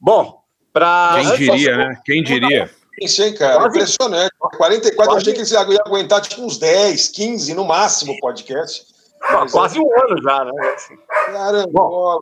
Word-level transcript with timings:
Bom, 0.00 0.42
para. 0.72 1.12
Quem 1.14 1.36
diria, 1.36 1.76
né? 1.76 1.96
Quem 2.04 2.24
diria? 2.24 2.68
Pensei, 2.96 3.32
cara, 3.32 3.56
Quase... 3.56 3.68
impressionante. 3.76 4.32
44, 4.38 4.96
Quase... 4.96 5.10
eu 5.10 5.16
achei 5.16 5.32
que 5.32 5.38
eles 5.40 5.50
iam 5.50 5.82
aguentar 5.84 6.20
tipo 6.20 6.42
uns 6.42 6.58
10, 6.58 7.08
15 7.08 7.54
no 7.54 7.64
máximo 7.64 8.16
podcast. 8.20 8.86
Mas, 9.20 9.52
Quase 9.52 9.78
é... 9.78 9.80
um 9.80 10.02
ano 10.02 10.22
já, 10.22 10.44
né? 10.44 10.76
Caramba. 11.26 11.70
Bom, 11.72 12.20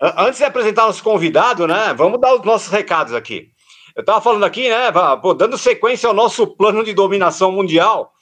antes 0.00 0.38
de 0.38 0.44
apresentar 0.44 0.86
nosso 0.86 1.02
convidado, 1.02 1.66
né? 1.66 1.94
Vamos 1.94 2.20
dar 2.20 2.34
os 2.34 2.44
nossos 2.44 2.68
recados 2.68 3.14
aqui. 3.14 3.50
Eu 3.94 4.00
estava 4.00 4.20
falando 4.20 4.44
aqui, 4.44 4.68
né? 4.68 4.92
Pô, 5.20 5.34
dando 5.34 5.58
sequência 5.58 6.08
ao 6.08 6.14
nosso 6.14 6.46
plano 6.46 6.84
de 6.84 6.94
dominação 6.94 7.50
mundial. 7.50 8.12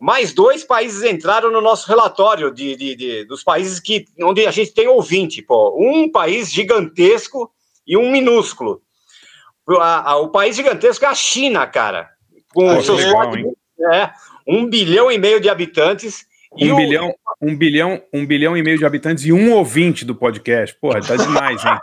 Mais 0.00 0.32
dois 0.32 0.64
países 0.64 1.02
entraram 1.02 1.50
no 1.50 1.60
nosso 1.60 1.88
relatório 1.88 2.52
de, 2.52 2.76
de, 2.76 2.96
de, 2.96 3.24
dos 3.24 3.42
países 3.42 3.80
que, 3.80 4.04
onde 4.22 4.46
a 4.46 4.50
gente 4.50 4.72
tem 4.72 4.88
ouvinte. 4.88 5.42
Pô. 5.42 5.76
Um 5.78 6.10
país 6.10 6.52
gigantesco 6.52 7.50
e 7.86 7.96
um 7.96 8.10
minúsculo. 8.10 8.82
A, 9.68 10.12
a, 10.12 10.16
o 10.16 10.28
país 10.28 10.54
gigantesco 10.54 11.04
é 11.04 11.08
a 11.08 11.14
China, 11.14 11.66
cara. 11.66 12.10
Com 12.54 12.70
ah, 12.70 12.82
seus 12.82 12.98
legal, 12.98 13.14
quatro, 13.14 13.56
é, 13.92 14.10
um 14.46 14.66
bilhão 14.66 15.10
e 15.10 15.18
meio 15.18 15.40
de 15.40 15.48
habitantes. 15.48 16.24
Um 16.52 16.76
bilhão, 16.76 17.14
um 17.40 17.56
bilhão, 17.56 18.02
um 18.12 18.24
bilhão 18.24 18.56
e 18.56 18.62
meio 18.62 18.78
de 18.78 18.86
habitantes 18.86 19.24
e 19.24 19.32
um 19.32 19.52
ouvinte 19.52 20.04
do 20.04 20.14
podcast. 20.14 20.74
Porra, 20.80 21.00
tá 21.00 21.16
demais, 21.16 21.64
hein? 21.64 21.78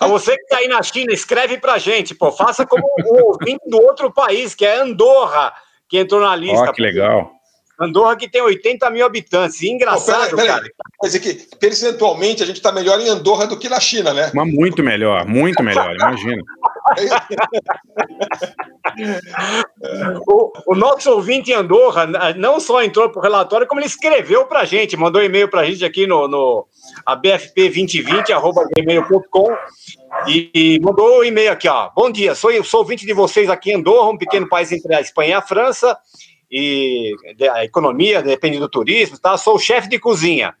A 0.00 0.06
você 0.08 0.36
que 0.36 0.42
está 0.42 0.58
aí 0.58 0.68
na 0.68 0.82
China, 0.82 1.12
escreve 1.12 1.58
pra 1.58 1.78
gente, 1.78 2.14
pô. 2.14 2.32
Faça 2.32 2.66
como 2.66 2.84
o 2.84 3.28
ouvinte 3.28 3.68
do 3.68 3.80
outro 3.80 4.12
país, 4.12 4.54
que 4.54 4.66
é 4.66 4.80
Andorra, 4.80 5.52
que 5.88 5.98
entrou 5.98 6.20
na 6.20 6.34
lista. 6.34 6.68
Oh, 6.68 6.72
que 6.72 6.82
legal. 6.82 7.35
Andorra 7.78 8.16
que 8.16 8.28
tem 8.28 8.40
80 8.40 8.88
mil 8.90 9.04
habitantes. 9.04 9.62
Engraçado, 9.62 10.32
oh, 10.32 10.36
pera, 10.36 10.36
pera, 10.36 10.60
cara. 10.60 10.72
Quer 11.00 11.06
dizer 11.06 11.20
que, 11.20 11.34
percentualmente, 11.56 12.42
a 12.42 12.46
gente 12.46 12.56
está 12.56 12.72
melhor 12.72 12.98
em 13.00 13.08
Andorra 13.08 13.46
do 13.46 13.58
que 13.58 13.68
na 13.68 13.78
China, 13.78 14.14
né? 14.14 14.30
Mas 14.34 14.50
muito 14.50 14.82
melhor, 14.82 15.26
muito 15.26 15.62
melhor, 15.62 15.94
imagina. 15.94 16.42
o, 20.26 20.52
o, 20.66 20.74
nosso 20.74 21.10
ouvinte 21.10 21.50
em 21.50 21.54
Andorra 21.54 22.06
não 22.36 22.58
só 22.58 22.82
entrou 22.82 23.10
para 23.10 23.20
o 23.20 23.22
relatório, 23.22 23.66
como 23.66 23.80
ele 23.80 23.88
escreveu 23.88 24.46
para 24.46 24.60
a 24.60 24.64
gente, 24.64 24.96
mandou 24.96 25.22
e-mail 25.22 25.46
para 25.48 25.60
a 25.60 25.66
gente 25.66 25.84
aqui 25.84 26.06
no, 26.06 26.26
no 26.28 26.66
abfp2020.gmail.com 27.06 29.54
e, 30.28 30.50
e 30.54 30.80
mandou 30.80 31.18
o 31.18 31.20
um 31.20 31.24
e-mail 31.24 31.52
aqui, 31.52 31.68
ó. 31.68 31.90
Bom 31.94 32.10
dia, 32.10 32.34
sou, 32.34 32.50
sou 32.64 32.80
ouvinte 32.80 33.04
de 33.04 33.12
vocês 33.12 33.50
aqui 33.50 33.72
em 33.72 33.74
Andorra, 33.74 34.08
um 34.10 34.16
pequeno 34.16 34.48
país 34.48 34.72
entre 34.72 34.94
a 34.94 35.02
Espanha 35.02 35.30
e 35.30 35.34
a 35.34 35.42
França 35.42 35.98
e 36.50 37.14
a 37.52 37.64
economia 37.64 38.22
depende 38.22 38.58
do 38.58 38.68
turismo, 38.68 39.18
tá? 39.18 39.36
Sou 39.36 39.58
chefe 39.58 39.88
de 39.88 39.98
cozinha. 39.98 40.54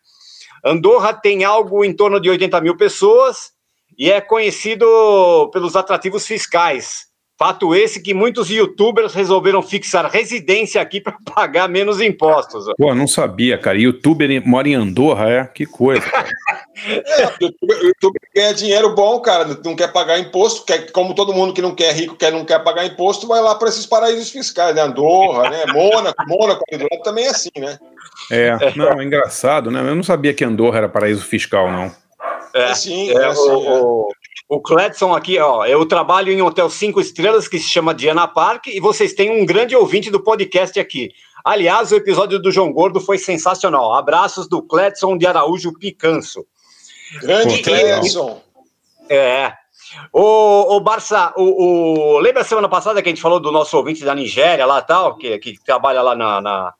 Andorra 0.64 1.12
tem 1.12 1.44
algo 1.44 1.84
em 1.84 1.94
torno 1.94 2.20
de 2.20 2.28
80 2.28 2.60
mil 2.60 2.76
pessoas 2.76 3.52
e 3.98 4.10
é 4.10 4.20
conhecido 4.20 5.50
pelos 5.52 5.76
atrativos 5.76 6.26
fiscais. 6.26 7.05
Fato 7.38 7.74
esse 7.74 8.00
que 8.00 8.14
muitos 8.14 8.48
youtubers 8.48 9.12
resolveram 9.12 9.60
fixar 9.60 10.10
residência 10.10 10.80
aqui 10.80 11.02
para 11.02 11.16
pagar 11.34 11.68
menos 11.68 12.00
impostos. 12.00 12.64
Pô, 12.78 12.94
não 12.94 13.06
sabia, 13.06 13.58
cara. 13.58 13.78
Youtuber 13.78 14.42
mora 14.46 14.68
em 14.68 14.74
Andorra, 14.74 15.28
é? 15.28 15.44
Que 15.44 15.66
coisa. 15.66 16.06
é, 16.86 17.26
o 17.44 17.86
youtuber 17.86 18.22
ganha 18.34 18.54
dinheiro 18.54 18.94
bom, 18.94 19.20
cara. 19.20 19.58
Não 19.62 19.76
quer 19.76 19.92
pagar 19.92 20.18
imposto. 20.18 20.64
Quer, 20.64 20.90
como 20.92 21.14
todo 21.14 21.34
mundo 21.34 21.52
que 21.52 21.60
não 21.60 21.74
quer 21.74 21.92
rico, 21.94 22.16
quer 22.16 22.32
não 22.32 22.44
quer 22.44 22.64
pagar 22.64 22.86
imposto, 22.86 23.26
vai 23.26 23.42
lá 23.42 23.54
para 23.54 23.68
esses 23.68 23.84
paraísos 23.84 24.30
fiscais, 24.30 24.74
né? 24.74 24.80
Andorra, 24.80 25.50
né? 25.50 25.66
Mônaco, 25.66 26.16
Mônaco 26.26 26.64
também 27.04 27.26
é 27.26 27.30
assim, 27.30 27.50
né? 27.58 27.78
É, 28.30 28.56
não, 28.74 28.98
é 28.98 29.04
engraçado, 29.04 29.70
né? 29.70 29.80
Eu 29.80 29.94
não 29.94 30.02
sabia 30.02 30.32
que 30.32 30.44
Andorra 30.44 30.78
era 30.78 30.88
paraíso 30.88 31.22
fiscal, 31.22 31.70
não. 31.70 31.92
É, 32.54 32.70
é 32.70 32.74
sim, 32.74 33.10
é, 33.10 33.14
é 33.14 33.26
assim, 33.26 33.50
o, 33.50 34.08
o 34.48 34.60
Cledson 34.60 35.12
aqui, 35.14 35.38
ó, 35.38 35.64
eu 35.66 35.84
trabalho 35.86 36.32
em 36.32 36.40
um 36.40 36.46
hotel 36.46 36.70
cinco 36.70 37.00
estrelas 37.00 37.48
que 37.48 37.58
se 37.58 37.68
chama 37.68 37.94
Diana 37.94 38.28
Park 38.28 38.68
e 38.68 38.80
vocês 38.80 39.12
têm 39.12 39.30
um 39.30 39.44
grande 39.44 39.74
ouvinte 39.74 40.10
do 40.10 40.22
podcast 40.22 40.78
aqui. 40.78 41.10
Aliás, 41.44 41.90
o 41.90 41.96
episódio 41.96 42.40
do 42.40 42.52
João 42.52 42.72
Gordo 42.72 43.00
foi 43.00 43.18
sensacional. 43.18 43.94
Abraços 43.94 44.48
do 44.48 44.62
Cledson 44.62 45.16
de 45.16 45.26
Araújo 45.26 45.72
Picanço. 45.72 46.46
Grande 47.20 47.62
Cledson. 47.62 48.40
É. 49.08 49.52
O, 50.12 50.76
o 50.76 50.80
Barça, 50.80 51.32
o, 51.36 52.16
o, 52.16 52.18
lembra 52.18 52.42
a 52.42 52.44
semana 52.44 52.68
passada 52.68 53.00
que 53.02 53.08
a 53.08 53.12
gente 53.12 53.22
falou 53.22 53.40
do 53.40 53.52
nosso 53.52 53.76
ouvinte 53.76 54.04
da 54.04 54.14
Nigéria 54.14 54.66
lá 54.66 54.82
tal, 54.82 55.16
que, 55.16 55.38
que 55.38 55.64
trabalha 55.64 56.02
lá 56.02 56.14
na, 56.14 56.40
na, 56.40 56.74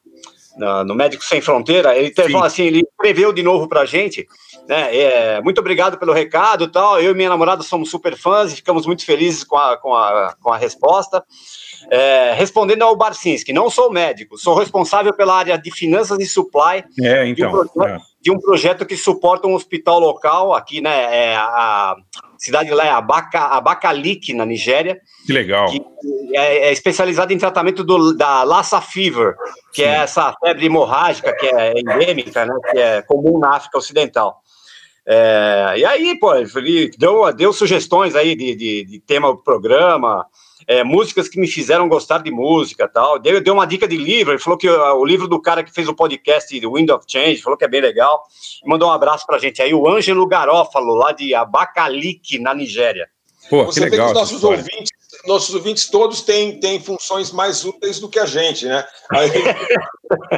na 0.56 0.84
no 0.84 0.94
Médico 0.94 1.24
Sem 1.24 1.40
Fronteira? 1.40 1.96
Ele 1.96 2.10
teve, 2.10 2.36
assim, 2.36 2.64
ele 2.64 2.80
escreveu 2.80 3.32
de 3.32 3.42
novo 3.42 3.68
pra 3.68 3.84
gente. 3.84 4.26
Né? 4.68 4.96
É, 4.96 5.40
muito 5.40 5.60
obrigado 5.60 5.98
pelo 5.98 6.12
recado 6.12 6.68
tal. 6.68 7.00
Eu 7.00 7.12
e 7.12 7.14
minha 7.14 7.28
namorada 7.28 7.62
somos 7.62 7.90
super 7.90 8.16
fãs 8.16 8.52
e 8.52 8.56
ficamos 8.56 8.86
muito 8.86 9.04
felizes 9.04 9.44
com 9.44 9.56
a, 9.56 9.76
com 9.76 9.94
a, 9.94 10.34
com 10.40 10.52
a 10.52 10.56
resposta. 10.56 11.24
É, 11.90 12.32
respondendo 12.34 12.82
ao 12.82 12.96
Barcinski, 12.96 13.52
não 13.52 13.70
sou 13.70 13.92
médico, 13.92 14.36
sou 14.36 14.54
responsável 14.54 15.14
pela 15.14 15.36
área 15.36 15.56
de 15.56 15.70
finanças 15.70 16.18
e 16.18 16.26
supply 16.26 16.84
é, 17.00 17.28
então, 17.28 17.50
de, 17.50 17.56
um 17.56 17.68
projeto, 17.68 17.86
é. 17.86 18.00
de, 18.20 18.30
um 18.32 18.38
projeto, 18.40 18.86
que 18.86 18.96
suporta 18.96 19.46
um 19.46 19.54
hospital 19.54 20.00
local 20.00 20.52
aqui, 20.52 20.80
né? 20.80 21.30
É 21.30 21.36
a 21.36 21.94
cidade 22.38 22.70
lá 22.70 22.84
é 22.84 22.90
Abaca, 22.90 23.40
Abacalique, 23.40 24.34
na 24.34 24.44
Nigéria. 24.44 25.00
Que 25.26 25.32
legal. 25.32 25.70
Que 25.70 25.80
é, 26.32 26.68
é 26.68 26.72
especializado 26.72 27.32
em 27.32 27.38
tratamento 27.38 27.84
do, 27.84 28.12
da 28.14 28.42
Lassa 28.42 28.80
Fever, 28.80 29.36
que 29.72 29.82
é 29.82 29.86
Sim. 29.86 29.92
é 29.92 30.02
essa 30.02 30.34
febre 30.40 30.66
hemorrágica 30.66 31.32
que 31.36 31.46
é 31.46 31.78
endêmica, 31.78 32.44
né? 32.44 32.54
Que 32.72 32.78
é 32.78 33.02
comum 33.02 33.38
na 33.38 33.54
África 33.54 33.78
Ocidental. 33.78 34.42
É, 35.06 35.74
e 35.78 35.84
aí, 35.84 36.18
pô, 36.18 36.34
ele 36.34 36.90
deu, 36.98 37.32
deu 37.32 37.52
sugestões 37.52 38.16
aí 38.16 38.34
de, 38.34 38.54
de, 38.56 38.84
de 38.84 39.00
tema 39.00 39.28
do 39.28 39.38
programa, 39.38 40.26
é, 40.66 40.82
músicas 40.82 41.28
que 41.28 41.38
me 41.38 41.46
fizeram 41.46 41.88
gostar 41.88 42.18
de 42.18 42.30
música 42.30 42.88
tal. 42.88 43.18
Deu, 43.18 43.40
deu 43.40 43.54
uma 43.54 43.66
dica 43.66 43.86
de 43.86 43.96
livro, 43.96 44.32
ele 44.32 44.42
falou 44.42 44.58
que 44.58 44.68
o, 44.68 44.94
o 44.96 45.04
livro 45.04 45.28
do 45.28 45.40
cara 45.40 45.62
que 45.62 45.72
fez 45.72 45.86
o 45.86 45.94
podcast 45.94 46.60
The 46.60 46.66
Wind 46.66 46.90
of 46.90 47.04
Change, 47.06 47.40
falou 47.40 47.56
que 47.56 47.64
é 47.64 47.68
bem 47.68 47.80
legal, 47.80 48.24
mandou 48.64 48.88
um 48.88 48.92
abraço 48.92 49.24
pra 49.24 49.38
gente 49.38 49.62
aí, 49.62 49.72
o 49.72 49.88
Ângelo 49.88 50.26
Garófalo, 50.26 50.94
lá 50.94 51.12
de 51.12 51.34
Abacalique, 51.34 52.40
na 52.40 52.52
Nigéria. 52.52 53.08
Pô, 53.48 53.64
Você 53.64 53.80
que 53.80 53.90
legal, 53.90 54.08
vê 54.08 54.12
que 54.12 54.18
os 54.18 54.20
nossos 54.20 54.42
ouvintes 54.42 54.95
nossos 55.26 55.54
ouvintes 55.54 55.88
todos 55.88 56.22
têm, 56.22 56.60
têm 56.60 56.80
funções 56.82 57.32
mais 57.32 57.64
úteis 57.64 58.00
do 58.00 58.08
que 58.08 58.18
a 58.18 58.26
gente, 58.26 58.66
né? 58.66 58.86
Aí, 59.10 59.30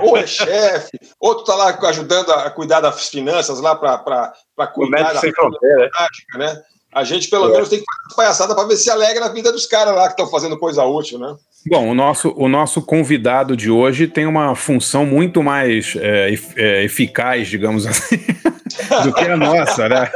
ou 0.03 0.17
é 0.19 0.27
chefe, 0.27 0.99
outro 1.21 1.43
está 1.43 1.55
lá 1.55 1.79
ajudando 1.89 2.31
a 2.33 2.51
cuidar 2.51 2.81
das 2.81 3.09
finanças 3.09 3.61
lá 3.61 3.75
para 3.75 4.67
cuidar 4.75 5.13
da 5.13 5.21
prática, 5.21 6.39
né? 6.39 6.63
A 6.93 7.05
gente, 7.05 7.29
pelo 7.29 7.49
é. 7.49 7.53
menos, 7.53 7.69
tem 7.69 7.79
que 7.79 7.85
fazer 7.85 8.17
palhaçada 8.17 8.55
para 8.55 8.67
ver 8.67 8.77
se 8.77 8.91
alegra 8.91 9.27
a 9.27 9.33
vida 9.33 9.53
dos 9.53 9.67
caras 9.67 9.95
lá 9.95 10.07
que 10.07 10.13
estão 10.13 10.27
fazendo 10.27 10.59
coisa 10.59 10.85
útil, 10.85 11.19
né? 11.19 11.37
Bom, 11.67 11.91
o 11.91 11.95
nosso, 11.95 12.33
o 12.37 12.49
nosso 12.49 12.81
convidado 12.81 13.57
de 13.57 13.71
hoje 13.71 14.07
tem 14.07 14.27
uma 14.27 14.55
função 14.55 15.05
muito 15.05 15.43
mais 15.43 15.97
é, 15.97 16.35
é, 16.57 16.85
eficaz, 16.85 17.49
digamos 17.49 17.87
assim, 17.87 18.17
do 19.05 19.13
que 19.13 19.25
a 19.25 19.37
nossa, 19.37 19.89
né? 19.89 20.11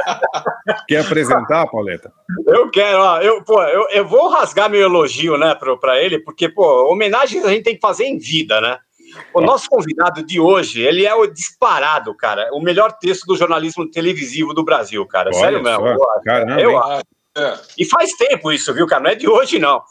Quer 0.87 1.01
apresentar, 1.01 1.67
Pauleta? 1.67 2.11
Eu 2.47 2.71
quero, 2.71 2.97
ó, 2.97 3.21
eu, 3.21 3.43
pô, 3.43 3.61
eu, 3.61 3.87
eu 3.91 4.07
vou 4.07 4.29
rasgar 4.29 4.69
meu 4.69 4.81
elogio, 4.81 5.37
né, 5.37 5.55
para 5.79 6.01
ele, 6.01 6.19
porque, 6.19 6.49
pô, 6.49 6.91
homenagens 6.91 7.43
a 7.45 7.49
gente 7.49 7.63
tem 7.63 7.75
que 7.75 7.81
fazer 7.81 8.05
em 8.05 8.17
vida, 8.17 8.59
né? 8.59 8.79
O 9.33 9.41
nosso 9.41 9.69
convidado 9.69 10.23
de 10.23 10.39
hoje, 10.39 10.81
ele 10.81 11.05
é 11.05 11.13
o 11.13 11.27
disparado, 11.27 12.15
cara, 12.15 12.49
o 12.53 12.61
melhor 12.61 12.91
texto 12.93 13.25
do 13.25 13.35
jornalismo 13.35 13.89
televisivo 13.89 14.53
do 14.53 14.63
Brasil, 14.63 15.05
cara. 15.05 15.29
Olha 15.29 15.39
Sério 15.39 15.63
mesmo. 15.63 15.99
Caramba, 16.23 16.61
eu 16.61 16.77
acho. 16.77 17.03
É. 17.35 17.59
E 17.79 17.85
faz 17.85 18.13
tempo 18.13 18.51
isso, 18.51 18.73
viu, 18.73 18.85
cara? 18.85 19.03
Não 19.03 19.09
é 19.09 19.15
de 19.15 19.27
hoje, 19.27 19.57
não. 19.57 19.81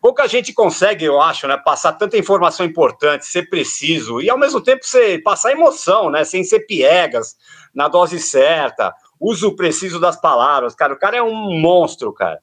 Pouca 0.00 0.26
gente 0.26 0.52
consegue, 0.52 1.04
eu 1.04 1.20
acho, 1.20 1.46
né, 1.46 1.56
passar 1.58 1.92
tanta 1.92 2.16
informação 2.16 2.64
importante, 2.64 3.26
ser 3.26 3.50
preciso 3.50 4.20
e 4.20 4.30
ao 4.30 4.38
mesmo 4.38 4.60
tempo 4.60 4.84
você 4.84 5.18
passar 5.18 5.52
emoção, 5.52 6.10
né, 6.10 6.24
sem 6.24 6.42
ser 6.42 6.60
piegas, 6.60 7.36
na 7.74 7.86
dose 7.86 8.18
certa, 8.18 8.94
uso 9.20 9.54
preciso 9.54 10.00
das 10.00 10.18
palavras. 10.18 10.74
Cara, 10.74 10.94
o 10.94 10.98
cara 10.98 11.18
é 11.18 11.22
um 11.22 11.60
monstro, 11.60 12.12
cara. 12.12 12.40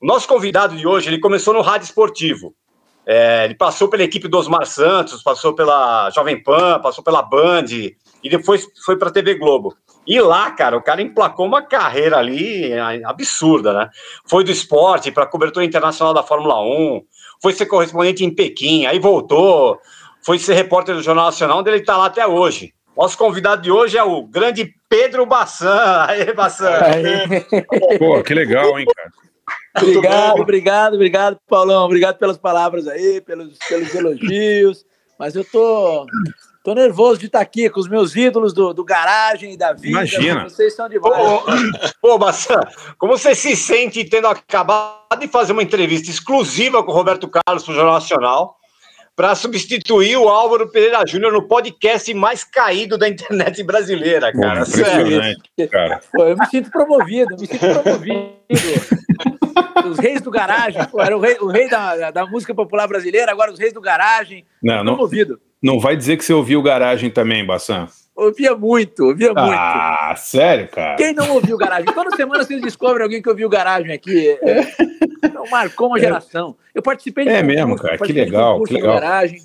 O 0.00 0.06
nosso 0.06 0.26
convidado 0.26 0.74
de 0.74 0.86
hoje, 0.86 1.08
ele 1.08 1.20
começou 1.20 1.52
no 1.52 1.60
rádio 1.60 1.84
esportivo. 1.84 2.54
É, 3.06 3.44
ele 3.44 3.54
passou 3.54 3.88
pela 3.88 4.02
equipe 4.02 4.26
do 4.26 4.36
Osmar 4.36 4.66
Santos, 4.66 5.22
passou 5.22 5.54
pela 5.54 6.10
Jovem 6.10 6.42
Pan, 6.42 6.80
passou 6.80 7.04
pela 7.04 7.22
Band, 7.22 7.66
e 7.70 8.28
depois 8.28 8.66
foi 8.84 8.96
para 8.96 9.08
a 9.08 9.12
TV 9.12 9.34
Globo. 9.34 9.76
E 10.04 10.20
lá, 10.20 10.50
cara, 10.50 10.76
o 10.76 10.82
cara 10.82 11.00
emplacou 11.00 11.46
uma 11.46 11.62
carreira 11.62 12.18
ali 12.18 12.72
é, 12.72 12.80
absurda, 13.04 13.72
né? 13.72 13.90
Foi 14.24 14.42
do 14.42 14.50
esporte 14.50 15.12
para 15.12 15.26
cobertura 15.26 15.64
internacional 15.64 16.12
da 16.12 16.24
Fórmula 16.24 16.60
1, 16.60 17.02
foi 17.40 17.52
ser 17.52 17.66
correspondente 17.66 18.24
em 18.24 18.34
Pequim, 18.34 18.86
aí 18.86 18.98
voltou, 18.98 19.78
foi 20.20 20.38
ser 20.38 20.54
repórter 20.54 20.96
do 20.96 21.02
Jornal 21.02 21.26
Nacional, 21.26 21.60
onde 21.60 21.70
ele 21.70 21.78
está 21.78 21.96
lá 21.96 22.06
até 22.06 22.26
hoje. 22.26 22.74
Nosso 22.96 23.16
convidado 23.18 23.62
de 23.62 23.70
hoje 23.70 23.98
é 23.98 24.02
o 24.02 24.22
grande 24.22 24.74
Pedro 24.88 25.26
Bassan. 25.26 26.06
Aê, 26.08 26.32
Bassan. 26.32 26.72
Pô, 27.98 28.22
que 28.22 28.34
legal, 28.34 28.78
hein, 28.80 28.86
cara. 28.96 29.10
Obrigado, 29.76 30.40
obrigado, 30.40 30.94
obrigado, 30.94 31.38
Paulão. 31.48 31.84
Obrigado 31.84 32.18
pelas 32.18 32.38
palavras 32.38 32.86
aí, 32.88 33.20
pelos, 33.20 33.58
pelos 33.68 33.94
elogios. 33.94 34.84
Mas 35.18 35.34
eu 35.34 35.44
tô, 35.44 36.06
tô 36.62 36.74
nervoso 36.74 37.20
de 37.20 37.26
estar 37.26 37.40
aqui 37.40 37.70
com 37.70 37.80
os 37.80 37.88
meus 37.88 38.14
ídolos 38.14 38.52
do, 38.52 38.74
do 38.74 38.84
garagem 38.84 39.52
e 39.52 39.56
da 39.56 39.72
vida. 39.72 39.88
Imagina. 39.88 40.44
Vocês 40.44 40.74
são 40.74 40.88
de 40.88 41.00
Pô, 41.00 41.10
pô 42.00 42.18
Bassan, 42.18 42.60
como 42.98 43.16
você 43.16 43.34
se 43.34 43.56
sente 43.56 44.04
tendo 44.04 44.28
acabado 44.28 45.18
de 45.18 45.28
fazer 45.28 45.52
uma 45.52 45.62
entrevista 45.62 46.10
exclusiva 46.10 46.82
com 46.82 46.90
o 46.90 46.94
Roberto 46.94 47.28
Carlos 47.28 47.64
para 47.64 47.72
o 47.72 47.74
Jornal 47.74 47.94
Nacional? 47.94 48.56
para 49.16 49.34
substituir 49.34 50.18
o 50.18 50.28
Álvaro 50.28 50.68
Pereira 50.68 51.02
Júnior 51.06 51.32
no 51.32 51.48
podcast 51.48 52.12
mais 52.12 52.44
caído 52.44 52.98
da 52.98 53.08
internet 53.08 53.62
brasileira, 53.64 54.30
cara. 54.30 54.62
Pô, 54.62 54.70
impressionante, 54.70 55.66
cara. 55.70 56.00
Pô, 56.12 56.24
eu 56.24 56.36
me 56.36 56.46
sinto 56.46 56.70
promovido, 56.70 57.32
eu 57.32 57.38
me 57.38 57.46
sinto 57.46 57.82
promovido. 57.82 59.45
Os 59.86 59.98
reis 59.98 60.20
do 60.20 60.30
garagem, 60.30 60.84
pô, 60.86 61.00
era 61.00 61.16
o 61.16 61.20
rei, 61.20 61.36
o 61.40 61.46
rei 61.46 61.68
da, 61.68 62.10
da 62.10 62.26
música 62.26 62.54
popular 62.54 62.86
brasileira, 62.86 63.32
agora 63.32 63.52
os 63.52 63.58
reis 63.58 63.72
do 63.72 63.80
garagem. 63.80 64.44
Não, 64.62 64.84
não, 64.84 64.94
promovido. 64.94 65.40
Não 65.62 65.80
vai 65.80 65.96
dizer 65.96 66.16
que 66.16 66.24
você 66.24 66.32
ouviu 66.32 66.62
garagem 66.62 67.10
também, 67.10 67.44
Bassan. 67.44 67.88
Ouvia 68.14 68.56
muito, 68.56 69.04
ouvia 69.04 69.30
ah, 69.36 69.42
muito. 69.42 69.58
Ah, 69.58 70.14
sério, 70.16 70.68
cara? 70.68 70.96
Quem 70.96 71.12
não 71.12 71.34
ouviu 71.34 71.56
garagem? 71.58 71.92
Toda 71.92 72.16
semana 72.16 72.44
vocês 72.44 72.62
descobrem 72.62 73.02
alguém 73.02 73.20
que 73.20 73.28
ouviu 73.28 73.46
garagem 73.46 73.92
aqui. 73.92 74.38
É, 74.40 74.60
então 75.22 75.44
marcou 75.50 75.88
uma 75.88 76.00
geração. 76.00 76.56
Eu 76.74 76.80
participei 76.80 77.26
de 77.26 77.30
É 77.30 77.42
mesmo, 77.42 77.76
cara. 77.76 77.98
Que 77.98 78.12
legal, 78.12 78.62
que 78.62 78.72
legal. 78.72 78.94
Garagem. 78.94 79.42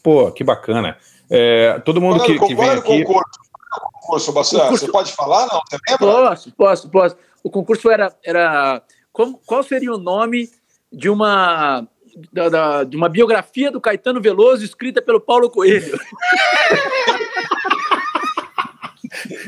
Pô, 0.00 0.30
que 0.30 0.44
bacana. 0.44 0.96
É, 1.28 1.80
todo 1.80 2.00
mundo 2.00 2.22
que, 2.22 2.38
que 2.38 2.54
vem 2.54 2.70
aqui. 2.70 3.04
Concurso, 3.04 4.32
concurso, 4.32 4.32
concurso, 4.32 4.58
Você 4.70 4.92
pode 4.92 5.12
falar, 5.12 5.48
não? 5.50 5.60
Você 5.68 5.78
lembra? 5.88 6.06
Posso, 6.06 6.52
posso, 6.52 6.88
posso. 6.88 7.16
O 7.42 7.50
concurso 7.50 7.90
era. 7.90 8.14
era 8.24 8.80
como, 9.14 9.40
qual 9.46 9.62
seria 9.62 9.92
o 9.92 9.96
nome 9.96 10.50
de 10.92 11.08
uma 11.08 11.86
da, 12.32 12.48
da, 12.48 12.82
de 12.84 12.96
uma 12.96 13.08
biografia 13.08 13.70
do 13.70 13.80
Caetano 13.80 14.20
Veloso 14.20 14.64
escrita 14.64 15.00
pelo 15.00 15.20
Paulo 15.20 15.48
Coelho. 15.48 15.96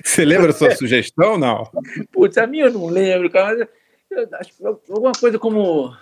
Você 0.04 0.24
lembra 0.24 0.50
a 0.50 0.54
sua 0.54 0.70
sugestão 0.74 1.36
não? 1.36 1.68
Putz, 2.12 2.38
a 2.38 2.46
minha 2.46 2.66
eu 2.66 2.72
não 2.72 2.86
lembro, 2.86 3.28
cara. 3.28 3.68
Eu, 4.08 4.28
acho, 4.34 4.52
alguma 4.88 5.10
coisa 5.12 5.36
como 5.36 5.92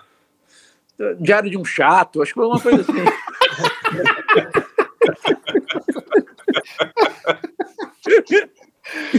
Diário 1.19 1.51
de 1.51 1.57
um 1.57 1.65
Chato, 1.65 2.21
acho 2.21 2.35
que 2.35 2.41
foi 2.41 2.45
alguma 2.45 2.61
coisa 2.61 2.83
assim. 2.83 2.93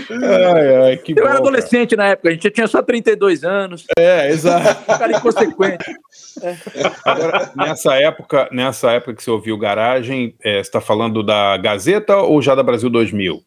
Ai, 0.09 0.75
ai, 0.75 1.01
eu 1.07 1.15
bom, 1.15 1.21
era 1.27 1.38
adolescente 1.38 1.95
cara. 1.95 2.07
na 2.07 2.12
época, 2.12 2.29
a 2.29 2.31
gente 2.33 2.51
tinha 2.51 2.67
só 2.67 2.83
32 2.83 3.44
anos. 3.44 3.85
É, 3.97 4.29
exato. 4.29 4.85
Um 4.94 4.97
cara 4.97 5.17
inconsequente. 5.17 5.95
É. 6.41 6.56
Agora, 7.03 7.51
nessa 7.56 7.95
época, 7.95 8.50
nessa 8.51 8.91
época 8.91 9.15
que 9.15 9.23
você 9.23 9.31
ouviu 9.31 9.57
Garagem, 9.57 10.35
é, 10.44 10.56
você 10.56 10.62
está 10.62 10.79
falando 10.79 11.23
da 11.23 11.57
Gazeta 11.57 12.17
ou 12.17 12.41
já 12.41 12.53
da 12.53 12.62
Brasil 12.62 12.89
2000? 12.89 13.44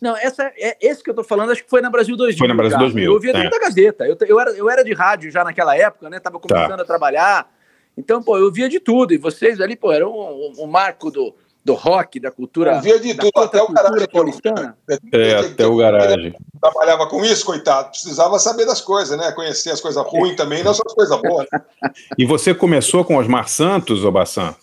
Não, 0.00 0.16
essa, 0.16 0.50
é, 0.56 0.78
esse 0.80 1.04
que 1.04 1.10
eu 1.10 1.14
tô 1.14 1.22
falando, 1.22 1.52
acho 1.52 1.62
que 1.62 1.68
foi 1.68 1.82
na 1.82 1.90
Brasil 1.90 2.16
2000. 2.16 2.38
Foi 2.38 2.48
na 2.48 2.54
Brasil 2.54 2.78
cara. 2.78 2.84
2000. 2.84 3.04
Eu 3.04 3.12
ouvia 3.12 3.30
é. 3.32 3.50
da 3.50 3.58
Gazeta. 3.58 4.06
Eu, 4.06 4.16
eu, 4.26 4.40
era, 4.40 4.50
eu 4.52 4.70
era 4.70 4.82
de 4.82 4.94
rádio 4.94 5.30
já 5.30 5.44
naquela 5.44 5.76
época, 5.76 6.08
né? 6.08 6.18
Tava 6.18 6.40
começando 6.40 6.76
tá. 6.76 6.82
a 6.82 6.86
trabalhar. 6.86 7.52
Então, 7.96 8.22
pô, 8.22 8.38
eu 8.38 8.50
via 8.50 8.68
de 8.68 8.80
tudo. 8.80 9.12
E 9.12 9.18
vocês 9.18 9.60
ali, 9.60 9.76
pô, 9.76 9.92
eram 9.92 10.10
um, 10.10 10.52
um, 10.58 10.64
um 10.64 10.66
marco 10.66 11.10
do, 11.10 11.34
do 11.64 11.74
rock, 11.74 12.18
da 12.18 12.30
cultura. 12.30 12.76
Eu 12.76 12.80
via 12.80 12.98
de 12.98 13.14
tudo, 13.14 13.32
até 13.36 13.62
o 13.62 13.68
garagem. 13.68 14.08
Paulistana. 14.08 14.76
É, 15.12 15.34
até 15.34 15.66
o 15.66 15.76
garagem. 15.76 16.34
Trabalhava 16.60 17.06
com 17.06 17.24
isso, 17.24 17.44
coitado. 17.44 17.90
Precisava 17.90 18.38
saber 18.38 18.66
das 18.66 18.80
coisas, 18.80 19.16
né? 19.18 19.30
Conhecer 19.32 19.70
as 19.70 19.80
coisas 19.80 20.02
ruins 20.06 20.36
também, 20.36 20.62
não 20.62 20.72
só 20.72 20.82
as 20.86 20.94
coisas 20.94 21.20
boas. 21.20 21.46
e 22.16 22.24
você 22.24 22.54
começou 22.54 23.04
com 23.04 23.16
Osmar 23.16 23.48
Santos, 23.48 24.04
Obassan? 24.04 24.54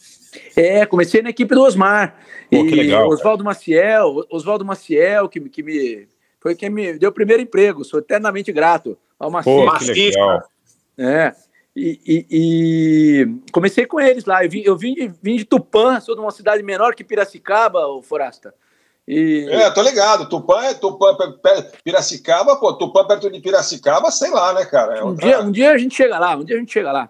É, 0.55 0.85
comecei 0.85 1.21
na 1.21 1.29
equipe 1.29 1.53
do 1.53 1.63
Osmar. 1.63 2.15
Pô, 2.49 2.63
que 2.65 2.75
legal. 2.75 3.07
Oswaldo 3.09 3.43
Maciel, 3.43 4.25
Oswaldo 4.29 4.65
Maciel, 4.65 5.29
que, 5.29 5.39
que 5.41 5.61
me. 5.61 6.07
Foi 6.39 6.55
quem 6.55 6.69
me 6.69 6.97
deu 6.97 7.09
o 7.09 7.13
primeiro 7.13 7.41
emprego, 7.41 7.83
sou 7.83 7.99
eternamente 7.99 8.51
grato 8.51 8.97
ao 9.19 9.29
Maciel. 9.29 9.65
Pô, 9.65 9.77
que 9.77 9.85
legal. 9.85 10.43
É. 10.97 11.33
E, 11.79 12.01
e, 12.07 12.25
e, 12.31 13.51
comecei 13.51 13.85
com 13.85 13.99
eles 13.99 14.25
lá. 14.25 14.43
Eu 14.43 14.49
vim, 14.49 14.63
eu 14.65 14.75
vim, 14.75 14.95
de, 14.95 15.11
vim 15.21 15.35
de 15.35 15.45
Tupã, 15.45 15.99
sou 15.99 16.15
de 16.15 16.21
uma 16.21 16.31
cidade 16.31 16.63
menor 16.63 16.95
que 16.95 17.03
Piracicaba, 17.03 17.85
o 17.85 18.01
Forasta. 18.01 18.51
E... 19.07 19.47
É, 19.47 19.69
tô 19.69 19.83
ligado. 19.83 20.27
Tupã 20.27 20.63
é 20.63 20.73
Tupã, 20.73 21.15
Piracicaba, 21.83 22.55
pô, 22.55 22.73
Tupã 22.73 23.05
perto 23.05 23.29
de 23.29 23.39
Piracicaba, 23.39 24.09
sei 24.09 24.31
lá, 24.31 24.53
né, 24.53 24.65
cara? 24.65 24.97
É 24.97 25.03
um, 25.03 25.13
dia, 25.13 25.39
um 25.39 25.51
dia 25.51 25.71
a 25.71 25.77
gente 25.77 25.93
chega 25.93 26.17
lá, 26.17 26.35
um 26.35 26.43
dia 26.43 26.55
a 26.55 26.59
gente 26.59 26.73
chega 26.73 26.91
lá. 26.91 27.07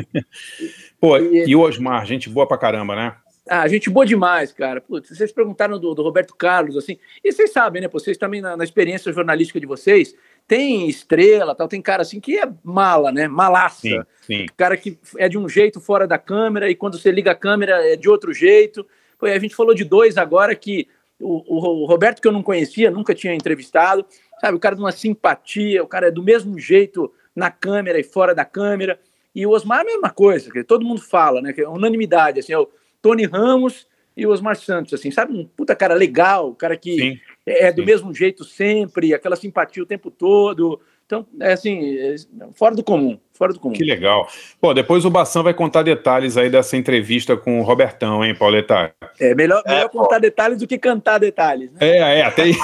pô, 0.98 1.18
e, 1.18 1.50
e 1.50 1.54
o 1.54 1.60
Osmar, 1.60 2.06
gente 2.06 2.30
boa 2.30 2.48
pra 2.48 2.56
caramba, 2.56 2.96
né? 2.96 3.14
Ah, 3.46 3.66
gente 3.68 3.90
boa 3.90 4.06
demais, 4.06 4.52
cara. 4.52 4.80
Putz, 4.80 5.08
vocês 5.08 5.32
perguntaram 5.32 5.78
do, 5.78 5.92
do, 5.92 6.02
Roberto 6.02 6.34
Carlos, 6.34 6.76
assim, 6.76 6.98
e 7.22 7.32
vocês 7.32 7.52
sabem, 7.52 7.82
né? 7.82 7.88
Vocês 7.88 8.16
também, 8.16 8.40
na, 8.40 8.56
na, 8.56 8.64
experiência 8.64 9.12
jornalística 9.12 9.58
de 9.58 9.66
vocês, 9.66 10.14
tem 10.46 10.88
estrela, 10.88 11.54
tal, 11.54 11.68
tem 11.68 11.80
cara 11.80 12.02
assim 12.02 12.20
que 12.20 12.38
é 12.38 12.48
mala, 12.62 13.12
né? 13.12 13.28
Malaça. 13.28 13.82
Sim, 13.82 14.00
sim. 14.22 14.46
Cara 14.56 14.76
que 14.76 14.98
é 15.16 15.28
de 15.28 15.38
um 15.38 15.48
jeito 15.48 15.80
fora 15.80 16.06
da 16.06 16.18
câmera 16.18 16.68
e 16.68 16.74
quando 16.74 16.98
você 16.98 17.10
liga 17.10 17.30
a 17.30 17.36
câmera 17.36 17.92
é 17.92 17.96
de 17.96 18.08
outro 18.08 18.32
jeito. 18.32 18.86
Pô, 19.18 19.26
a 19.26 19.38
gente 19.38 19.54
falou 19.54 19.74
de 19.74 19.84
dois 19.84 20.16
agora 20.16 20.54
que 20.54 20.88
o, 21.20 21.82
o, 21.82 21.86
Roberto, 21.86 22.20
que 22.20 22.26
eu 22.26 22.32
não 22.32 22.42
conhecia, 22.42 22.90
nunca 22.90 23.14
tinha 23.14 23.34
entrevistado, 23.34 24.04
sabe? 24.40 24.56
O 24.56 24.60
cara 24.60 24.74
de 24.74 24.80
uma 24.80 24.92
simpatia, 24.92 25.82
o 25.82 25.86
cara 25.86 26.08
é 26.08 26.10
do 26.10 26.22
mesmo 26.22 26.58
jeito 26.58 27.12
na 27.34 27.50
câmera 27.50 28.00
e 28.00 28.02
fora 28.02 28.34
da 28.34 28.44
câmera. 28.44 28.98
E 29.34 29.46
o 29.46 29.50
Osmar 29.50 29.80
é 29.80 29.82
a 29.82 29.84
mesma 29.84 30.10
coisa, 30.10 30.50
que 30.50 30.64
todo 30.64 30.84
mundo 30.84 31.00
fala, 31.00 31.40
né? 31.40 31.52
Que 31.52 31.60
é 31.60 31.68
unanimidade, 31.68 32.40
assim, 32.40 32.52
é 32.52 32.58
o 32.58 32.68
Tony 33.00 33.24
Ramos 33.26 33.86
e 34.16 34.26
o 34.26 34.30
Osmar 34.30 34.56
Santos, 34.56 34.94
assim, 34.94 35.10
sabe? 35.10 35.32
Um 35.32 35.44
puta 35.44 35.76
cara 35.76 35.94
legal, 35.94 36.54
cara 36.54 36.76
que 36.76 36.96
sim, 36.96 37.20
é 37.50 37.72
do 37.72 37.82
sim. 37.82 37.86
mesmo 37.86 38.14
jeito 38.14 38.44
sempre, 38.44 39.14
aquela 39.14 39.36
simpatia 39.36 39.82
o 39.82 39.86
tempo 39.86 40.10
todo. 40.10 40.80
Então, 41.10 41.26
é 41.40 41.54
assim, 41.54 41.98
é 41.98 42.14
fora 42.54 42.72
do 42.72 42.84
comum, 42.84 43.18
fora 43.32 43.52
do 43.52 43.58
comum. 43.58 43.72
Que 43.72 43.82
legal. 43.82 44.28
Pô, 44.60 44.72
depois 44.72 45.04
o 45.04 45.10
Bação 45.10 45.42
vai 45.42 45.52
contar 45.52 45.82
detalhes 45.82 46.36
aí 46.36 46.48
dessa 46.48 46.76
entrevista 46.76 47.36
com 47.36 47.58
o 47.58 47.64
Robertão, 47.64 48.24
hein, 48.24 48.32
Pauleta? 48.32 48.94
É, 49.18 49.34
melhor, 49.34 49.60
melhor 49.66 49.86
é, 49.86 49.88
contar 49.88 50.14
pô. 50.14 50.20
detalhes 50.20 50.58
do 50.58 50.68
que 50.68 50.78
cantar 50.78 51.18
detalhes. 51.18 51.72
Né? 51.72 51.78
É, 51.80 52.20
é, 52.20 52.22
até 52.22 52.44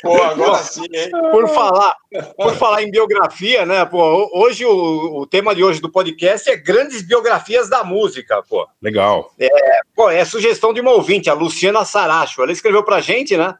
Pô, 0.00 0.22
agora 0.22 0.58
sim, 0.58 0.86
hein? 0.92 1.10
Por 1.32 1.48
falar, 1.48 1.96
por 2.36 2.54
falar 2.54 2.84
em 2.84 2.90
biografia, 2.92 3.66
né? 3.66 3.84
Pô, 3.84 4.30
hoje 4.32 4.64
o, 4.64 5.22
o 5.22 5.26
tema 5.26 5.56
de 5.56 5.64
hoje 5.64 5.80
do 5.80 5.90
podcast 5.90 6.48
é 6.48 6.56
grandes 6.56 7.02
biografias 7.02 7.68
da 7.68 7.82
música, 7.82 8.44
pô. 8.48 8.64
Legal. 8.80 9.32
É, 9.40 9.48
pô, 9.92 10.08
é 10.08 10.24
sugestão 10.24 10.72
de 10.72 10.80
uma 10.80 10.92
ouvinte, 10.92 11.28
a 11.28 11.34
Luciana 11.34 11.84
Saracho. 11.84 12.42
Ela 12.42 12.52
escreveu 12.52 12.84
pra 12.84 13.00
gente, 13.00 13.36
né? 13.36 13.56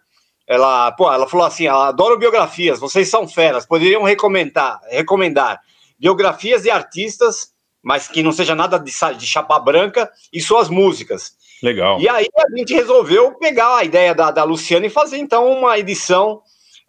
Ela, 0.51 0.91
pô, 0.91 1.13
ela 1.13 1.29
falou 1.29 1.47
assim: 1.47 1.69
ela 1.69 1.87
adora 1.87 2.17
biografias, 2.17 2.81
vocês 2.81 3.09
são 3.09 3.29
feras, 3.29 3.65
poderiam 3.65 4.03
recomendar, 4.03 4.81
recomendar 4.89 5.61
biografias 5.97 6.63
de 6.63 6.71
artistas, 6.71 7.53
mas 7.81 8.09
que 8.09 8.21
não 8.21 8.33
seja 8.33 8.53
nada 8.53 8.77
de, 8.77 8.91
de 9.17 9.27
chapa 9.27 9.61
branca, 9.61 10.11
e 10.33 10.41
suas 10.41 10.69
músicas. 10.69 11.35
Legal. 11.63 12.01
E 12.01 12.09
aí 12.09 12.27
a 12.37 12.59
gente 12.59 12.75
resolveu 12.75 13.31
pegar 13.35 13.77
a 13.77 13.85
ideia 13.85 14.13
da, 14.13 14.33
da 14.33 14.43
Luciana 14.43 14.87
e 14.87 14.91
fazer 14.91 15.19
então 15.19 15.49
uma 15.49 15.79
edição. 15.79 16.43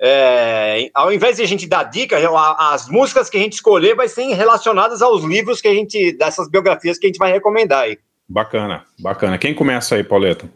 É, 0.03 0.89
ao 0.95 1.13
invés 1.13 1.37
de 1.37 1.43
a 1.43 1.47
gente 1.47 1.67
dar 1.67 1.83
dica, 1.83 2.17
as 2.57 2.89
músicas 2.89 3.29
que 3.29 3.37
a 3.37 3.39
gente 3.39 3.53
escolher 3.53 3.95
vai 3.95 4.07
ser 4.07 4.23
relacionadas 4.33 5.03
aos 5.03 5.23
livros 5.23 5.61
que 5.61 5.67
a 5.67 5.73
gente, 5.73 6.13
dessas 6.13 6.49
biografias 6.49 6.97
que 6.97 7.05
a 7.05 7.09
gente 7.09 7.19
vai 7.19 7.31
recomendar 7.31 7.83
aí. 7.83 7.99
Bacana, 8.27 8.85
bacana. 8.97 9.37
Quem 9.37 9.53
começa 9.53 9.93
aí, 9.93 10.03
Pauleta? 10.03 10.49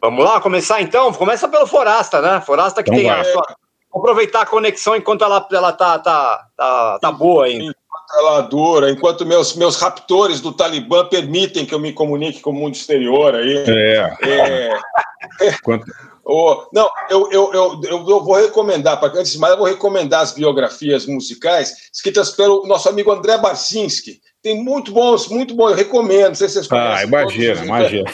Vamos 0.00 0.24
lá, 0.24 0.40
começar 0.40 0.80
então? 0.80 1.12
Começa 1.12 1.46
pelo 1.48 1.66
Forasta, 1.66 2.20
né? 2.22 2.40
Forasta 2.40 2.82
que 2.82 2.90
então 2.90 3.00
tem 3.00 3.10
vai. 3.10 3.20
a 3.20 3.24
sua. 3.24 3.56
Aproveitar 3.92 4.42
a 4.42 4.46
conexão 4.46 4.94
enquanto 4.96 5.24
ela, 5.24 5.46
ela 5.52 5.72
tá, 5.72 5.98
tá, 5.98 6.46
tá, 6.56 6.98
tá 7.00 7.12
boa 7.12 7.46
ainda. 7.46 7.64
Enquanto 7.64 8.18
ela 8.18 8.40
dura, 8.42 8.90
enquanto 8.90 9.26
meus, 9.26 9.56
meus 9.56 9.80
raptores 9.80 10.40
do 10.40 10.52
Talibã 10.52 11.04
permitem 11.06 11.66
que 11.66 11.74
eu 11.74 11.80
me 11.80 11.92
comunique 11.92 12.40
com 12.40 12.50
o 12.50 12.54
mundo 12.54 12.74
exterior 12.74 13.34
aí. 13.34 13.64
É. 13.66 14.16
é... 14.22 14.78
Quanto... 15.62 15.84
Oh, 16.24 16.68
não, 16.72 16.88
eu, 17.08 17.28
eu, 17.32 17.52
eu, 17.52 17.80
eu, 17.82 18.24
vou 18.24 18.36
recomendar, 18.36 19.00
antes 19.02 19.32
de 19.32 19.38
mais, 19.38 19.52
eu 19.52 19.58
vou 19.58 19.66
recomendar 19.66 20.20
as 20.20 20.32
biografias 20.32 21.04
musicais 21.04 21.90
escritas 21.92 22.30
pelo 22.30 22.66
nosso 22.68 22.88
amigo 22.88 23.10
André 23.10 23.36
Barcinski. 23.38 24.20
Tem 24.40 24.62
muito 24.62 24.92
bons, 24.92 25.26
muito 25.28 25.56
bons, 25.56 25.70
eu 25.70 25.76
recomendo, 25.76 26.28
não 26.28 26.34
sei 26.36 26.48
se 26.48 26.54
vocês 26.54 26.68
conhecem. 26.68 26.90
Ah, 27.00 27.04
imagina, 27.04 27.64
imagina. 27.64 28.10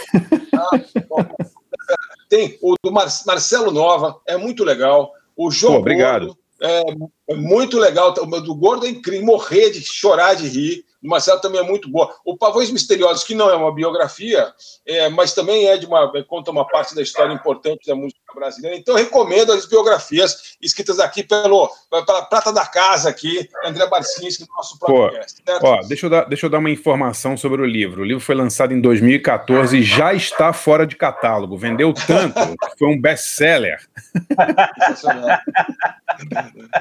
Tem 2.28 2.58
o 2.62 2.74
do 2.82 2.92
Mar 2.92 3.06
Marcelo 3.26 3.70
Nova, 3.70 4.20
é 4.26 4.36
muito 4.36 4.64
legal. 4.64 5.12
O 5.36 5.50
João 5.50 5.74
Pô, 5.74 5.80
obrigado. 5.80 6.26
Gordo, 6.26 6.38
é, 6.60 6.82
é, 7.28 7.34
muito 7.34 7.78
legal. 7.78 8.14
O 8.18 8.40
do 8.40 8.54
Gordo 8.54 8.86
é 8.86 8.90
incrível, 8.90 9.26
morrer 9.26 9.70
de 9.70 9.84
chorar 9.84 10.34
de 10.34 10.48
rir. 10.48 10.85
O 11.02 11.08
Marcelo 11.08 11.40
também 11.40 11.60
é 11.60 11.64
muito 11.64 11.88
boa. 11.88 12.14
O 12.24 12.36
Pavões 12.36 12.70
Misteriosos, 12.70 13.24
que 13.24 13.34
não 13.34 13.50
é 13.50 13.56
uma 13.56 13.72
biografia, 13.72 14.52
é, 14.86 15.08
mas 15.08 15.32
também 15.32 15.68
é 15.68 15.76
de 15.76 15.86
uma 15.86 16.10
conta 16.24 16.50
uma 16.50 16.66
parte 16.66 16.94
da 16.94 17.02
história 17.02 17.32
importante 17.32 17.86
da 17.86 17.94
música 17.94 18.20
brasileira. 18.34 18.76
Então, 18.76 18.96
eu 18.96 19.04
recomendo 19.04 19.52
as 19.52 19.66
biografias 19.66 20.56
escritas 20.60 20.98
aqui 20.98 21.22
pelo 21.22 21.70
pela 21.90 22.22
Prata 22.22 22.52
da 22.52 22.66
Casa, 22.66 23.08
aqui, 23.08 23.48
André 23.64 23.86
Barcinski, 23.86 24.42
no 24.42 24.54
nosso 24.56 24.78
podcast. 24.78 25.42
Pô, 25.60 25.68
ó, 25.68 25.80
deixa, 25.82 26.06
eu 26.06 26.10
dar, 26.10 26.24
deixa 26.24 26.46
eu 26.46 26.50
dar 26.50 26.58
uma 26.58 26.70
informação 26.70 27.36
sobre 27.36 27.62
o 27.62 27.64
livro. 27.64 28.02
O 28.02 28.04
livro 28.04 28.22
foi 28.22 28.34
lançado 28.34 28.72
em 28.72 28.80
2014 28.80 29.78
e 29.78 29.82
já 29.82 30.12
está 30.12 30.52
fora 30.52 30.86
de 30.86 30.96
catálogo. 30.96 31.56
Vendeu 31.56 31.92
tanto 31.92 32.34
que 32.34 32.78
foi 32.78 32.88
um 32.88 33.00
best-seller. 33.00 33.80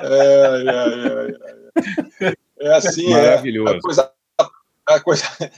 É, 0.01 0.25
é, 0.71 2.25
é, 2.25 2.27
é, 2.27 2.33
assim, 2.61 3.13
é 3.13 3.21
Maravilhoso. 3.21 3.75
É, 3.75 3.79
coisa 3.79 4.11
a 4.87 4.99
coisa 4.99 5.25
é, 5.41 5.51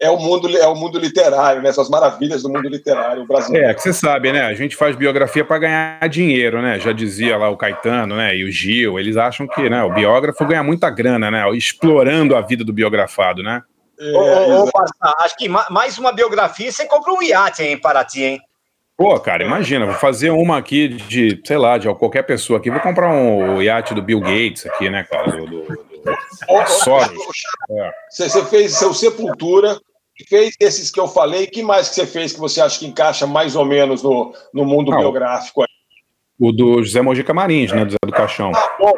é, 0.06 0.10
o 0.10 0.16
mundo 0.18 0.56
é 0.56 0.66
o 0.66 0.74
mundo 0.74 0.98
literário, 0.98 1.62
né? 1.62 1.68
Essas 1.68 1.90
maravilhas 1.90 2.42
do 2.42 2.48
mundo 2.48 2.68
literário 2.68 3.26
brasileiro. 3.26 3.68
É, 3.68 3.74
que 3.74 3.82
você 3.82 3.92
sabe, 3.92 4.32
né? 4.32 4.42
A 4.42 4.54
gente 4.54 4.74
faz 4.74 4.96
biografia 4.96 5.44
para 5.44 5.58
ganhar 5.58 6.08
dinheiro, 6.08 6.62
né? 6.62 6.78
Já 6.78 6.92
dizia 6.92 7.36
lá 7.36 7.50
o 7.50 7.56
Caetano, 7.56 8.16
né? 8.16 8.34
E 8.34 8.44
o 8.44 8.50
Gil, 8.50 8.98
eles 8.98 9.16
acham 9.16 9.46
que, 9.46 9.68
né? 9.68 9.82
O 9.82 9.92
biógrafo 9.92 10.44
ganha 10.46 10.62
muita 10.62 10.88
grana, 10.88 11.30
né? 11.30 11.48
Explorando 11.50 12.34
a 12.34 12.40
vida 12.40 12.64
do 12.64 12.72
biografado, 12.72 13.42
né? 13.42 13.62
É, 14.00 14.12
ô, 14.12 14.62
ô, 14.62 14.64
ô, 14.64 14.70
acho 15.22 15.36
que 15.36 15.46
mais 15.48 15.98
uma 15.98 16.10
biografia 16.10 16.72
você 16.72 16.86
compra 16.86 17.12
um 17.12 17.22
iate 17.22 17.62
em 17.62 17.78
Paraty, 17.78 18.22
hein? 18.22 18.40
Pô, 18.96 19.18
cara, 19.18 19.42
imagina, 19.42 19.86
vou 19.86 19.94
fazer 19.94 20.30
uma 20.30 20.58
aqui 20.58 20.88
de, 20.88 21.40
sei 21.44 21.56
lá, 21.56 21.78
de 21.78 21.92
qualquer 21.94 22.22
pessoa 22.22 22.58
aqui. 22.58 22.70
Vou 22.70 22.80
comprar 22.80 23.10
um 23.10 23.60
iate 23.60 23.94
do 23.94 24.02
Bill 24.02 24.20
Gates 24.20 24.66
aqui, 24.66 24.90
né, 24.90 25.04
cara? 25.04 25.32
Do, 25.32 25.46
do, 25.46 25.89
Soros. 26.66 27.10
É. 27.70 27.92
Você 28.10 28.44
fez 28.44 28.72
seu 28.72 28.92
Sepultura, 28.94 29.78
fez 30.28 30.54
esses 30.60 30.90
que 30.90 31.00
eu 31.00 31.08
falei. 31.08 31.46
que 31.46 31.62
mais 31.62 31.88
que 31.88 31.94
você 31.94 32.06
fez 32.06 32.32
que 32.32 32.40
você 32.40 32.60
acha 32.60 32.78
que 32.78 32.86
encaixa 32.86 33.26
mais 33.26 33.56
ou 33.56 33.64
menos 33.64 34.02
no, 34.02 34.34
no 34.52 34.64
mundo 34.64 34.90
Não, 34.90 34.98
biográfico? 34.98 35.64
O 36.38 36.52
do 36.52 36.82
José 36.82 37.02
Mojica 37.02 37.34
Marins, 37.34 37.72
né, 37.72 37.84
do 37.84 37.92
Zé 37.92 37.98
do 38.04 38.12
Caixão. 38.12 38.50
Ah, 38.54 38.76
bom. 38.78 38.92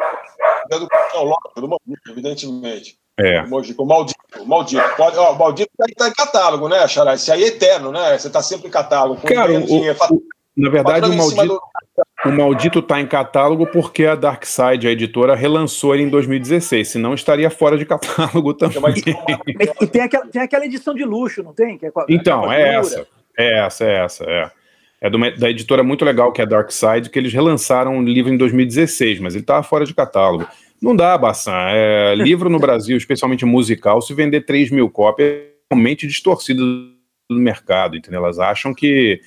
Zé 0.71 0.79
do 0.79 0.87
Caixão, 0.87 1.23
lógico, 1.23 1.61
do 1.61 1.67
Mojica, 1.67 2.11
evidentemente. 2.11 2.97
É. 3.19 3.41
O 3.41 3.49
Mojica, 3.49 3.81
o 3.81 3.85
maldito, 3.85 4.19
o 4.39 4.45
maldito. 4.45 4.95
Pode, 4.95 5.17
ó, 5.17 5.33
o 5.33 5.37
maldito 5.37 5.71
tá, 5.77 5.85
tá, 5.97 6.07
em 6.07 6.13
catálogo, 6.13 6.67
né, 6.67 6.87
Xará? 6.87 7.13
Esse 7.13 7.31
aí 7.31 7.43
é 7.43 7.47
eterno, 7.47 7.91
né? 7.91 8.17
Você 8.17 8.29
tá 8.29 8.41
sempre 8.41 8.67
em 8.67 8.71
catálogo. 8.71 9.21
Cara, 9.27 9.51
o, 9.51 9.63
o, 9.63 10.23
na 10.55 10.69
verdade, 10.69 11.09
o 11.09 11.13
maldito, 11.13 11.45
do... 11.45 11.61
o 12.25 12.31
maldito 12.31 12.81
tá 12.81 12.99
em 13.01 13.07
catálogo 13.07 13.67
porque 13.67 14.05
a 14.05 14.15
Dark 14.15 14.45
Side, 14.45 14.87
a 14.87 14.91
editora, 14.91 15.35
relançou 15.35 15.93
ele 15.93 16.03
em 16.03 16.09
2016, 16.09 16.87
senão 16.87 17.13
estaria 17.13 17.49
fora 17.49 17.77
de 17.77 17.85
catálogo 17.85 18.53
também. 18.53 18.95
E 19.81 19.87
tem 19.87 20.01
aquela, 20.01 20.25
tem 20.27 20.41
aquela 20.41 20.65
edição 20.65 20.93
de 20.93 21.03
luxo, 21.03 21.43
não 21.43 21.53
tem? 21.53 21.79
É 21.81 21.91
então, 22.09 22.51
é 22.51 22.75
essa. 22.75 23.07
É 23.37 23.65
essa, 23.65 23.85
é 23.85 24.05
essa, 24.05 24.23
é. 24.25 24.51
É 25.01 25.09
uma, 25.09 25.29
da 25.31 25.49
editora 25.49 25.83
muito 25.83 26.05
legal, 26.05 26.31
que 26.31 26.39
é 26.39 26.45
a 26.45 26.47
Dark 26.47 26.71
Side, 26.71 27.09
que 27.09 27.19
eles 27.19 27.33
relançaram 27.33 27.95
o 27.95 27.97
um 27.97 28.03
livro 28.03 28.31
em 28.31 28.37
2016, 28.37 29.19
mas 29.19 29.35
ele 29.35 29.43
estava 29.43 29.61
fora 29.61 29.85
de 29.85 29.93
catálogo. 29.93 30.47
Não 30.81 30.95
dá, 30.95 31.17
Bassan. 31.17 31.51
É, 31.69 32.15
livro 32.15 32.49
no 32.49 32.59
Brasil, 32.59 32.95
especialmente 32.95 33.43
musical, 33.43 34.01
se 34.01 34.13
vender 34.13 34.41
3 34.41 34.71
mil 34.71 34.89
cópias, 34.89 35.29
é 35.29 35.45
realmente 35.71 36.07
distorcido 36.07 36.61
do 37.29 37.37
mercado, 37.37 37.97
entendeu? 37.97 38.19
Elas 38.23 38.39
acham 38.39 38.73
que, 38.73 39.19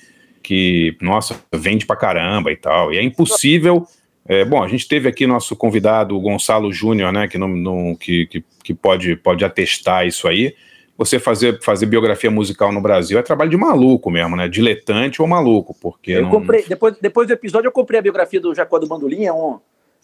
que, 0.47 0.95
nossa, 1.01 1.35
vende 1.53 1.85
pra 1.85 1.97
caramba 1.97 2.53
e 2.53 2.55
tal. 2.55 2.93
E 2.93 2.97
é 2.97 3.03
impossível. 3.03 3.85
É, 4.25 4.45
bom, 4.45 4.63
a 4.63 4.67
gente 4.69 4.87
teve 4.87 5.09
aqui 5.09 5.27
nosso 5.27 5.57
convidado, 5.57 6.15
o 6.15 6.21
Gonçalo 6.21 6.71
Júnior, 6.71 7.11
né, 7.11 7.27
que, 7.27 7.37
não, 7.37 7.49
não, 7.49 7.93
que, 7.95 8.27
que, 8.27 8.45
que 8.63 8.73
pode, 8.73 9.17
pode 9.17 9.43
atestar 9.43 10.07
isso 10.07 10.25
aí. 10.25 10.55
Você 10.97 11.19
fazer, 11.19 11.61
fazer 11.61 11.85
biografia 11.85 12.31
musical 12.31 12.71
no 12.71 12.79
Brasil 12.79 13.19
é 13.19 13.21
trabalho 13.21 13.49
de 13.51 13.57
maluco 13.57 14.09
mesmo, 14.09 14.37
né? 14.37 14.47
Diletante 14.47 15.21
ou 15.21 15.27
maluco, 15.27 15.75
porque. 15.81 16.13
Eu 16.13 16.23
não... 16.23 16.31
comprei, 16.31 16.63
depois, 16.65 16.97
depois 16.97 17.27
do 17.27 17.33
episódio, 17.33 17.67
eu 17.67 17.71
comprei 17.73 17.99
a 17.99 18.01
biografia 18.01 18.39
do 18.39 18.55
Jacó 18.55 18.79
do 18.79 18.87
Bandolim, 18.87 19.25
é 19.25 19.33
um 19.33 19.59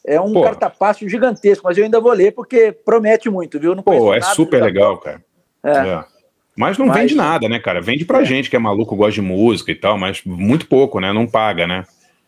é 0.05 0.19
um 0.19 0.33
Pô. 0.33 0.43
gigantesco, 1.07 1.63
mas 1.63 1.77
eu 1.77 1.85
ainda 1.85 2.01
vou 2.01 2.11
ler 2.11 2.33
porque 2.33 2.73
promete 2.73 3.29
muito, 3.29 3.57
viu? 3.57 3.73
Não 3.73 3.81
Pô, 3.81 4.13
é 4.13 4.19
super 4.19 4.61
legal, 4.61 4.97
cara. 4.97 5.23
É. 5.63 5.71
é. 5.71 6.12
Mas 6.55 6.77
não 6.77 6.87
mas... 6.87 6.97
vende 6.97 7.15
nada, 7.15 7.49
né, 7.49 7.59
cara? 7.59 7.81
Vende 7.81 8.05
pra 8.05 8.21
é. 8.21 8.25
gente 8.25 8.49
que 8.49 8.55
é 8.55 8.59
maluco, 8.59 8.95
gosta 8.95 9.13
de 9.13 9.21
música 9.21 9.71
e 9.71 9.75
tal, 9.75 9.97
mas 9.97 10.21
muito 10.25 10.67
pouco, 10.67 10.99
né? 10.99 11.11
Não 11.11 11.27
paga, 11.27 11.65
né? 11.65 11.85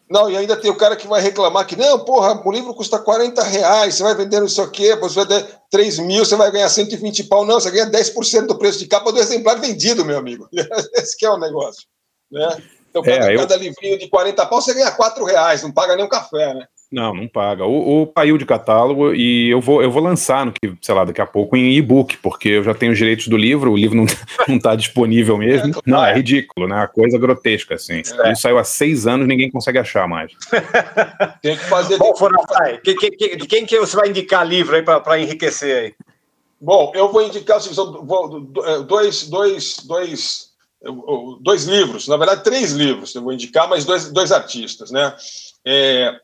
Não, 0.10 0.30
e 0.30 0.38
ainda 0.38 0.56
tem 0.56 0.70
o 0.70 0.76
cara 0.76 0.96
que 0.96 1.08
vai 1.08 1.20
reclamar 1.20 1.66
que, 1.66 1.76
não, 1.76 2.06
porra, 2.06 2.40
o 2.46 2.52
livro 2.52 2.76
custa 2.76 3.00
40 3.00 3.42
reais, 3.44 3.96
você 3.96 4.04
vai 4.04 4.16
vender 4.16 4.40
não 4.40 4.48
sei 4.48 4.64
o 4.64 4.70
quê, 4.70 4.96
você 4.96 5.16
vai 5.16 5.26
ter 5.26 5.48
3 5.72 6.00
mil, 6.00 6.24
você 6.24 6.36
vai 6.36 6.52
ganhar 6.52 6.70
120 6.70 7.24
pau. 7.24 7.44
Não, 7.44 7.60
você 7.60 7.72
ganha 7.72 7.90
10% 7.90 8.46
do 8.46 8.58
preço 8.58 8.80
de 8.80 8.88
capa 8.88 9.12
do 9.12 9.20
exemplar 9.20 9.60
vendido, 9.60 10.06
meu 10.06 10.18
amigo. 10.18 10.48
Esse 10.94 11.18
que 11.18 11.26
é 11.26 11.30
o 11.30 11.40
negócio. 11.40 11.84
Né? 12.32 12.48
Então, 12.90 13.02
cada, 13.02 13.32
é, 13.32 13.36
eu... 13.36 13.40
cada 13.40 13.58
livrinho 13.58 13.98
de 13.98 14.08
40 14.08 14.46
pau, 14.46 14.62
você 14.62 14.76
ganha 14.76 14.92
4 14.92 15.26
reais, 15.26 15.64
não 15.64 15.72
paga 15.72 15.96
nem 15.96 16.06
um 16.06 16.10
café, 16.10 16.54
né? 16.54 16.68
Não, 16.92 17.14
não 17.14 17.28
paga. 17.28 17.66
O, 17.66 18.04
o 18.04 18.08
paiu 18.08 18.38
de 18.38 18.46
catálogo 18.46 19.14
e 19.14 19.50
eu 19.50 19.60
vou, 19.60 19.82
eu 19.82 19.92
vou 19.92 20.02
lançar 20.02 20.46
no 20.46 20.52
que, 20.52 20.74
sei 20.82 20.94
lá, 20.96 21.04
daqui 21.04 21.20
a 21.20 21.26
pouco 21.26 21.58
em 21.58 21.74
e-book, 21.74 22.18
porque 22.18 22.50
eu 22.50 22.64
já 22.64 22.74
tenho 22.74 22.92
os 22.92 22.98
direitos 22.98 23.28
do 23.28 23.36
livro, 23.36 23.72
o 23.72 23.78
livro 23.78 23.98
não, 23.98 24.06
não 24.48 24.60
tá 24.60 24.76
disponível 24.76 25.38
mesmo. 25.38 25.78
É, 25.78 25.82
não, 25.86 26.06
é 26.06 26.14
ridículo, 26.14 26.68
né? 26.68 26.84
A 26.84 26.88
coisa 26.88 27.18
grotesca, 27.18 27.76
assim. 27.76 28.02
É. 28.24 28.32
Isso 28.32 28.42
saiu 28.42 28.58
há 28.58 28.64
seis 28.64 29.08
anos, 29.08 29.28
ninguém 29.28 29.50
consegue 29.50 29.80
achar 29.80 30.08
mais. 30.08 30.32
Tem 31.42 31.58
que 31.58 31.66
fazer. 31.66 31.98
Bom, 31.98 32.16
Forastai, 32.16 32.78
que, 32.78 32.94
que, 32.96 33.12
que, 33.12 33.36
de 33.36 33.48
quem 33.48 33.66
que 33.66 33.80
você 33.80 33.96
vai 33.96 34.10
indicar 34.10 34.48
livro 34.48 34.76
aí 34.76 34.84
para 34.84 35.20
enriquecer 35.20 35.78
aí? 35.78 35.94
Bom, 36.62 36.92
eu 36.96 37.12
vou 37.12 37.22
indicar 37.22 37.60
dois, 38.88 39.28
dois, 39.28 39.80
dois, 39.86 40.50
dois 41.42 41.66
livros, 41.66 42.08
na 42.08 42.18
verdade, 42.18 42.44
três 42.44 42.72
livros 42.72 43.14
eu 43.14 43.22
vou 43.22 43.34
indicar, 43.34 43.68
mas 43.70 43.86
dois, 43.86 44.12
dois 44.12 44.32
artistas, 44.32 44.90
né? 44.92 45.14
É, 45.66 46.20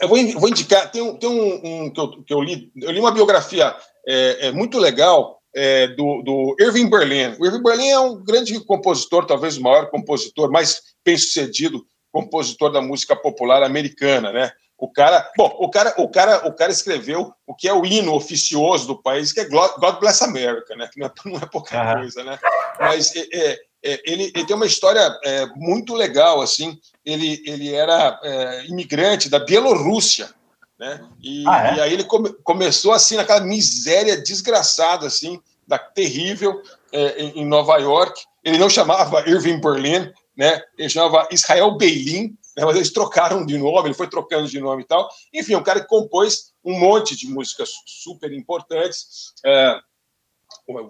eu 0.00 0.08
vou, 0.08 0.18
vou 0.40 0.48
indicar, 0.48 0.90
tem 0.90 1.02
um, 1.02 1.16
tem 1.16 1.28
um, 1.28 1.84
um 1.84 1.90
que, 1.90 2.00
eu, 2.00 2.22
que, 2.24 2.34
eu, 2.34 2.40
li, 2.40 2.72
eu 2.76 2.90
li 2.90 3.00
uma 3.00 3.12
biografia 3.12 3.74
é, 4.06 4.48
é 4.48 4.52
muito 4.52 4.78
legal 4.78 5.40
é, 5.54 5.88
do, 5.88 6.22
do 6.22 6.56
Irving 6.60 6.88
Berlin. 6.88 7.36
O 7.38 7.46
Irving 7.46 7.62
Berlin 7.62 7.88
é 7.88 7.98
um 7.98 8.22
grande 8.22 8.58
compositor, 8.64 9.26
talvez 9.26 9.56
o 9.56 9.62
maior 9.62 9.90
compositor, 9.90 10.50
mais 10.50 10.80
bem-sucedido 11.04 11.84
compositor 12.12 12.72
da 12.72 12.80
música 12.80 13.14
popular 13.14 13.62
americana, 13.62 14.32
né? 14.32 14.50
O 14.76 14.90
cara, 14.90 15.30
bom, 15.36 15.54
o 15.58 15.70
cara, 15.70 15.94
o 15.98 16.08
cara, 16.08 16.48
o 16.48 16.54
cara 16.54 16.72
escreveu 16.72 17.32
o 17.46 17.54
que 17.54 17.68
é 17.68 17.72
o 17.72 17.84
hino 17.84 18.14
oficioso 18.14 18.86
do 18.86 19.02
país, 19.02 19.30
que 19.30 19.40
é 19.40 19.48
God 19.48 20.00
Bless 20.00 20.24
America, 20.24 20.74
né? 20.74 20.88
Que 20.90 20.98
não 20.98 21.06
é, 21.06 21.12
não 21.26 21.36
é 21.36 21.46
pouca 21.46 21.94
coisa, 21.96 22.24
né? 22.24 22.38
Mas 22.80 23.14
é, 23.14 23.58
é 23.82 23.92
é, 23.92 24.00
ele, 24.04 24.32
ele, 24.34 24.46
tem 24.46 24.54
uma 24.54 24.66
história 24.66 25.18
é, 25.24 25.46
muito 25.56 25.94
legal, 25.94 26.40
assim, 26.40 26.78
ele, 27.04 27.42
ele 27.46 27.72
era 27.72 28.18
é, 28.22 28.66
imigrante 28.66 29.28
da 29.28 29.38
Bielorrússia, 29.38 30.30
né, 30.78 31.00
e, 31.22 31.44
ah, 31.46 31.68
é? 31.68 31.74
e 31.76 31.80
aí 31.80 31.92
ele 31.92 32.04
come, 32.04 32.32
começou, 32.42 32.92
assim, 32.92 33.16
naquela 33.16 33.40
miséria 33.40 34.20
desgraçada, 34.20 35.06
assim, 35.06 35.40
da, 35.66 35.78
terrível, 35.78 36.62
é, 36.92 37.22
em, 37.22 37.40
em, 37.40 37.46
Nova 37.46 37.78
York, 37.78 38.22
ele 38.44 38.58
não 38.58 38.68
chamava 38.68 39.28
Irving 39.28 39.60
Berlin, 39.60 40.12
né, 40.36 40.62
ele 40.76 40.88
chamava 40.88 41.28
Israel 41.30 41.76
Beilin, 41.76 42.36
né, 42.56 42.64
mas 42.64 42.76
eles 42.76 42.92
trocaram 42.92 43.46
de 43.46 43.56
nome, 43.56 43.88
ele 43.88 43.94
foi 43.94 44.08
trocando 44.08 44.48
de 44.48 44.60
nome 44.60 44.82
e 44.82 44.86
tal, 44.86 45.08
enfim, 45.32 45.54
um 45.54 45.62
cara 45.62 45.80
que 45.80 45.86
compôs 45.86 46.52
um 46.64 46.78
monte 46.78 47.16
de 47.16 47.26
músicas 47.28 47.70
super 47.86 48.32
importantes, 48.32 49.32
é, 49.44 49.80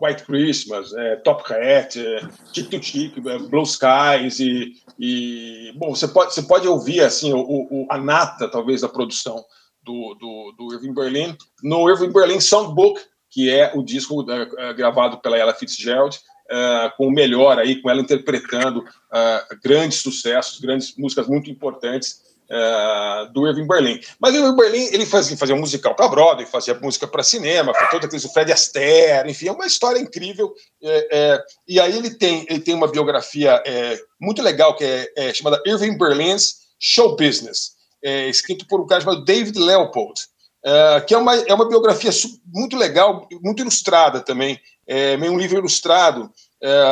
White 0.00 0.24
Christmas, 0.24 0.92
é, 0.92 1.16
Top 1.16 1.42
Hat, 1.52 1.96
é, 1.96 2.20
Tic 2.52 2.68
Tic 2.68 2.82
Tic, 2.82 3.18
é, 3.18 3.38
Blue 3.38 3.62
Skies 3.62 4.40
e, 4.40 4.74
e, 4.98 5.72
bom, 5.76 5.94
você 5.94 6.08
pode 6.08 6.34
você 6.34 6.42
pode 6.42 6.68
ouvir 6.68 7.00
assim 7.00 7.32
o, 7.32 7.40
o, 7.40 7.86
a 7.90 7.98
nata 7.98 8.48
talvez 8.48 8.82
da 8.82 8.88
produção 8.88 9.44
do, 9.82 10.14
do, 10.14 10.54
do 10.58 10.74
Irving 10.74 10.94
Berlin. 10.94 11.36
No 11.62 11.88
Irving 11.88 12.12
Berlin 12.12 12.40
Songbook, 12.40 13.00
que 13.30 13.50
é 13.50 13.72
o 13.74 13.82
disco 13.82 14.24
é, 14.30 14.74
gravado 14.74 15.18
pela 15.18 15.38
Ella 15.38 15.54
Fitzgerald 15.54 16.18
uh, 16.50 16.96
com 16.96 17.06
o 17.06 17.12
melhor 17.12 17.58
aí, 17.58 17.80
com 17.80 17.88
ela 17.88 18.00
interpretando 18.00 18.80
uh, 18.80 19.60
grandes 19.62 19.98
sucessos, 19.98 20.60
grandes 20.60 20.96
músicas 20.96 21.28
muito 21.28 21.50
importantes 21.50 22.29
uh, 22.50 23.32
do 23.32 23.46
Irving 23.46 23.66
Berlin. 23.66 24.00
Mas 24.18 24.34
o 24.34 24.38
Irving 24.38 24.56
Berlin 24.56 24.88
ele 24.92 25.06
fazia, 25.06 25.36
fazia 25.36 25.54
um 25.54 25.60
musical 25.60 25.94
para 25.94 26.08
Broadway, 26.08 26.46
fazia 26.46 26.74
música 26.74 27.06
para 27.06 27.22
cinema, 27.22 27.72
todo 27.90 28.04
aquele 28.04 28.28
Fred 28.28 28.52
Astaire, 28.52 29.30
enfim, 29.30 29.48
é 29.48 29.52
uma 29.52 29.66
história 29.66 29.98
incrível. 29.98 30.52
É, 30.82 31.08
é, 31.10 31.44
e 31.66 31.80
aí 31.80 31.96
ele 31.96 32.10
tem, 32.10 32.44
ele 32.48 32.60
tem 32.60 32.74
uma 32.74 32.88
biografia 32.88 33.62
é, 33.64 33.98
muito 34.20 34.42
legal 34.42 34.74
que 34.74 34.84
é, 34.84 35.12
é 35.16 35.34
chamada 35.34 35.62
Irving 35.64 35.96
Berlin's 35.96 36.56
Show 36.78 37.16
Business, 37.16 37.72
é, 38.02 38.28
escrito 38.28 38.66
por 38.66 38.80
um 38.80 38.86
cara 38.86 39.00
chamado 39.00 39.24
David 39.24 39.58
Leopold. 39.58 40.20
Uh, 40.62 41.02
que 41.06 41.14
é 41.14 41.16
uma, 41.16 41.34
é 41.34 41.54
uma 41.54 41.66
biografia 41.66 42.10
muito 42.44 42.76
legal, 42.76 43.26
muito 43.40 43.62
ilustrada 43.62 44.20
também, 44.20 44.60
é 44.86 45.16
meio 45.16 45.32
um 45.32 45.38
livro 45.38 45.56
ilustrado, 45.56 46.30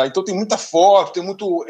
então 0.06 0.24
tem 0.24 0.34
muita 0.34 0.56
foto, 0.56 1.12
tem 1.12 1.22
muito, 1.22 1.66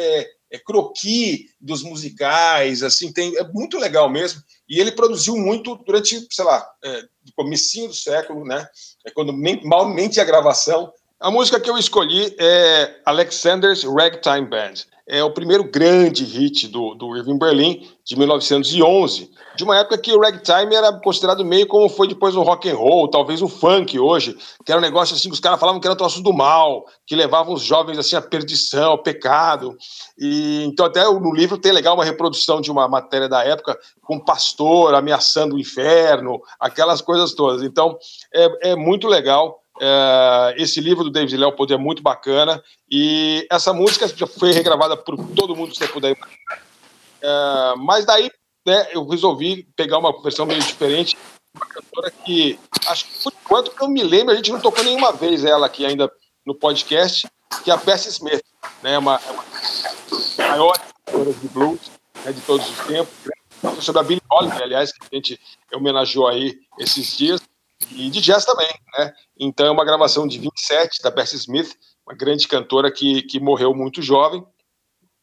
é, 0.51 0.59
croqui 0.59 1.47
dos 1.61 1.83
musicais, 1.83 2.83
assim, 2.83 3.13
tem, 3.13 3.37
é 3.37 3.45
muito 3.45 3.79
legal 3.79 4.09
mesmo. 4.09 4.43
E 4.69 4.81
ele 4.81 4.93
produziu 4.93 5.37
muito 5.37 5.77
durante, 5.77 6.27
sei 6.31 6.45
lá, 6.45 6.69
é, 6.85 7.03
do 7.23 7.33
comecinho 7.35 7.89
do 7.89 7.95
século, 7.95 8.45
né? 8.45 8.67
É 9.07 9.11
quando 9.11 9.33
nem, 9.33 9.63
malmente 9.65 10.21
a 10.21 10.25
gravação. 10.25 10.93
A 11.21 11.31
música 11.31 11.59
que 11.59 11.69
eu 11.69 11.77
escolhi 11.77 12.35
é 12.39 13.01
Alexander's 13.05 13.83
Ragtime 13.85 14.47
Band 14.47 14.75
é 15.09 15.25
o 15.25 15.33
primeiro 15.33 15.65
grande 15.65 16.23
hit 16.23 16.69
do, 16.69 16.95
do 16.95 17.17
Irving 17.17 17.39
Berlin, 17.39 17.89
de 18.05 18.17
1911, 18.17 19.31
de 19.57 19.65
uma 19.65 19.79
época 19.79 19.97
que 19.99 20.13
o 20.13 20.21
ragtime 20.21 20.75
era 20.75 20.93
considerado 21.01 21.45
meio 21.45 21.67
como 21.67 21.89
foi 21.89 22.07
depois 22.07 22.37
o 22.37 22.43
rock 22.43 22.71
and 22.71 22.77
roll, 22.77 23.09
talvez 23.09 23.41
o 23.41 23.49
funk 23.49 23.99
hoje, 23.99 24.37
que 24.65 24.71
era 24.71 24.79
um 24.79 24.83
negócio 24.83 25.17
assim, 25.17 25.29
que 25.29 25.35
os 25.35 25.41
caras 25.41 25.59
falavam 25.59 25.81
que 25.81 25.87
era 25.87 25.97
troço 25.97 26.23
do 26.23 26.33
mal, 26.33 26.85
que 27.07 27.17
levavam 27.17 27.55
os 27.55 27.63
jovens 27.63 27.99
assim 27.99 28.17
à 28.17 28.23
perdição, 28.23 28.93
ao 28.93 29.03
pecado. 29.03 29.77
E 30.19 30.63
então 30.65 30.85
até 30.87 31.03
no 31.05 31.35
livro 31.35 31.57
tem 31.57 31.73
legal 31.73 31.95
uma 31.95 32.05
reprodução 32.05 32.61
de 32.61 32.71
uma 32.71 32.87
matéria 32.87 33.29
da 33.29 33.43
época 33.43 33.79
com 34.03 34.17
um 34.17 34.25
pastor 34.25 34.95
ameaçando 34.95 35.57
o 35.57 35.59
inferno, 35.59 36.41
aquelas 36.61 37.01
coisas 37.01 37.33
todas. 37.35 37.63
Então 37.63 37.97
é, 38.35 38.73
é 38.73 38.77
muito 38.77 39.09
legal. 39.09 39.63
É, 39.81 40.55
esse 40.57 40.81
livro 40.81 41.05
do 41.05 41.11
David 41.11 41.37
Leopold 41.37 41.73
é 41.73 41.77
muito 41.77 42.03
bacana 42.03 42.63
e 42.91 43.47
essa 43.51 43.73
música 43.73 44.09
já 44.09 44.27
foi 44.27 44.53
regravada 44.53 44.97
por 44.97 45.17
todo 45.35 45.55
mundo 45.55 45.73
que 45.73 45.79
você 45.79 45.89
puder 45.89 46.17
imaginar. 46.17 46.63
É, 47.23 47.75
mas 47.77 48.05
daí 48.05 48.31
né, 48.67 48.89
eu 48.93 49.07
resolvi 49.07 49.67
pegar 49.77 49.99
uma 49.99 50.23
versão 50.23 50.47
meio 50.47 50.61
diferente, 50.61 51.17
uma 51.55 51.67
cantora 51.67 52.11
que 52.11 52.59
acho 52.87 53.07
que 53.07 53.23
por 53.23 53.33
enquanto 53.45 53.71
que 53.71 53.83
eu 53.83 53.89
me 53.89 54.03
lembro 54.03 54.33
a 54.33 54.37
gente 54.37 54.53
não 54.53 54.61
tocou 54.61 54.85
nenhuma 54.85 55.13
vez 55.13 55.45
ela 55.45 55.67
aqui 55.67 55.87
ainda 55.87 56.11
no 56.45 56.55
podcast, 56.55 57.29
que 57.65 57.71
é 57.71 57.75
a 57.75 57.77
Bessie 57.77 58.11
Smith, 58.11 58.43
né, 58.83 58.99
uma, 58.99 59.19
uma 59.19 59.45
maior 60.49 60.79
cantora 61.05 61.33
de 61.33 61.49
blues 61.49 61.91
né, 62.25 62.33
de 62.33 62.41
todos 62.43 62.69
os 62.69 62.87
tempos, 62.87 63.15
sobre 63.81 64.01
a 64.01 64.05
Billie 64.05 64.23
Holiday, 64.31 64.63
aliás, 64.63 64.93
que 64.93 64.99
a 65.11 65.15
gente 65.15 65.41
homenageou 65.73 66.27
aí 66.29 66.59
esses 66.79 67.17
dias 67.17 67.41
e 67.93 68.11
de 68.11 68.21
jazz 68.21 68.45
também, 68.45 68.69
né? 68.99 69.13
Então 69.39 69.67
é 69.67 69.71
uma 69.71 69.85
gravação 69.85 70.27
de 70.27 70.39
27 70.39 71.03
da 71.03 71.11
Bessie 71.11 71.37
Smith, 71.37 71.77
uma 72.07 72.17
grande 72.17 72.49
cantora 72.49 72.91
que, 72.91 73.23
que 73.23 73.39
morreu 73.39 73.75
muito 73.75 74.03
jovem. 74.03 74.45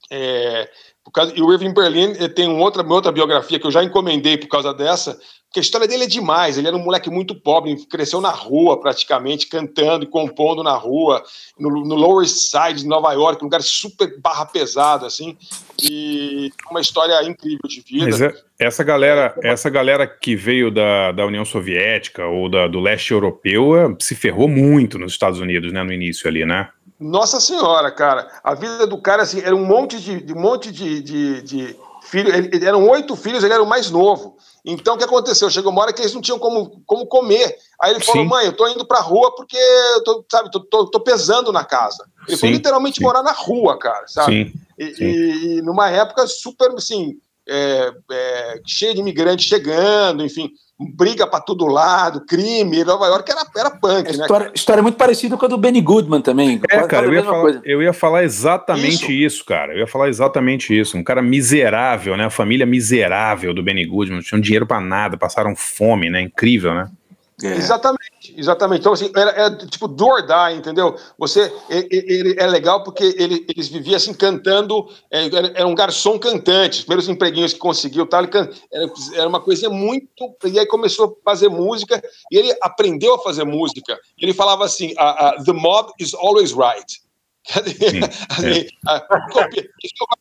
É, 0.09 0.69
por 1.03 1.12
causa, 1.12 1.33
e 1.35 1.41
o 1.41 1.51
Irving 1.51 1.74
Berlin 1.74 2.13
tem 2.29 2.47
uma 2.47 2.63
outra, 2.63 2.83
outra 2.83 3.12
biografia 3.12 3.59
que 3.59 3.65
eu 3.65 3.71
já 3.71 3.83
encomendei 3.83 4.38
por 4.38 4.47
causa 4.47 4.74
dessa, 4.74 5.19
porque 5.48 5.60
a 5.60 5.62
história 5.62 5.88
dele 5.88 6.04
é 6.04 6.08
demais. 6.08 6.58
Ele 6.58 6.68
era 6.68 6.75
um 6.75 6.84
moleque 6.84 7.10
muito 7.10 7.34
pobre, 7.34 7.75
cresceu 7.86 8.20
na 8.20 8.30
rua 8.30 8.80
praticamente, 8.80 9.48
cantando 9.48 10.04
e 10.04 10.08
compondo 10.08 10.62
na 10.62 10.75
rua, 10.75 11.24
no, 11.58 11.70
no 11.70 11.96
Lower 11.96 12.24
East 12.24 12.52
Side 12.52 12.82
de 12.82 12.88
Nova 12.88 13.14
York, 13.14 13.42
um 13.42 13.46
lugar 13.46 13.62
super 13.62 14.20
barra 14.20 14.46
pesado, 14.46 15.06
assim, 15.06 15.38
e 15.82 16.52
uma 16.70 16.82
história 16.82 17.24
incrível 17.24 17.70
de 17.70 17.82
vida. 17.82 18.06
Mas 18.06 18.22
é, 18.22 18.34
essa 18.60 18.84
galera, 18.84 19.34
essa 19.42 19.70
galera 19.70 20.06
que 20.06 20.36
veio 20.36 20.70
da, 20.70 21.12
da 21.14 21.25
União 21.25 21.46
Soviética 21.46 22.25
ou 22.25 22.50
da, 22.50 22.68
do 22.68 22.80
leste 22.80 23.12
europeu 23.12 23.78
é, 23.78 23.96
se 24.00 24.14
ferrou 24.14 24.50
muito 24.50 25.00
nos 25.00 25.14
Estados 25.14 25.40
Unidos, 25.40 25.72
né, 25.72 25.84
no 25.84 25.94
início 25.94 26.28
ali, 26.28 26.46
né? 26.46 26.70
Nossa 27.00 27.40
Senhora, 27.40 27.92
cara. 27.92 28.28
A 28.44 28.54
vida 28.54 28.88
do 28.88 28.98
cara, 28.98 29.24
assim, 29.24 29.42
era 29.42 29.56
um 29.56 29.66
monte 29.66 30.00
de, 30.00 30.22
de 30.22 30.34
monte 30.34 30.72
de, 30.72 31.02
de, 31.02 31.42
de 31.42 31.75
filhos. 32.05 32.33
Ele, 32.33 32.65
eram 32.65 32.88
oito 32.89 33.15
filhos, 33.15 33.43
ele 33.43 33.53
era 33.53 33.63
o 33.63 33.67
mais 33.67 33.89
novo. 33.91 34.38
Então, 34.63 34.95
o 34.95 34.97
que 34.97 35.03
aconteceu? 35.03 35.50
Chegou 35.50 35.71
uma 35.71 35.81
hora 35.81 35.93
que 35.93 36.01
eles 36.01 36.13
não 36.13 36.21
tinham 36.21 36.39
como, 36.39 36.81
como 36.85 37.05
comer. 37.05 37.55
Aí 37.81 37.91
ele 37.91 38.03
falou, 38.03 38.24
sim. 38.24 38.29
mãe, 38.29 38.45
eu 38.45 38.53
tô 38.53 38.67
indo 38.67 38.85
pra 38.85 39.00
rua 39.00 39.35
porque, 39.35 39.57
eu 39.57 40.03
tô, 40.03 40.25
sabe, 40.31 40.50
tô, 40.51 40.59
tô, 40.59 40.85
tô 40.88 41.00
pesando 41.00 41.51
na 41.51 41.63
casa. 41.63 42.05
Ele 42.27 42.38
sim, 42.38 42.41
foi 42.41 42.50
literalmente 42.50 42.97
sim. 42.97 43.03
morar 43.03 43.21
na 43.21 43.31
rua, 43.31 43.77
cara, 43.77 44.07
sabe? 44.07 44.53
E, 44.77 44.83
e, 44.83 45.57
e, 45.57 45.62
numa 45.62 45.89
época 45.89 46.25
super, 46.27 46.71
assim, 46.71 47.17
é, 47.47 47.93
é, 48.12 48.62
cheia 48.65 48.93
de 48.93 49.01
imigrantes 49.01 49.45
chegando, 49.45 50.24
enfim 50.24 50.51
briga 50.79 51.25
para 51.25 51.39
todo 51.39 51.65
lado, 51.65 52.25
crime. 52.25 52.84
Nova 52.84 53.08
York 53.08 53.32
era, 53.32 53.46
era 53.55 53.72
punk, 53.72 54.05
né? 54.05 54.24
História, 54.24 54.51
história 54.53 54.84
muito 54.84 54.98
parecida 54.98 55.38
com 55.38 55.46
a 55.46 55.48
do 55.48 55.58
Benny 55.58 55.82
Goodman 55.82 56.22
também. 56.22 56.62
É, 56.70 56.88
cara, 56.88 57.05
eu 57.05 57.13
ia, 57.13 57.24
falar, 57.24 57.62
eu 57.63 57.82
ia, 57.82 57.94
falar, 57.94 58.24
exatamente 58.24 59.03
isso. 59.03 59.12
isso. 59.12 59.46
cara. 59.46 59.74
Eu 59.74 59.79
ia 59.79 59.88
falar 59.88 60.10
exatamente 60.10 60.77
isso. 60.77 60.98
Um 60.98 61.03
cara 61.03 61.22
miserável, 61.22 62.18
né? 62.18 62.25
A 62.25 62.29
família 62.29 62.66
miserável 62.66 63.53
do 63.53 63.64
Benny 63.64 63.85
Goodman. 63.85 64.18
Não 64.18 64.24
tinham 64.24 64.42
dinheiro 64.42 64.68
para 64.68 64.81
nada, 64.81 65.18
passaram 65.18 65.55
fome, 65.55 66.09
né? 66.09 66.22
Incrível, 66.22 66.74
né? 66.74 66.90
É. 67.43 67.48
Exatamente, 67.48 68.33
exatamente. 68.37 68.79
Então, 68.79 68.93
assim, 68.93 69.11
era, 69.15 69.31
era 69.31 69.57
tipo 69.67 69.89
do 69.89 70.05
or 70.05 70.25
die, 70.25 70.57
entendeu? 70.57 70.95
Você, 71.17 71.51
ele, 71.69 71.87
ele 71.91 72.35
é 72.39 72.48
legal 72.48 72.81
porque 72.81 73.03
ele, 73.17 73.45
eles 73.50 73.67
viviam 73.67 73.98
assim 73.98 74.13
cantando, 74.13 74.87
é, 75.11 75.25
era, 75.25 75.48
era, 75.53 75.67
um 75.67 75.75
garçom 75.75 76.17
cantante, 76.17 76.79
os 76.79 76.85
primeiros 76.85 77.09
empreguinhos 77.09 77.51
que 77.51 77.59
conseguiu, 77.59 78.07
tal, 78.07 78.24
ele, 78.24 78.31
era, 78.71 78.91
era 79.15 79.27
uma 79.27 79.41
coisa 79.41 79.69
muito. 79.69 80.33
E 80.45 80.57
aí 80.57 80.65
começou 80.65 81.17
a 81.19 81.29
fazer 81.29 81.50
música, 81.50 82.01
e 82.31 82.37
ele 82.37 82.55
aprendeu 82.61 83.15
a 83.15 83.19
fazer 83.19 83.43
música. 83.43 84.00
Ele 84.17 84.33
falava 84.33 84.63
assim: 84.63 84.93
The 85.45 85.53
mob 85.53 85.91
is 86.00 86.13
always 86.13 86.53
right. 86.53 87.04
Sim, 87.46 88.66
é. 88.90 89.01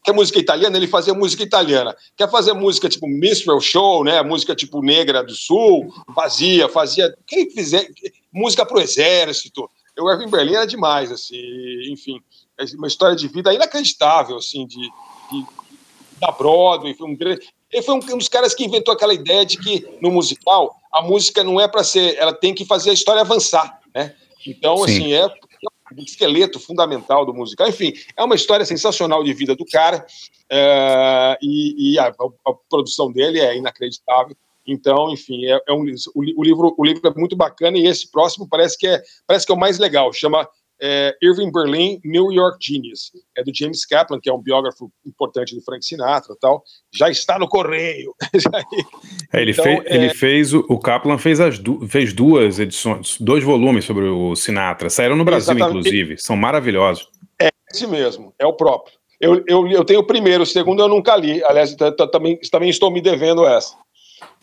Quer 0.05 0.13
música 0.13 0.39
italiana? 0.39 0.77
Ele 0.77 0.87
fazia 0.87 1.15
música 1.15 1.43
italiana. 1.43 1.97
Quer 2.17 2.31
fazer 2.31 2.53
música 2.53 2.89
tipo 2.89 3.09
Minstrel 3.09 3.61
Show, 3.61 4.05
né? 4.05 4.23
Música 4.23 4.55
tipo 4.55 4.83
Negra 4.83 5.25
do 5.25 5.35
Sul, 5.35 5.93
fazia, 6.15 6.69
fazia. 6.69 7.15
Quem 7.27 7.51
fizer 7.51 7.89
música 8.33 8.67
pro 8.67 8.81
exército. 8.81 9.69
Eu 9.97 10.11
Irving 10.11 10.29
Berlin 10.29 10.55
era 10.55 10.67
demais, 10.67 11.13
assim, 11.13 11.39
enfim, 11.89 12.21
é 12.59 12.65
uma 12.77 12.89
história 12.89 13.15
de 13.15 13.29
vida 13.29 13.55
inacreditável, 13.55 14.37
assim, 14.37 14.67
de, 14.67 14.81
de 14.81 15.47
da 16.21 16.33
Broadway. 16.33 16.95
Foi 16.95 17.09
um 17.09 17.15
grande, 17.15 17.47
ele 17.71 17.83
foi 17.83 17.95
um, 17.95 17.99
um 17.99 18.19
dos 18.19 18.29
caras 18.29 18.55
que 18.55 18.65
inventou 18.65 18.93
aquela 18.93 19.15
ideia 19.15 19.47
de 19.47 19.57
que 19.57 19.87
no 20.01 20.11
musical 20.11 20.77
a 20.93 21.01
música 21.01 21.45
não 21.45 21.61
é 21.61 21.69
para 21.69 21.85
ser, 21.85 22.17
ela 22.17 22.33
tem 22.33 22.53
que 22.55 22.65
fazer 22.65 22.91
a 22.91 22.95
história 22.95 23.21
avançar, 23.21 23.81
né? 23.95 24.15
Então, 24.47 24.77
Sim. 24.79 24.83
assim, 24.85 25.13
é 25.15 25.29
esqueleto 25.99 26.59
fundamental 26.59 27.25
do 27.25 27.35
musical. 27.35 27.69
Enfim, 27.69 27.93
é 28.17 28.25
uma 28.25 28.35
história 28.35 28.65
sensacional 28.65 29.23
de 29.23 29.33
vida 29.33 29.55
do 29.55 29.65
cara 29.65 30.05
é, 30.51 31.39
e, 31.43 31.93
e 31.93 31.99
a, 31.99 32.07
a, 32.07 32.55
produção 32.69 33.13
dele 33.13 33.41
é 33.41 33.57
inacreditável. 33.57 34.37
Então, 34.67 35.13
enfim, 35.13 35.45
é, 35.47 35.61
é 35.69 35.73
um, 35.73 35.85
o, 36.15 36.41
o, 36.41 36.45
livro, 36.45 36.75
o 36.77 36.85
livro 36.85 37.07
é 37.07 37.15
muito 37.19 37.37
bacana 37.37 37.77
e 37.77 37.87
esse 37.87 38.11
próximo 38.11 38.49
parece 38.49 38.79
que 38.79 38.87
é, 38.87 39.03
parece 39.27 39.45
que 39.45 39.53
é 39.53 39.55
o 39.55 39.59
mais 39.59 39.79
legal. 39.79 40.13
Chama 40.13 40.49
é, 40.87 41.17
Irving 41.23 41.51
Berlin, 41.51 41.99
New 42.05 42.31
York 42.31 42.59
Genius. 42.61 43.11
É 43.35 43.43
do 43.43 43.51
James 43.55 43.87
Kaplan, 43.87 44.21
que 44.21 44.29
é 44.29 44.33
um 44.35 44.39
biógrafo 44.39 44.93
importante 45.07 45.55
do 45.55 45.63
Frank 45.63 45.83
Sinatra 45.83 46.37
tal. 46.39 46.63
Já 46.95 47.09
está 47.09 47.39
no 47.39 47.49
correio. 47.49 48.15
é, 49.33 49.41
ele, 49.41 49.53
então, 49.53 49.65
fez, 49.65 49.83
é... 49.87 49.95
ele 49.97 50.11
fez, 50.11 50.53
o 50.53 50.79
Kaplan 50.79 51.17
fez, 51.17 51.41
as 51.41 51.59
du 51.59 51.89
fez 51.89 52.13
duas 52.13 52.59
edições, 52.59 53.17
dois 53.19 53.43
volumes 53.43 53.87
sobre 53.87 54.05
o 54.05 54.37
Sinatra. 54.37 54.91
Saíram 54.91 55.17
no 55.17 55.25
Brasil, 55.25 55.55
Exatamente. 55.55 55.79
inclusive. 55.79 56.19
São 56.19 56.37
maravilhosos. 56.37 57.09
É 57.41 57.49
esse 57.73 57.87
mesmo, 57.87 58.35
é 58.39 58.45
o 58.45 58.53
próprio. 58.53 58.95
Eu, 59.19 59.43
eu, 59.49 59.67
eu 59.69 59.85
tenho 59.87 60.01
o 60.01 60.07
primeiro, 60.07 60.43
o 60.43 60.47
segundo 60.47 60.83
eu 60.83 60.89
nunca 60.89 61.17
li. 61.17 61.43
Aliás, 61.45 61.75
também, 62.11 62.39
também 62.51 62.69
estou 62.69 62.91
me 62.91 63.01
devendo 63.01 63.47
essa. 63.47 63.75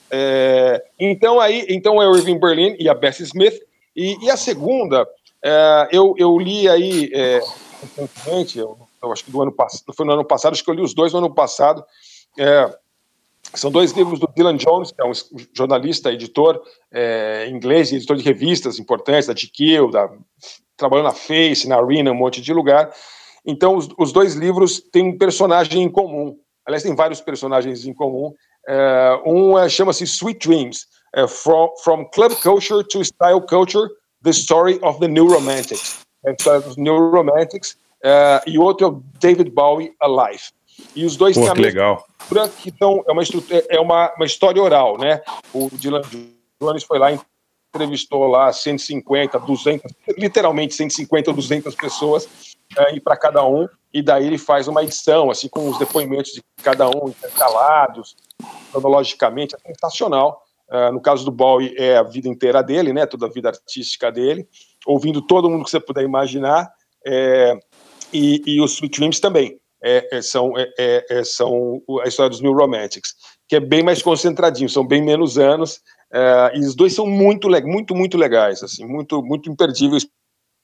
É, 0.10 0.84
então 1.00 1.40
aí, 1.40 1.68
então 1.70 2.02
é 2.02 2.10
o 2.10 2.16
Irving 2.16 2.40
Berlin 2.40 2.76
e 2.80 2.90
a 2.90 2.96
Bessie 2.96 3.26
Smith. 3.26 3.60
E, 3.96 4.26
e 4.26 4.32
a 4.32 4.38
segunda 4.38 5.06
é, 5.44 5.90
eu, 5.92 6.16
eu 6.18 6.38
li 6.38 6.68
aí 6.70 7.12
é, 7.14 7.42
recentemente, 7.82 8.60
eu, 8.60 8.78
eu, 9.02 9.12
acho 9.12 9.26
que 9.26 9.32
do 9.32 9.42
ano 9.42 9.52
passado, 9.52 9.94
foi 9.94 10.06
no 10.06 10.14
ano 10.14 10.26
passado, 10.26 10.54
acho 10.54 10.64
que 10.64 10.70
eu 10.70 10.76
li 10.76 10.82
os 10.82 10.94
dois 10.94 11.14
no 11.14 11.20
ano 11.20 11.34
passado. 11.34 11.84
É, 12.38 12.74
são 13.54 13.72
dois 13.72 13.92
livros 13.92 14.20
do 14.20 14.28
Dylan 14.28 14.56
Jones, 14.56 14.92
que 14.92 15.02
é 15.02 15.06
um 15.06 15.12
jornalista, 15.54 16.12
editor 16.12 16.62
é, 16.92 17.50
inglês, 17.50 17.92
editor 17.92 18.16
de 18.16 18.24
revistas 18.24 18.80
importantes, 18.80 19.28
da 19.28 19.34
GQ, 19.34 19.92
da, 19.92 20.10
trabalhou 20.78 21.04
na 21.04 21.12
Face, 21.12 21.68
na 21.68 21.78
Arena, 21.78 22.12
um 22.12 22.16
monte 22.16 22.42
de 22.42 22.54
lugar. 22.54 22.92
Então, 23.46 23.76
os, 23.76 23.90
os 23.98 24.12
dois 24.12 24.36
livros 24.36 24.80
têm 24.80 25.04
um 25.04 25.18
personagem 25.18 25.82
em 25.82 25.90
comum. 25.90 26.38
Aliás, 26.66 26.84
tem 26.84 26.96
vários 26.96 27.20
personagens 27.20 27.86
em 27.86 27.94
comum. 27.94 28.34
É, 28.68 29.22
um 29.26 29.58
é, 29.58 29.68
chama-se 29.68 30.04
Sweet 30.04 30.48
Dreams, 30.48 30.86
é, 31.16 31.28
from, 31.28 31.70
from 31.84 32.06
Club 32.06 32.34
Culture 32.42 32.84
to 32.84 33.04
Style 33.04 33.42
Culture, 33.42 33.90
The 34.24 34.32
Story 34.32 34.80
of 34.82 35.00
the 35.00 35.08
New 35.08 35.28
Romantics. 35.28 36.00
É 36.24 36.32
a 36.32 36.34
história 36.34 36.62
dos 36.62 36.78
New 36.78 37.12
Romantics. 37.12 37.78
Uh, 38.04 38.42
e 38.48 38.58
outro 38.58 38.86
é 38.86 38.90
o 38.90 39.04
David 39.20 39.50
Bowie 39.52 39.94
Alive. 40.00 40.44
E 40.96 41.06
os 41.06 41.16
dois 41.16 41.38
Pô, 41.38 41.54
que 41.54 41.62
legal. 41.62 42.06
que 42.62 42.70
então, 42.70 43.04
é, 43.08 43.12
uma, 43.12 43.24
é 43.70 43.80
uma, 43.80 44.14
uma 44.16 44.26
história 44.26 44.62
oral, 44.62 44.98
né? 44.98 45.22
O 45.54 45.70
Dylan 45.72 46.02
Jones 46.60 46.84
foi 46.84 46.98
lá, 46.98 47.12
entrevistou 47.74 48.28
lá 48.28 48.52
150, 48.52 49.40
200, 49.40 49.92
literalmente 50.18 50.74
150 50.74 51.30
ou 51.30 51.36
200 51.36 51.76
pessoas, 51.76 52.26
uh, 52.26 52.94
e 52.94 53.00
para 53.00 53.16
cada 53.16 53.46
um, 53.46 53.68
e 53.94 54.02
daí 54.02 54.26
ele 54.26 54.38
faz 54.38 54.68
uma 54.68 54.84
edição, 54.84 55.30
assim, 55.30 55.48
com 55.48 55.70
os 55.70 55.78
depoimentos 55.78 56.32
de 56.32 56.42
cada 56.64 56.88
um 56.90 57.10
intercalados, 57.10 58.16
cronologicamente, 58.72 59.56
é 59.56 59.74
sensacional. 59.74 60.41
Uh, 60.72 60.92
no 60.94 61.02
caso 61.02 61.26
do 61.26 61.32
Bowie, 61.32 61.76
é 61.78 61.98
a 61.98 62.04
vida 62.04 62.30
inteira 62.30 62.64
dele, 62.64 62.94
né? 62.94 63.06
Toda 63.06 63.26
a 63.26 63.30
vida 63.30 63.50
artística 63.50 64.12
dele, 64.12 64.48
ouvindo 64.86 65.22
todo 65.22 65.50
mundo 65.50 65.66
que 65.66 65.70
você 65.70 65.80
puder 65.80 66.04
imaginar, 66.04 66.72
é, 67.06 67.60
e, 68.14 68.42
e 68.46 68.62
os 68.62 68.74
Sweet 68.74 69.00
Dreams 69.00 69.20
também. 69.20 69.60
é, 69.84 70.18
é, 70.18 70.22
são, 70.22 70.54
é, 70.58 71.06
é, 71.10 71.24
são 71.24 71.82
a 72.04 72.08
história 72.08 72.30
dos 72.30 72.42
New 72.42 72.54
Romantics, 72.54 73.16
que 73.48 73.56
é 73.56 73.60
bem 73.60 73.84
mais 73.84 74.02
concentradinho, 74.02 74.70
são 74.70 74.86
bem 74.86 75.04
menos 75.04 75.38
anos, 75.38 75.82
e 76.54 76.60
os 76.60 76.76
dois 76.76 76.94
são 76.94 77.08
muito, 77.08 77.50
muito, 77.64 77.96
muito 77.96 78.18
legais, 78.18 78.62
assim, 78.62 78.86
muito, 78.86 79.24
muito 79.24 79.50
imperdíveis 79.50 80.06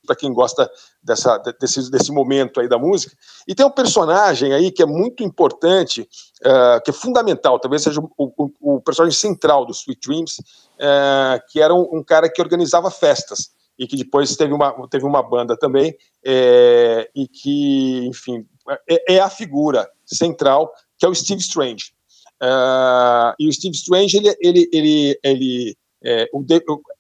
para 0.07 0.15
quem 0.15 0.33
gosta 0.33 0.67
dessa, 1.03 1.37
desse, 1.59 1.91
desse 1.91 2.11
momento 2.11 2.59
aí 2.59 2.67
da 2.67 2.79
música. 2.79 3.15
E 3.47 3.53
tem 3.53 3.65
um 3.65 3.71
personagem 3.71 4.53
aí 4.53 4.71
que 4.71 4.81
é 4.81 4.85
muito 4.85 5.23
importante, 5.23 6.01
uh, 6.01 6.81
que 6.83 6.89
é 6.89 6.93
fundamental, 6.93 7.59
talvez 7.59 7.83
seja 7.83 8.01
o, 8.01 8.09
o, 8.17 8.77
o 8.77 8.81
personagem 8.81 9.19
central 9.19 9.65
do 9.65 9.73
Sweet 9.73 9.99
Dreams, 10.07 10.39
uh, 10.39 11.39
que 11.51 11.61
era 11.61 11.73
um, 11.73 11.97
um, 11.97 12.03
cara 12.03 12.31
que 12.31 12.41
organizava 12.41 12.89
festas 12.89 13.51
e 13.77 13.85
que 13.85 13.95
depois 13.95 14.35
teve 14.35 14.53
uma, 14.53 14.73
teve 14.89 15.05
uma 15.05 15.21
banda 15.21 15.55
também, 15.55 15.95
é, 16.25 17.07
e 17.13 17.27
que, 17.27 18.07
enfim, 18.07 18.43
é, 18.89 19.15
é, 19.15 19.19
a 19.19 19.29
figura 19.29 19.87
central, 20.03 20.73
que 20.97 21.05
é 21.05 21.09
o 21.09 21.13
Steve 21.13 21.41
Strange. 21.41 21.93
Uh, 22.41 23.33
e 23.39 23.47
o 23.47 23.53
Steve 23.53 23.75
Strange, 23.75 24.17
ele, 24.17 24.35
ele, 24.41 24.69
ele, 24.73 25.19
ele 25.23 25.77
é, 26.07 26.29
o, 26.31 26.41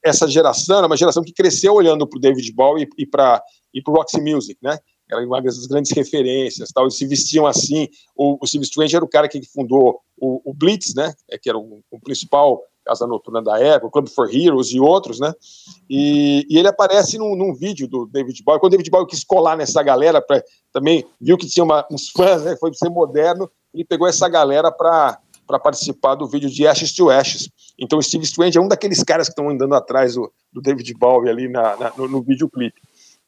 essa 0.03 0.27
geração 0.27 0.79
era 0.79 0.87
uma 0.87 0.97
geração 0.97 1.23
que 1.23 1.31
cresceu 1.31 1.73
olhando 1.73 2.05
para 2.05 2.17
o 2.17 2.19
David 2.19 2.51
Bowie 2.51 2.83
e, 2.97 3.03
e 3.03 3.05
para 3.05 3.41
e 3.73 3.81
o 3.85 3.91
Roxy 3.91 4.19
Music, 4.19 4.59
né? 4.61 4.77
Era 5.09 5.25
uma 5.25 5.41
das 5.41 5.65
grandes 5.67 5.91
referências, 5.91 6.69
tal. 6.73 6.83
Eles 6.83 6.97
se 6.97 7.05
vestiam 7.05 7.45
assim. 7.45 7.87
O, 8.15 8.37
o 8.41 8.47
Steve 8.47 8.65
Strange 8.65 8.95
era 8.95 9.05
o 9.05 9.07
cara 9.07 9.29
que 9.29 9.41
fundou 9.45 10.01
o, 10.17 10.41
o 10.43 10.53
Blitz, 10.53 10.93
né? 10.93 11.13
É, 11.29 11.37
que 11.37 11.47
era 11.47 11.57
o, 11.57 11.81
o, 11.89 11.99
principal 11.99 12.61
casa 12.85 13.05
noturna 13.05 13.41
da 13.41 13.59
época, 13.59 13.87
o 13.87 13.91
Club 13.91 14.07
for 14.07 14.33
Heroes 14.33 14.71
e 14.71 14.79
outros, 14.79 15.19
né? 15.19 15.33
E, 15.89 16.45
e 16.49 16.57
ele 16.57 16.69
aparece 16.69 17.17
num, 17.17 17.35
num, 17.35 17.53
vídeo 17.53 17.87
do 17.87 18.05
David 18.05 18.41
Bowie. 18.43 18.59
Quando 18.59 18.73
o 18.73 18.77
David 18.77 18.89
Bowie 18.89 19.07
quis 19.07 19.23
colar 19.23 19.57
nessa 19.57 19.83
galera, 19.83 20.21
pra, 20.21 20.41
também 20.71 21.05
viu 21.19 21.37
que 21.37 21.47
tinha 21.47 21.63
uma, 21.63 21.85
uns 21.91 22.09
fãs, 22.09 22.43
né? 22.43 22.55
Foi 22.57 22.73
ser 22.73 22.89
moderno. 22.89 23.49
Ele 23.73 23.85
pegou 23.85 24.07
essa 24.07 24.27
galera 24.27 24.71
para 24.71 25.19
para 25.47 25.57
participar 25.57 26.15
do 26.15 26.27
vídeo 26.27 26.49
de 26.49 26.67
Ashes 26.67 26.93
to 26.93 27.09
Ashes. 27.09 27.49
Então, 27.79 28.01
Steve 28.01 28.25
Strange 28.25 28.57
é 28.57 28.61
um 28.61 28.67
daqueles 28.67 29.01
caras 29.01 29.27
que 29.27 29.31
estão 29.31 29.49
andando 29.49 29.73
atrás 29.73 30.15
do, 30.15 30.31
do 30.51 30.61
David 30.61 30.93
Bowie 30.95 31.29
ali 31.29 31.47
na, 31.47 31.77
na, 31.77 31.93
no, 31.97 32.07
no 32.07 32.21
videoclipe. 32.21 32.81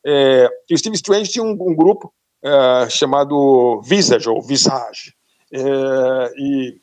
É, 0.05 0.49
o 0.69 0.77
Steve 0.77 0.95
Strange 0.95 1.31
tinha 1.31 1.43
um, 1.43 1.51
um 1.51 1.75
grupo 1.75 2.13
é, 2.43 2.89
chamado 2.89 3.81
Visage, 3.81 4.29
ou 4.29 4.41
Visage, 4.41 5.13
é, 5.51 6.33
e 6.37 6.81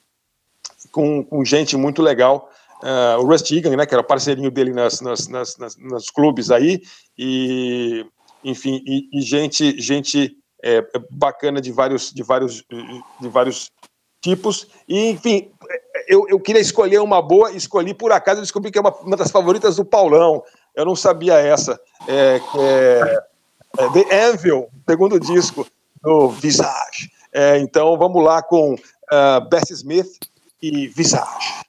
com, 0.91 1.23
com, 1.23 1.45
gente 1.45 1.77
muito 1.77 2.03
legal. 2.03 2.51
É, 2.83 3.17
o 3.17 3.27
Rusty 3.27 3.59
Egan, 3.59 3.77
né, 3.77 3.87
que 3.87 3.95
era 3.95 4.03
parceirinho 4.03 4.51
dele 4.51 4.73
nas, 4.73 5.01
nas, 5.01 5.29
nas, 5.29 5.57
nas, 5.57 5.77
nos 5.77 6.11
clubes 6.11 6.51
aí, 6.51 6.81
e 7.17 8.05
enfim, 8.45 8.83
e, 8.87 9.09
e 9.13 9.23
gente, 9.23 9.81
gente 9.81 10.37
é, 10.63 10.83
bacana 11.11 11.61
de 11.61 11.73
vários, 11.73 12.13
de 12.13 12.23
vários, 12.23 12.65
de 13.21 13.29
vários 13.29 13.71
tipos. 14.27 14.67
E, 14.89 15.11
enfim, 15.11 15.51
eu, 16.09 16.27
eu 16.29 16.41
queria 16.41 16.61
escolher 16.61 17.01
uma 17.01 17.23
boa, 17.23 17.53
escolhi 17.53 17.95
por 17.95 18.11
acaso, 18.11 18.41
descobri 18.41 18.73
que 18.73 18.79
é 18.79 18.81
uma, 18.81 18.93
uma 18.97 19.17
das 19.17 19.31
favoritas 19.31 19.77
do 19.77 19.85
Paulão. 19.85 20.43
Eu 20.75 20.85
não 20.85 20.97
sabia 20.97 21.35
essa. 21.35 21.79
É, 22.09 22.41
é, 22.59 23.23
é 23.79 23.91
The 23.91 24.27
Anvil, 24.27 24.67
segundo 24.89 25.21
disco 25.21 25.67
do 26.03 26.29
Visage. 26.29 27.11
É, 27.33 27.59
então 27.59 27.97
vamos 27.97 28.25
lá 28.25 28.43
com 28.43 28.75
uh, 28.75 29.49
Bessie 29.49 29.75
Smith 29.75 30.19
e 30.61 30.89
Visage. 30.89 31.63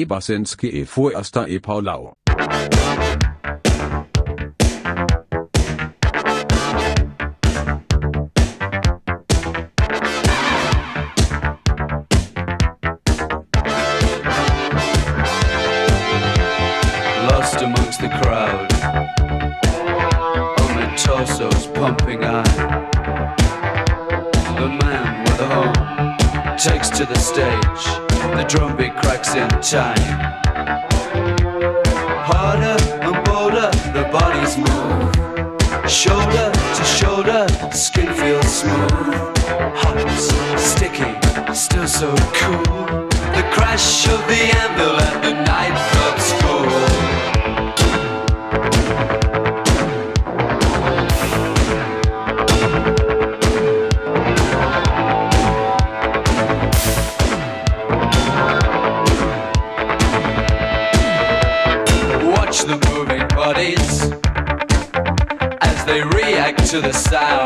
i 0.00 0.04
e 0.68 0.84
Fuasta 0.84 1.46
e 1.46 1.60
i 1.60 2.14
Lost 17.28 17.60
amongst 17.60 18.00
the 18.00 18.08
crowd. 18.22 18.68
Oh, 20.58 20.76
On 20.76 21.66
pumping 21.74 22.24
The 24.56 24.68
man 24.82 25.24
with 25.24 25.40
a 25.40 25.46
home 25.46 26.56
takes 26.56 26.88
to 26.90 27.04
the 27.04 27.18
stage. 27.18 28.09
The 28.20 28.44
drum 28.48 28.76
beat 28.76 28.94
cracks 28.96 29.34
in 29.34 29.48
time. 29.60 30.20
Harder 32.28 32.76
and 33.00 33.24
bolder, 33.24 33.70
the 33.92 34.08
bodies 34.12 34.56
move. 34.56 35.90
Shoulder 35.90 36.52
to 36.52 36.84
shoulder, 36.84 37.46
skin 37.72 38.12
feels 38.14 38.46
smooth. 38.60 39.14
Hot, 39.82 39.98
sticky, 40.58 41.12
still 41.54 41.88
so 41.88 42.14
cool. 42.34 43.08
The 43.36 43.44
crash 43.52 44.06
of 44.08 44.20
the 44.28 44.42
anvil 44.62 44.96
at 45.00 45.22
the 45.22 45.39
to 66.70 66.80
the 66.80 66.92
sound. 66.92 67.39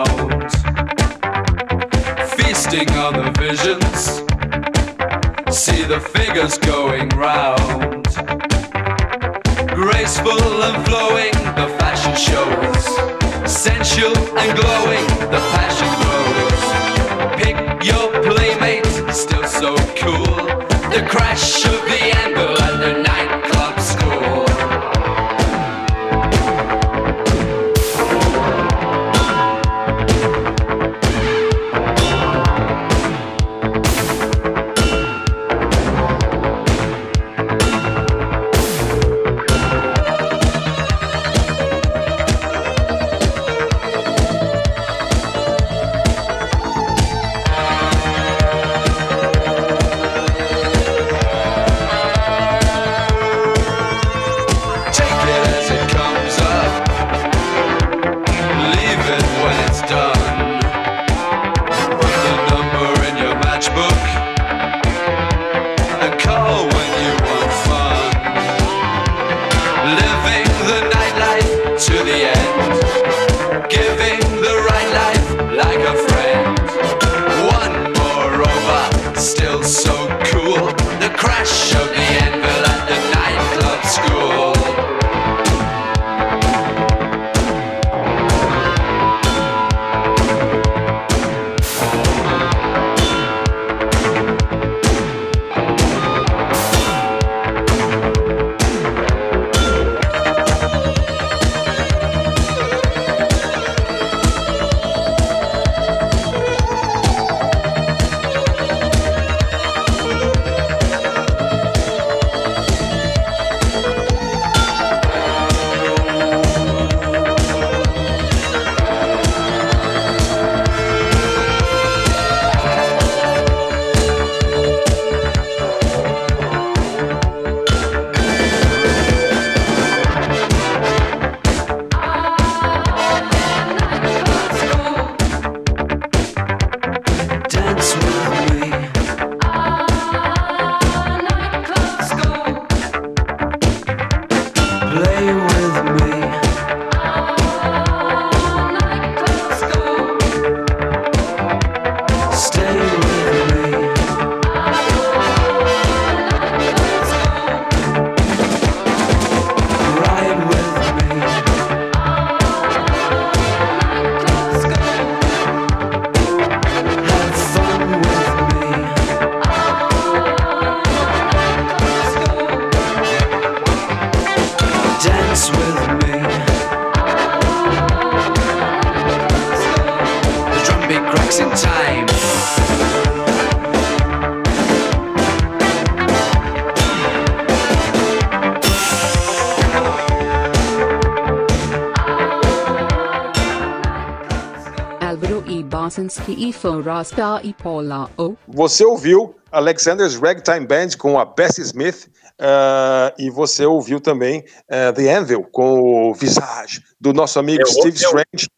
Álvaro 195.98 196.12
e 196.28 196.48
e 196.48 196.52
Forasta 196.52 197.40
e 197.44 197.52
Paula 197.52 198.11
O. 198.18 198.35
Você 198.48 198.85
ouviu 198.85 199.37
Alexander's 199.52 200.16
Ragtime 200.16 200.66
Band 200.66 200.88
com 200.98 201.18
a 201.18 201.24
Bessie 201.24 201.62
Smith 201.62 202.09
ah, 202.38 203.14
e 203.18 203.30
você 203.30 203.64
ouviu 203.64 204.00
também 204.00 204.44
ah, 204.68 204.92
The 204.92 205.14
Anvil 205.14 205.44
com 205.44 206.11
o 206.11 206.14
Visage 206.14 206.83
do 207.00 207.12
nosso 207.12 207.38
amigo 207.38 207.62
Eu- 207.62 207.66
Steve 207.66 207.88
eu- 208.02 208.09
Strange. 208.09 208.48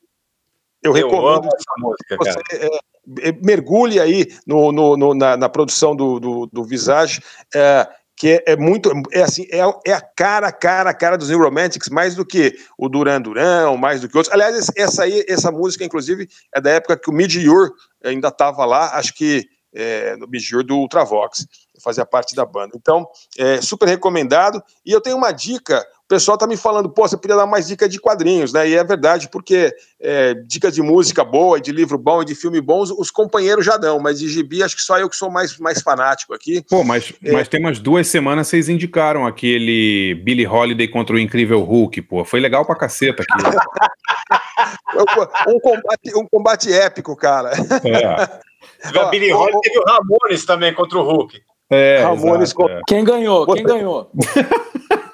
Eu, 0.82 0.90
Eu 0.90 0.92
recomendo 0.92 1.48
música, 1.78 2.16
você 2.16 2.38
é, 2.52 3.28
é, 3.28 3.32
mergulhe 3.42 3.98
aí 4.00 4.26
no, 4.46 4.70
no- 4.72 4.96
no- 4.96 5.14
na, 5.14 5.36
na 5.36 5.48
produção 5.48 5.96
do, 5.96 6.20
do, 6.20 6.46
do 6.46 6.64
Visage, 6.64 7.20
é, 7.54 7.88
que 8.16 8.28
é, 8.28 8.52
é 8.52 8.56
muito, 8.56 8.90
é 9.12 9.22
assim, 9.22 9.46
é, 9.50 9.58
é 9.86 9.92
a 9.92 10.00
cara, 10.00 10.50
cara, 10.50 10.94
cara 10.94 11.18
dos 11.18 11.28
New 11.28 11.38
Romantics, 11.38 11.90
mais 11.90 12.14
do 12.14 12.24
que 12.24 12.56
o 12.78 12.88
Duran 12.88 13.20
Duran, 13.20 13.76
mais 13.76 14.00
do 14.00 14.08
que 14.08 14.16
outros. 14.16 14.32
Aliás, 14.32 14.70
essa 14.74 15.02
aí, 15.04 15.24
essa 15.28 15.52
música, 15.52 15.84
inclusive, 15.84 16.26
é 16.54 16.60
da 16.60 16.70
época 16.70 16.96
que 16.96 17.10
o 17.10 17.12
Mid-Yor 17.12 17.72
ainda 18.02 18.28
estava 18.28 18.64
lá, 18.64 18.96
acho 18.96 19.12
que 19.12 19.46
é, 19.74 20.16
no 20.16 20.26
Mid-Yor 20.26 20.64
do 20.64 20.76
Ultravox, 20.76 21.46
fazia 21.84 22.06
parte 22.06 22.34
da 22.34 22.46
banda. 22.46 22.72
Então, 22.74 23.06
é 23.36 23.60
super 23.60 23.86
recomendado. 23.86 24.62
E 24.84 24.90
eu 24.90 25.00
tenho 25.00 25.16
uma 25.16 25.30
dica, 25.30 25.86
o 26.06 26.08
pessoal 26.08 26.38
tá 26.38 26.46
me 26.46 26.56
falando, 26.56 26.88
pô, 26.88 27.06
você 27.06 27.16
podia 27.16 27.34
dar 27.34 27.46
mais 27.46 27.66
dica 27.66 27.88
de 27.88 27.98
quadrinhos, 27.98 28.52
né? 28.52 28.68
E 28.68 28.76
é 28.76 28.84
verdade, 28.84 29.28
porque 29.28 29.74
é, 30.00 30.34
dicas 30.34 30.72
de 30.72 30.80
música 30.80 31.24
boa, 31.24 31.60
de 31.60 31.72
livro 31.72 31.98
bom 31.98 32.22
e 32.22 32.24
de 32.24 32.32
filme 32.32 32.60
bons, 32.60 32.92
os 32.92 33.10
companheiros 33.10 33.66
já 33.66 33.76
dão, 33.76 33.98
mas 33.98 34.20
de 34.20 34.28
gibi, 34.28 34.62
acho 34.62 34.76
que 34.76 34.82
só 34.82 35.00
eu 35.00 35.10
que 35.10 35.16
sou 35.16 35.28
mais, 35.32 35.58
mais 35.58 35.82
fanático 35.82 36.32
aqui. 36.32 36.64
Pô, 36.70 36.84
mas, 36.84 37.12
mas 37.20 37.48
tem 37.48 37.58
umas 37.58 37.80
duas 37.80 38.06
semanas 38.06 38.46
vocês 38.46 38.68
indicaram 38.68 39.26
aquele 39.26 40.14
Billy 40.22 40.46
Holiday 40.46 40.86
contra 40.86 41.16
o 41.16 41.18
Incrível 41.18 41.60
Hulk, 41.64 42.00
pô. 42.02 42.24
Foi 42.24 42.38
legal 42.38 42.64
pra 42.64 42.76
caceta 42.76 43.24
aquilo. 43.24 43.50
um, 45.48 45.58
combate, 45.58 46.16
um 46.16 46.26
combate 46.28 46.72
épico, 46.72 47.16
cara. 47.16 47.50
É. 47.84 48.46
Ó, 48.96 49.10
Billy 49.10 49.32
Holiday, 49.32 49.60
teve 49.60 49.78
o 49.80 49.82
Ramones 49.84 50.44
também 50.44 50.72
contra 50.72 50.98
o 50.98 51.02
Hulk. 51.02 51.42
É, 51.68 51.98
Ramones 52.04 52.50
exato, 52.50 52.54
com- 52.54 52.68
é. 52.68 52.80
Quem 52.86 53.02
ganhou? 53.02 53.44
Quem 53.46 53.64
ganhou? 53.64 54.08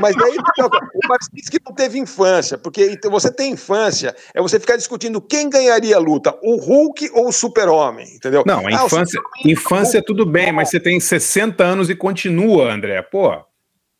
Mas 0.00 0.16
aí 0.16 0.36
então, 0.36 0.68
o 0.94 1.08
Barcinski 1.08 1.58
não 1.64 1.74
teve 1.74 1.98
infância, 1.98 2.58
porque 2.58 2.86
então, 2.90 3.10
você 3.10 3.30
tem 3.32 3.52
infância, 3.52 4.14
é 4.34 4.40
você 4.40 4.58
ficar 4.58 4.76
discutindo 4.76 5.20
quem 5.20 5.48
ganharia 5.48 5.96
a 5.96 6.00
luta, 6.00 6.36
o 6.42 6.56
Hulk 6.56 7.10
ou 7.14 7.28
o 7.28 7.32
Super-Homem, 7.32 8.16
entendeu? 8.16 8.42
Não, 8.46 8.66
a 8.66 8.68
Ah, 8.68 8.84
infância, 8.84 9.20
infância 9.44 10.02
tudo 10.04 10.26
bem, 10.26 10.52
mas 10.52 10.70
você 10.70 10.80
tem 10.80 10.98
60 11.00 11.64
anos 11.64 11.90
e 11.90 11.94
continua, 11.94 12.72
André. 12.72 13.02
Pô, 13.02 13.32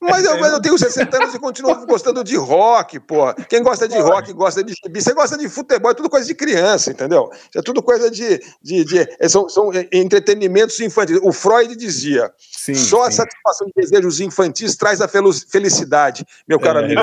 Mas 0.09 0.25
eu, 0.25 0.38
mas 0.40 0.53
eu 0.53 0.61
tenho 0.61 0.79
60 0.79 1.16
anos 1.16 1.35
e 1.35 1.38
continuo 1.38 1.87
gostando 1.87 2.23
de 2.25 2.37
rock, 2.37 2.99
pô. 3.01 3.33
Quem 3.49 3.62
gosta 3.62 3.88
de 3.88 3.99
rock 3.99 4.33
gosta 4.33 4.62
de 4.62 4.73
gibi. 4.75 5.01
Você 5.03 5.12
gosta 5.12 5.37
de 5.37 5.49
futebol, 5.49 5.90
é 5.90 5.95
tudo 5.95 6.09
coisa 6.09 6.27
de 6.27 6.35
criança, 6.35 6.90
entendeu? 6.90 7.29
Isso 7.33 7.59
é 7.59 7.62
tudo 7.62 7.83
coisa 7.83 8.11
de. 8.11 8.40
de, 8.62 8.85
de- 8.85 9.09
é, 9.19 9.29
são, 9.29 9.49
são 9.49 9.71
entretenimentos 9.92 10.79
infantis. 10.81 11.19
O 11.23 11.33
Freud 11.33 11.75
dizia: 11.77 12.31
sim. 12.38 12.75
só 12.75 13.03
a 13.05 13.11
sim. 13.11 13.16
satisfação 13.19 13.66
de 13.69 13.73
desejos 13.83 14.21
infantis 14.21 14.77
traz 14.77 15.01
a 15.01 15.09
felicidade, 15.09 16.25
meu 16.49 16.59
caro 16.61 16.81
É, 16.81 16.85
amigo. 16.85 17.01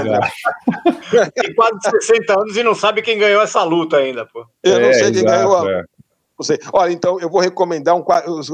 Tem 1.35 1.53
quase 1.55 1.77
60 2.01 2.39
anos 2.39 2.57
e 2.57 2.63
não 2.63 2.73
sabe 2.75 3.01
quem 3.01 3.17
ganhou 3.17 3.41
essa 3.41 3.63
luta 3.63 3.97
ainda, 3.97 4.25
pô. 4.25 4.45
Eu 4.63 4.79
não 4.79 4.87
É, 4.89 4.93
sei 4.93 5.11
quem 5.11 5.21
exato, 5.25 5.25
ganhou. 5.49 5.69
é. 5.69 5.83
Sei. 6.41 6.59
Olha, 6.73 6.91
então 6.91 7.19
eu 7.19 7.29
vou 7.29 7.39
recomendar 7.39 7.95
um, 7.95 8.03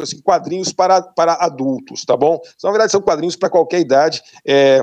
assim, 0.01 0.21
quadrinhos 0.21 0.73
para, 0.73 1.01
para 1.01 1.33
adultos, 1.33 2.03
tá 2.03 2.17
bom? 2.17 2.39
Na 2.63 2.71
verdade, 2.71 2.91
são 2.91 3.01
quadrinhos 3.01 3.35
para 3.35 3.49
qualquer 3.49 3.79
idade. 3.79 4.21
É, 4.45 4.81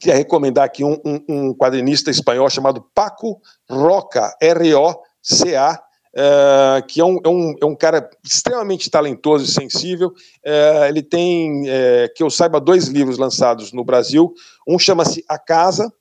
queria 0.00 0.16
recomendar 0.16 0.64
aqui 0.64 0.82
um, 0.82 0.98
um, 1.04 1.24
um 1.28 1.54
quadrinista 1.54 2.10
espanhol 2.10 2.48
chamado 2.48 2.84
Paco 2.94 3.40
Roca, 3.68 4.34
R-O-C-A. 4.40 5.82
é, 6.16 6.82
que 6.88 7.00
é 7.00 7.04
um, 7.04 7.18
é, 7.22 7.28
um, 7.28 7.54
é 7.62 7.66
um 7.66 7.76
cara 7.76 8.08
extremamente 8.24 8.90
talentoso 8.90 9.44
e 9.44 9.48
sensível. 9.48 10.12
É, 10.42 10.88
ele 10.88 11.02
tem, 11.02 11.68
é, 11.68 12.08
que 12.16 12.22
eu 12.22 12.30
saiba, 12.30 12.58
dois 12.58 12.88
livros 12.88 13.18
lançados 13.18 13.72
no 13.72 13.84
Brasil. 13.84 14.32
Um 14.66 14.78
chama-se 14.78 15.22
A 15.28 15.38
Casa, 15.38 15.92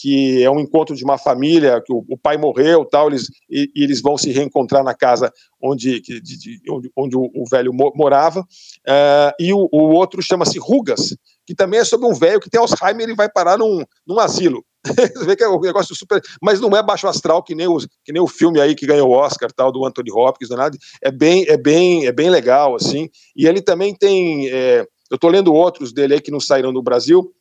que 0.00 0.42
é 0.42 0.50
um 0.50 0.60
encontro 0.60 0.94
de 0.94 1.02
uma 1.04 1.18
família, 1.18 1.82
que 1.84 1.92
o, 1.92 2.04
o 2.08 2.16
pai 2.16 2.36
morreu 2.36 2.84
tal, 2.84 3.08
eles, 3.08 3.26
e, 3.50 3.68
e 3.74 3.82
eles 3.82 4.00
vão 4.00 4.16
se 4.16 4.30
reencontrar 4.30 4.84
na 4.84 4.94
casa 4.94 5.32
onde, 5.60 6.00
de- 6.00 6.20
de- 6.20 6.60
onde, 6.70 6.90
onde 6.96 7.16
o, 7.16 7.22
o 7.34 7.44
velho 7.50 7.72
mo- 7.74 7.92
morava, 7.96 8.44
é, 8.86 9.34
e 9.40 9.52
o, 9.52 9.68
o 9.72 9.82
outro 9.90 10.22
chama-se 10.22 10.58
Rugas, 10.58 11.16
que 11.44 11.54
também 11.54 11.80
é 11.80 11.84
sobre 11.84 12.06
um 12.06 12.14
velho 12.14 12.40
que 12.40 12.48
tem 12.48 12.60
Alzheimer 12.60 13.02
ele 13.02 13.16
vai 13.16 13.28
parar 13.28 13.58
num, 13.58 13.82
num 14.06 14.20
asilo. 14.20 14.64
Você 14.86 15.24
vê 15.26 15.34
que 15.34 15.42
é 15.42 15.48
um 15.48 15.60
negócio 15.60 15.94
super. 15.94 16.22
Mas 16.40 16.60
não 16.60 16.70
é 16.76 16.82
baixo 16.82 17.08
astral 17.08 17.42
que 17.42 17.54
nem, 17.54 17.66
os, 17.66 17.86
que 18.04 18.12
nem 18.12 18.22
o 18.22 18.26
filme 18.26 18.60
aí 18.60 18.74
que 18.74 18.86
ganhou 18.86 19.08
o 19.08 19.12
Oscar, 19.12 19.50
tal, 19.52 19.72
do 19.72 19.84
Anthony 19.84 20.10
Hopkins, 20.12 20.50
nada. 20.50 20.76
É 21.02 21.10
bem, 21.10 21.44
é 21.48 21.56
bem, 21.56 22.06
é 22.06 22.12
bem 22.12 22.30
legal, 22.30 22.74
assim. 22.76 23.08
E 23.36 23.46
ele 23.46 23.60
também 23.60 23.94
tem. 23.94 24.48
é, 24.48 24.86
eu 25.10 25.14
estou 25.16 25.30
lendo 25.30 25.52
outros 25.52 25.92
dele 25.92 26.14
aí 26.14 26.20
que 26.20 26.30
não 26.30 26.38
saíram 26.40 26.70
no 26.70 26.82
Brasil. 26.82 27.32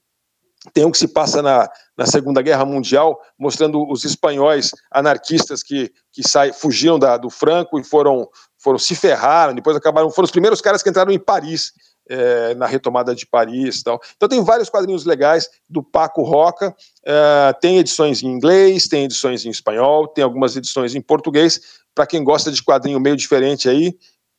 Tem 0.74 0.86
um 0.86 0.92
que 0.92 0.98
se 0.98 1.08
passa 1.08 1.42
na, 1.42 1.70
na 1.96 2.06
Segunda 2.06 2.42
Guerra 2.42 2.66
Mundial, 2.66 3.20
mostrando 3.38 3.90
os 3.90 4.04
espanhóis 4.04 4.72
anarquistas 4.92 5.64
que, 5.64 5.92
que 6.12 6.28
sai, 6.28 6.52
fugiram 6.52 6.98
da, 6.98 7.16
do 7.16 7.30
Franco 7.30 7.80
e 7.80 7.84
foram, 7.84 8.28
foram 8.58 8.78
se 8.78 8.96
ferraram, 8.96 9.54
depois 9.54 9.76
acabaram, 9.78 10.10
foram 10.10 10.26
os 10.26 10.32
primeiros 10.32 10.60
caras 10.60 10.82
que 10.82 10.90
entraram 10.90 11.12
em 11.12 11.20
Paris, 11.20 11.74
eh, 12.10 12.56
na 12.56 12.66
retomada 12.66 13.14
de 13.14 13.26
Paris 13.26 13.80
e 13.80 13.84
tal. 13.84 14.00
Então 14.16 14.28
tem 14.28 14.44
vários 14.44 14.70
quadrinhos 14.70 15.06
legais 15.06 15.50
do 15.70 15.84
Paco 15.84 16.24
Roca, 16.24 16.76
eh, 17.06 17.54
tem 17.62 17.78
edições 17.78 18.24
em 18.24 18.28
inglês, 18.28 18.88
tem 18.88 19.04
edições 19.04 19.46
em 19.46 19.50
espanhol, 19.50 20.08
tem 20.08 20.24
algumas 20.24 20.56
edições 20.56 20.96
em 20.96 21.02
português, 21.02 21.62
para 21.94 22.08
quem 22.08 22.24
gosta 22.24 22.52
de 22.52 22.64
quadrinho 22.64 23.00
meio 23.00 23.16
diferente 23.16 23.70
aí, 23.70 23.98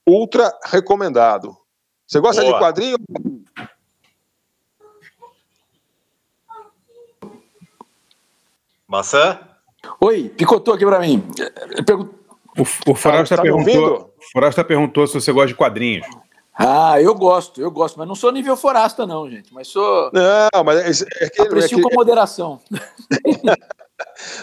ultra 0.09 0.52
recomendado. 0.64 1.57
Você 2.07 2.20
gosta 2.20 2.40
Boa. 2.42 2.54
de 2.54 2.61
quadrinho? 2.61 2.96
Maçã? 8.88 9.38
Oi, 10.01 10.31
picotou 10.31 10.74
aqui 10.74 10.85
pra 10.87 10.98
mim. 10.98 11.22
Eu 11.77 11.85
pergun- 11.85 12.09
O, 12.59 12.90
o 12.90 12.94
Forasta 12.94 13.37
tá 13.37 13.42
ouvindo? 13.42 13.64
perguntou, 13.64 14.14
Forasta 14.33 14.64
perguntou 14.64 15.07
se 15.07 15.14
você 15.14 15.31
gosta 15.31 15.48
de 15.48 15.55
quadrinhos. 15.55 16.07
Ah, 16.61 17.01
eu 17.01 17.14
gosto, 17.14 17.61
eu 17.61 17.70
gosto, 17.70 17.96
mas 17.98 18.09
não 18.09 18.16
sou 18.16 18.33
nível 18.33 18.57
forasta, 18.57 19.07
não, 19.07 19.31
gente. 19.31 19.55
Mas 19.55 19.68
sou. 19.68 20.11
Não, 20.12 20.64
mas 20.64 21.03
é, 21.03 21.07
é 21.20 21.31
que, 21.31 21.40
é 21.42 21.44
Aprecio 21.44 21.77
que- 21.79 21.83
com 21.83 21.94
moderação. 21.94 22.61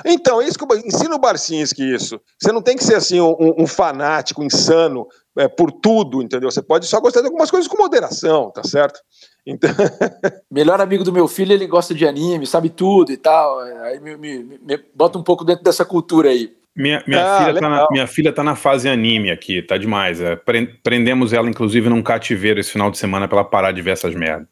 Então, 0.03 0.41
isso 0.41 0.57
que 0.59 0.65
eu- 0.65 0.77
ensina 0.79 1.15
o 1.15 1.19
Barcinski 1.19 1.81
isso. 1.93 2.19
Você 2.37 2.51
não 2.51 2.61
tem 2.61 2.75
que 2.75 2.83
ser 2.83 2.95
assim 2.95 3.21
um, 3.21 3.35
um 3.57 3.65
fanático 3.65 4.43
insano 4.43 5.07
é, 5.37 5.47
por 5.47 5.71
tudo, 5.71 6.21
entendeu? 6.21 6.51
Você 6.51 6.61
pode 6.61 6.85
só 6.87 6.99
gostar 6.99 7.21
de 7.21 7.27
algumas 7.27 7.49
coisas 7.49 7.65
com 7.69 7.81
moderação, 7.81 8.51
tá 8.51 8.61
certo? 8.65 8.99
Então, 9.45 9.69
Melhor 10.49 10.81
amigo 10.81 11.03
do 11.03 11.13
meu 11.13 11.27
filho, 11.27 11.53
ele 11.53 11.67
gosta 11.67 11.93
de 11.93 12.07
anime, 12.07 12.47
sabe 12.47 12.69
tudo 12.69 13.11
e 13.11 13.17
tal. 13.17 13.59
Aí 13.59 13.99
me, 13.99 14.17
me- 14.17 14.43
me- 14.43 14.83
bota 14.95 15.19
um 15.19 15.23
pouco 15.23 15.45
dentro 15.45 15.63
dessa 15.63 15.85
cultura 15.85 16.29
aí. 16.29 16.51
Minha, 16.75 17.01
minha, 17.07 17.23
Ah, 17.23 17.45
filha 17.45 17.59
tá 17.61 17.69
na, 17.69 17.87
minha 17.91 18.07
filha 18.07 18.33
tá 18.33 18.43
na 18.43 18.55
fase 18.55 18.89
anime 18.89 19.29
aqui, 19.31 19.61
tá 19.61 19.77
demais. 19.77 20.19
É. 20.19 20.35
Pre- 20.35 20.77
Prendemos 20.83 21.31
ela, 21.31 21.47
inclusive, 21.49 21.87
num 21.89 22.01
cativeiro 22.03 22.59
esse 22.59 22.71
final 22.71 22.89
de 22.91 22.97
semana 22.97 23.27
pra 23.27 23.39
ela 23.39 23.47
parar 23.47 23.71
de 23.71 23.81
ver 23.81 23.91
essas 23.91 24.13
merdas. 24.15 24.47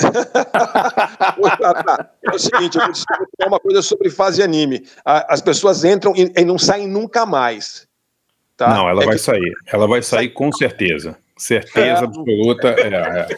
é 2.22 2.30
o 2.34 2.38
seguinte, 2.38 2.76
eu 2.78 2.84
vou 2.84 2.92
te 2.92 2.98
explicar 2.98 3.48
uma 3.48 3.60
coisa 3.60 3.82
sobre 3.82 4.10
fase 4.10 4.42
anime. 4.42 4.82
As 5.04 5.40
pessoas 5.40 5.84
entram 5.84 6.14
e, 6.16 6.32
e 6.36 6.44
não 6.44 6.58
saem 6.58 6.86
nunca 6.88 7.26
mais. 7.26 7.86
Tá? 8.56 8.68
Não, 8.74 8.88
ela 8.88 9.02
É 9.02 9.06
vai 9.06 9.16
que 9.16 9.22
sair. 9.22 9.52
Ela 9.66 9.86
vai 9.86 10.02
sair 10.02 10.28
com 10.30 10.52
certeza. 10.52 11.16
Certeza 11.36 12.02
É. 12.02 12.04
absoluta. 12.04 12.68
É, 12.68 12.94
é. 12.94 13.28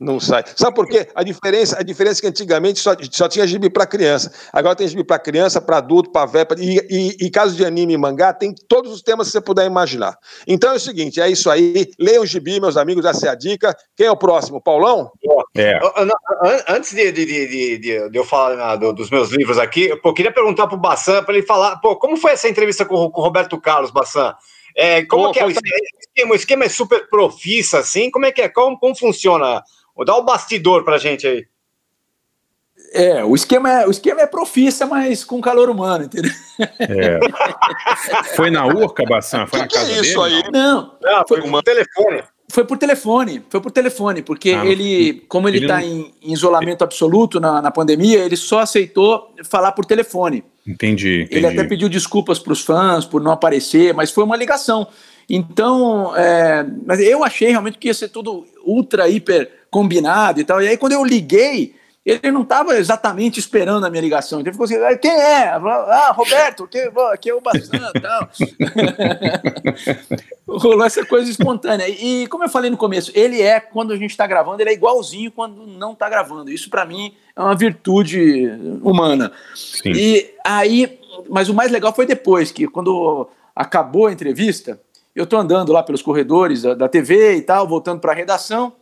Não 0.00 0.18
sai. 0.18 0.42
Sabe 0.56 0.74
por 0.74 0.88
quê? 0.88 1.06
A 1.14 1.22
diferença, 1.22 1.78
a 1.78 1.82
diferença 1.82 2.18
é 2.18 2.22
que 2.22 2.26
antigamente 2.26 2.80
só, 2.80 2.94
só 3.12 3.28
tinha 3.28 3.46
gibi 3.46 3.70
para 3.70 3.86
criança. 3.86 4.32
Agora 4.52 4.74
tem 4.74 4.88
gibi 4.88 5.04
para 5.04 5.18
criança, 5.18 5.60
para 5.60 5.78
adulto, 5.78 6.10
para 6.10 6.26
velho. 6.26 6.46
pra- 6.46 6.56
E, 6.60 6.78
e, 6.90 7.26
e 7.26 7.30
caso 7.30 7.54
de 7.54 7.64
anime 7.64 7.94
e 7.94 7.96
mangá, 7.98 8.32
tem 8.32 8.52
todos 8.68 8.92
os 8.92 9.02
temas 9.02 9.28
que 9.28 9.32
você 9.32 9.40
puder 9.40 9.66
imaginar. 9.66 10.16
Então 10.46 10.72
é 10.72 10.76
o 10.76 10.80
seguinte: 10.80 11.20
é 11.20 11.30
isso 11.30 11.48
aí. 11.50 11.90
Leiam 11.98 12.26
gibi, 12.26 12.60
meus 12.60 12.76
amigos, 12.76 13.04
essa 13.04 13.28
é 13.28 13.30
a 13.30 13.34
dica. 13.34 13.74
Quem 13.96 14.06
é 14.06 14.10
o 14.10 14.16
próximo? 14.16 14.60
Paulão? 14.60 15.10
É. 15.56 15.78
Antes 16.68 16.92
de, 16.92 17.12
de- 17.12 17.24
de- 17.26 17.78
de- 17.78 18.18
eu 18.18 18.24
falar 18.24 18.56
na- 18.56 18.76
do- 18.76 18.92
dos 18.92 19.10
meus 19.10 19.30
livros 19.30 19.58
aqui, 19.58 19.94
pô, 19.96 20.08
eu 20.10 20.14
queria 20.14 20.32
perguntar 20.32 20.66
pro 20.66 20.76
Bassan 20.76 21.22
para 21.22 21.34
ele 21.36 21.46
falar, 21.46 21.76
pô, 21.76 21.96
como 21.96 22.16
foi 22.16 22.32
essa 22.32 22.48
entrevista 22.48 22.84
com, 22.84 22.96
o- 22.96 23.10
com 23.10 23.20
o 23.20 23.24
Roberto 23.24 23.60
Carlos, 23.60 23.90
Bassan? 23.90 24.34
É, 24.76 25.04
como 25.04 25.26
Pô, 25.26 25.32
que 25.32 25.38
é 25.38 25.46
o 25.46 25.50
esquema? 25.50 26.32
O 26.32 26.34
esquema 26.34 26.64
é 26.64 26.68
super 26.68 27.08
profissa, 27.08 27.78
assim? 27.78 28.10
Como 28.10 28.26
é 28.26 28.32
que 28.32 28.42
é? 28.42 28.48
Como, 28.48 28.76
como 28.76 28.92
funciona? 28.96 29.62
Dá 30.04 30.16
o 30.16 30.22
bastidor 30.24 30.84
pra 30.84 30.98
gente 30.98 31.26
aí. 31.26 31.46
É, 32.92 33.24
o 33.24 33.34
esquema 33.34 33.70
é, 33.82 33.86
o 33.86 33.90
esquema 33.90 34.20
é 34.20 34.26
profissa, 34.26 34.86
mas 34.86 35.24
com 35.24 35.40
calor 35.40 35.68
humano, 35.70 36.04
entendeu? 36.04 36.30
é. 36.80 37.18
Foi 38.36 38.50
na 38.50 38.66
Urca, 38.66 39.04
Bassan? 39.04 39.46
Foi 39.46 39.58
Que 39.60 39.64
na 39.64 39.68
que 39.68 39.76
é 39.76 39.80
casa 39.80 40.00
isso 40.00 40.22
dele? 40.22 40.34
aí? 40.36 40.50
Não, 40.52 40.96
Ah, 41.04 41.24
foi 41.26 41.40
uma- 41.40 41.58
por 41.58 41.62
telefone. 41.64 42.22
foi 42.50 42.64
por 42.64 42.78
telefone, 42.78 43.42
foi 43.48 43.60
por 43.60 43.70
telefone, 43.72 44.22
porque 44.22 44.50
Ah, 44.50 44.58
não. 44.64 44.70
ele, 44.70 45.24
como 45.28 45.48
ele 45.48 45.58
está 45.58 45.80
não- 45.80 45.86
em, 45.86 46.14
em 46.22 46.32
isolamento 46.32 46.82
absoluto 46.84 47.40
na, 47.40 47.60
na 47.62 47.70
pandemia, 47.70 48.18
ele 48.24 48.36
só 48.36 48.60
aceitou 48.60 49.32
falar 49.44 49.72
por 49.72 49.84
telefone. 49.84 50.44
Entendi, 50.66 51.22
entendi. 51.22 51.36
Ele 51.36 51.46
até 51.46 51.64
pediu 51.64 51.88
desculpas 51.88 52.38
para 52.38 52.52
os 52.52 52.60
fãs 52.60 53.04
por 53.04 53.20
não 53.20 53.32
aparecer, 53.32 53.92
mas 53.94 54.10
foi 54.10 54.22
uma 54.24 54.36
ligação. 54.36 54.86
Então, 55.28 56.14
é, 56.16 56.64
mas 56.86 57.00
eu 57.00 57.24
achei 57.24 57.48
realmente 57.50 57.78
que 57.78 57.88
ia 57.88 57.94
ser 57.94 58.08
tudo 58.08 58.46
ultra, 58.64 59.08
hiper 59.08 59.50
combinado 59.74 60.40
e 60.40 60.44
tal. 60.44 60.62
E 60.62 60.68
aí, 60.68 60.76
quando 60.76 60.92
eu 60.92 61.04
liguei, 61.04 61.74
ele 62.06 62.30
não 62.30 62.42
estava 62.42 62.76
exatamente 62.76 63.40
esperando 63.40 63.84
a 63.84 63.90
minha 63.90 64.00
ligação. 64.00 64.38
Então, 64.38 64.50
ele 64.50 64.52
ficou 64.52 64.66
assim: 64.66 64.76
"Ah, 64.76 64.96
quem 64.96 65.10
é? 65.10 65.48
Ah, 65.48 66.12
Roberto, 66.14 66.68
que, 66.68 66.78
aqui 67.12 67.28
é 67.30 67.34
o 67.34 67.40
Bassan 67.40 67.90
e 67.92 68.00
tal. 68.00 68.28
Rolou 70.46 70.84
essa 70.84 71.04
coisa 71.04 71.28
espontânea. 71.28 71.88
E 71.88 72.28
como 72.28 72.44
eu 72.44 72.48
falei 72.48 72.70
no 72.70 72.76
começo, 72.76 73.10
ele 73.16 73.42
é, 73.42 73.58
quando 73.58 73.92
a 73.92 73.96
gente 73.96 74.10
está 74.10 74.28
gravando, 74.28 74.62
ele 74.62 74.70
é 74.70 74.74
igualzinho 74.74 75.32
quando 75.32 75.66
não 75.66 75.92
está 75.92 76.08
gravando. 76.08 76.52
Isso, 76.52 76.70
para 76.70 76.86
mim, 76.86 77.12
é 77.34 77.40
uma 77.40 77.56
virtude 77.56 78.48
humana. 78.80 79.32
Sim. 79.56 79.90
E 79.90 80.34
aí, 80.44 81.00
mas 81.28 81.48
o 81.48 81.54
mais 81.54 81.72
legal 81.72 81.92
foi 81.92 82.06
depois, 82.06 82.52
que 82.52 82.68
quando 82.68 83.28
acabou 83.56 84.06
a 84.06 84.12
entrevista, 84.12 84.80
eu 85.16 85.26
tô 85.26 85.36
andando 85.36 85.72
lá 85.72 85.82
pelos 85.82 86.02
corredores 86.02 86.62
da, 86.62 86.74
da 86.74 86.88
TV 86.88 87.36
e 87.36 87.42
tal, 87.42 87.66
voltando 87.66 87.98
para 87.98 88.12
a 88.12 88.14
redação. 88.14 88.72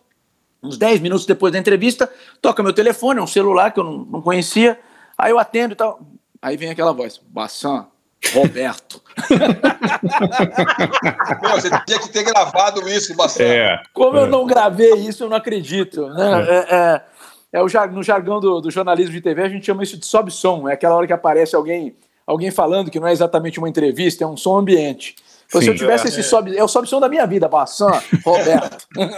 Uns 0.62 0.78
10 0.78 1.00
minutos 1.00 1.26
depois 1.26 1.52
da 1.52 1.58
entrevista, 1.58 2.08
toca 2.40 2.62
meu 2.62 2.72
telefone, 2.72 3.18
é 3.18 3.22
um 3.22 3.26
celular 3.26 3.72
que 3.72 3.80
eu 3.80 3.84
não, 3.84 3.98
não 3.98 4.22
conhecia. 4.22 4.78
Aí 5.18 5.30
eu 5.32 5.38
atendo 5.38 5.72
e 5.74 5.76
tal. 5.76 6.00
Aí 6.40 6.56
vem 6.56 6.70
aquela 6.70 6.92
voz: 6.92 7.20
Bassan, 7.28 7.86
Roberto. 8.32 9.02
Meu, 11.42 11.50
você 11.52 11.68
tinha 11.86 11.98
que 11.98 12.08
ter 12.10 12.22
gravado 12.24 12.88
isso, 12.88 13.14
bastante. 13.16 13.50
É. 13.50 13.80
Como 13.92 14.16
eu 14.16 14.26
não 14.26 14.46
gravei 14.46 14.94
isso, 14.94 15.24
eu 15.24 15.28
não 15.28 15.36
acredito. 15.36 16.08
Né? 16.08 16.46
É, 16.48 16.74
é- 16.74 17.02
é 17.54 17.62
o 17.62 17.68
jar- 17.68 17.92
no 17.92 18.02
jargão 18.02 18.40
do, 18.40 18.60
do 18.62 18.70
jornalismo 18.70 19.12
de 19.12 19.20
TV, 19.20 19.42
a 19.42 19.48
gente 19.48 19.66
chama 19.66 19.82
isso 19.82 19.98
de 19.98 20.06
sobe-som. 20.06 20.66
É 20.68 20.72
aquela 20.72 20.94
hora 20.96 21.06
que 21.06 21.12
aparece 21.12 21.54
alguém, 21.54 21.94
alguém 22.26 22.50
falando 22.50 22.90
que 22.90 22.98
não 22.98 23.06
é 23.06 23.12
exatamente 23.12 23.58
uma 23.58 23.68
entrevista, 23.68 24.24
é 24.24 24.26
um 24.26 24.38
som 24.38 24.56
ambiente. 24.56 25.16
Pô, 25.52 25.60
se 25.60 25.68
eu 25.68 25.74
tivesse 25.74 26.08
esse 26.08 26.22
sobe, 26.22 26.56
é 26.56 26.64
o 26.64 26.68
sobe 26.68 26.88
som 26.88 26.98
da 26.98 27.10
minha 27.10 27.26
vida, 27.26 27.46
Bassan, 27.46 27.92
Roberto. 28.24 28.86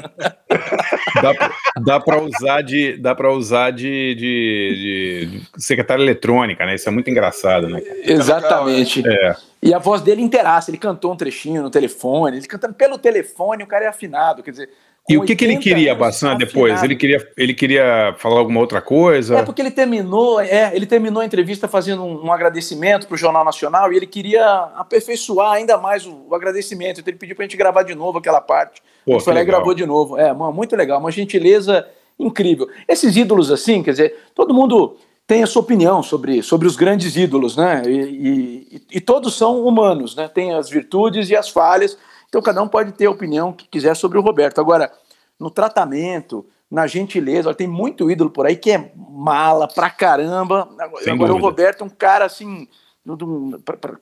Dá, 1.85 2.01
para 2.01 2.20
usar 2.20 2.62
de 2.62 2.97
dá 2.97 3.14
para 3.14 3.32
usar 3.32 3.70
de, 3.70 4.14
de, 4.14 5.43
de 5.55 5.62
secretária 5.62 6.03
eletrônica, 6.03 6.66
né? 6.66 6.74
Isso 6.74 6.89
é 6.89 6.93
muito 6.93 7.09
engraçado, 7.09 7.68
né? 7.68 7.80
Exatamente. 8.03 9.03
É. 9.07 9.37
E 9.62 9.72
a 9.72 9.78
voz 9.78 10.03
dele 10.03 10.22
inteiraça, 10.22 10.70
ele 10.70 10.78
cantou 10.78 11.12
um 11.12 11.16
trechinho 11.16 11.62
no 11.62 11.70
telefone, 11.70 12.39
ele 12.39 12.47
cantando 12.47 12.74
pelo 12.74 12.99
telefone, 12.99 13.62
o 13.62 13.66
cara 13.66 13.85
é 13.85 13.89
afinado, 13.89 14.43
quer 14.43 14.51
dizer. 14.51 14.70
E 15.09 15.19
o 15.19 15.23
que, 15.23 15.37
que 15.37 15.45
ele 15.45 15.57
80 15.57 15.63
queria, 15.63 15.95
Bassan, 15.95 16.35
depois? 16.35 16.83
Ele 16.83 16.97
queria, 16.97 17.29
ele 17.37 17.53
queria 17.53 18.15
falar 18.19 18.39
alguma 18.39 18.59
outra 18.61 18.81
coisa? 18.81 19.37
É 19.39 19.43
porque 19.43 19.61
ele 19.61 19.71
terminou, 19.71 20.41
é, 20.41 20.75
ele 20.75 20.87
terminou 20.87 21.21
a 21.21 21.27
entrevista 21.27 21.69
fazendo 21.69 22.03
um, 22.03 22.25
um 22.25 22.33
agradecimento 22.33 23.07
para 23.07 23.15
o 23.15 23.19
Jornal 23.19 23.45
Nacional 23.45 23.93
e 23.93 23.97
ele 23.97 24.07
queria 24.07 24.47
aperfeiçoar 24.77 25.53
ainda 25.53 25.77
mais 25.77 26.07
o, 26.07 26.25
o 26.31 26.35
agradecimento. 26.35 27.01
Então 27.01 27.11
ele 27.11 27.19
pediu 27.19 27.37
para 27.37 27.45
a 27.45 27.47
gente 27.49 27.57
gravar 27.57 27.83
de 27.83 27.95
novo 27.95 28.17
aquela 28.19 28.41
parte. 28.41 28.83
Pô, 29.05 29.19
e 29.19 29.29
legal. 29.29 29.45
gravou 29.45 29.75
de 29.75 29.85
novo. 29.85 30.17
É, 30.19 30.33
mano, 30.33 30.53
muito 30.55 30.75
legal, 30.75 30.99
uma 30.99 31.11
gentileza 31.11 31.87
incrível. 32.19 32.67
Esses 32.89 33.15
ídolos 33.15 33.51
assim, 33.51 33.83
quer 33.83 33.91
dizer, 33.91 34.17
todo 34.35 34.55
mundo 34.55 34.97
tem 35.27 35.43
a 35.43 35.47
sua 35.47 35.61
opinião 35.61 36.03
sobre, 36.03 36.43
sobre 36.43 36.67
os 36.67 36.77
grandes 36.77 37.15
ídolos, 37.17 37.57
né? 37.57 37.83
E, 37.87 37.91
e- 37.91 38.83
e 38.93 39.01
todos 39.01 39.37
são 39.37 39.67
humanos, 39.67 40.17
né? 40.17 40.29
Tem 40.29 40.55
as 40.55 40.71
virtudes 40.71 41.29
e 41.29 41.37
as 41.37 41.49
falhas. 41.51 41.99
Então 42.35 42.43
cada 42.43 42.61
um 42.61 42.66
pode 42.66 42.91
ter 42.91 43.07
a 43.07 43.11
opinião 43.12 43.53
que 43.53 43.68
quiser 43.68 43.95
sobre 43.95 44.18
o 44.18 44.20
Roberto. 44.20 44.61
Agora, 44.61 44.91
no 45.39 45.51
tratamento, 45.53 46.45
na 46.68 46.85
gentileza, 46.85 47.49
olha, 47.49 47.57
tem 47.57 47.68
muito 47.68 48.11
ídolo 48.11 48.28
por 48.28 48.45
aí 48.45 48.57
que 48.57 48.72
é 48.72 48.91
mala 48.97 49.68
pra 49.68 49.89
caramba. 49.89 50.68
Agora, 50.76 51.05
Sem 51.05 51.12
agora 51.12 51.30
o 51.30 51.35
dúvida. 51.37 51.49
Roberto 51.49 51.82
é 51.82 51.85
um 51.85 51.91
cara 51.91 52.24
assim, 52.24 52.66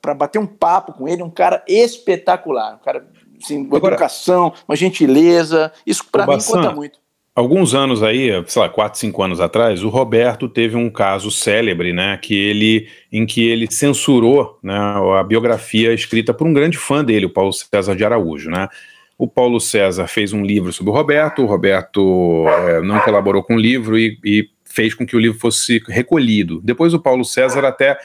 para 0.02 0.14
bater 0.14 0.38
um 0.38 0.46
papo 0.46 0.94
com 0.94 1.06
ele, 1.06 1.22
um 1.22 1.28
cara 1.28 1.62
espetacular. 1.68 2.76
Um 2.76 2.78
cara, 2.78 3.06
assim, 3.42 3.66
uma 3.66 3.76
Agora- 3.76 3.92
educação, 3.96 4.50
uma 4.66 4.76
gentileza. 4.76 5.70
Isso 5.86 6.02
pra 6.10 6.24
Ô, 6.24 6.28
mim 6.28 6.32
Bassan, 6.36 6.52
conta 6.62 6.74
muito. 6.74 6.98
Alguns 7.34 7.74
anos 7.74 8.02
aí, 8.02 8.30
sei 8.46 8.60
lá, 8.60 8.68
4, 8.68 8.98
5 8.98 9.22
anos 9.22 9.40
atrás, 9.40 9.82
o 9.82 9.88
Roberto 9.88 10.50
teve 10.50 10.76
um 10.76 10.90
caso 10.90 11.30
célebre, 11.30 11.90
né, 11.90 12.18
que 12.18 12.34
ele, 12.34 12.88
em 13.10 13.24
que 13.24 13.48
ele 13.48 13.66
censurou 13.70 14.58
né, 14.62 14.76
a 15.18 15.22
biografia 15.22 15.94
escrita 15.94 16.34
por 16.34 16.46
um 16.46 16.52
grande 16.52 16.76
fã 16.76 17.02
dele, 17.02 17.24
o 17.24 17.30
Paulo 17.30 17.50
César 17.50 17.96
de 17.96 18.04
Araújo, 18.04 18.50
né. 18.50 18.68
O 19.16 19.26
Paulo 19.26 19.60
César 19.60 20.06
fez 20.08 20.34
um 20.34 20.42
livro 20.42 20.74
sobre 20.74 20.90
o 20.90 20.94
Roberto, 20.94 21.42
o 21.42 21.46
Roberto 21.46 22.44
eh, 22.48 22.82
não 22.82 23.00
colaborou 23.00 23.42
com 23.42 23.54
o 23.54 23.60
livro 23.60 23.98
e, 23.98 24.18
e 24.22 24.48
fez 24.64 24.94
com 24.94 25.06
que 25.06 25.16
o 25.16 25.18
livro 25.18 25.38
fosse 25.38 25.82
recolhido. 25.88 26.60
Depois 26.62 26.92
o 26.92 27.00
Paulo 27.00 27.24
César 27.24 27.64
até 27.64 27.96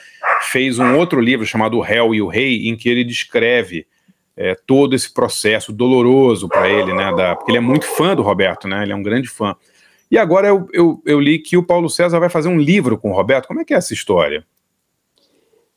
fez 0.42 0.78
um 0.78 0.96
outro 0.96 1.20
livro 1.20 1.44
chamado 1.44 1.76
O 1.76 1.82
Réu 1.82 2.14
e 2.14 2.22
o 2.22 2.28
Rei, 2.28 2.68
em 2.68 2.76
que 2.76 2.88
ele 2.88 3.04
descreve 3.04 3.86
é, 4.38 4.54
todo 4.54 4.94
esse 4.94 5.12
processo 5.12 5.72
doloroso 5.72 6.48
para 6.48 6.68
ele, 6.68 6.94
né? 6.94 7.12
Da, 7.12 7.34
porque 7.34 7.50
ele 7.50 7.58
é 7.58 7.60
muito 7.60 7.84
fã 7.84 8.14
do 8.14 8.22
Roberto, 8.22 8.68
né? 8.68 8.84
Ele 8.84 8.92
é 8.92 8.96
um 8.96 9.02
grande 9.02 9.28
fã. 9.28 9.56
E 10.08 10.16
agora 10.16 10.46
eu, 10.46 10.68
eu, 10.72 11.02
eu 11.04 11.18
li 11.18 11.40
que 11.40 11.56
o 11.56 11.62
Paulo 11.62 11.90
César 11.90 12.20
vai 12.20 12.28
fazer 12.28 12.48
um 12.48 12.56
livro 12.56 12.96
com 12.96 13.10
o 13.10 13.14
Roberto. 13.14 13.48
Como 13.48 13.60
é 13.60 13.64
que 13.64 13.74
é 13.74 13.76
essa 13.76 13.92
história? 13.92 14.46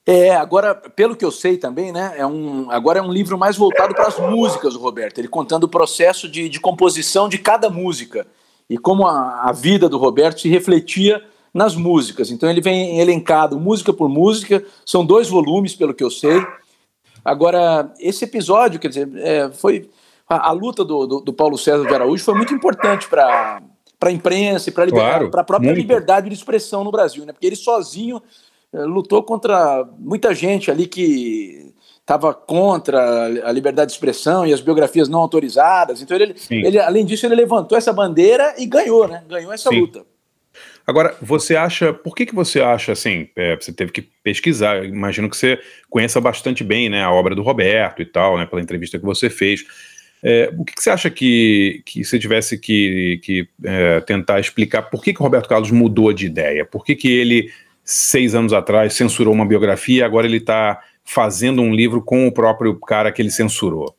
É, 0.05 0.35
agora, 0.35 0.75
pelo 0.75 1.15
que 1.15 1.25
eu 1.25 1.31
sei 1.31 1.57
também, 1.57 1.91
né, 1.91 2.13
é 2.17 2.25
um, 2.25 2.69
agora 2.69 2.99
é 2.99 3.01
um 3.01 3.11
livro 3.11 3.37
mais 3.37 3.57
voltado 3.57 3.95
para 3.95 4.07
as 4.07 4.19
músicas 4.19 4.73
do 4.73 4.79
Roberto, 4.79 5.19
ele 5.19 5.27
contando 5.27 5.65
o 5.65 5.69
processo 5.69 6.27
de, 6.27 6.49
de 6.49 6.59
composição 6.59 7.29
de 7.29 7.37
cada 7.37 7.69
música 7.69 8.25
e 8.69 8.77
como 8.77 9.05
a, 9.07 9.49
a 9.49 9.51
vida 9.51 9.87
do 9.87 9.97
Roberto 9.97 10.41
se 10.41 10.49
refletia 10.49 11.23
nas 11.53 11.75
músicas. 11.75 12.31
Então 12.31 12.49
ele 12.49 12.61
vem 12.61 12.99
elencado 12.99 13.59
música 13.59 13.91
por 13.91 14.07
música, 14.07 14.63
são 14.85 15.05
dois 15.05 15.27
volumes, 15.27 15.75
pelo 15.75 15.93
que 15.93 16.03
eu 16.03 16.09
sei. 16.11 16.45
Agora, 17.23 17.93
esse 17.99 18.25
episódio, 18.25 18.79
quer 18.79 18.89
dizer, 18.89 19.09
é, 19.17 19.51
foi 19.51 19.89
a, 20.27 20.49
a 20.49 20.51
luta 20.51 20.83
do, 20.83 21.05
do, 21.05 21.19
do 21.21 21.33
Paulo 21.33 21.57
César 21.57 21.85
de 21.85 21.93
Araújo 21.93 22.23
foi 22.23 22.33
muito 22.33 22.53
importante 22.53 23.07
para 23.07 23.61
para 23.99 24.09
a 24.09 24.13
imprensa 24.13 24.67
e 24.67 24.71
para 24.71 24.89
Claro, 24.89 25.27
a 25.27 25.43
própria 25.43 25.67
muito. 25.67 25.77
liberdade 25.77 26.27
de 26.27 26.33
expressão 26.33 26.83
no 26.83 26.89
Brasil, 26.89 27.23
né? 27.23 27.31
Porque 27.33 27.45
ele 27.45 27.55
sozinho 27.55 28.19
eh, 28.73 28.83
lutou 28.83 29.21
contra 29.21 29.87
muita 29.99 30.33
gente 30.33 30.71
ali 30.71 30.87
que 30.87 31.71
estava 31.99 32.33
contra 32.33 33.25
a 33.47 33.51
liberdade 33.51 33.89
de 33.89 33.93
expressão 33.93 34.43
e 34.43 34.51
as 34.51 34.59
biografias 34.59 35.07
não 35.07 35.19
autorizadas. 35.19 36.01
Então 36.01 36.17
ele, 36.17 36.35
ele 36.49 36.79
além 36.79 37.05
disso 37.05 37.27
ele 37.27 37.35
levantou 37.35 37.77
essa 37.77 37.93
bandeira 37.93 38.55
e 38.57 38.65
ganhou, 38.65 39.07
né? 39.07 39.23
Ganhou 39.29 39.53
essa 39.53 39.69
Sim. 39.69 39.81
luta. 39.81 40.03
Agora, 40.85 41.15
você 41.21 41.55
acha, 41.55 41.93
por 41.93 42.15
que, 42.15 42.25
que 42.25 42.35
você 42.35 42.59
acha 42.61 42.91
assim? 42.91 43.29
é, 43.35 43.55
você 43.55 43.71
teve 43.71 43.91
que 43.91 44.01
pesquisar, 44.23 44.83
imagino 44.83 45.29
que 45.29 45.37
você 45.37 45.59
conheça 45.89 46.19
bastante 46.19 46.63
bem 46.63 46.89
né, 46.89 47.03
a 47.03 47.11
obra 47.11 47.35
do 47.35 47.43
Roberto 47.43 48.01
e 48.01 48.05
tal, 48.05 48.37
né, 48.37 48.45
pela 48.45 48.61
entrevista 48.61 48.99
que 48.99 49.05
você 49.05 49.29
fez. 49.29 49.63
É, 50.23 50.53
o 50.55 50.63
que, 50.63 50.75
que 50.75 50.83
você 50.83 50.89
acha 50.89 51.09
que, 51.09 51.81
que 51.85 52.03
você 52.03 52.19
tivesse 52.19 52.57
que, 52.57 53.19
que 53.23 53.47
é, 53.63 53.99
tentar 54.01 54.39
explicar 54.39 54.83
por 54.83 55.03
que, 55.03 55.13
que 55.13 55.19
o 55.19 55.23
Roberto 55.23 55.49
Carlos 55.49 55.71
mudou 55.71 56.13
de 56.13 56.25
ideia? 56.25 56.65
Por 56.65 56.85
que, 56.85 56.95
que 56.95 57.11
ele, 57.11 57.51
seis 57.83 58.35
anos 58.35 58.53
atrás, 58.53 58.93
censurou 58.93 59.33
uma 59.33 59.45
biografia 59.45 59.99
e 59.99 60.03
agora 60.03 60.27
ele 60.27 60.37
está 60.37 60.79
fazendo 61.03 61.61
um 61.61 61.73
livro 61.73 62.01
com 62.01 62.27
o 62.27 62.31
próprio 62.31 62.75
cara 62.79 63.11
que 63.11 63.21
ele 63.21 63.31
censurou? 63.31 63.95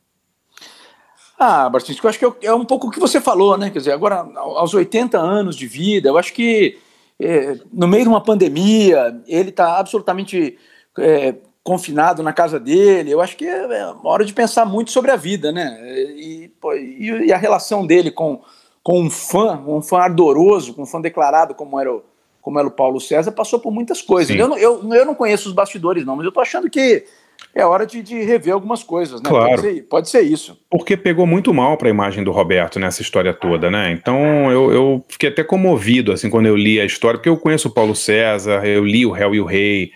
Ah, 1.45 1.69
Barcinski, 1.69 2.03
eu 2.05 2.09
acho 2.09 2.19
que 2.19 2.25
é 2.25 2.33
é 2.43 2.53
um 2.53 2.63
pouco 2.63 2.87
o 2.87 2.89
que 2.91 2.99
você 2.99 3.19
falou, 3.19 3.57
né? 3.57 3.69
Quer 3.69 3.79
dizer, 3.79 3.91
agora, 3.91 4.25
aos 4.35 4.73
80 4.73 5.17
anos 5.17 5.55
de 5.57 5.67
vida, 5.67 6.07
eu 6.07 6.17
acho 6.17 6.31
que 6.33 6.77
é, 7.19 7.57
no 7.71 7.85
meio 7.87 8.03
de 8.03 8.09
uma 8.09 8.21
pandemia, 8.23 9.21
ele 9.27 9.49
está 9.49 9.77
absolutamente 9.77 10.57
é, 10.97 11.35
confinado 11.61 12.23
na 12.23 12.31
casa 12.31 12.59
dele. 12.59 13.11
Eu 13.11 13.19
acho 13.21 13.35
que 13.35 13.45
é, 13.45 13.63
é 13.79 13.85
uma 13.87 14.09
hora 14.09 14.23
de 14.23 14.33
pensar 14.33 14.65
muito 14.65 14.89
sobre 14.91 15.11
a 15.11 15.15
vida, 15.17 15.51
né? 15.51 15.77
E, 16.15 16.49
pô, 16.61 16.73
e- 16.73 17.31
a 17.33 17.37
relação 17.37 17.85
dele 17.85 18.09
com, 18.09 18.41
com 18.81 19.01
um 19.01 19.09
fã, 19.09 19.61
um 19.67 19.81
fã 19.81 19.97
ardoroso, 19.99 20.73
com 20.73 20.83
um 20.83 20.85
fã 20.85 21.01
declarado 21.01 21.53
como 21.53 21.77
era 21.79 21.93
o, 21.93 22.03
como 22.41 22.57
era 22.57 22.67
o 22.67 22.71
Paulo 22.71 23.01
César, 23.01 23.31
passou 23.33 23.59
por 23.59 23.71
muitas 23.71 24.01
coisas. 24.01 24.33
Eu, 24.39 24.47
não- 24.47 24.57
eu, 24.57 24.93
eu 24.93 25.05
não 25.05 25.13
conheço 25.15 25.49
os 25.49 25.53
bastidores, 25.53 26.05
não, 26.05 26.15
mas 26.15 26.25
eu 26.25 26.31
tô 26.31 26.39
achando 26.39 26.69
que 26.69 27.05
é 27.53 27.65
hora 27.65 27.85
de, 27.85 28.01
de 28.01 28.21
rever 28.23 28.53
algumas 28.53 28.83
coisas, 28.83 29.21
né? 29.21 29.29
Claro. 29.29 29.49
Pode 29.49 29.61
ser, 29.61 29.81
pode 29.83 30.09
ser 30.09 30.21
isso. 30.21 30.59
Porque 30.69 30.97
pegou 30.97 31.25
muito 31.25 31.53
mal 31.53 31.77
para 31.77 31.87
a 31.87 31.91
imagem 31.91 32.23
do 32.23 32.31
Roberto 32.31 32.79
nessa 32.79 33.01
história 33.01 33.33
toda, 33.33 33.69
né? 33.69 33.91
Então 33.91 34.51
eu, 34.51 34.71
eu 34.71 35.05
fiquei 35.07 35.29
até 35.29 35.43
comovido 35.43 36.11
assim 36.11 36.29
quando 36.29 36.47
eu 36.47 36.55
li 36.55 36.79
a 36.79 36.85
história, 36.85 37.17
porque 37.17 37.29
eu 37.29 37.37
conheço 37.37 37.67
o 37.67 37.73
Paulo 37.73 37.95
César, 37.95 38.65
eu 38.65 38.83
li 38.83 39.05
o 39.05 39.11
Réu 39.11 39.35
e 39.35 39.39
o 39.39 39.45
Rei, 39.45 39.91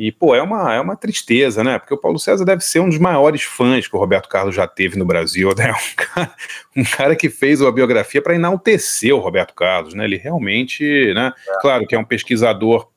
e 0.00 0.10
pô, 0.10 0.34
é 0.34 0.40
uma, 0.40 0.74
é 0.74 0.80
uma 0.80 0.96
tristeza, 0.96 1.62
né? 1.62 1.78
Porque 1.78 1.92
o 1.92 1.98
Paulo 1.98 2.18
César 2.18 2.42
deve 2.42 2.62
ser 2.62 2.80
um 2.80 2.88
dos 2.88 2.96
maiores 2.96 3.42
fãs 3.42 3.86
que 3.86 3.94
o 3.94 3.98
Roberto 3.98 4.30
Carlos 4.30 4.54
já 4.54 4.66
teve 4.66 4.98
no 4.98 5.04
Brasil, 5.04 5.50
né? 5.56 5.70
Um 5.72 5.94
cara, 5.94 6.34
um 6.74 6.84
cara 6.84 7.14
que 7.14 7.28
fez 7.28 7.60
a 7.60 7.70
biografia 7.70 8.22
para 8.22 8.34
enaltecer 8.34 9.14
o 9.14 9.18
Roberto 9.18 9.52
Carlos, 9.52 9.92
né? 9.92 10.04
Ele 10.04 10.16
realmente, 10.16 11.12
né? 11.12 11.32
Claro 11.60 11.86
que 11.86 11.94
é 11.94 11.98
um 11.98 12.04
pesquisador 12.04 12.89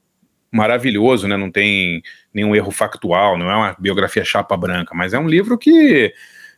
maravilhoso, 0.54 1.28
né? 1.28 1.36
Não 1.36 1.52
tem 1.52 2.02
nenhum 2.34 2.56
erro 2.56 2.72
factual, 2.72 3.38
não 3.38 3.50
é 3.50 3.56
uma 3.56 3.76
biografia 3.80 4.24
chapa 4.24 4.56
branca, 4.56 4.94
mas 4.96 5.14
é 5.14 5.20
um 5.20 5.28
livro 5.28 5.58
que 5.58 6.14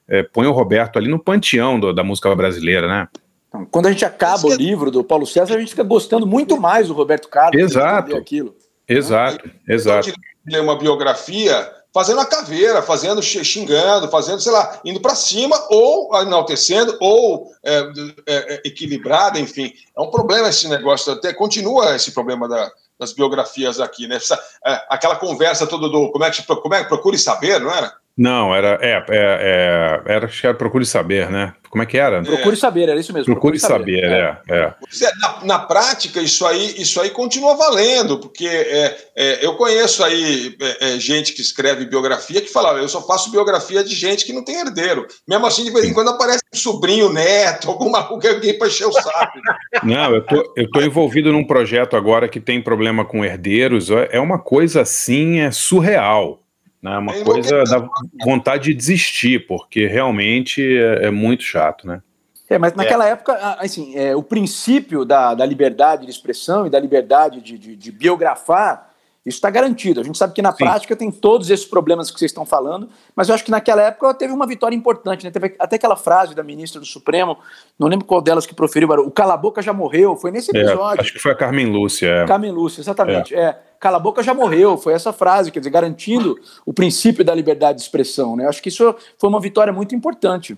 é, 0.08 0.22
põe 0.22 0.46
o 0.46 0.52
Roberto 0.52 0.98
ali 1.00 1.08
no 1.10 1.18
panteão 1.18 1.80
do- 1.80 1.92
da 1.94 2.04
música 2.04 2.34
brasileira, 2.36 2.88
né? 2.88 3.08
Então, 3.48 3.66
Quando 3.72 3.88
a 3.88 3.92
gente 3.92 4.06
acaba 4.06 4.46
o 4.46 4.54
livro 4.54 4.92
do 4.92 5.04
Paulo 5.04 5.26
César, 5.26 5.56
a 5.56 5.60
gente 5.60 5.70
fica 5.70 5.84
gostando 5.84 6.28
muito 6.28 6.60
mais 6.60 6.90
do 6.90 6.94
Roberto 6.94 7.28
Carlos. 7.30 7.60
Exato. 7.60 8.10
entender 8.10 8.22
Aquilo. 8.22 8.56
Exato, 8.88 9.50
exato. 9.68 10.14
ler 10.46 10.62
uma 10.62 10.78
biografia 10.78 11.72
fazendo 11.92 12.20
a 12.20 12.26
caveira, 12.26 12.82
fazendo 12.84 13.24
xi- 13.24 13.44
xingando, 13.44 14.10
fazendo, 14.12 14.42
sei 14.42 14.52
lá, 14.52 14.80
indo 14.86 15.00
para 15.00 15.16
cima 15.16 15.56
ou 15.70 16.14
enaltecendo 16.22 16.96
ou 17.00 17.50
é, 17.64 17.80
é, 18.28 18.54
é, 18.56 18.62
equilibrada, 18.66 19.40
enfim. 19.40 19.74
É 19.98 20.02
um 20.02 20.12
problema 20.12 20.50
esse 20.50 20.68
negócio, 20.68 21.14
até 21.14 21.34
continua 21.34 21.96
esse 21.96 22.12
problema 22.12 22.48
da- 22.48 22.70
das 23.06 23.14
biografias 23.14 23.80
aqui, 23.80 24.08
né? 24.08 24.18
É, 24.66 24.82
aquela 24.90 25.16
conversa 25.16 25.68
toda 25.68 25.88
do 25.88 26.12
como 26.12 26.26
é 26.26 26.32
que 26.32 26.44
como 26.44 26.74
é 26.74 26.84
procure 26.90 27.18
saber, 27.18 27.62
não 27.62 27.72
era? 27.72 27.94
Não, 28.18 28.56
era, 28.56 28.80
é, 28.82 28.92
é, 28.92 29.04
é, 29.10 30.02
era, 30.06 30.26
acho 30.26 30.40
que 30.40 30.48
era 30.48 30.56
Procure 30.56 30.86
Saber, 30.86 31.30
né? 31.30 31.54
Como 31.76 31.84
é 31.84 31.86
que 31.86 31.98
era? 31.98 32.24
Procure 32.24 32.56
saber, 32.56 32.88
era 32.88 32.98
isso 32.98 33.12
mesmo. 33.12 33.26
Procure 33.34 33.60
Saber, 33.60 34.02
é, 34.06 34.38
é. 34.48 34.74
Pois 34.80 35.02
é, 35.02 35.12
Na, 35.20 35.44
na 35.44 35.60
prática, 35.60 36.22
isso 36.22 36.46
aí, 36.46 36.74
isso 36.78 37.02
aí 37.02 37.10
continua 37.10 37.54
valendo, 37.58 38.18
porque 38.18 38.48
é, 38.48 38.98
é, 39.14 39.46
eu 39.46 39.58
conheço 39.58 40.02
aí 40.02 40.56
é, 40.62 40.96
é, 40.96 41.00
gente 41.02 41.34
que 41.34 41.42
escreve 41.42 41.86
biografia 41.86 42.40
que 42.40 42.48
fala, 42.48 42.80
eu 42.80 42.88
só 42.88 43.06
faço 43.06 43.30
biografia 43.30 43.84
de 43.84 43.94
gente 43.94 44.24
que 44.24 44.32
não 44.32 44.42
tem 44.42 44.62
herdeiro. 44.62 45.06
Mesmo 45.28 45.46
assim, 45.48 45.66
de 45.66 45.72
vez 45.72 45.84
em 45.84 45.94
quando 45.94 46.12
aparece 46.12 46.44
um 46.54 46.58
sobrinho, 46.58 47.12
neto, 47.12 47.70
alguma 47.70 48.00
alguém 48.00 48.58
para 48.58 48.70
encher 48.70 48.88
o 48.88 48.94
saco. 48.94 49.38
Não, 49.84 50.16
eu 50.16 50.26
tô, 50.26 50.54
eu 50.56 50.72
tô 50.72 50.80
envolvido 50.80 51.34
num 51.34 51.46
projeto 51.46 51.98
agora 51.98 52.30
que 52.30 52.40
tem 52.40 52.62
problema 52.62 53.04
com 53.04 53.26
herdeiros. 53.26 53.90
É 54.12 54.20
uma 54.22 54.40
coisa 54.40 54.80
assim, 54.80 55.40
é 55.42 55.52
surreal. 55.52 56.45
Né? 56.86 56.98
Uma 57.00 57.16
É 57.16 57.24
coisa 57.24 57.64
da 57.64 57.90
vontade 58.24 58.66
de 58.66 58.76
desistir, 58.76 59.48
porque 59.48 59.88
realmente 59.88 60.62
é, 60.62 61.08
é 61.08 61.12
muito 61.12 61.42
chato, 61.44 61.88
né? 61.88 62.00
É, 62.48 62.60
mas 62.60 62.76
naquela 62.76 63.08
época, 63.08 63.34
a- 63.34 63.64
assim, 63.64 63.96
é, 63.98 64.16
o 64.16 64.22
princípio 64.22 65.04
da, 65.04 65.34
da 65.34 65.44
liberdade 65.44 66.06
de 66.06 66.12
expressão 66.12 66.68
e 66.68 66.70
da 66.70 66.80
liberdade 66.80 67.42
de, 67.42 67.58
de- 67.58 67.76
de 67.76 67.92
biografar, 67.92 68.92
Isso 69.26 69.38
está 69.38 69.50
garantido. 69.50 70.00
A 70.00 70.04
gente 70.04 70.18
sabe 70.20 70.34
que 70.34 70.42
na 70.42 70.52
Sim. 70.52 70.60
prática 70.66 70.96
tem 70.96 71.10
todos 71.10 71.50
esses 71.50 71.66
problemas 71.66 72.12
que 72.12 72.20
vocês 72.20 72.30
estão 72.30 72.46
falando, 72.46 72.88
mas 73.16 73.28
eu 73.28 73.34
acho 73.34 73.44
que 73.44 73.50
naquela 73.50 73.82
época 73.82 74.14
teve 74.14 74.32
uma 74.32 74.46
vitória 74.46 74.76
importante. 74.76 75.26
Né? 75.26 75.32
Teve 75.32 75.56
até 75.58 75.78
aquela 75.78 75.96
frase 75.96 76.36
da 76.36 76.44
ministra 76.44 76.80
do 76.80 76.86
Supremo, 76.86 77.36
não 77.80 77.88
lembro 77.88 78.06
qual 78.06 78.22
delas 78.22 78.46
que 78.46 78.54
proferiu, 78.54 78.88
o 78.88 79.10
cala 79.10 79.36
boca 79.36 79.64
já 79.64 79.74
morreu. 79.74 80.16
Foi 80.16 80.30
nesse 80.30 80.56
É, 80.56 80.60
episódio. 80.62 81.02
acho 81.02 81.12
que 81.12 81.18
foi 81.20 81.32
a 81.32 81.36
Carmen 81.36 81.66
Lúcia. 81.72 82.08
é. 82.08 82.26
Carmen 82.28 82.52
Lúcia, 82.52 82.82
exatamente. 82.82 83.34
É. 83.34 83.60
Cala 83.80 83.98
a 83.98 84.00
boca 84.00 84.22
já 84.22 84.34
morreu, 84.34 84.78
foi 84.78 84.94
essa 84.94 85.12
frase, 85.12 85.52
quer 85.52 85.60
dizer, 85.60 85.70
garantindo 85.72 86.40
o 86.66 86.72
princípio 86.74 87.26
da 87.26 87.34
liberdade 87.34 87.80
de 87.80 87.84
expressão. 87.84 88.36
Né? 88.36 88.48
Acho 88.48 88.62
que 88.62 88.70
isso 88.70 88.96
foi 89.18 89.28
uma 89.30 89.40
vitória 89.40 89.74
muito 89.74 89.96
importante. 89.96 90.56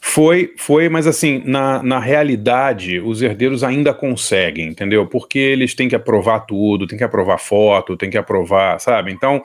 Foi, 0.00 0.52
foi, 0.56 0.88
mas 0.88 1.06
assim, 1.06 1.42
na, 1.44 1.82
na 1.82 1.98
realidade, 1.98 2.98
os 2.98 3.20
herdeiros 3.22 3.62
ainda 3.62 3.92
conseguem, 3.92 4.68
entendeu? 4.68 5.06
Porque 5.06 5.38
eles 5.38 5.74
têm 5.74 5.88
que 5.88 5.94
aprovar 5.94 6.40
tudo, 6.40 6.86
têm 6.86 6.98
que 6.98 7.04
aprovar 7.04 7.38
foto, 7.38 7.96
têm 7.96 8.10
que 8.10 8.18
aprovar, 8.18 8.80
sabe? 8.80 9.12
Então, 9.12 9.42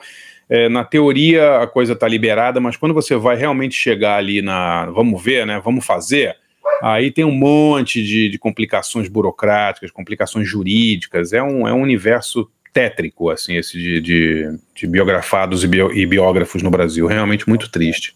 é, 0.48 0.68
na 0.68 0.84
teoria 0.84 1.58
a 1.58 1.66
coisa 1.66 1.92
está 1.92 2.08
liberada, 2.08 2.60
mas 2.60 2.76
quando 2.76 2.94
você 2.94 3.16
vai 3.16 3.36
realmente 3.36 3.74
chegar 3.74 4.16
ali 4.16 4.42
na. 4.42 4.86
Vamos 4.86 5.22
ver, 5.22 5.46
né? 5.46 5.60
Vamos 5.64 5.84
fazer. 5.84 6.36
Aí 6.82 7.10
tem 7.10 7.24
um 7.24 7.30
monte 7.30 8.02
de, 8.02 8.28
de 8.28 8.38
complicações 8.38 9.08
burocráticas, 9.08 9.90
complicações 9.90 10.48
jurídicas. 10.48 11.32
É 11.32 11.42
um, 11.42 11.66
é 11.66 11.72
um 11.72 11.80
universo 11.80 12.50
tétrico, 12.72 13.30
assim, 13.30 13.56
esse 13.56 13.78
de, 13.78 14.00
de, 14.00 14.58
de 14.74 14.86
biografados 14.86 15.62
e, 15.62 15.68
bio- 15.68 15.92
e 15.92 16.04
biógrafos 16.04 16.62
no 16.62 16.70
Brasil. 16.70 17.06
Realmente 17.06 17.48
muito 17.48 17.70
triste. 17.70 18.14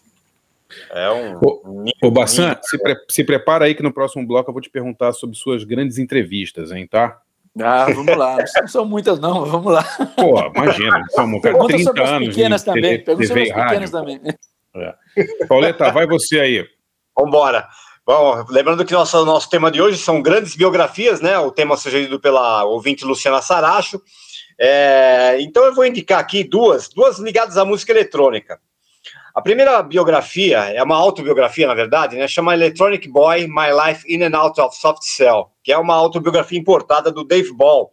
É 0.91 1.09
um. 1.11 1.37
Ô, 1.37 1.85
Ô, 2.03 2.11
Bassan, 2.11 2.55
se, 2.61 2.77
pre- 2.77 3.05
se 3.09 3.23
prepara 3.23 3.65
aí 3.65 3.73
que 3.75 3.83
no 3.83 3.93
próximo 3.93 4.25
bloco 4.25 4.49
eu 4.49 4.53
vou 4.53 4.61
te 4.61 4.69
perguntar 4.69 5.13
sobre 5.13 5.35
suas 5.35 5.63
grandes 5.63 5.97
entrevistas, 5.97 6.71
hein, 6.71 6.87
tá? 6.87 7.19
Ah, 7.59 7.87
vamos 7.93 8.15
lá. 8.15 8.37
Não 8.61 8.67
são 8.67 8.85
muitas, 8.85 9.19
não, 9.19 9.41
mas 9.41 9.49
vamos 9.49 9.73
lá. 9.73 9.83
Pô, 10.15 10.39
imagina, 10.55 11.03
cara, 11.15 11.41
Pergunta 11.41 11.67
30 11.67 11.83
sobre 11.83 12.03
as 12.03 12.09
anos 12.09 12.27
pequenas 12.29 12.61
de 12.61 12.65
também. 12.65 13.03
Pergunta 13.03 13.27
sobre 13.27 13.43
as 13.43 13.49
rádio. 13.49 13.67
pequenas 13.67 13.91
também. 13.91 14.21
Pauleta, 15.47 15.91
vai 15.91 16.05
você 16.05 16.39
aí. 16.39 16.67
Vambora. 17.17 17.67
Bom, 18.05 18.45
lembrando 18.49 18.85
que 18.85 18.93
nosso, 18.93 19.23
nosso 19.25 19.49
tema 19.49 19.69
de 19.69 19.81
hoje 19.81 19.97
são 19.97 20.21
grandes 20.21 20.55
biografias, 20.55 21.21
né? 21.21 21.37
O 21.39 21.51
tema 21.51 21.75
sugerido 21.77 22.19
pela 22.19 22.63
ouvinte 22.63 23.05
Luciana 23.05 23.41
Saracho. 23.41 24.01
É, 24.59 25.37
então 25.41 25.63
eu 25.65 25.73
vou 25.73 25.85
indicar 25.85 26.19
aqui 26.19 26.43
duas, 26.43 26.89
duas 26.89 27.19
ligadas 27.19 27.57
à 27.57 27.65
música 27.65 27.91
eletrônica. 27.91 28.59
A 29.33 29.41
primeira 29.41 29.81
biografia 29.83 30.59
é 30.73 30.81
uma 30.81 30.95
autobiografia, 30.95 31.67
na 31.67 31.73
verdade, 31.73 32.17
né? 32.17 32.27
Chama 32.27 32.53
Electronic 32.53 33.07
Boy: 33.07 33.47
My 33.47 33.69
Life 33.71 34.11
in 34.11 34.23
and 34.23 34.37
Out 34.37 34.59
of 34.59 34.75
Soft 34.75 35.03
Cell, 35.03 35.51
que 35.63 35.71
é 35.71 35.77
uma 35.77 35.95
autobiografia 35.95 36.57
importada 36.57 37.11
do 37.11 37.23
Dave 37.23 37.53
Ball. 37.53 37.91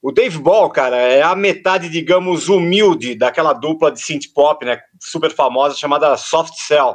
O 0.00 0.12
Dave 0.12 0.38
Ball, 0.38 0.70
cara, 0.70 0.96
é 0.96 1.22
a 1.22 1.34
metade, 1.34 1.88
digamos, 1.88 2.48
humilde 2.48 3.14
daquela 3.14 3.52
dupla 3.52 3.90
de 3.90 4.00
synth 4.00 4.32
pop, 4.34 4.64
né? 4.64 4.78
Super 5.00 5.30
famosa 5.30 5.76
chamada 5.76 6.16
Soft 6.16 6.54
Cell. 6.54 6.94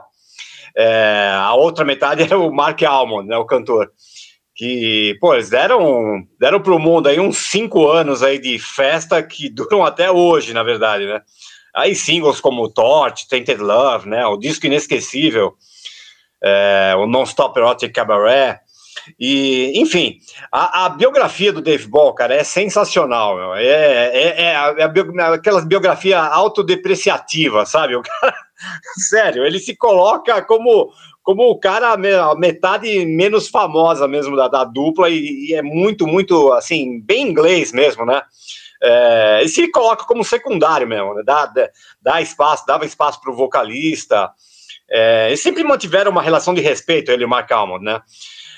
É, 0.76 1.32
a 1.34 1.54
outra 1.54 1.84
metade 1.84 2.24
era 2.24 2.38
o 2.38 2.52
Mark 2.52 2.82
Almond, 2.84 3.28
né, 3.28 3.38
o 3.38 3.46
cantor. 3.46 3.92
Que, 4.56 5.18
pô, 5.20 5.34
eles 5.34 5.50
deram, 5.50 6.24
deram 6.40 6.62
pro 6.62 6.80
mundo 6.80 7.08
aí 7.08 7.20
uns 7.20 7.38
cinco 7.38 7.88
anos 7.88 8.22
aí 8.22 8.38
de 8.38 8.60
festa 8.60 9.22
que 9.24 9.50
duram 9.50 9.84
até 9.84 10.12
hoje, 10.12 10.54
na 10.54 10.62
verdade, 10.62 11.06
né? 11.06 11.22
Aí 11.74 11.96
singles 11.96 12.40
como 12.40 12.70
Torch, 12.70 13.28
Tainted 13.28 13.62
Love, 13.62 14.10
né? 14.10 14.26
O 14.26 14.38
disco 14.38 14.66
inesquecível, 14.66 15.54
é, 16.44 16.94
o 16.98 17.06
Non-Stop 17.06 17.58
Erotic 17.58 17.94
Cabaret. 17.94 18.60
E, 19.20 19.72
enfim, 19.76 20.18
a, 20.52 20.86
a 20.86 20.90
biografia 20.90 21.52
do 21.52 21.62
Dave 21.62 21.88
Ball, 21.88 22.14
cara, 22.14 22.36
é 22.36 22.44
sensacional. 22.44 23.36
meu. 23.36 23.56
É, 23.56 23.66
é, 23.66 24.42
é, 24.42 24.56
a, 24.56 24.76
é 24.78 24.84
a 24.84 24.88
bio- 24.88 25.20
aquelas 25.34 25.66
biografia 25.66 26.20
autodepreciativa, 26.20 27.66
sabe? 27.66 27.96
O 27.96 28.02
cara, 28.02 28.36
sério, 29.10 29.46
ele 29.46 29.60
se 29.60 29.76
coloca 29.76 30.42
como, 30.44 30.92
como 31.24 31.50
o 31.50 31.60
cara, 31.60 31.94
a 31.94 32.36
metade 32.36 33.06
menos 33.06 33.48
famosa 33.48 34.08
mesmo 34.08 34.36
da, 34.36 34.48
da 34.48 34.64
dupla, 34.64 35.10
e, 35.10 35.50
e 35.50 35.54
é 35.54 35.62
muito, 35.62 36.06
muito, 36.06 36.52
assim, 36.54 37.00
bem 37.02 37.30
inglês 37.30 37.72
mesmo, 37.72 38.06
né? 38.06 38.22
É, 38.82 39.40
ele 39.42 39.50
se 39.50 39.70
coloca 39.70 40.06
como 40.06 40.24
secundário 40.24 40.88
mesmo, 40.88 41.14
né? 41.14 41.24
dá, 41.24 41.46
dá, 41.46 41.70
dá 42.02 42.22
espaço, 42.22 42.66
dava 42.66 42.86
espaço 42.86 43.22
para 43.22 43.32
o 43.32 43.36
vocalista. 43.36 44.32
É, 44.90 45.28
eles 45.28 45.42
sempre 45.42 45.64
mantiveram 45.64 46.12
uma 46.12 46.22
relação 46.22 46.54
de 46.54 46.62
respeito, 46.62 47.12
ele 47.12 47.24
e 47.24 47.26
o 47.26 47.30
Mark 47.30 47.52
Almond, 47.52 47.84
né? 47.86 48.02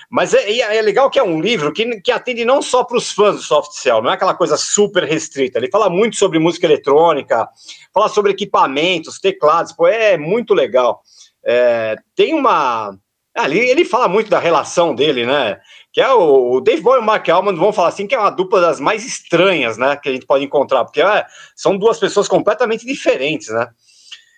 Mas 0.09 0.33
é, 0.33 0.51
e 0.51 0.61
é 0.61 0.79
legal 0.79 1.09
que 1.09 1.17
é 1.17 1.23
um 1.23 1.41
livro 1.41 1.73
que, 1.73 1.99
que 2.01 2.11
atende 2.11 2.45
não 2.45 2.61
só 2.61 2.83
para 2.83 2.97
os 2.97 3.11
fãs 3.11 3.35
do 3.35 3.41
Soft 3.41 3.71
Cell, 3.71 3.99
não 3.99 4.11
é 4.11 4.13
aquela 4.13 4.35
coisa 4.35 4.55
super 4.55 5.03
restrita. 5.05 5.57
Ele 5.57 5.71
fala 5.71 5.89
muito 5.89 6.17
sobre 6.17 6.37
música 6.37 6.67
eletrônica, 6.67 7.49
fala 7.91 8.07
sobre 8.07 8.31
equipamentos, 8.31 9.19
teclados, 9.19 9.71
pô, 9.71 9.87
é 9.87 10.15
muito 10.15 10.53
legal. 10.53 11.01
É, 11.43 11.95
tem 12.15 12.33
uma. 12.33 12.95
Ali 13.35 13.57
ele 13.57 13.83
fala 13.83 14.07
muito 14.07 14.29
da 14.29 14.37
relação 14.37 14.93
dele, 14.93 15.25
né? 15.25 15.59
Que 15.93 16.01
é 16.01 16.11
o, 16.11 16.53
o 16.53 16.61
Dave 16.61 16.81
Bowie 16.81 16.99
e 16.99 17.03
o 17.03 17.05
Mark 17.05 17.29
Almond 17.29 17.57
vão 17.57 17.71
falar 17.71 17.89
assim 17.89 18.07
que 18.07 18.15
é 18.15 18.19
uma 18.19 18.31
dupla 18.31 18.59
das 18.59 18.79
mais 18.79 19.05
estranhas, 19.05 19.77
né? 19.77 19.95
Que 19.95 20.09
a 20.09 20.11
gente 20.11 20.25
pode 20.25 20.43
encontrar, 20.43 20.83
porque 20.83 21.01
é, 21.01 21.25
são 21.55 21.77
duas 21.77 21.99
pessoas 21.99 22.27
completamente 22.27 22.85
diferentes, 22.85 23.49
né? 23.49 23.67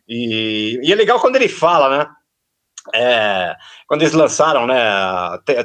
E, 0.08 0.80
e 0.84 0.92
é 0.92 0.96
legal 0.96 1.20
quando 1.20 1.38
ele 1.38 1.48
fala, 1.48 1.98
né? 1.98 2.08
É, 2.94 3.56
quando 3.88 4.04
eles 4.04 4.14
lançaram, 4.14 4.68
né, 4.68 4.78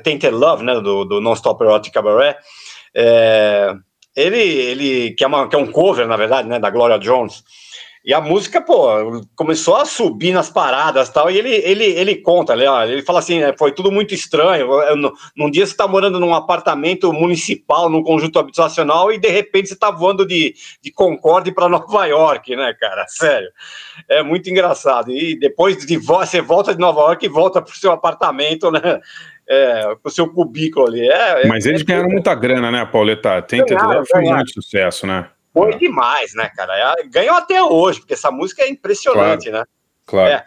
Tainted 0.03 0.30
Love, 0.30 0.64
né, 0.64 0.80
do, 0.80 1.05
do 1.05 1.20
Non-Stop 1.20 1.62
Erotic 1.62 1.93
Cabaret, 1.93 2.36
é, 2.95 3.74
ele, 4.16 4.38
ele 4.38 5.11
que, 5.12 5.24
é 5.24 5.26
uma, 5.26 5.47
que 5.47 5.55
é 5.55 5.59
um 5.59 5.70
cover, 5.70 6.07
na 6.07 6.16
verdade, 6.16 6.49
né, 6.49 6.59
da 6.59 6.70
Gloria 6.70 6.99
Jones, 6.99 7.45
e 8.03 8.14
a 8.14 8.20
música, 8.20 8.62
pô, 8.62 9.22
começou 9.36 9.76
a 9.76 9.84
subir 9.84 10.32
nas 10.32 10.48
paradas 10.48 11.09
e 11.09 11.12
tal, 11.12 11.30
e 11.30 11.36
ele, 11.36 11.51
ele, 11.55 11.84
ele 11.84 12.16
conta, 12.16 12.55
ele, 12.55 12.66
ó, 12.66 12.82
ele 12.84 13.03
fala 13.03 13.18
assim, 13.18 13.42
é, 13.42 13.55
foi 13.57 13.72
tudo 13.72 13.92
muito 13.92 14.14
estranho, 14.14 14.66
num- 15.36 15.51
dia 15.51 15.66
você 15.66 15.76
tá 15.76 15.86
morando 15.86 16.18
num 16.18 16.34
apartamento 16.34 17.12
municipal, 17.12 17.90
num 17.90 18.03
conjunto 18.03 18.38
habitacional, 18.38 19.12
e 19.12 19.18
de 19.18 19.28
repente 19.28 19.68
você 19.68 19.76
tá 19.76 19.90
voando 19.90 20.26
de, 20.26 20.55
de 20.82 20.90
Concorde 20.90 21.53
para 21.53 21.68
Nova 21.68 22.07
York, 22.07 22.57
né, 22.57 22.74
cara, 22.80 23.05
sério, 23.09 23.51
é 24.09 24.22
muito 24.22 24.48
engraçado, 24.48 25.11
e 25.11 25.38
depois 25.38 25.76
de 25.84 25.96
vo 25.98 26.16
você 26.20 26.40
volta 26.40 26.72
de 26.74 26.80
Nova 26.80 27.01
York 27.03 27.26
e 27.26 27.28
volta 27.28 27.61
pro 27.61 27.76
seu 27.76 27.92
apartamento, 27.92 28.70
né, 28.70 28.98
é, 29.46 29.94
pro 30.03 30.11
seu 30.11 30.32
cubículo 30.32 30.86
ali, 30.86 31.07
é, 31.07 31.42
é- 31.42 31.46
Mas 31.48 31.66
eles 31.66 31.82
é- 31.82 31.84
ganharam 31.84 32.09
muita 32.09 32.34
grana, 32.34 32.70
né, 32.70 32.86
Pauleta? 32.86 33.42
Tainted 33.42 33.76
Ganharam, 33.76 34.07
foi 34.07 34.22
muito 34.22 34.53
sucesso, 34.53 35.07
né? 35.07 35.28
Foi 35.53 35.76
demais, 35.78 36.32
né, 36.34 36.48
cara? 36.55 36.94
É, 36.98 37.05
Ganhou 37.09 37.34
até 37.36 37.62
hoje, 37.62 38.01
porque 38.01 38.14
essa 38.14 38.30
música 38.30 38.62
é 38.62 38.68
impressionante, 38.68 39.51
né? 39.51 39.64
Claro. 40.07 40.30
É. 40.30 40.44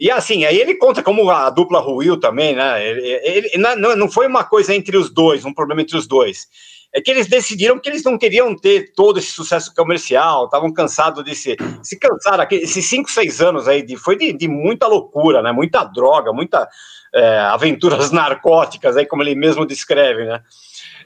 E 0.00 0.10
assim, 0.10 0.44
aí 0.44 0.58
ele 0.58 0.76
conta 0.76 1.02
como 1.02 1.28
a 1.28 1.50
dupla 1.50 1.80
ruiu 1.80 2.18
também, 2.18 2.54
né? 2.54 2.86
Ele, 2.86 3.02
ele- 3.24 3.58
não- 3.58 3.96
não, 3.96 4.08
foi 4.10 4.26
uma 4.26 4.44
coisa 4.44 4.74
entre 4.74 4.96
os 4.96 5.10
dois, 5.10 5.44
um 5.44 5.52
problema 5.52 5.82
entre 5.82 5.96
os 5.96 6.06
dois. 6.06 6.46
É 6.94 7.00
que 7.02 7.10
eles 7.10 7.26
decidiram 7.26 7.78
que 7.78 7.88
eles 7.88 8.02
não 8.02 8.16
queriam 8.16 8.56
ter 8.56 8.92
todo 8.94 9.18
esse 9.18 9.30
sucesso 9.32 9.74
comercial, 9.74 10.46
estavam 10.46 10.72
cansados 10.72 11.22
desse. 11.22 11.54
Se 11.82 11.98
cansaram, 11.98 12.42
aqui, 12.42 12.54
esses 12.56 12.88
cinco, 12.88 13.10
seis 13.10 13.42
anos 13.42 13.68
aí, 13.68 13.82
de, 13.82 13.96
foi 13.96 14.16
de, 14.16 14.32
de 14.32 14.48
muita 14.48 14.86
loucura, 14.86 15.42
né? 15.42 15.52
Muita 15.52 15.84
droga, 15.84 16.32
muita 16.32 16.66
é, 17.14 17.40
aventuras 17.40 18.10
narcóticas, 18.12 18.96
aí, 18.96 19.04
como 19.04 19.22
ele 19.22 19.34
mesmo 19.34 19.66
descreve, 19.66 20.24
né? 20.24 20.40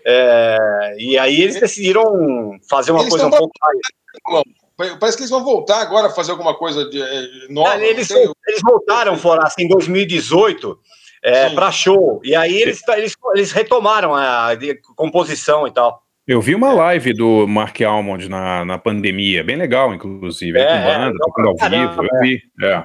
É, 0.04 0.96
e 0.98 1.18
aí 1.18 1.40
eles 1.40 1.60
decidiram 1.60 2.58
fazer 2.68 2.92
uma 2.92 3.00
Eles 3.00 3.10
coisa 3.10 3.26
um 3.26 3.30
pouco 3.30 3.52
mais. 3.62 4.98
Parece 4.98 5.16
que 5.16 5.22
eles 5.22 5.30
vão 5.30 5.44
voltar 5.44 5.80
agora 5.80 6.08
a 6.08 6.10
fazer 6.10 6.32
alguma 6.32 6.54
coisa 6.54 6.88
de, 6.88 7.00
eh, 7.00 7.28
nova. 7.50 7.74
Ah, 7.74 7.84
eles, 7.84 8.08
não 8.08 8.34
eles 8.48 8.60
voltaram 8.64 9.16
fora 9.16 9.46
assim, 9.46 9.64
em 9.64 9.68
2018 9.68 10.78
é, 11.22 11.50
para 11.50 11.70
show. 11.70 12.20
E 12.24 12.34
aí 12.34 12.60
eles, 12.60 12.80
eles, 12.88 13.14
eles 13.34 13.52
retomaram 13.52 14.14
a 14.14 14.50
composição 14.96 15.66
e 15.66 15.70
tal. 15.70 16.02
Eu 16.26 16.40
vi 16.40 16.54
uma 16.54 16.72
live 16.72 17.12
do 17.12 17.46
Mark 17.46 17.80
Almond 17.80 18.28
na, 18.28 18.64
na 18.64 18.78
pandemia, 18.78 19.44
bem 19.44 19.56
legal, 19.56 19.92
inclusive. 19.92 20.58
É, 20.58 20.62
É, 20.62 20.76
é, 20.76 20.98
banda, 20.98 21.18
tocando 21.18 21.48
ao 21.48 21.56
vivo, 21.70 22.04
eu 22.04 22.20
vi. 22.20 22.42
É. 22.62 22.84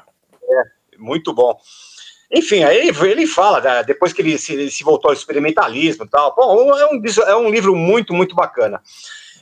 Muito 0.97 1.33
bom. 1.33 1.55
Enfim, 2.31 2.63
aí 2.63 2.89
ele, 2.89 3.25
fala, 3.25 3.61
né, 3.61 3.83
depois 3.83 4.11
que 4.11 4.21
ele 4.21 4.37
se, 4.37 4.53
ele 4.53 4.69
se 4.69 4.83
voltou 4.83 5.09
ao 5.09 5.13
experimentalismo 5.13 6.03
e 6.05 6.09
tal. 6.09 6.35
Bom, 6.35 6.77
é 6.77 6.85
um, 6.87 7.01
é 7.25 7.35
um 7.37 7.49
livro 7.49 7.73
muito, 7.75 8.13
muito 8.13 8.35
bacana. 8.35 8.81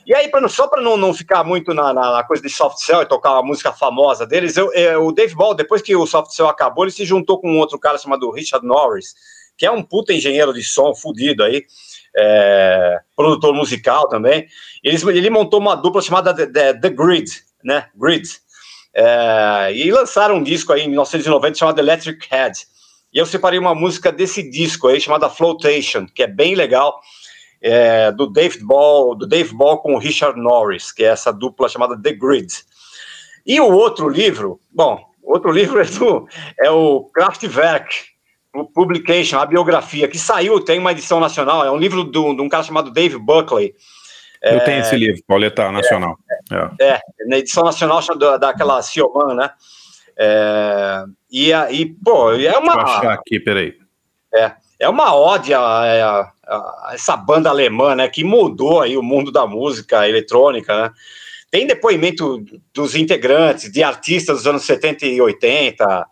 E 0.06 0.14
aí, 0.14 0.28
pra, 0.28 0.46
só 0.48 0.68
para 0.68 0.80
não, 0.80 0.96
não 0.96 1.12
ficar 1.12 1.42
muito 1.42 1.74
na, 1.74 1.92
na- 1.92 2.22
coisa 2.22 2.40
de 2.40 2.48
soft 2.48 2.78
cell 2.78 3.02
e 3.02 3.06
tocar 3.06 3.32
uma 3.32 3.42
música 3.42 3.72
famosa 3.72 4.24
deles, 4.24 4.56
eu, 4.56 4.70
é, 4.72 4.96
o 4.96 5.10
Dave 5.10 5.34
Ball, 5.34 5.52
depois 5.52 5.82
que 5.82 5.96
o 5.96 6.06
soft 6.06 6.30
cell 6.30 6.46
acabou, 6.48 6.84
ele 6.84 6.92
se 6.92 7.04
juntou 7.04 7.40
com 7.40 7.50
um 7.50 7.58
outro 7.58 7.76
cara 7.76 7.98
chamado 7.98 8.30
Richard 8.30 8.64
Norris, 8.64 9.14
que 9.58 9.66
é 9.66 9.70
um 9.70 9.82
puta 9.82 10.12
engenheiro 10.12 10.52
de 10.52 10.62
som 10.62 10.94
fudido 10.94 11.42
aí, 11.42 11.64
é, 12.16 13.00
produtor 13.16 13.52
musical 13.52 14.08
também. 14.08 14.46
Eles, 14.84 15.02
ele 15.02 15.28
montou 15.28 15.58
uma 15.58 15.74
dupla 15.74 16.00
chamada 16.00 16.32
The, 16.32 16.46
The- 16.46 16.74
The 16.74 16.90
Grid, 16.90 17.28
né? 17.64 17.88
Grid. 17.96 18.28
É, 18.94 19.72
e 19.74 19.90
lançaram 19.90 20.36
um 20.36 20.42
disco 20.42 20.72
aí 20.72 20.82
em 20.82 20.88
1990 20.88 21.58
chamado 21.58 21.78
Electric 21.80 22.26
Head. 22.30 22.56
E 23.16 23.18
eu 23.18 23.24
separei 23.24 23.58
uma 23.58 23.74
música 23.74 24.12
desse 24.12 24.42
disco 24.42 24.88
aí 24.88 25.00
chamada 25.00 25.30
Flotation, 25.30 26.04
que 26.14 26.22
é 26.22 26.26
bem 26.26 26.54
legal. 26.54 27.00
é, 27.62 28.12
do 28.12 28.26
Dave 28.26 28.58
Ball, 28.62 29.14
do 29.14 29.26
Dave 29.26 29.54
Ball 29.54 29.78
com 29.78 29.94
o 29.94 29.98
Richard 29.98 30.38
Norris, 30.38 30.92
que 30.92 31.02
é 31.02 31.06
essa 31.08 31.32
dupla 31.32 31.66
chamada 31.66 31.98
The 31.98 32.12
Grid. 32.12 32.52
E 33.46 33.58
o 33.58 33.72
outro 33.72 34.10
livro, 34.10 34.60
bom, 34.70 35.02
outro 35.22 35.50
livro 35.50 35.80
é, 35.80 35.84
do, 35.86 36.28
é 36.60 36.70
o 36.70 37.04
Kraftwerk, 37.14 37.88
o 38.54 38.66
Publication, 38.66 39.38
a 39.38 39.46
biografia, 39.46 40.06
que 40.06 40.18
saiu, 40.18 40.60
tem 40.60 40.78
uma 40.78 40.92
edição 40.92 41.18
nacional, 41.18 41.64
é 41.64 41.70
um 41.70 41.78
livro 41.78 42.04
do- 42.04 42.34
de 42.34 42.42
um 42.42 42.48
cara 42.50 42.62
chamado 42.64 42.90
Dave 42.90 43.16
Buckley. 43.18 43.74
Eu 44.42 44.62
tenho 44.62 44.80
esse 44.80 44.94
livro, 44.94 45.22
Pauleta 45.26 45.72
Nacional. 45.72 46.18
É. 46.52 46.92
É, 46.92 47.00
na 47.26 47.38
edição 47.38 47.64
nacional 47.64 48.00
da, 48.18 48.36
daquela 48.36 48.82
Sioman, 48.82 49.34
né? 49.34 49.50
É, 50.18 51.04
e 51.30 51.52
aí, 51.52 51.86
pô, 52.02 52.32
é 52.32 52.38
Deixa 52.38 52.56
eu 52.58 52.70
achar 52.70 53.02
uma, 53.02 53.12
aqui, 53.12 53.38
peraí. 53.40 53.74
é 54.78 54.88
uma 54.88 55.14
ode 55.14 55.52
a, 55.54 55.60
a- 55.60 56.32
a 56.48 56.90
essa 56.94 57.16
banda 57.16 57.50
alemã, 57.50 57.94
né? 57.94 58.08
Que 58.08 58.22
mudou 58.24 58.80
aí 58.80 58.96
o 58.96 59.02
mundo 59.02 59.32
da 59.32 59.46
música 59.46 60.08
eletrônica, 60.08 60.74
né? 60.74 60.90
Tem 61.50 61.66
depoimento 61.66 62.44
dos 62.74 62.94
integrantes, 62.96 63.70
de 63.70 63.82
artistas 63.82 64.38
dos 64.38 64.46
anos 64.46 64.62
70 64.64 65.06
e 65.06 65.20
80, 65.20 66.06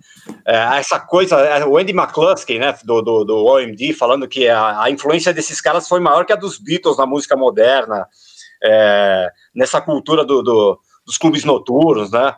é, 0.46 0.56
essa 0.78 0.98
coisa, 1.00 1.36
é, 1.40 1.64
o 1.64 1.76
Andy 1.76 1.92
McCluskey, 1.92 2.58
né, 2.58 2.72
do, 2.84 3.02
do, 3.02 3.24
do 3.24 3.44
OMD, 3.44 3.92
falando 3.94 4.28
que 4.28 4.48
a, 4.48 4.82
a 4.82 4.90
influência 4.90 5.34
desses 5.34 5.60
caras 5.60 5.88
foi 5.88 5.98
maior 6.00 6.24
que 6.24 6.32
a 6.32 6.36
dos 6.36 6.56
Beatles 6.58 6.96
na 6.96 7.04
música 7.04 7.36
moderna, 7.36 8.06
é, 8.62 9.28
nessa 9.54 9.80
cultura 9.80 10.24
do, 10.24 10.40
do- 10.42 10.78
dos 11.04 11.18
clubes 11.18 11.44
noturnos, 11.44 12.10
né? 12.12 12.34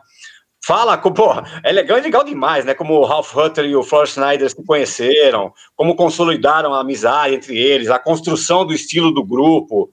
Fala, 0.67 0.97
pô, 0.97 1.31
é 1.63 1.71
legal, 1.71 1.97
é 1.97 2.01
legal 2.01 2.25
demais, 2.25 2.65
né? 2.65 2.73
Como 2.73 2.95
o 2.95 3.05
Ralph 3.05 3.33
Hutter 3.33 3.63
e 3.63 3.73
o 3.73 3.83
Floyd 3.83 4.09
Snyder 4.09 4.49
se 4.49 4.65
conheceram, 4.65 5.53
como 5.77 5.95
consolidaram 5.95 6.73
a 6.73 6.81
amizade 6.81 7.35
entre 7.35 7.57
eles, 7.57 7.89
a 7.89 7.97
construção 7.97 8.65
do 8.65 8.73
estilo 8.73 9.09
do 9.13 9.23
grupo. 9.23 9.89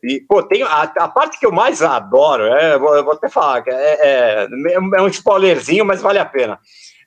E, 0.00 0.20
pô, 0.20 0.40
tem 0.44 0.62
a, 0.62 0.82
a 0.82 1.08
parte 1.08 1.36
que 1.40 1.44
eu 1.44 1.50
mais 1.50 1.82
adoro, 1.82 2.44
é, 2.44 2.78
vou, 2.78 3.02
vou 3.02 3.14
até 3.14 3.28
falar, 3.28 3.62
que 3.62 3.70
é, 3.70 3.74
é, 3.74 4.48
é 4.74 5.02
um 5.02 5.08
spoilerzinho, 5.08 5.84
mas 5.84 6.00
vale 6.00 6.20
a 6.20 6.24
pena. 6.24 6.60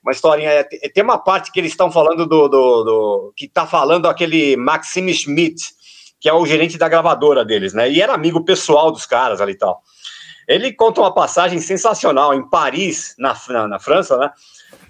Uma 0.04 0.12
historinha, 0.12 0.50
é, 0.50 0.62
tem 0.62 0.78
tem 0.80 1.02
uma 1.02 1.16
parte 1.16 1.50
que 1.50 1.60
eles 1.60 1.70
estão 1.70 1.90
falando 1.90 2.26
do, 2.26 2.46
do, 2.46 2.84
do- 2.84 3.32
que 3.34 3.48
tá 3.48 3.66
falando 3.66 4.06
aquele 4.06 4.54
Maxime 4.58 5.14
Schmidt, 5.14 5.62
que 6.20 6.28
é 6.28 6.34
o 6.34 6.44
gerente 6.44 6.76
da 6.76 6.90
gravadora 6.90 7.42
deles, 7.42 7.72
né? 7.72 7.90
E 7.90 8.02
era 8.02 8.12
amigo 8.12 8.44
pessoal 8.44 8.92
dos 8.92 9.06
caras 9.06 9.40
ali 9.40 9.52
e 9.52 9.58
tal. 9.58 9.80
Ele 10.48 10.72
conta 10.72 11.00
uma 11.00 11.12
passagem 11.14 11.58
sensacional 11.58 12.34
em 12.34 12.48
Paris, 12.48 13.14
na, 13.18 13.36
na, 13.48 13.68
na 13.68 13.78
França, 13.78 14.16
né? 14.16 14.30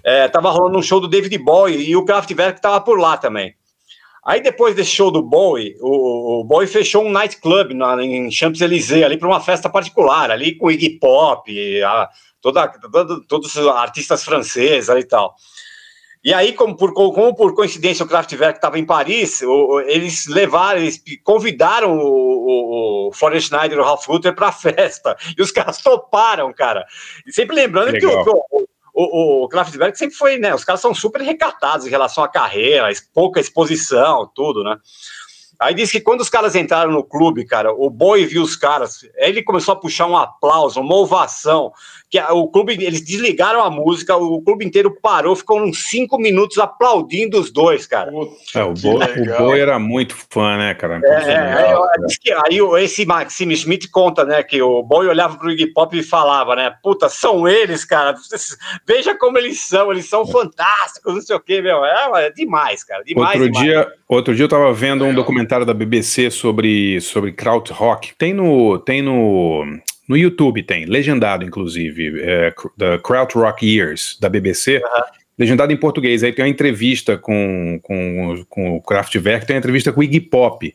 É, 0.03 0.27
tava 0.27 0.49
rolando 0.49 0.77
um 0.77 0.81
show 0.81 0.99
do 0.99 1.07
David 1.07 1.37
Bowie 1.37 1.89
e 1.89 1.95
o 1.95 2.03
Kraftwerk 2.03 2.61
tava 2.61 2.81
por 2.81 2.99
lá 2.99 3.15
também. 3.17 3.55
Aí 4.25 4.41
depois 4.41 4.73
desse 4.75 4.91
show 4.91 5.11
do 5.11 5.21
Bowie, 5.21 5.75
o, 5.81 6.39
o 6.39 6.43
Bowie 6.43 6.67
fechou 6.67 7.03
um 7.05 7.11
nightclub 7.11 7.73
na, 7.73 8.01
em 8.03 8.31
Champs-Élysées 8.31 9.03
ali 9.03 9.17
para 9.17 9.27
uma 9.27 9.41
festa 9.41 9.69
particular, 9.69 10.31
ali 10.31 10.55
com 10.55 10.71
Iggy 10.71 10.97
Pop, 10.97 11.83
a, 11.83 12.09
toda, 12.41 12.67
toda- 12.67 13.21
todos 13.27 13.53
os 13.55 13.67
artistas 13.67 14.23
franceses 14.23 14.87
e 14.89 15.03
tal. 15.03 15.35
E 16.23 16.33
aí, 16.33 16.53
como 16.53 16.75
por, 16.77 16.93
como 16.93 17.35
por 17.35 17.53
coincidência 17.53 18.05
o 18.05 18.07
Kraftwerk 18.07 18.57
estava 18.57 18.79
em 18.79 18.85
Paris, 18.85 19.41
o- 19.41 19.81
eles 19.81 20.25
levaram, 20.27 20.79
eles 20.79 21.01
convidaram 21.23 21.97
o, 21.97 23.07
o, 23.07 23.09
o 23.09 23.39
Schneider 23.41 23.77
e 23.77 23.81
o 23.81 23.83
Ralph 23.83 24.07
Hutter 24.07 24.33
para 24.33 24.47
a 24.47 24.51
festa. 24.53 25.17
E 25.37 25.41
os 25.41 25.51
caras 25.51 25.79
toparam, 25.81 26.53
cara. 26.53 26.85
E 27.27 27.33
sempre 27.33 27.55
lembrando 27.55 27.91
que, 27.91 28.05
Legal. 28.05 28.25
o, 28.51 28.61
o, 28.93 29.41
o, 29.41 29.43
o 29.43 29.49
Kraftwerk 29.49 29.97
sempre 29.97 30.15
foi, 30.15 30.37
né? 30.37 30.55
Os 30.55 30.63
caras 30.63 30.79
são 30.79 30.93
super 30.95 31.21
recatados 31.21 31.85
em 31.85 31.89
relação 31.89 32.23
à 32.23 32.29
carreira, 32.29 32.87
pouca 33.13 33.41
exposição, 33.41 34.31
tudo, 34.33 34.63
né? 34.63 34.77
Aí 35.63 35.73
diz 35.73 35.91
que 35.91 35.99
quando 36.01 36.21
os 36.21 36.29
caras 36.29 36.55
entraram 36.55 36.91
no 36.91 37.03
clube, 37.03 37.45
cara, 37.45 37.71
o 37.73 37.89
Boy 37.89 38.25
viu 38.25 38.41
os 38.43 38.55
caras, 38.55 38.99
aí 39.19 39.29
ele 39.29 39.43
começou 39.43 39.73
a 39.73 39.77
puxar 39.79 40.07
um 40.07 40.17
aplauso, 40.17 40.79
uma 40.81 40.95
ovação, 40.95 41.71
que 42.09 42.19
a- 42.19 42.31
o 42.33 42.47
clube, 42.47 42.73
eles 42.73 43.01
desligaram 43.01 43.63
a 43.63 43.69
música, 43.71 44.15
o 44.15 44.41
clube 44.41 44.63
inteiro 44.65 44.95
parou, 45.01 45.35
ficou 45.35 45.59
uns 45.61 45.89
cinco 45.89 46.17
minutos 46.19 46.57
aplaudindo 46.59 47.39
os 47.39 47.51
dois, 47.51 47.87
cara. 47.87 48.11
É, 48.55 48.63
o, 48.63 48.73
Que 48.73 48.81
Bo, 48.81 48.97
legal. 48.97 49.41
o 49.41 49.45
Boi 49.47 49.59
era 49.59 49.79
muito 49.79 50.15
fã, 50.29 50.57
né, 50.57 50.73
cara? 50.75 51.01
É, 51.03 51.31
é, 51.31 52.33
aí, 52.45 52.59
aí 52.59 52.83
esse 52.83 53.05
Maxime 53.05 53.55
Schmidt 53.55 53.89
conta, 53.89 54.23
né, 54.25 54.43
que 54.43 54.61
o 54.61 54.83
Boy 54.83 55.07
olhava 55.07 55.37
pro 55.37 55.49
Iggy 55.49 55.73
Pop 55.73 55.97
e 55.97 56.03
falava, 56.03 56.55
né, 56.55 56.73
puta, 56.83 57.09
são 57.09 57.47
eles, 57.47 57.83
cara, 57.85 58.13
veja 58.85 59.15
como 59.17 59.37
eles 59.37 59.61
são, 59.61 59.91
eles 59.91 60.07
são 60.07 60.25
fantásticos, 60.25 61.13
não 61.13 61.21
sei 61.21 61.35
o 61.35 61.39
que, 61.39 61.61
meu, 61.61 61.83
é, 61.85 62.25
é 62.27 62.31
demais, 62.31 62.83
cara, 62.83 63.03
demais, 63.03 63.39
Outro 63.39 63.51
demais. 63.51 63.65
dia, 63.67 63.87
outro 64.07 64.35
dia 64.35 64.43
eu 64.45 64.49
tava 64.49 64.71
vendo 64.73 65.05
um 65.05 65.13
documentário 65.13 65.52
da 65.59 65.73
BBC 65.73 66.31
sobre, 66.31 66.99
sobre 66.99 67.31
krautrock. 67.31 68.13
Tem 68.17 68.33
no, 68.33 68.79
tem 68.79 69.01
no, 69.01 69.63
no 70.07 70.17
YouTube, 70.17 70.63
tem, 70.63 70.85
legendado, 70.85 71.45
inclusive, 71.45 72.21
é, 72.21 72.53
The 72.77 72.97
Krautrock 72.97 73.65
Years, 73.65 74.17
da 74.19 74.27
BBC, 74.27 74.81
legendado 75.37 75.71
em 75.71 75.77
português. 75.77 76.23
Aí 76.23 76.33
tem 76.33 76.43
uma 76.43 76.49
entrevista 76.49 77.17
com, 77.17 77.79
com, 77.83 78.43
com 78.49 78.75
o 78.75 78.81
Kraftwerk, 78.81 79.45
tem 79.45 79.55
uma 79.55 79.59
entrevista 79.59 79.93
com 79.93 80.01
o 80.01 80.03
Iggy 80.03 80.21
Pop. 80.21 80.73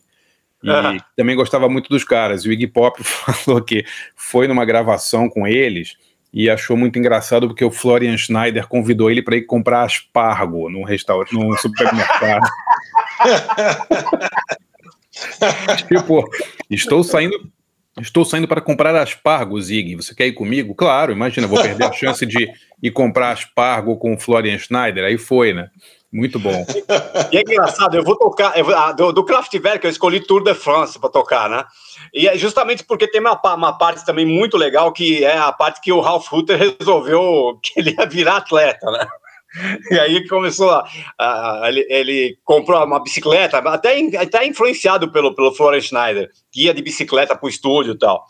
E 0.62 1.00
também 1.16 1.36
gostava 1.36 1.68
muito 1.68 1.88
dos 1.88 2.04
caras. 2.04 2.44
E 2.44 2.48
o 2.48 2.52
Iggy 2.52 2.68
Pop 2.68 3.00
falou 3.04 3.60
que 3.62 3.84
foi 4.16 4.48
numa 4.48 4.64
gravação 4.64 5.28
com 5.28 5.46
eles 5.46 5.96
e 6.32 6.50
achou 6.50 6.76
muito 6.76 6.98
engraçado 6.98 7.48
porque 7.48 7.64
o 7.64 7.70
Florian 7.70 8.16
Schneider 8.16 8.66
convidou 8.66 9.10
ele 9.10 9.22
para 9.22 9.36
ir 9.36 9.42
comprar 9.42 9.82
aspargo 9.82 10.68
num 10.68 10.84
restaurante, 10.84 11.32
num 11.32 11.56
supermercado. 11.56 12.46
tipo, 15.88 16.24
estou 16.70 17.02
saindo, 17.02 17.50
estou 18.00 18.24
saindo 18.24 18.48
para 18.48 18.60
comprar 18.60 18.94
aspargo, 18.96 19.60
Zig. 19.60 19.96
Você 19.96 20.14
quer 20.14 20.26
ir 20.26 20.32
comigo? 20.32 20.74
Claro, 20.74 21.12
imagina, 21.12 21.46
vou 21.46 21.60
perder 21.60 21.84
a 21.84 21.92
chance 21.92 22.24
de 22.24 22.50
ir 22.82 22.90
comprar 22.90 23.30
aspargo 23.30 23.96
com 23.96 24.14
o 24.14 24.18
Florian 24.18 24.58
Schneider. 24.58 25.04
Aí 25.04 25.18
foi, 25.18 25.52
né? 25.52 25.68
Muito 26.10 26.38
bom. 26.38 26.64
E 27.30 27.36
é 27.36 27.40
engraçado, 27.40 27.94
eu 27.94 28.02
vou 28.02 28.16
tocar, 28.16 28.58
eu 28.58 28.64
vou- 28.64 28.74
ah, 28.74 28.92
do, 28.92 29.12
do 29.12 29.24
Kraftwerk 29.24 29.84
eu 29.84 29.90
escolhi 29.90 30.20
Tour 30.20 30.42
de 30.42 30.54
France 30.54 30.98
para 30.98 31.10
tocar, 31.10 31.50
né? 31.50 31.64
E 32.14 32.26
é 32.26 32.36
justamente 32.38 32.82
porque 32.82 33.06
tem 33.06 33.20
uma, 33.20 33.38
uma 33.54 33.76
parte 33.76 34.06
também 34.06 34.24
muito 34.24 34.56
legal, 34.56 34.90
que 34.90 35.22
é 35.22 35.36
a 35.36 35.52
parte 35.52 35.82
que 35.82 35.92
o 35.92 36.00
Ralph 36.00 36.32
Hutter 36.32 36.58
resolveu 36.58 37.58
que 37.62 37.78
ele 37.78 37.94
ia 37.98 38.06
virar 38.06 38.38
atleta, 38.38 38.90
né? 38.90 39.06
E 39.90 39.98
aí 39.98 40.26
começou 40.28 40.70
a, 40.70 40.84
a- 41.18 41.62
ele, 41.68 41.86
ele 41.88 42.38
comprou 42.44 42.82
uma 42.84 43.02
bicicleta, 43.02 43.58
até, 43.58 43.98
até 44.18 44.46
influenciado 44.46 45.10
pelo, 45.10 45.34
pelo 45.34 45.54
Florian 45.54 45.80
Schneider, 45.80 46.28
que 46.52 46.64
ia 46.64 46.74
de 46.74 46.82
bicicleta 46.82 47.36
pro 47.36 47.48
estúdio 47.48 47.94
e 47.94 47.98
tal. 47.98 48.24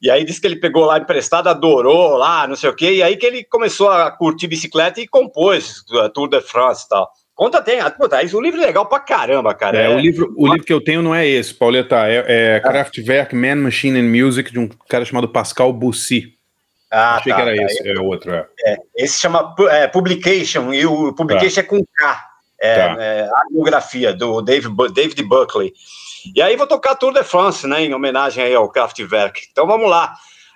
E 0.00 0.10
aí 0.10 0.24
disse 0.24 0.40
que 0.40 0.46
ele 0.46 0.60
pegou 0.60 0.84
lá 0.84 0.98
emprestado, 0.98 1.48
adorou 1.48 2.16
lá, 2.16 2.46
não 2.46 2.54
sei 2.54 2.70
o 2.70 2.76
quê, 2.76 2.92
e 2.94 3.02
aí 3.02 3.16
que 3.16 3.26
ele 3.26 3.42
começou 3.44 3.90
a 3.90 4.10
curtir 4.10 4.46
bicicleta 4.46 5.00
e 5.00 5.08
compôs 5.08 5.82
a 6.04 6.08
Tour 6.08 6.28
de 6.28 6.40
France 6.40 6.84
e 6.86 6.88
tal. 6.88 7.10
Conta 7.34 7.62
tem, 7.62 7.80
ah, 7.80 7.90
puta, 7.90 8.22
isso, 8.22 8.36
o 8.36 8.40
livro 8.40 8.60
é 8.60 8.66
legal 8.66 8.86
pra 8.86 8.98
caramba, 9.00 9.54
cara. 9.54 9.78
É, 9.78 9.88
o, 9.88 9.98
livro, 9.98 10.32
o 10.36 10.46
livro 10.48 10.64
que 10.64 10.72
eu 10.72 10.80
tenho 10.80 11.02
não 11.02 11.14
é 11.14 11.26
esse, 11.26 11.54
Pauleta. 11.54 12.08
É, 12.08 12.56
é 12.56 12.60
Kraftwerk, 12.60 13.34
Man, 13.34 13.56
Machine 13.56 14.00
and 14.00 14.10
Music, 14.10 14.52
de 14.52 14.58
um 14.58 14.68
cara 14.88 15.04
chamado 15.04 15.28
Pascal 15.28 15.72
Bussy. 15.72 16.37
Ah, 16.90 17.16
Achei 17.16 17.32
tá, 17.32 17.36
que 17.36 17.48
era 17.48 17.56
tá. 17.56 17.62
esse, 17.64 17.88
é 17.88 18.00
outro. 18.00 18.32
É. 18.32 18.76
Esse 18.96 19.20
chama 19.20 19.54
é, 19.70 19.86
Publication, 19.86 20.72
e 20.72 20.86
o 20.86 21.12
Publication 21.12 21.60
é 21.60 21.62
com 21.64 21.84
K. 21.84 22.24
É, 22.60 22.76
Tá. 22.76 23.02
é 23.02 23.22
a 23.22 23.42
biografia 23.52 24.12
do 24.12 24.42
Dave, 24.42 24.68
David 24.92 25.22
Buckley. 25.22 25.72
E 26.34 26.42
aí 26.42 26.56
vou 26.56 26.66
tocar 26.66 26.96
Tour 26.96 27.12
de 27.12 27.22
France, 27.22 27.66
né, 27.66 27.82
em 27.82 27.94
homenagem 27.94 28.42
aí 28.42 28.54
ao 28.54 28.68
Kraftwerk. 28.68 29.48
Então 29.52 29.66
vamos 29.66 29.88
lá. 29.88 30.14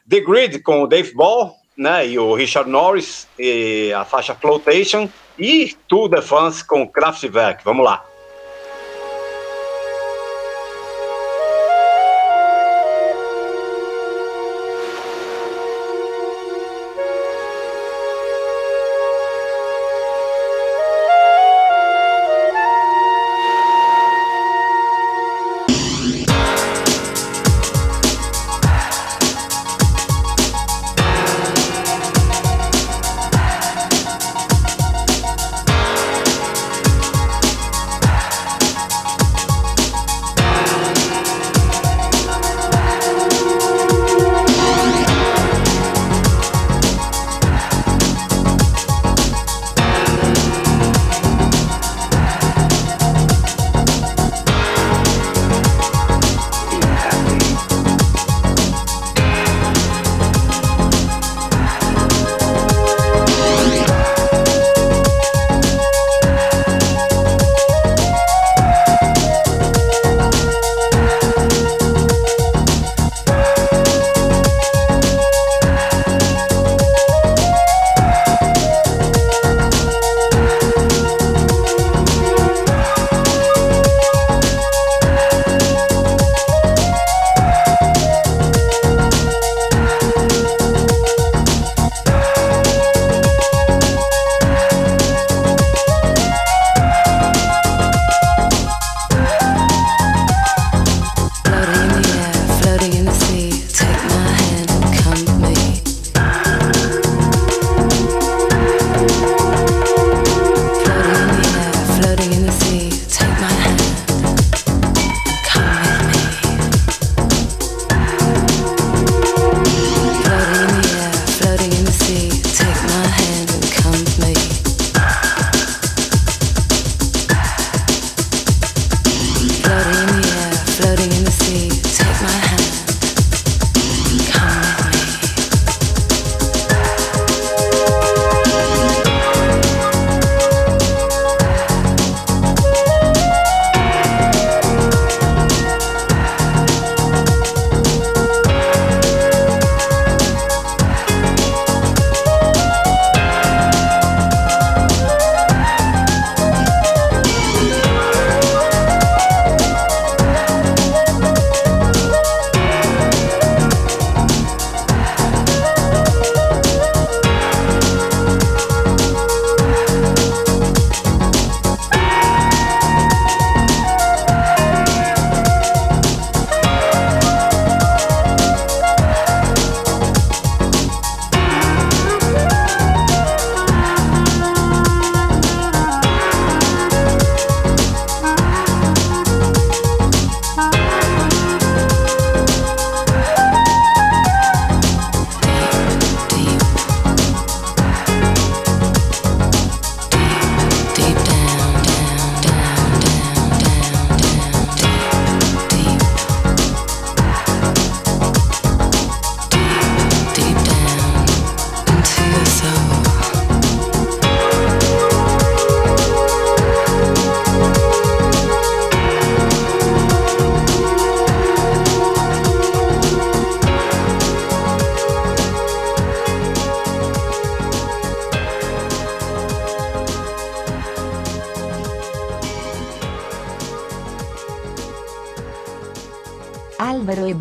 The 0.09 0.21
Grid 0.21 0.59
com 0.61 0.83
o 0.83 0.87
Dave 0.87 1.15
Ball, 1.15 1.55
né, 1.77 2.07
e 2.07 2.19
o 2.19 2.35
Richard 2.35 2.69
Norris, 2.69 3.29
e 3.39 3.93
a 3.93 4.05
faixa 4.05 4.35
Flotation, 4.35 5.09
e 5.39 5.77
Tour 5.87 6.09
de 6.09 6.21
France 6.21 6.67
com 6.67 6.83
o 6.83 6.89
Kraftwerk. 6.89 7.63
Vamos 7.65 7.85
lá. 7.85 8.05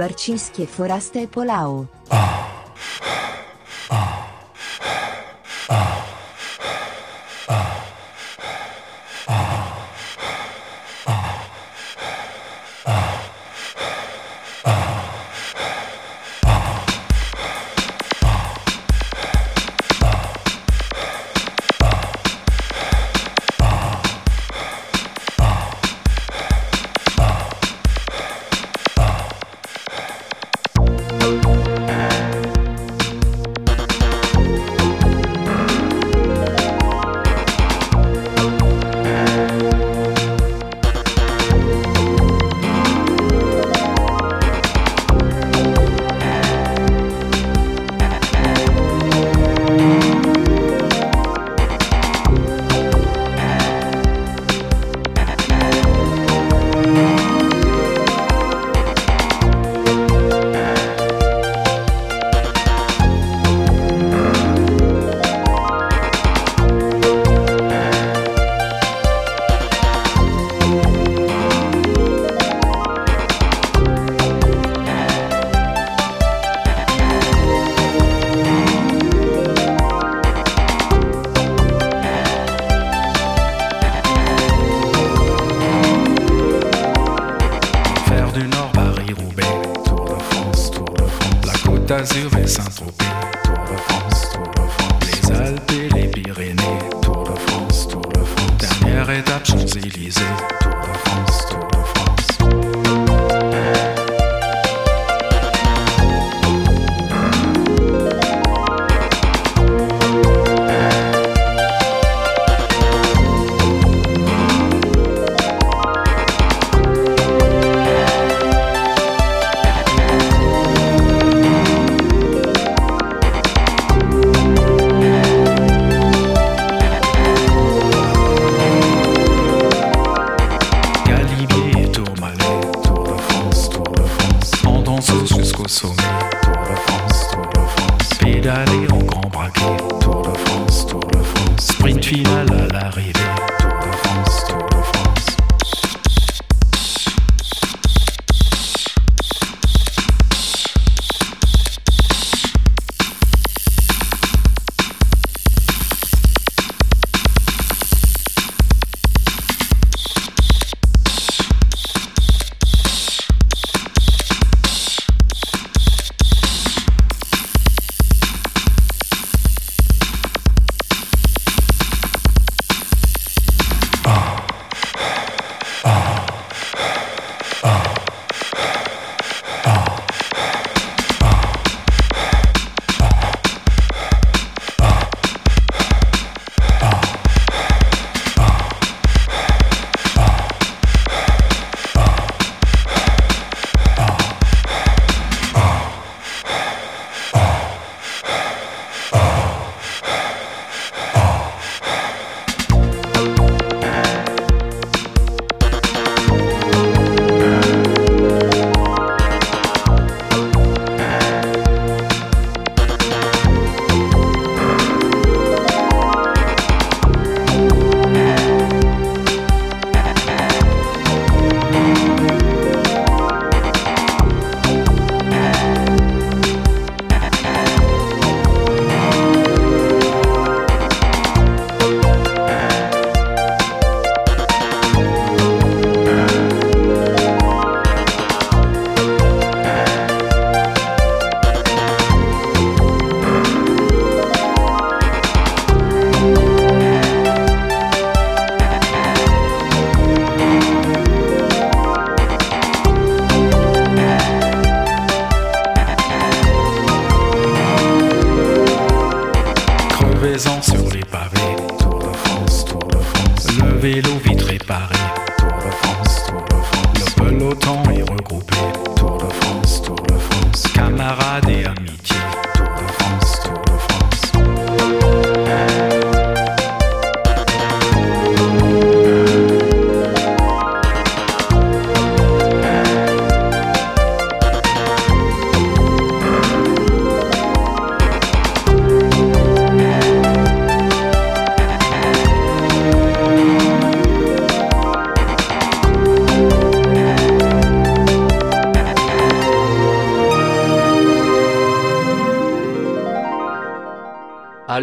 Barcinski 0.02 0.64
e 0.64 0.66
Forasta 0.66 1.20
e 1.20 1.28
Polao. 1.28 1.88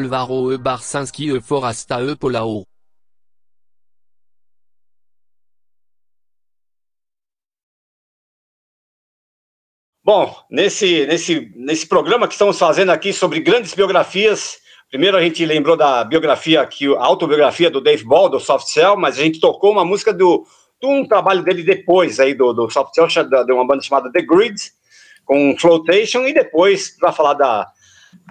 Alvaro 0.08 0.52
E. 0.52 0.58
Barcinski 0.58 1.36
E. 1.36 1.40
Forasta 1.40 2.00
E. 2.02 2.16
Polao. 2.16 2.64
Bom, 10.02 10.34
nesse, 10.50 11.06
nesse, 11.06 11.52
nesse 11.54 11.86
programa 11.86 12.26
que 12.26 12.32
estamos 12.32 12.58
fazendo 12.58 12.90
aqui 12.90 13.12
sobre 13.12 13.40
grandes 13.40 13.74
biografias, 13.74 14.56
primeiro 14.88 15.18
a 15.18 15.22
gente 15.22 15.44
lembrou 15.44 15.76
da 15.76 16.02
biografia, 16.02 16.66
que, 16.66 16.86
a 16.96 17.04
autobiografia 17.04 17.70
do 17.70 17.82
Dave 17.82 18.04
Ball, 18.04 18.30
do 18.30 18.40
Soft 18.40 18.68
Cell, 18.68 18.96
mas 18.96 19.18
a 19.18 19.22
gente 19.22 19.38
tocou 19.38 19.70
uma 19.70 19.84
música 19.84 20.14
do, 20.14 20.46
de 20.80 20.88
um 20.88 21.06
trabalho 21.06 21.42
dele 21.42 21.62
depois 21.62 22.18
aí 22.18 22.32
do, 22.32 22.54
do 22.54 22.70
Soft 22.70 22.94
Cell, 22.94 23.06
de 23.24 23.52
uma 23.52 23.66
banda 23.66 23.82
chamada 23.82 24.10
The 24.10 24.22
Grid, 24.22 24.56
com 25.26 25.54
Flotation, 25.58 26.26
e 26.26 26.32
depois, 26.32 26.96
para 26.98 27.12
falar 27.12 27.34
da 27.34 27.66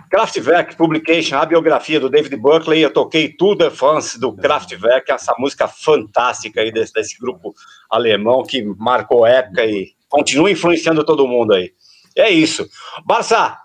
Kraftwerk 0.09 0.75
Publication, 0.75 1.37
a 1.37 1.45
biografia 1.45 1.99
do 1.99 2.09
David 2.09 2.37
Buckley, 2.37 2.81
eu 2.81 2.91
toquei 2.91 3.29
Tour 3.29 3.55
de 3.55 3.69
France 3.69 4.19
do 4.19 4.33
Kraftwerk, 4.33 5.11
essa 5.11 5.35
música 5.37 5.67
fantástica 5.67 6.61
aí 6.61 6.71
desse, 6.71 6.93
desse 6.93 7.19
grupo 7.19 7.53
alemão 7.89 8.43
que 8.43 8.63
marcou 8.77 9.25
época 9.25 9.65
e 9.65 9.93
continua 10.09 10.49
influenciando 10.49 11.03
todo 11.03 11.27
mundo 11.27 11.53
aí. 11.53 11.71
É 12.15 12.29
isso. 12.29 12.67
Barça, 13.05 13.57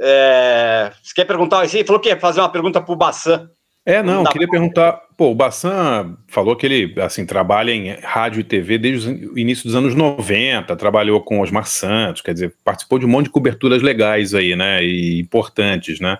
é, 0.00 0.92
você 1.02 1.14
quer 1.14 1.24
perguntar? 1.24 1.66
Você 1.68 1.84
falou 1.84 2.00
que 2.00 2.08
ia 2.08 2.18
fazer 2.18 2.40
uma 2.40 2.50
pergunta 2.50 2.80
para 2.80 2.92
o 2.92 2.96
Bassan. 2.96 3.48
É, 3.84 4.02
não, 4.02 4.22
Dá 4.22 4.30
queria 4.30 4.46
pra- 4.46 4.58
perguntar. 4.58 4.92
Pô, 5.16 5.30
o 5.30 5.34
Bassan 5.34 6.16
falou 6.28 6.54
que 6.56 6.66
ele 6.66 6.94
assim 7.00 7.26
trabalha 7.26 7.70
em 7.72 7.90
rádio 8.00 8.40
e 8.40 8.44
TV 8.44 8.78
desde 8.78 9.10
o 9.26 9.38
início 9.38 9.64
dos 9.64 9.74
anos 9.74 9.94
90, 9.94 10.76
trabalhou 10.76 11.20
com 11.22 11.40
Osmar 11.40 11.66
Santos, 11.66 12.22
quer 12.22 12.32
dizer, 12.32 12.54
participou 12.64 12.98
de 12.98 13.06
um 13.06 13.08
monte 13.08 13.26
de 13.26 13.30
coberturas 13.30 13.82
legais 13.82 14.34
aí, 14.34 14.54
né? 14.54 14.82
E 14.84 15.18
importantes, 15.20 16.00
né? 16.00 16.18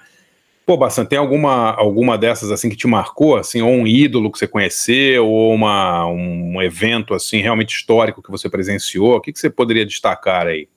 Pô, 0.67 0.77
Bassan, 0.77 1.05
tem 1.05 1.19
alguma, 1.19 1.73
alguma 1.73 2.17
dessas 2.17 2.51
assim 2.51 2.71
que 2.71 2.77
te 2.77 2.87
marcou, 2.87 3.37
assim, 3.37 3.61
ou 3.61 3.71
um 3.73 3.87
ídolo 3.87 4.31
que 4.31 4.39
você 4.39 4.47
conheceu, 4.47 5.27
ou 5.27 5.53
uma, 5.55 6.07
um 6.07 6.63
evento 6.63 7.13
assim 7.15 7.41
realmente 7.41 7.75
histórico 7.75 8.23
que 8.23 8.31
você 8.31 8.49
presenciou? 8.49 9.17
O 9.17 9.21
que, 9.21 9.33
que 9.33 9.39
você 9.41 9.51
poderia 9.51 9.85
destacar 9.85 10.47
aí? 10.47 10.69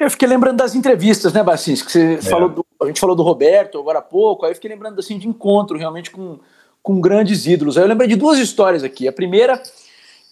Eu 0.00 0.10
fiquei 0.10 0.26
lembrando 0.26 0.56
das 0.56 0.74
entrevistas, 0.74 1.32
né, 1.34 1.42
Bacins? 1.42 1.82
Que 1.82 1.92
você 1.92 2.14
É. 2.14 2.22
falou 2.22 2.48
do- 2.48 2.66
a 2.82 2.86
gente 2.86 2.98
falou 2.98 3.14
do 3.14 3.22
Roberto 3.22 3.78
agora 3.78 3.98
há 3.98 4.02
pouco, 4.02 4.46
aí 4.46 4.50
eu 4.52 4.54
fiquei 4.54 4.70
lembrando 4.70 4.98
assim, 4.98 5.18
de 5.18 5.28
encontro 5.28 5.76
realmente 5.76 6.10
com, 6.10 6.38
com 6.82 6.98
grandes 7.00 7.46
ídolos. 7.46 7.76
Aí 7.76 7.84
eu 7.84 7.88
lembrei 7.88 8.08
de 8.08 8.16
duas 8.16 8.38
histórias 8.38 8.82
aqui. 8.82 9.06
A 9.06 9.12
primeira, 9.12 9.62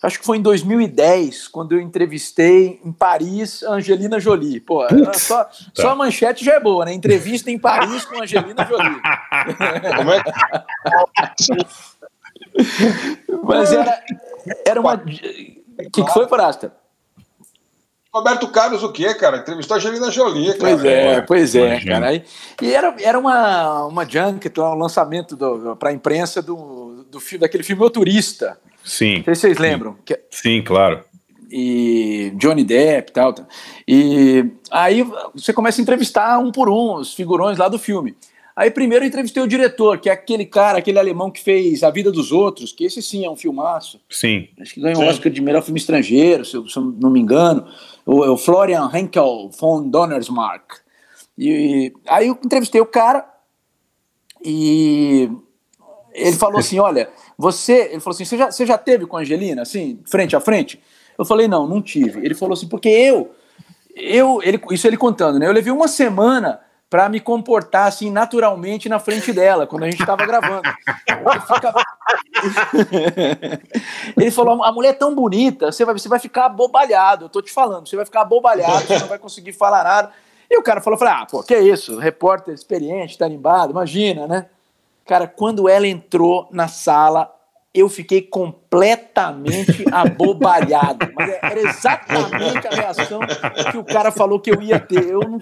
acho 0.02 0.18
que 0.18 0.24
foi 0.24 0.38
em 0.38 0.42
2010, 0.42 1.46
quando 1.48 1.72
eu 1.72 1.80
entrevistei 1.82 2.80
em 2.82 2.90
Paris 2.90 3.62
a 3.62 3.72
Angelina 3.72 4.18
Jolie. 4.18 4.58
Pô, 4.58 4.86
Putz, 4.86 5.20
só, 5.20 5.46
só 5.74 5.90
a 5.90 5.94
manchete 5.94 6.42
já 6.42 6.54
é 6.54 6.60
boa, 6.60 6.86
né? 6.86 6.94
Entrevista 6.94 7.50
em 7.50 7.58
Paris 7.58 8.06
com 8.06 8.18
a 8.18 8.22
Angelina 8.22 8.64
Jolie. 8.64 9.00
Como 9.98 10.10
é 10.12 10.22
que 10.22 10.30
Mas 13.44 13.72
era, 13.72 14.02
era 14.66 14.80
uma. 14.80 14.94
O 14.94 14.98
que, 15.90 16.02
que 16.02 16.12
foi, 16.12 16.26
Parasta? 16.26 16.72
Roberto 18.18 18.48
Carlos 18.48 18.82
o 18.82 18.90
quê, 18.92 19.14
cara? 19.14 19.38
Entrevistou 19.38 19.74
a 19.74 19.78
Angelina 19.78 20.10
Jolie, 20.10 20.46
cara. 20.54 20.58
Pois 20.58 20.84
é, 20.84 21.20
pois 21.22 21.54
é, 21.54 21.66
imagina. 21.70 21.92
cara. 21.94 22.06
Aí- 22.08 22.22
E 22.62 22.72
era, 22.72 22.94
era 23.00 23.18
uma, 23.18 23.86
uma 23.86 24.04
junket, 24.08 24.56
lá, 24.58 24.74
um 24.74 24.78
lançamento 24.78 25.36
para 25.78 25.90
a 25.90 25.92
imprensa 25.92 26.40
do, 26.42 27.04
do 27.10 27.20
filme, 27.20 27.40
daquele 27.40 27.62
filme 27.62 27.82
O 27.82 27.90
Turista. 27.90 28.58
Sim, 28.84 29.18
Não 29.18 29.24
sei 29.24 29.34
se 29.34 29.40
vocês 29.42 29.58
lembram. 29.58 29.96
Que, 30.04 30.18
sim, 30.30 30.62
claro. 30.62 31.00
e 31.50 32.32
Johnny 32.36 32.64
Depp 32.64 33.10
e 33.10 33.12
tal, 33.12 33.32
tal. 33.32 33.46
E 33.86 34.44
aí 34.70 35.04
você 35.34 35.52
começa 35.52 35.80
a 35.80 35.82
entrevistar 35.82 36.38
um 36.38 36.50
por 36.52 36.68
um 36.68 36.94
os 36.94 37.14
figurões 37.14 37.58
lá 37.58 37.68
do 37.68 37.78
filme. 37.78 38.16
Aí 38.56 38.72
primeiro 38.72 39.04
eu 39.04 39.08
entrevistei 39.08 39.40
o 39.40 39.46
diretor, 39.46 39.98
que 39.98 40.10
é 40.10 40.12
aquele 40.12 40.44
cara, 40.44 40.78
aquele 40.78 40.98
alemão 40.98 41.30
que 41.30 41.40
fez 41.40 41.84
A 41.84 41.90
Vida 41.90 42.10
dos 42.10 42.32
Outros, 42.32 42.72
que 42.72 42.84
esse 42.84 43.00
sim 43.00 43.24
é 43.24 43.30
um 43.30 43.36
filmaço. 43.36 44.00
Sim. 44.10 44.48
Acho 44.60 44.74
que 44.74 44.80
ganhou 44.80 44.98
um 45.00 45.04
Sim. 45.04 45.10
Oscar 45.10 45.30
de 45.32 45.40
melhor 45.40 45.62
filme 45.62 45.78
estrangeiro, 45.78 46.44
se 46.44 46.56
eu, 46.56 46.66
se 46.66 46.76
eu 46.76 46.82
não 46.82 47.08
me 47.08 47.20
engano. 47.20 47.64
O, 48.09 48.32
o 48.32 48.36
Florian 48.38 48.90
Henkel 48.90 49.50
von 49.61 49.86
Donnersmarck. 49.86 50.80
E 51.36 51.92
aí 52.06 52.28
eu 52.28 52.38
entrevistei 52.42 52.80
o 52.80 52.86
cara 52.86 53.28
e 54.42 55.30
ele 56.14 56.36
falou 56.36 56.59
assim: 56.59 56.78
Olha, 56.78 57.11
você. 57.36 57.90
Ele 57.92 58.00
falou 58.00 58.14
assim: 58.14 58.24
você 58.24 58.38
já, 58.38 58.50
você 58.50 58.64
já 58.64 58.78
teve 58.78 59.04
com 59.04 59.18
a 59.18 59.20
Angelina, 59.20 59.61
assim, 59.61 60.00
frente 60.06 60.34
a 60.34 60.40
frente? 60.40 60.82
Eu 61.18 61.24
falei: 61.26 61.46
Não, 61.46 61.68
não 61.68 61.82
tive. 61.82 62.24
Ele 62.24 62.34
falou 62.34 62.54
assim: 62.54 62.66
Porque 62.66 62.88
eu. 62.88 63.30
eu 63.94 64.40
ele, 64.42 64.59
isso 64.70 64.86
ele 64.86 64.96
contando, 64.96 65.38
né? 65.38 65.46
Eu 65.46 65.52
levei 65.52 65.70
uma 65.70 65.86
semana 65.86 66.61
para 66.91 67.09
me 67.09 67.20
comportar 67.20 67.86
assim 67.86 68.11
naturalmente 68.11 68.89
na 68.89 68.99
frente 68.99 69.32
dela 69.32 69.66
quando 69.66 69.84
a 69.84 69.91
gente 69.91 70.01
estava 70.01 70.24
gravando. 70.24 70.68
Eu 71.07 71.41
ficava- 71.43 71.82
ele 74.16 74.30
falou: 74.30 74.62
a 74.62 74.72
mulher 74.72 74.91
é 74.91 74.95
tão 74.95 75.14
bonita, 75.14 75.70
você 75.70 75.84
vai, 75.84 75.95
você 75.95 76.09
vai 76.09 76.18
ficar 76.18 76.47
abobalhado. 76.47 77.26
Eu 77.26 77.28
tô 77.28 77.43
te 77.43 77.53
falando, 77.53 77.89
você 77.89 77.97
vai 77.97 78.05
ficar 78.05 78.22
abobalhado, 78.22 78.86
você 78.86 78.99
não 78.99 79.09
vai 79.09 79.18
conseguir 79.18 79.53
falar 79.53 79.84
nada. 79.84 80.11
E 80.51 80.59
o 80.59 80.62
cara 80.62 80.80
falou: 80.80 80.99
ah, 81.03 81.26
pô, 81.30 81.43
que 81.43 81.57
isso? 81.59 81.99
Repórter 81.99 82.55
experiente, 82.55 83.18
tarimbado, 83.18 83.72
imagina, 83.72 84.26
né? 84.26 84.47
Cara, 85.07 85.26
quando 85.26 85.68
ela 85.68 85.86
entrou 85.86 86.49
na 86.51 86.68
sala, 86.68 87.34
eu 87.72 87.89
fiquei 87.89 88.22
completamente 88.22 89.84
abobalhado. 89.93 91.07
Mas 91.14 91.30
era 91.43 91.61
exatamente 91.61 92.66
a 92.66 92.70
reação 92.70 93.20
que 93.70 93.78
o 93.78 93.84
cara 93.84 94.11
falou 94.11 94.41
que 94.41 94.51
eu 94.51 94.62
ia 94.62 94.80
ter. 94.80 95.07
Eu 95.07 95.20
não, 95.20 95.39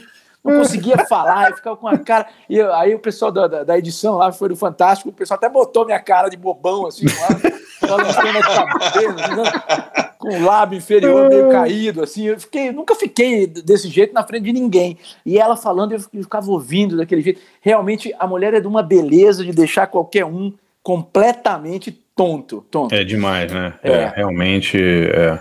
não 0.46 0.58
conseguia 0.60 0.98
falar, 1.06 1.50
eu 1.50 1.56
ficava 1.56 1.76
com 1.76 1.88
a 1.88 1.98
cara. 1.98 2.26
E 2.48 2.56
eu- 2.58 2.72
aí 2.74 2.94
o 2.94 2.98
pessoal 2.98 3.30
da, 3.30 3.46
da, 3.46 3.64
da 3.64 3.78
edição 3.78 4.16
lá 4.16 4.30
foi 4.32 4.48
do 4.48 4.56
Fantástico, 4.56 5.10
o 5.10 5.12
pessoal 5.12 5.36
até 5.36 5.48
botou 5.48 5.84
minha 5.84 6.00
cara 6.00 6.28
de 6.28 6.36
bobão, 6.36 6.86
assim, 6.86 7.04
lá, 7.06 7.88
balançando 7.88 8.38
a 8.38 8.42
cabeça, 8.42 9.12
né? 9.36 10.06
com 10.18 10.28
o 10.40 10.44
lábio 10.44 10.78
inferior 10.78 11.28
meio 11.28 11.50
caído, 11.50 12.02
assim. 12.02 12.26
Eu 12.26 12.40
fiquei, 12.40 12.72
nunca 12.72 12.94
fiquei 12.94 13.46
desse 13.46 13.88
jeito 13.88 14.14
na 14.14 14.24
frente 14.26 14.44
de 14.44 14.52
ninguém. 14.52 14.96
E 15.24 15.38
ela 15.38 15.56
falando, 15.56 15.92
eu 15.92 16.00
ficava 16.00 16.50
ouvindo 16.50 16.96
daquele 16.96 17.20
jeito. 17.20 17.40
Realmente, 17.60 18.14
a 18.18 18.26
mulher 18.26 18.54
é 18.54 18.60
de 18.60 18.66
uma 18.66 18.82
beleza 18.82 19.44
de 19.44 19.52
deixar 19.52 19.86
qualquer 19.88 20.24
um 20.24 20.52
completamente 20.82 21.92
tonto. 22.14 22.64
tonto. 22.70 22.94
É 22.94 23.04
demais, 23.04 23.52
né? 23.52 23.74
É. 23.82 23.92
É, 23.92 24.12
realmente. 24.16 24.78
É. 24.80 25.38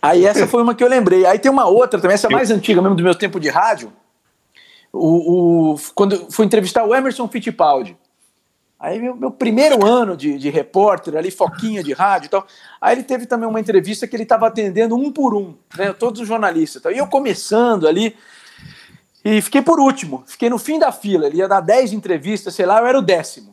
Aí 0.00 0.26
essa 0.26 0.46
foi 0.46 0.62
uma 0.62 0.74
que 0.74 0.82
eu 0.82 0.88
lembrei. 0.88 1.24
Aí 1.24 1.38
tem 1.38 1.50
uma 1.50 1.66
outra 1.66 2.00
também, 2.00 2.14
essa 2.14 2.26
é 2.26 2.30
mais 2.30 2.50
antiga 2.50 2.82
mesmo 2.82 2.96
do 2.96 3.02
meu 3.02 3.14
tempo 3.14 3.38
de 3.40 3.48
rádio. 3.48 3.92
O, 4.92 5.72
o- 5.74 5.80
quando 5.94 6.30
fui 6.30 6.44
entrevistar 6.44 6.84
o 6.84 6.94
Emerson 6.94 7.26
Fittipaldi. 7.28 7.96
Aí 8.78 8.98
meu, 9.00 9.14
meu 9.14 9.30
primeiro 9.30 9.86
ano 9.86 10.16
de, 10.16 10.36
de 10.36 10.50
repórter 10.50 11.16
ali, 11.16 11.30
foquinha 11.30 11.82
de 11.84 11.92
rádio 11.92 12.26
e 12.26 12.30
tal. 12.30 12.46
Aí 12.80 12.94
ele 12.96 13.04
teve 13.04 13.26
também 13.26 13.48
uma 13.48 13.60
entrevista 13.60 14.08
que 14.08 14.16
ele 14.16 14.24
estava 14.24 14.48
atendendo 14.48 14.96
um 14.96 15.10
por 15.12 15.34
um, 15.36 15.54
né, 15.76 15.92
todos 15.92 16.20
os 16.20 16.26
jornalistas. 16.26 16.82
tal. 16.82 16.90
E 16.90 16.98
eu 16.98 17.06
começando 17.06 17.86
ali, 17.86 18.16
e 19.24 19.40
fiquei 19.40 19.62
por 19.62 19.78
último, 19.78 20.24
fiquei 20.26 20.50
no 20.50 20.58
fim 20.58 20.80
da 20.80 20.90
fila. 20.90 21.26
Ele 21.28 21.36
ia 21.36 21.46
dar 21.48 21.60
10 21.60 21.92
entrevistas, 21.92 22.54
sei 22.56 22.66
lá, 22.66 22.80
eu 22.80 22.86
era 22.88 22.98
o 22.98 23.02
décimo. 23.02 23.52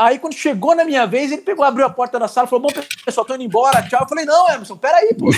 Aí 0.00 0.16
quando 0.20 0.34
chegou 0.34 0.76
na 0.76 0.84
minha 0.84 1.04
vez, 1.08 1.32
ele 1.32 1.42
pegou, 1.42 1.64
abriu 1.64 1.84
a 1.84 1.90
porta 1.90 2.20
da 2.20 2.28
sala 2.28 2.46
e 2.46 2.50
falou: 2.50 2.70
Bom, 2.70 2.80
pessoal, 3.04 3.26
tô 3.26 3.34
indo 3.34 3.42
embora, 3.42 3.82
tchau. 3.82 3.98
Eu 4.02 4.08
falei: 4.08 4.24
Não, 4.24 4.48
Emerson, 4.48 4.76
peraí, 4.76 5.12
pô. 5.12 5.26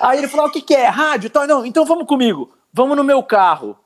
Aí 0.00 0.18
ele 0.18 0.28
falou: 0.28 0.46
O 0.46 0.50
que, 0.50 0.60
que 0.62 0.74
é? 0.74 0.86
Rádio? 0.86 1.28
Então, 1.28 1.46
não, 1.46 1.66
então 1.66 1.84
vamos 1.84 2.06
comigo, 2.06 2.50
vamos 2.72 2.96
no 2.96 3.04
meu 3.04 3.22
carro. 3.22 3.76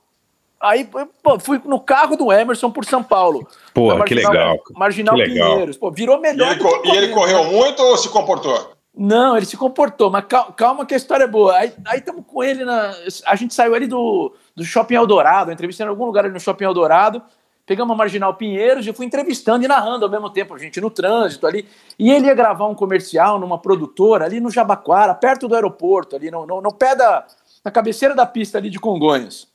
Aí 0.59 0.87
pô, 1.23 1.39
fui 1.39 1.59
no 1.65 1.79
carro 1.79 2.15
do 2.15 2.31
Emerson 2.31 2.69
por 2.69 2.85
São 2.85 3.01
Paulo. 3.03 3.47
Pô, 3.73 3.93
Na 3.95 4.05
que 4.05 4.13
Marginal- 4.15 4.31
legal. 4.31 4.57
Marginal 4.75 5.15
Que 5.15 5.21
legal. 5.23 5.51
Pinheiros. 5.53 5.77
Pô, 5.77 5.89
virou 5.91 6.17
E 6.17 6.21
melhor. 6.21 6.51
ele, 6.51 6.59
do 6.59 6.63
co- 6.63 6.81
que 6.83 6.89
e 6.89 6.95
ele 6.97 7.07
correu 7.13 7.43
muito 7.45 7.81
ou 7.81 7.97
se 7.97 8.09
comportou? 8.09 8.73
Não, 8.95 9.35
ele 9.35 9.45
se 9.45 9.57
comportou, 9.57 10.11
mas 10.11 10.25
cal- 10.25 10.53
calma 10.53 10.85
que 10.85 10.93
a 10.93 10.97
história 10.97 11.23
é 11.23 11.27
boa. 11.27 11.55
Aí 11.57 11.73
estamos 11.95 12.23
com 12.27 12.43
ele 12.43 12.63
na. 12.63 12.93
A 13.25 13.35
gente 13.35 13.53
saiu 13.55 13.73
ali 13.73 13.87
do, 13.87 14.31
do 14.55 14.63
Shopping 14.63 14.95
Eldorado, 14.95 15.49
a 15.49 15.53
entrevista 15.53 15.83
em 15.83 15.87
algum 15.87 16.05
lugar 16.05 16.25
ali 16.25 16.33
no 16.33 16.39
Shopping 16.39 16.65
Eldorado. 16.65 17.21
Pegamos 17.65 17.93
a 17.93 17.97
Marginal 17.97 18.33
Pinheiros 18.33 18.85
e 18.85 18.89
eu 18.89 18.93
fui 18.93 19.05
entrevistando 19.05 19.63
e 19.63 19.67
narrando 19.67 20.03
ao 20.03 20.11
mesmo 20.11 20.29
tempo, 20.29 20.53
a 20.53 20.57
gente 20.57 20.81
no 20.81 20.89
trânsito 20.89 21.47
ali. 21.47 21.65
E 21.97 22.11
ele 22.11 22.25
ia 22.25 22.33
gravar 22.33 22.67
um 22.67 22.75
comercial 22.75 23.39
numa 23.39 23.57
produtora 23.57 24.25
ali 24.25 24.39
no 24.39 24.49
Jabaquara, 24.49 25.13
perto 25.13 25.47
do 25.47 25.55
aeroporto, 25.55 26.15
ali 26.15 26.29
no, 26.31 26.45
no, 26.45 26.59
no 26.59 26.73
pé 26.73 26.95
da. 26.95 27.25
na 27.63 27.71
cabeceira 27.71 28.13
da 28.15 28.25
pista 28.25 28.57
ali 28.57 28.69
de 28.69 28.79
Congonhas. 28.79 29.47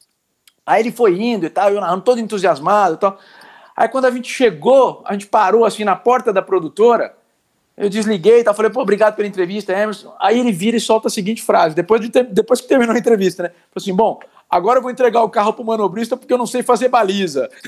Aí 0.65 0.83
ele 0.83 0.93
foi 0.93 1.21
indo 1.21 1.47
e 1.47 1.51
tal, 1.51 1.71
eu 1.71 1.81
narrando 1.81 2.03
todo 2.03 2.19
entusiasmado 2.21 2.95
e 2.95 2.99
tal. 2.99 3.19
Aí 3.77 3.89
quando 3.89 4.07
a 4.07 4.11
gente 4.11 4.33
chegou, 4.33 5.03
a 5.05 5.13
gente 5.13 5.27
parou 5.27 5.65
assim 5.65 5.85
na 5.85 5.95
porta 5.95 6.33
da 6.33 6.41
produtora. 6.41 7.15
Eu 7.77 7.91
desliguei 7.91 8.41
e 8.41 8.45
tal, 8.45 8.55
falei, 8.55 8.71
pô, 8.71 8.81
obrigado 8.81 9.15
pela 9.15 9.29
entrevista, 9.29 9.71
Emerson. 9.71 10.15
Aí 10.19 10.41
ele 10.41 10.51
vira 10.51 10.79
e 10.79 10.81
solta 10.81 11.09
a 11.09 11.11
seguinte 11.11 11.43
frase, 11.43 11.75
depois, 11.75 12.01
de 12.01 12.09
ter- 12.09 12.25
depois 12.25 12.59
que 12.59 12.67
terminou 12.67 12.97
a 12.97 12.99
entrevista, 12.99 13.43
né? 13.43 13.49
Falei 13.51 13.65
assim, 13.77 13.95
bom, 13.95 14.19
agora 14.57 14.79
eu 14.79 14.83
vou 14.83 14.91
entregar 14.91 15.23
o 15.23 15.29
carro 15.29 15.53
pro 15.53 15.65
manobrista 15.65 16.17
porque 16.17 16.33
eu 16.33 16.39
não 16.39 16.47
sei 16.47 16.63
fazer 16.63 16.89
baliza. 16.89 17.49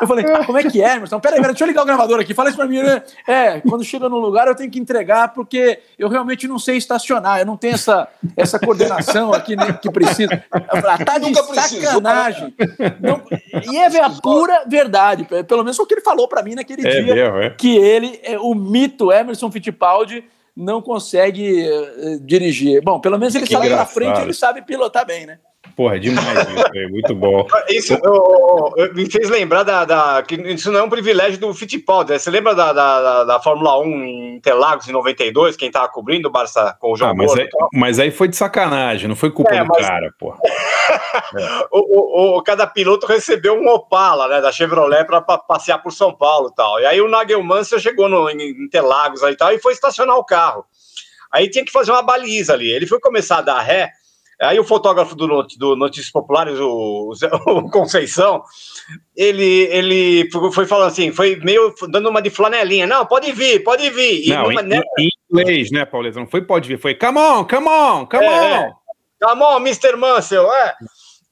Eu 0.00 0.06
falei, 0.06 0.24
como 0.46 0.58
é 0.58 0.62
que 0.64 0.82
é, 0.82 0.96
Emerson? 0.96 1.20
Peraí, 1.20 1.36
peraí, 1.36 1.52
deixa 1.52 1.64
eu 1.64 1.68
ligar 1.68 1.82
o 1.82 1.86
gravador 1.86 2.18
aqui. 2.20 2.34
Fala 2.34 2.48
isso 2.48 2.56
pra 2.58 2.66
mim, 2.66 2.82
né? 2.82 3.02
É, 3.26 3.60
quando 3.60 3.84
chega 3.84 4.08
num 4.08 4.16
lugar 4.18 4.48
eu 4.48 4.54
tenho 4.54 4.70
que 4.70 4.78
entregar 4.78 5.28
porque 5.32 5.78
eu 5.98 6.08
realmente 6.08 6.48
não 6.48 6.58
sei 6.58 6.76
estacionar, 6.76 7.40
eu 7.40 7.46
não 7.46 7.56
tenho 7.56 7.74
essa, 7.74 8.08
essa 8.36 8.58
coordenação 8.58 9.32
aqui 9.32 9.54
né, 9.54 9.72
que 9.80 9.90
precisa. 9.90 10.42
Eu 10.52 10.80
falei, 10.82 10.96
ah, 11.00 11.04
tá 11.04 11.18
de 11.18 11.34
sacanagem. 11.34 12.54
Não- 13.00 13.22
e 13.72 13.76
é 13.76 14.02
a 14.02 14.10
pura 14.10 14.64
verdade, 14.66 15.26
pelo 15.46 15.62
menos 15.62 15.76
foi 15.76 15.84
o 15.84 15.88
que 15.88 15.94
ele 15.94 16.00
falou 16.00 16.26
pra 16.26 16.42
mim 16.42 16.54
naquele 16.54 16.86
É 16.86 16.90
dia, 16.90 17.14
mesmo, 17.14 17.38
é? 17.38 17.50
que 17.50 17.76
ele, 17.76 18.18
é, 18.24 18.38
o 18.38 18.54
mito 18.54 19.12
Emerson 19.12 19.50
Fittipaldi, 19.50 20.24
não 20.56 20.82
consegue 20.82 21.66
eh, 21.66 22.18
dirigir. 22.20 22.82
Bom, 22.82 23.00
pelo 23.00 23.18
menos 23.18 23.34
ele 23.34 23.46
Que 23.46 23.52
sabe 23.52 23.66
engraçado. 23.66 23.94
frente, 23.94 24.20
ele 24.20 24.34
sabe 24.34 24.62
pilotar 24.62 25.06
bem, 25.06 25.26
né? 25.26 25.38
Porra, 25.76 25.96
é 25.96 25.98
demais 25.98 26.38
isso, 26.48 26.64
é 26.74 26.86
muito 26.88 27.14
bom. 27.14 27.46
Isso 27.68 27.94
ô, 28.04 28.68
ô, 28.76 28.92
me 28.94 29.10
fez 29.10 29.30
lembrar 29.30 29.62
da, 29.62 29.84
da- 29.84 30.22
que 30.22 30.34
isso 30.34 30.70
não 30.70 30.80
é 30.80 30.82
um 30.82 30.90
privilégio 30.90 31.38
do 31.40 31.52
Fittipaldi. 31.54 32.12
né? 32.12 32.18
Você 32.18 32.30
lembra 32.30 32.54
da, 32.54 32.72
da, 32.72 33.24
da- 33.24 33.40
Fórmula 33.40 33.78
1 33.80 33.84
em 34.04 34.34
Interlagos 34.36 34.88
em 34.88 34.92
92, 34.92 35.56
quem 35.56 35.70
tava 35.70 35.88
cobrindo 35.88 36.28
o 36.28 36.30
Barça 36.30 36.76
com 36.78 36.92
o 36.92 36.96
João 36.96 37.10
Ah, 37.10 37.14
mas, 37.14 37.26
Moro? 37.28 37.40
aí, 37.40 37.48
mas 37.72 37.98
aí 37.98 38.10
foi 38.10 38.28
de 38.28 38.36
sacanagem, 38.36 39.08
não 39.08 39.16
foi 39.16 39.30
culpa 39.30 39.54
É, 39.54 39.62
do 39.64 39.68
mas- 39.68 39.86
cara, 39.86 40.12
porra. 40.18 40.38
o, 41.72 41.78
o- 41.78 42.38
o- 42.38 42.42
cada 42.42 42.66
piloto 42.66 43.06
recebeu 43.06 43.54
um 43.54 43.68
Opala, 43.68 44.28
né, 44.28 44.40
da 44.40 44.52
Chevrolet 44.52 45.04
para 45.06 45.20
passear 45.22 45.78
por 45.82 45.92
São 45.92 46.12
Paulo 46.14 46.48
e 46.52 46.54
tal. 46.54 46.80
E 46.80 46.86
aí 46.86 47.00
o 47.00 47.08
Nagelmansell 47.08 47.78
chegou 47.80 48.08
no, 48.08 48.28
em 48.28 48.50
Interlagos 48.64 49.22
aí 49.22 49.32
e 49.32 49.36
tal 49.36 49.52
e 49.52 49.58
foi 49.58 49.72
estacionar 49.72 50.16
o 50.16 50.24
carro. 50.24 50.64
Aí 51.30 51.48
tinha 51.48 51.64
que 51.64 51.72
fazer 51.72 51.92
uma 51.92 52.02
baliza 52.02 52.52
ali. 52.52 52.70
Ele 52.70 52.86
foi 52.86 53.00
começar 53.00 53.38
a 53.38 53.42
dar 53.42 53.60
ré. 53.60 53.90
Aí 54.40 54.58
o 54.58 54.64
fotógrafo 54.64 55.14
do, 55.14 55.28
Not- 55.28 55.56
do 55.58 55.76
Notícias 55.76 56.10
Populares, 56.10 56.58
o, 56.58 57.12
o 57.46 57.70
Conceição, 57.70 58.42
ele, 59.16 59.68
ele 59.70 60.28
foi 60.52 60.66
falando 60.66 60.88
assim, 60.88 61.12
foi 61.12 61.36
meio 61.36 61.72
dando 61.88 62.08
uma 62.08 62.20
de 62.22 62.30
flanelinha. 62.30 62.86
Não, 62.86 63.06
pode 63.06 63.30
vir, 63.32 63.62
pode 63.62 63.88
vir. 63.90 64.26
E 64.26 64.30
Não, 64.30 64.44
numa- 64.48 64.62
em, 64.62 64.66
né, 64.66 64.80
em 64.98 65.08
inglês, 65.30 65.70
né, 65.70 65.84
Pauleta? 65.84 66.18
Não 66.18 66.26
foi 66.26 66.42
pode 66.42 66.66
vir, 66.68 66.78
foi 66.80 66.94
come 66.94 67.18
on, 67.18 67.44
come 67.44 67.68
on, 67.68 68.06
come 68.06 68.24
É, 68.24 68.58
on. 68.60 68.72
Come 69.22 69.42
on, 69.42 69.56
Mr. 69.60 69.94
Mansell, 69.96 70.52
é. 70.52 70.74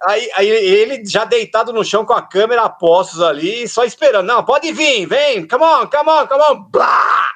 Aí, 0.07 0.31
aí 0.35 0.49
ele 0.49 1.05
já 1.05 1.25
deitado 1.25 1.73
no 1.75 1.85
chão 1.85 2.07
com 2.07 2.13
a 2.15 2.23
câmera 2.23 2.63
a 2.63 2.69
postos 2.71 3.21
ali, 3.21 3.67
só 3.69 3.85
esperando. 3.85 4.25
Não, 4.27 4.43
pode 4.45 4.73
vir, 4.73 5.05
vem, 5.07 5.47
come 5.47 5.65
on, 5.65 5.87
come 5.89 6.09
on, 6.09 6.27
come 6.27 6.43
on. 6.43 6.63
Blá! 6.71 7.27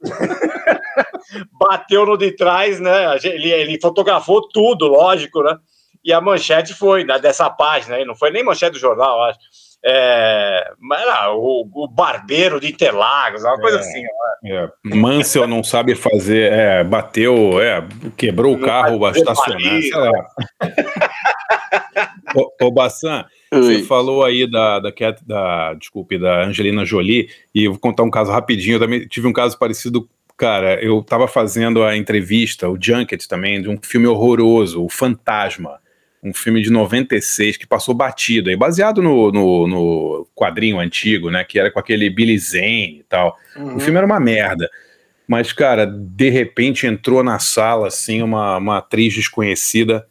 Bateu 1.58 2.06
no 2.06 2.16
de 2.16 2.32
trás, 2.32 2.80
né? 2.80 3.16
Ele, 3.24 3.50
ele 3.50 3.80
fotografou 3.80 4.48
tudo, 4.48 4.86
lógico, 4.86 5.42
né? 5.42 5.56
E 6.04 6.12
a 6.12 6.20
manchete 6.20 6.74
foi 6.74 7.04
né, 7.04 7.18
dessa 7.18 7.50
página 7.50 7.96
aí, 7.96 8.04
não 8.04 8.14
foi 8.14 8.30
nem 8.30 8.44
manchete 8.44 8.72
do 8.72 8.78
jornal, 8.78 9.24
acho. 9.24 9.38
É, 9.84 10.72
mas 10.80 11.00
era 11.02 11.32
o, 11.34 11.68
o 11.72 11.88
barbeiro 11.88 12.60
de 12.60 12.68
Interlagos, 12.68 13.42
uma 13.44 13.56
coisa 13.58 13.78
É. 13.78 13.80
assim. 13.80 14.02
É, 14.44 14.68
Mansell 14.84 15.46
não 15.46 15.62
sabe 15.64 15.94
fazer, 15.94 16.52
é, 16.52 16.84
bateu, 16.84 17.60
é, 17.60 17.84
quebrou 18.16 18.54
o 18.54 18.60
carro 18.60 18.98
baliza. 18.98 19.34
sei 19.34 19.90
lá. 19.90 20.12
ô, 22.34 22.66
ô 22.66 22.70
Bassan, 22.70 23.24
você 23.52 23.82
falou 23.84 24.24
aí 24.24 24.50
da, 24.50 24.78
da, 24.80 24.92
Cat- 24.92 25.24
da, 25.26 25.74
desculpe, 25.74 26.18
da 26.18 26.44
Angelina 26.44 26.84
Jolie, 26.84 27.28
e 27.54 27.64
eu 27.64 27.72
vou 27.72 27.80
contar 27.80 28.02
um 28.02 28.10
caso 28.10 28.30
rapidinho, 28.30 28.76
eu 28.76 28.80
também 28.80 29.06
tive 29.06 29.26
um 29.26 29.32
caso 29.32 29.58
parecido, 29.58 30.08
cara, 30.36 30.82
eu 30.82 31.02
tava 31.02 31.26
fazendo 31.26 31.82
a 31.82 31.96
entrevista, 31.96 32.68
o 32.68 32.78
Junket 32.80 33.26
também, 33.26 33.62
de 33.62 33.68
um 33.68 33.78
filme 33.82 34.06
horroroso, 34.06 34.84
O 34.84 34.88
Fantasma, 34.88 35.78
um 36.22 36.34
filme 36.34 36.60
de 36.60 36.70
96 36.70 37.56
que 37.56 37.66
passou 37.66 37.94
batido 37.94 38.50
aí, 38.50 38.56
baseado 38.56 39.02
no, 39.02 39.30
no, 39.30 39.66
no 39.66 40.28
quadrinho 40.34 40.78
antigo, 40.78 41.30
né, 41.30 41.44
que 41.44 41.58
era 41.58 41.70
com 41.70 41.78
aquele 41.78 42.10
Billy 42.10 42.38
Zane 42.38 42.98
e 43.00 43.04
tal. 43.08 43.36
O 43.56 43.80
filme 43.80 43.96
era 43.96 44.06
uma 44.06 44.20
merda. 44.20 44.68
Mas, 45.28 45.52
cara, 45.52 45.86
de 45.86 46.30
repente 46.30 46.86
entrou 46.86 47.22
na 47.22 47.38
sala, 47.38 47.88
assim, 47.88 48.22
uma, 48.22 48.56
uma 48.56 48.78
atriz 48.78 49.14
desconhecida. 49.14 50.08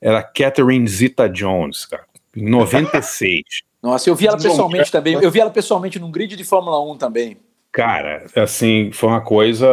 Era 0.00 0.22
Catherine 0.22 0.86
Zeta-Jones, 0.86 1.86
cara. 1.86 2.04
Em 2.36 2.48
96. 2.48 3.42
Nossa, 3.82 4.08
eu 4.08 4.14
vi 4.14 4.28
ela 4.28 4.36
pessoalmente 4.36 4.92
também. 4.92 5.14
Eu 5.20 5.30
vi 5.30 5.40
ela 5.40 5.50
pessoalmente 5.50 5.98
num 5.98 6.10
grid 6.10 6.36
de 6.36 6.44
Fórmula 6.44 6.80
1 6.92 6.96
também. 6.98 7.36
Cara, 7.72 8.26
assim, 8.36 8.90
foi 8.92 9.08
uma 9.08 9.22
coisa 9.22 9.66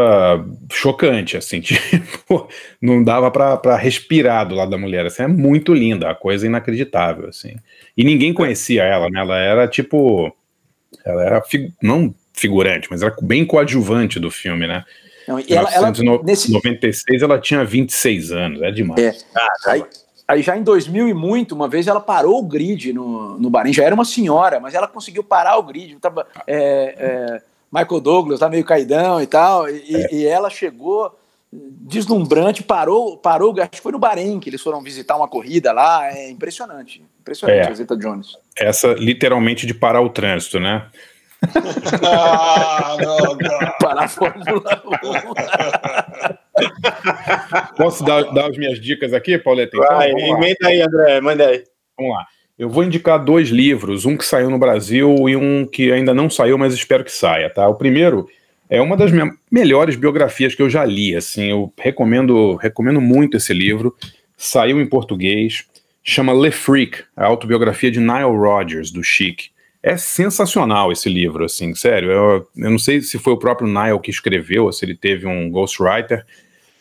chocante, 0.72 1.36
assim, 1.36 1.60
tipo, 1.62 2.48
não 2.82 3.04
dava 3.04 3.30
pra, 3.30 3.58
pra 3.58 3.76
respirar 3.76 4.48
do 4.48 4.56
lado 4.56 4.72
da 4.72 4.78
mulher, 4.78 5.06
assim, 5.06 5.24
é 5.24 5.28
muito 5.28 5.74
linda, 5.74 6.10
a 6.10 6.16
coisa 6.16 6.46
inacreditável, 6.46 7.28
assim. 7.28 7.56
E 7.98 8.04
ninguém 8.06 8.34
conhecia 8.34 8.84
ela, 8.84 9.10
né, 9.10 9.20
ela 9.20 9.38
era, 9.38 9.68
tipo, 9.68 10.34
ela 11.06 11.24
era, 11.26 11.42
fi- 11.42 11.74
não 11.84 12.16
figurante, 12.34 12.88
mas 12.90 13.02
era 13.02 13.14
bem 13.22 13.46
coadjuvante 13.46 14.18
do 14.18 14.32
filme, 14.32 14.66
né. 14.66 14.86
Não, 15.28 15.38
e 15.38 15.44
Em 15.44 15.56
ela- 15.58 15.70
ela- 15.74 15.92
1996 15.92 17.22
ela 17.22 17.38
tinha 17.38 17.66
26 17.66 18.32
anos, 18.32 18.62
é 18.62 18.72
demais. 18.72 19.04
É. 19.04 19.70
Aí, 19.70 19.84
aí 20.26 20.42
já 20.42 20.56
em 20.58 20.64
2000 20.64 21.10
e 21.10 21.14
muito, 21.14 21.54
uma 21.54 21.68
vez 21.68 21.86
ela 21.86 22.00
parou 22.00 22.40
o 22.40 22.48
grid 22.48 22.94
no, 22.94 23.38
no 23.38 23.50
Bahrein, 23.50 23.74
já 23.74 23.84
era 23.84 23.94
uma 23.94 24.06
senhora, 24.06 24.58
mas 24.60 24.74
ela 24.74 24.88
conseguiu 24.88 25.22
parar 25.24 25.58
o 25.58 25.64
grid. 25.64 25.98
Tava, 26.00 26.26
é, 26.48 26.96
é, 26.98 27.42
Michael 27.72 28.02
Douglas 28.02 28.40
tá 28.40 28.50
meio 28.50 28.64
caidão 28.66 29.22
e 29.22 29.28
tal, 29.28 29.70
e, 29.70 29.96
É. 29.96 30.14
e 30.14 30.26
ela 30.26 30.50
chegou 30.50 31.18
deslumbrante, 31.52 32.62
parou, 32.62 33.18
parou, 33.18 33.56
acho 33.60 33.70
que 33.72 33.82
foi 33.82 33.92
no 33.92 33.98
Bahrein 34.00 34.40
que 34.40 34.50
eles 34.50 34.62
foram 34.62 34.82
visitar 34.84 35.16
uma 35.18 35.28
corrida 35.28 35.72
lá, 35.72 36.08
é 36.08 36.30
impressionante, 36.30 37.04
impressionante 37.20 37.68
É. 37.68 37.72
a 37.72 37.74
Zeta 37.74 37.98
Jones. 37.98 38.38
Essa 38.58 38.94
literalmente 38.94 39.66
de 39.66 39.74
parar 39.74 40.02
o 40.02 40.10
trânsito, 40.10 40.60
né? 40.60 40.88
Ah, 42.04 42.98
não, 43.00 43.18
não. 43.18 43.38
Parar 43.80 44.04
a 44.04 44.08
Fórmula 44.10 44.62
Posso 47.78 48.04
dar, 48.04 48.24
dar 48.34 48.50
as 48.50 48.58
minhas 48.58 48.80
dicas 48.80 49.14
aqui, 49.14 49.38
Pauleta? 49.38 49.76
Então, 49.78 49.96
Vai, 49.98 50.12
lá. 50.12 50.20
emenda 50.20 50.68
aí, 50.68 50.82
André, 50.82 51.22
manda 51.22 51.48
aí. 51.48 51.64
Vamos 51.98 52.16
lá. 52.16 52.26
Eu 52.60 52.70
vou 52.70 52.84
indicar 52.84 53.24
dois 53.24 53.48
livros, 53.48 54.06
um 54.06 54.18
que 54.18 54.26
saiu 54.26 54.50
no 54.50 54.60
Brasil 54.60 55.30
e 55.30 55.36
um 55.38 55.66
que 55.66 55.94
ainda 55.94 56.14
não 56.14 56.30
saiu, 56.30 56.58
mas 56.58 56.74
espero 56.74 57.06
que 57.06 57.12
saia, 57.12 57.50
tá? 57.50 57.66
O 57.70 57.76
primeiro 57.76 58.28
é 58.70 58.82
uma 58.82 58.98
das 58.98 59.14
minhas 59.14 59.30
melhores 59.50 59.96
biografias 59.96 60.54
que 60.54 60.62
eu 60.62 60.70
já 60.70 60.84
li, 60.84 61.16
assim, 61.16 61.52
eu 61.52 61.74
recomendo, 61.80 62.56
recomendo 62.56 63.00
muito 63.00 63.38
esse 63.38 63.54
livro. 63.54 63.96
Saiu 64.36 64.82
em 64.82 64.86
português, 64.86 65.64
chama 66.04 66.34
Le 66.34 66.52
Freak, 66.52 67.02
a 67.16 67.28
autobiografia 67.28 67.90
de 67.90 68.02
Nile 68.02 68.36
Rodgers, 68.38 68.92
do 68.92 69.02
Chic. 69.02 69.52
É 69.82 69.96
sensacional 69.96 70.92
esse 70.92 71.08
livro, 71.08 71.46
assim, 71.46 71.74
sério. 71.74 72.12
Eu, 72.12 72.48
eu 72.58 72.70
não 72.70 72.78
sei 72.78 73.00
se 73.00 73.18
foi 73.18 73.32
o 73.32 73.38
próprio 73.38 73.70
Nile 73.70 74.02
que 74.02 74.12
escreveu, 74.12 74.66
ou 74.66 74.74
se 74.74 74.84
ele 74.84 74.98
teve 74.98 75.26
um 75.26 75.50
ghostwriter, 75.50 76.26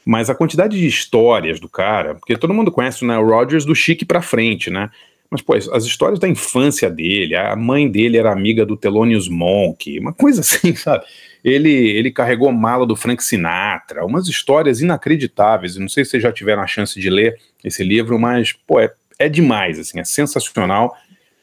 mas 0.04 0.28
a 0.28 0.34
quantidade 0.34 0.76
de 0.76 0.88
histórias 0.88 1.60
do 1.60 1.68
cara, 1.68 2.16
porque 2.16 2.36
todo 2.36 2.52
mundo 2.52 2.72
conhece 2.72 3.04
o 3.04 3.06
Nile 3.06 3.22
Rodgers 3.22 3.64
do 3.64 3.76
Chic 3.76 4.04
pra 4.04 4.20
frente, 4.20 4.70
né? 4.70 4.90
Mas, 5.30 5.42
pô, 5.42 5.54
as 5.54 5.84
histórias 5.84 6.18
da 6.18 6.26
infância 6.26 6.88
dele, 6.88 7.36
a 7.36 7.54
mãe 7.54 7.90
dele 7.90 8.16
era 8.16 8.32
amiga 8.32 8.64
do 8.64 8.76
Thelonious 8.76 9.28
Monk, 9.28 9.98
uma 9.98 10.12
coisa 10.12 10.40
assim, 10.42 10.74
sabe? 10.74 11.04
Ele, 11.44 11.70
ele 11.70 12.10
carregou 12.10 12.50
mala 12.50 12.86
do 12.86 12.96
Frank 12.96 13.22
Sinatra, 13.22 14.04
umas 14.04 14.26
histórias 14.26 14.80
inacreditáveis. 14.80 15.76
Eu 15.76 15.82
não 15.82 15.88
sei 15.88 16.04
se 16.04 16.12
vocês 16.12 16.22
já 16.22 16.32
tiveram 16.32 16.62
a 16.62 16.66
chance 16.66 16.98
de 16.98 17.10
ler 17.10 17.38
esse 17.62 17.84
livro, 17.84 18.18
mas, 18.18 18.52
pô, 18.52 18.80
é, 18.80 18.92
é 19.18 19.28
demais, 19.28 19.78
assim, 19.78 20.00
é 20.00 20.04
sensacional. 20.04 20.96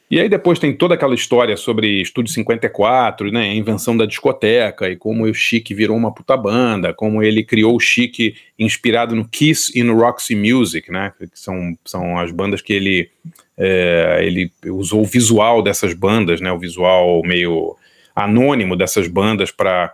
E 0.08 0.20
aí 0.20 0.28
depois 0.28 0.60
tem 0.60 0.72
toda 0.72 0.94
aquela 0.94 1.16
história 1.16 1.56
sobre 1.56 2.00
Estúdio 2.00 2.32
54, 2.32 3.32
né, 3.32 3.42
a 3.42 3.54
invenção 3.54 3.96
da 3.96 4.06
discoteca 4.06 4.88
e 4.88 4.94
como 4.94 5.24
o 5.24 5.34
Chic 5.34 5.70
virou 5.74 5.96
uma 5.96 6.14
puta 6.14 6.36
banda, 6.36 6.94
como 6.94 7.24
ele 7.24 7.42
criou 7.42 7.74
o 7.74 7.80
Chic 7.80 8.36
inspirado 8.56 9.16
no 9.16 9.28
Kiss 9.28 9.76
e 9.76 9.82
no 9.82 9.98
Roxy 9.98 10.36
Music, 10.36 10.92
né, 10.92 11.12
que 11.18 11.28
são, 11.34 11.76
são 11.84 12.16
as 12.18 12.30
bandas 12.30 12.62
que 12.62 12.72
ele, 12.72 13.10
é, 13.58 14.20
ele 14.22 14.50
usou 14.66 15.02
o 15.02 15.06
visual 15.06 15.62
dessas 15.62 15.94
bandas, 15.94 16.40
né, 16.40 16.52
o 16.52 16.58
visual 16.58 17.22
meio 17.24 17.76
anônimo 18.14 18.76
dessas 18.76 19.08
bandas 19.08 19.50
para 19.50 19.92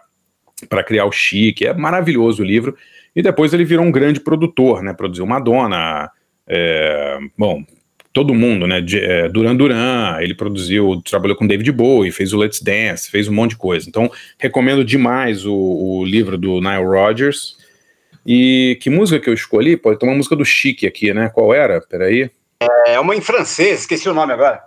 criar 0.87 1.05
o 1.05 1.13
Chic. 1.13 1.63
É 1.63 1.73
maravilhoso 1.73 2.43
o 2.43 2.47
livro. 2.47 2.77
E 3.15 3.23
depois 3.23 3.53
ele 3.53 3.65
virou 3.65 3.85
um 3.85 3.93
grande 3.93 4.21
produtor, 4.21 4.83
né, 4.83 4.93
produziu 4.93 5.27
Madonna, 5.27 6.11
é, 6.47 7.19
bom, 7.37 7.65
todo 8.13 8.35
mundo, 8.35 8.67
né? 8.67 8.85
é, 8.95 9.29
Duran 9.29 9.57
Duran, 9.57 10.19
ele 10.21 10.35
produziu, 10.35 11.01
trabalhou 11.03 11.37
com 11.37 11.47
David 11.47 11.73
Bowie, 11.73 12.13
fez 12.13 12.33
o 12.33 12.39
Let's 12.39 12.61
Dance, 12.61 13.11
fez 13.11 13.29
um 13.29 13.33
monte 13.33 13.51
de 13.51 13.57
coisa. 13.57 13.89
Então, 13.89 14.11
recomendo 14.39 14.85
demais 14.85 15.47
o, 15.47 15.55
o 15.55 16.05
livro 16.05 16.37
do 16.37 16.61
Nile 16.61 16.85
Rodgers. 16.85 17.57
E 18.27 18.79
que 18.81 18.91
música 18.91 19.19
que 19.19 19.29
eu 19.29 19.35
escolhi? 19.35 19.77
Pode 19.77 19.99
ter 19.99 20.07
uma 20.07 20.15
música 20.15 20.37
do 20.37 20.45
Chique 20.45 20.87
aqui, 20.87 21.13
né? 21.13 21.31
Qual 21.33 21.53
era? 21.53 21.81
Peraí. 21.81 22.31
É 22.87 22.99
uma 23.01 23.17
em 23.17 23.21
francês, 23.21 23.81
esqueci 23.81 24.09
o 24.09 24.15
nome 24.15 24.33
agora. 24.33 24.63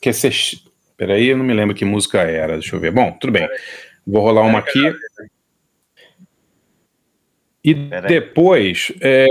Que 0.00 0.12
se, 0.12 0.62
peraí, 0.96 1.28
eu 1.28 1.36
não 1.36 1.44
me 1.44 1.54
lembro 1.54 1.74
que 1.74 1.84
música 1.84 2.22
era. 2.22 2.54
Deixa 2.54 2.76
eu 2.76 2.80
ver. 2.80 2.92
Bom, 2.92 3.12
tudo 3.20 3.32
bem. 3.32 3.48
Vou 4.06 4.22
rolar 4.22 4.42
uma 4.42 4.60
aqui. 4.60 4.94
E 7.64 7.74
depois, 7.74 8.92
é, 9.00 9.26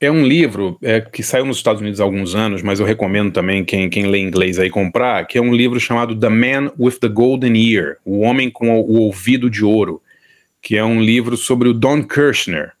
é 0.00 0.10
um 0.10 0.26
livro 0.26 0.76
é, 0.82 1.00
que 1.00 1.22
saiu 1.22 1.44
nos 1.44 1.58
Estados 1.58 1.80
Unidos 1.80 2.00
há 2.00 2.04
alguns 2.04 2.34
anos, 2.34 2.60
mas 2.60 2.80
eu 2.80 2.86
recomendo 2.86 3.32
também 3.32 3.64
quem, 3.64 3.88
quem 3.88 4.06
lê 4.06 4.18
inglês 4.18 4.58
aí 4.58 4.68
comprar, 4.68 5.24
que 5.26 5.38
é 5.38 5.40
um 5.40 5.54
livro 5.54 5.78
chamado 5.78 6.18
The 6.18 6.28
Man 6.28 6.72
with 6.78 6.98
the 7.00 7.08
Golden 7.08 7.56
Ear, 7.56 7.98
O 8.04 8.20
Homem 8.20 8.50
com 8.50 8.70
o, 8.70 8.80
o 8.80 9.00
Ouvido 9.02 9.48
de 9.48 9.64
Ouro, 9.64 10.02
que 10.60 10.76
é 10.76 10.84
um 10.84 11.00
livro 11.00 11.36
sobre 11.36 11.68
o 11.68 11.74
Don 11.74 12.02
Kirshner. 12.02 12.72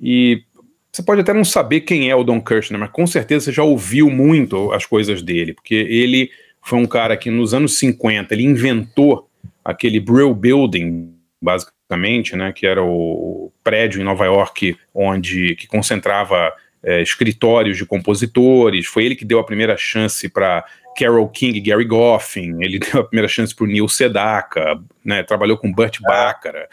E 0.00 0.44
você 0.92 1.02
pode 1.02 1.20
até 1.20 1.32
não 1.32 1.44
saber 1.44 1.82
quem 1.82 2.10
é 2.10 2.14
o 2.14 2.24
Don 2.24 2.40
Kirshner, 2.40 2.80
mas 2.80 2.90
com 2.90 3.06
certeza 3.06 3.46
você 3.46 3.52
já 3.52 3.62
ouviu 3.62 4.10
muito 4.10 4.72
as 4.72 4.84
coisas 4.84 5.22
dele, 5.22 5.54
porque 5.54 5.74
ele 5.74 6.30
foi 6.62 6.78
um 6.78 6.86
cara 6.86 7.16
que 7.16 7.30
nos 7.30 7.54
anos 7.54 7.78
50 7.78 8.34
ele 8.34 8.44
inventou 8.44 9.28
aquele 9.64 10.00
Brill 10.00 10.34
Building, 10.34 11.14
basicamente, 11.40 12.36
né, 12.36 12.52
que 12.52 12.66
era 12.66 12.82
o 12.82 13.52
prédio 13.62 14.00
em 14.00 14.04
Nova 14.04 14.24
York 14.24 14.76
onde 14.94 15.54
que 15.54 15.66
concentrava 15.66 16.52
é, 16.82 17.00
escritórios 17.02 17.76
de 17.76 17.86
compositores. 17.86 18.86
Foi 18.86 19.04
ele 19.04 19.16
que 19.16 19.24
deu 19.24 19.38
a 19.38 19.44
primeira 19.44 19.76
chance 19.76 20.28
para 20.28 20.64
Carole 20.98 21.30
King 21.32 21.58
e 21.58 21.60
Gary 21.60 21.84
Goffin. 21.84 22.56
Ele 22.60 22.78
deu 22.80 23.00
a 23.00 23.04
primeira 23.04 23.28
chance 23.28 23.54
para 23.54 23.64
o 23.64 23.68
Neil 23.68 23.88
Sedaka, 23.88 24.80
né, 25.04 25.22
trabalhou 25.22 25.56
com 25.56 25.72
Burt 25.72 26.00
Bacharach. 26.00 26.68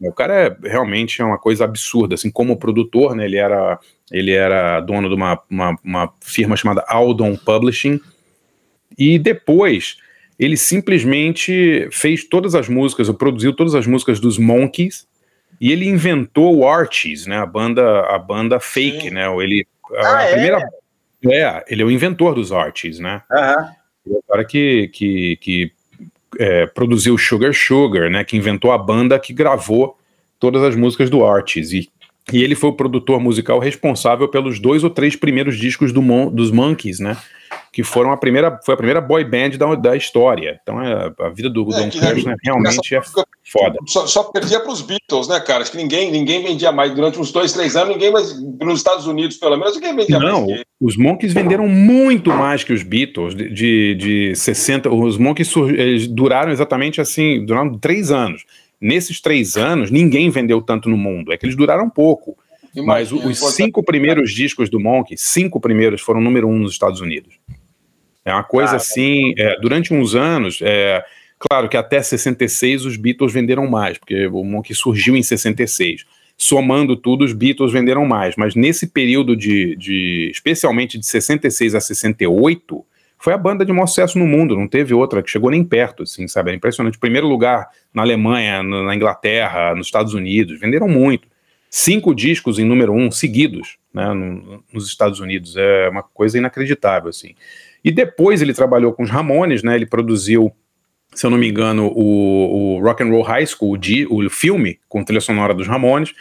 O 0.00 0.12
cara 0.12 0.34
é 0.34 0.68
realmente 0.68 1.20
é 1.20 1.24
uma 1.24 1.38
coisa 1.38 1.64
absurda, 1.64 2.14
assim, 2.14 2.30
como 2.30 2.56
produtor, 2.56 3.14
né, 3.14 3.26
ele 3.26 3.36
era, 3.36 3.78
ele 4.10 4.32
era 4.32 4.80
dono 4.80 5.08
de 5.08 5.14
uma, 5.14 5.38
uma, 5.50 5.76
uma 5.84 6.14
firma 6.22 6.56
chamada 6.56 6.82
Aldon 6.88 7.36
Publishing, 7.36 8.00
e 8.96 9.18
depois 9.18 9.98
ele 10.38 10.56
simplesmente 10.56 11.86
fez 11.92 12.24
todas 12.24 12.54
as 12.54 12.66
músicas, 12.66 13.08
ou 13.08 13.14
produziu 13.14 13.52
todas 13.52 13.74
as 13.74 13.86
músicas 13.86 14.18
dos 14.18 14.38
Monkeys, 14.38 15.06
e 15.60 15.70
ele 15.70 15.86
inventou 15.86 16.56
o 16.56 16.66
Archies, 16.66 17.26
né, 17.26 17.36
a 17.36 17.46
banda, 17.46 18.00
a 18.06 18.18
banda 18.18 18.58
fake, 18.58 19.08
Sim. 19.08 19.10
né, 19.10 19.26
ele, 19.42 19.66
a, 19.96 20.22
ah, 20.22 20.26
primeira... 20.30 20.58
É? 21.26 21.36
é? 21.36 21.64
ele 21.68 21.82
é 21.82 21.84
o 21.84 21.90
inventor 21.90 22.34
dos 22.34 22.52
Archies, 22.52 22.98
né, 22.98 23.20
uhum. 23.30 24.16
o 24.16 24.22
cara 24.26 24.46
que, 24.46 24.88
que, 24.88 25.36
que 25.36 25.72
é, 26.40 26.66
produziu 26.66 27.18
Sugar 27.18 27.52
Sugar, 27.52 28.10
né, 28.10 28.24
que 28.24 28.34
inventou 28.34 28.72
a 28.72 28.78
banda 28.78 29.18
que 29.18 29.30
gravou 29.30 29.98
todas 30.38 30.62
as 30.62 30.74
músicas 30.74 31.10
do 31.10 31.22
Artis. 31.22 31.70
E, 31.74 31.90
e 32.32 32.42
ele 32.42 32.54
foi 32.54 32.70
o 32.70 32.74
produtor 32.74 33.20
musical 33.20 33.58
responsável 33.58 34.28
pelos 34.28 34.58
dois 34.58 34.84
ou 34.84 34.90
três 34.90 35.16
primeiros 35.16 35.58
discos 35.58 35.92
do 35.92 36.02
Mon 36.02 36.30
dos 36.30 36.50
Monkeys, 36.50 37.00
né? 37.00 37.16
Que 37.72 37.82
foram 37.82 38.12
a 38.12 38.16
primeira, 38.16 38.58
foi 38.64 38.74
a 38.74 38.76
primeira 38.76 39.00
boy 39.00 39.24
band 39.24 39.50
da, 39.50 39.74
da 39.74 39.96
história. 39.96 40.58
Então 40.62 40.80
é, 40.82 41.12
a 41.20 41.28
vida 41.28 41.48
do 41.48 41.62
é, 41.72 41.80
Don 41.80 41.90
Kirshner 41.90 42.36
realmente 42.44 42.94
é 42.94 43.00
foda. 43.44 43.76
Só, 43.86 44.06
só 44.06 44.24
perdia 44.24 44.60
para 44.60 44.72
os 44.72 44.82
Beatles, 44.82 45.28
né, 45.28 45.40
cara? 45.40 45.62
Acho 45.62 45.72
que 45.72 45.76
ninguém, 45.76 46.10
ninguém 46.10 46.42
vendia 46.42 46.70
mais. 46.70 46.94
Durante 46.94 47.18
uns 47.18 47.32
dois, 47.32 47.52
três 47.52 47.74
anos, 47.76 47.94
ninguém 47.94 48.12
mais. 48.12 48.40
Nos 48.60 48.78
Estados 48.78 49.06
Unidos, 49.06 49.36
pelo 49.36 49.56
menos, 49.56 49.74
ninguém 49.74 49.94
vendia 49.94 50.18
Não, 50.18 50.46
mais. 50.46 50.58
Não, 50.58 50.64
os 50.80 50.96
Monkeys 50.96 51.32
venderam 51.32 51.68
muito 51.68 52.30
mais 52.30 52.62
que 52.62 52.72
os 52.72 52.82
Beatles. 52.82 53.34
De, 53.34 53.52
de, 53.52 53.94
de 53.94 54.36
60. 54.36 54.92
Os 54.92 55.16
Monkeys 55.16 55.52
duraram 56.08 56.52
exatamente 56.52 57.00
assim, 57.00 57.44
duraram 57.44 57.76
três 57.78 58.10
anos. 58.10 58.44
Nesses 58.80 59.20
três 59.20 59.56
anos, 59.56 59.90
ninguém 59.90 60.30
vendeu 60.30 60.62
tanto 60.62 60.88
no 60.88 60.96
mundo. 60.96 61.32
É 61.32 61.36
que 61.36 61.44
eles 61.44 61.56
duraram 61.56 61.90
pouco. 61.90 62.36
Imagina, 62.74 62.86
mas 62.86 63.12
os 63.12 63.54
cinco 63.54 63.82
primeiros 63.82 64.32
discos 64.32 64.70
do 64.70 64.80
Monk, 64.80 65.16
cinco 65.18 65.60
primeiros, 65.60 66.00
foram 66.00 66.20
número 66.20 66.48
um 66.48 66.58
nos 66.58 66.72
Estados 66.72 67.00
Unidos. 67.00 67.34
É 68.24 68.32
uma 68.32 68.44
coisa 68.44 68.72
ah, 68.72 68.76
assim. 68.76 69.34
É, 69.36 69.58
durante 69.60 69.92
uns 69.92 70.14
anos, 70.14 70.60
é, 70.62 71.04
claro 71.38 71.68
que 71.68 71.76
até 71.76 72.00
66 72.00 72.86
os 72.86 72.96
Beatles 72.96 73.32
venderam 73.32 73.66
mais, 73.66 73.98
porque 73.98 74.26
o 74.28 74.44
Monk 74.44 74.72
surgiu 74.74 75.16
em 75.16 75.22
66. 75.22 76.04
Somando 76.38 76.96
tudo, 76.96 77.24
os 77.24 77.32
Beatles 77.32 77.72
venderam 77.72 78.06
mais. 78.06 78.36
Mas 78.36 78.54
nesse 78.54 78.86
período 78.86 79.36
de, 79.36 79.76
de 79.76 80.30
especialmente 80.32 80.96
de 80.96 81.04
66 81.04 81.74
a 81.74 81.80
68, 81.80 82.84
foi 83.20 83.34
a 83.34 83.38
banda 83.38 83.66
de 83.66 83.72
maior 83.72 83.86
sucesso 83.86 84.18
no 84.18 84.26
mundo, 84.26 84.56
não 84.56 84.66
teve 84.66 84.94
outra 84.94 85.22
que 85.22 85.30
chegou 85.30 85.50
nem 85.50 85.62
perto, 85.62 86.04
assim, 86.04 86.26
sabe? 86.26 86.52
É 86.52 86.54
impressionante. 86.54 86.98
Primeiro 86.98 87.28
lugar 87.28 87.68
na 87.92 88.00
Alemanha, 88.00 88.62
na 88.62 88.96
Inglaterra, 88.96 89.74
nos 89.74 89.86
Estados 89.86 90.14
Unidos, 90.14 90.58
venderam 90.58 90.88
muito. 90.88 91.28
Cinco 91.68 92.14
discos 92.14 92.58
em 92.58 92.64
número 92.64 92.94
um 92.94 93.10
seguidos, 93.10 93.76
né, 93.92 94.12
no, 94.14 94.64
nos 94.72 94.86
Estados 94.86 95.20
Unidos, 95.20 95.54
é 95.56 95.90
uma 95.90 96.02
coisa 96.02 96.38
inacreditável, 96.38 97.10
assim. 97.10 97.34
E 97.84 97.92
depois 97.92 98.40
ele 98.40 98.54
trabalhou 98.54 98.94
com 98.94 99.02
os 99.02 99.10
Ramones, 99.10 99.62
né? 99.62 99.76
Ele 99.76 99.86
produziu, 99.86 100.50
se 101.14 101.26
eu 101.26 101.30
não 101.30 101.36
me 101.36 101.48
engano, 101.48 101.92
o, 101.94 102.76
o 102.76 102.80
Rock 102.80 103.02
and 103.02 103.10
Roll 103.10 103.22
High 103.22 103.46
School, 103.46 103.78
o, 104.08 104.24
o 104.24 104.30
filme 104.30 104.78
com 104.88 105.04
trilha 105.04 105.20
sonora 105.20 105.52
dos 105.52 105.66
Ramones. 105.66 106.14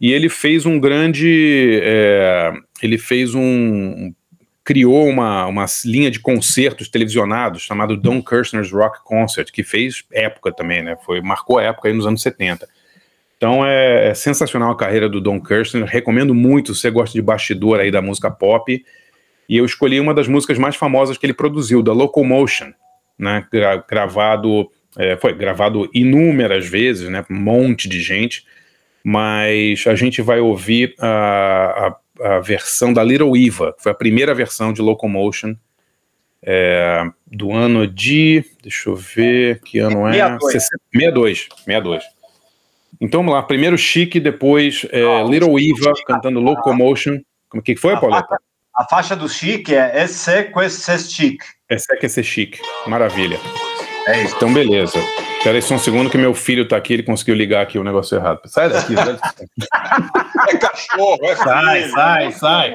E 0.00 0.12
ele 0.12 0.28
fez 0.28 0.64
um 0.64 0.78
grande, 0.80 1.80
é, 1.82 2.52
ele 2.82 2.96
fez 2.96 3.34
um 3.34 4.12
criou 4.68 5.08
uma, 5.08 5.46
uma 5.46 5.64
linha 5.82 6.10
de 6.10 6.20
concertos 6.20 6.90
televisionados 6.90 7.62
chamado 7.62 7.96
Don 7.96 8.22
Kirshner's 8.22 8.70
Rock 8.70 9.02
Concert, 9.02 9.50
que 9.50 9.62
fez 9.62 10.04
época 10.12 10.52
também, 10.52 10.82
né? 10.82 10.94
Foi, 11.06 11.22
marcou 11.22 11.58
época 11.58 11.88
aí 11.88 11.94
nos 11.94 12.06
anos 12.06 12.20
70. 12.20 12.68
Então 13.38 13.64
é, 13.64 14.08
é 14.08 14.14
sensacional 14.14 14.70
a 14.70 14.76
carreira 14.76 15.08
do 15.08 15.22
Don 15.22 15.40
Kirshner, 15.40 15.88
recomendo 15.88 16.34
muito 16.34 16.74
se 16.74 16.82
você 16.82 16.90
gosta 16.90 17.14
de 17.14 17.22
bastidor 17.22 17.80
aí 17.80 17.90
da 17.90 18.02
música 18.02 18.30
pop. 18.30 18.84
E 19.48 19.56
eu 19.56 19.64
escolhi 19.64 19.98
uma 20.00 20.12
das 20.12 20.28
músicas 20.28 20.58
mais 20.58 20.76
famosas 20.76 21.16
que 21.16 21.24
ele 21.24 21.32
produziu, 21.32 21.82
da 21.82 21.94
Locomotion, 21.94 22.70
né? 23.18 23.46
Gra 23.50 23.82
gravado, 23.88 24.70
é, 24.98 25.16
foi 25.16 25.32
gravado 25.32 25.88
inúmeras 25.94 26.66
vezes, 26.66 27.08
né? 27.08 27.24
Um 27.30 27.40
monte 27.40 27.88
de 27.88 28.02
gente, 28.02 28.44
mas 29.02 29.86
a 29.86 29.94
gente 29.94 30.20
vai 30.20 30.40
ouvir 30.40 30.94
a, 30.98 31.86
a 31.86 31.96
a 32.20 32.38
versão 32.40 32.92
da 32.92 33.02
Little 33.02 33.36
Eva, 33.36 33.72
que 33.72 33.82
foi 33.82 33.92
a 33.92 33.94
primeira 33.94 34.34
versão 34.34 34.72
de 34.72 34.82
Locomotion 34.82 35.54
é, 36.42 37.04
do 37.26 37.52
ano 37.52 37.86
de. 37.86 38.44
Deixa 38.62 38.88
eu 38.88 38.96
ver 38.96 39.60
que 39.60 39.78
ano 39.78 40.06
é. 40.06 40.38
62. 40.38 40.50
62. 40.50 41.48
62. 41.64 42.04
Então 43.00 43.20
vamos 43.20 43.34
lá, 43.34 43.42
primeiro 43.42 43.78
Chique, 43.78 44.18
depois 44.18 44.84
é, 44.90 45.02
ah, 45.02 45.22
Little 45.22 45.56
Eva 45.58 45.92
cantando 46.06 46.40
Locomotion. 46.40 47.20
Como 47.48 47.62
que 47.62 47.76
foi, 47.76 47.98
Pauleta? 47.98 48.38
A 48.74 48.84
faixa 48.84 49.16
do 49.16 49.28
Chique 49.28 49.74
é 49.74 50.04
Esse 50.04 50.44
Quesse 50.44 50.98
Chic. 51.10 51.42
Esse 51.68 51.96
Quesse 51.96 52.22
Chic. 52.22 52.58
Maravilha. 52.86 53.38
É 54.06 54.22
isso. 54.22 54.36
Então, 54.36 54.52
beleza. 54.52 54.98
Espera 55.38 55.56
aí 55.56 55.62
só 55.62 55.76
um 55.76 55.78
segundo 55.78 56.10
que 56.10 56.18
meu 56.18 56.34
filho 56.34 56.66
tá 56.66 56.76
aqui, 56.76 56.94
ele 56.94 57.02
conseguiu 57.04 57.34
ligar 57.34 57.62
aqui 57.62 57.78
o 57.78 57.84
negócio 57.84 58.16
errado. 58.16 58.40
Sai 58.46 58.68
daqui, 58.68 58.94
sai 58.98 59.14
É 60.48 60.56
cachorro, 60.56 61.18
é 61.22 61.36
Sai, 61.36 61.88
sai, 61.88 62.32
sai. 62.32 62.74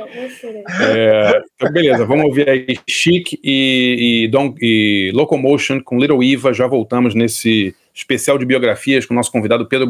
É, 0.81 1.41
então, 1.55 1.71
beleza, 1.71 2.05
vamos 2.05 2.25
ouvir 2.25 2.49
aí 2.49 2.77
Chic 2.87 3.33
e, 3.43 4.23
e, 4.23 4.27
Don, 4.29 4.55
e 4.61 5.11
Locomotion 5.13 5.81
com 5.83 5.99
Little 5.99 6.23
Eva. 6.23 6.53
Já 6.53 6.65
voltamos 6.65 7.13
nesse 7.13 7.75
especial 7.93 8.37
de 8.37 8.45
biografias 8.45 9.05
com 9.05 9.13
o 9.13 9.17
nosso 9.17 9.31
convidado 9.31 9.67
Pedro 9.67 9.87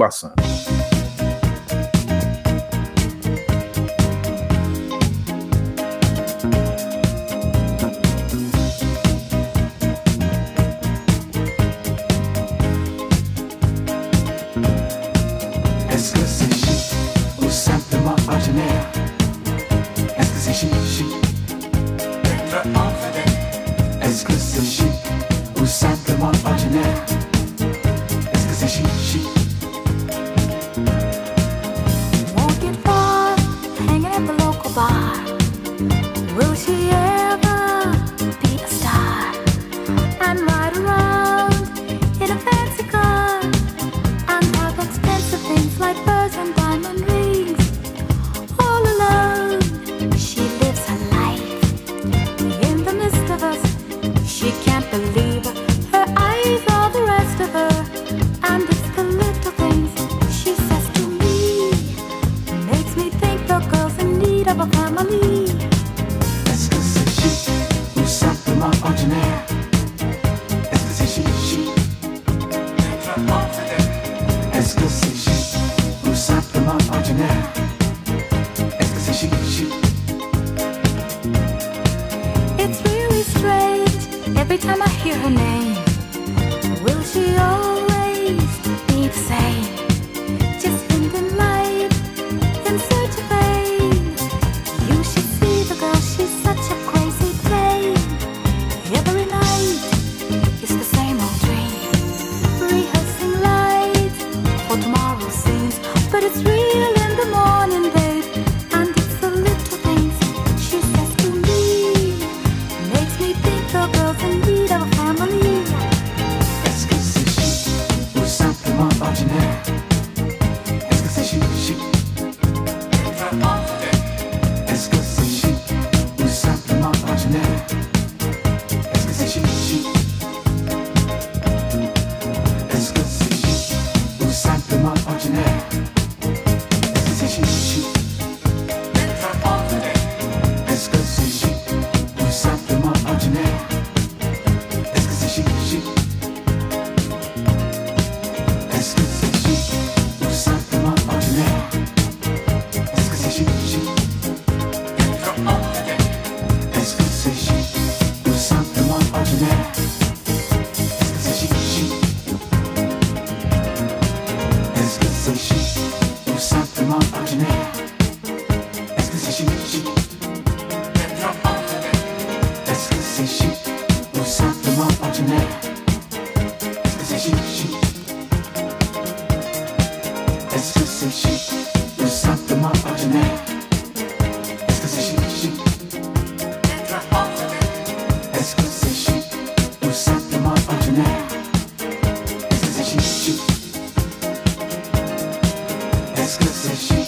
she 196.76 197.03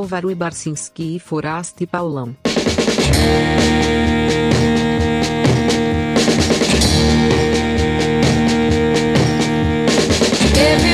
Álvaro 0.00 0.34
Barcinski 0.34 1.16
e 1.16 1.18
Foraste 1.18 1.86
Paulão. 1.86 2.34
Every 10.56 10.89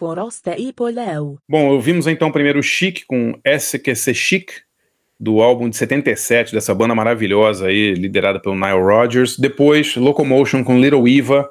foroste 0.00 0.50
e. 0.56 0.74
Bom, 1.46 1.66
ouvimos 1.66 2.06
então 2.06 2.32
primeiro 2.32 2.62
Chic 2.62 3.04
com 3.06 3.38
SQC 3.44 4.14
Chic, 4.14 4.50
do 5.18 5.42
álbum 5.42 5.68
de 5.68 5.76
77, 5.76 6.54
dessa 6.54 6.74
banda 6.74 6.94
maravilhosa 6.94 7.66
aí, 7.66 7.92
liderada 7.92 8.40
pelo 8.40 8.54
Nile 8.54 8.80
Rodgers. 8.80 9.38
Depois, 9.38 9.94
Locomotion 9.96 10.64
com 10.64 10.80
Little 10.80 11.06
Eva, 11.06 11.50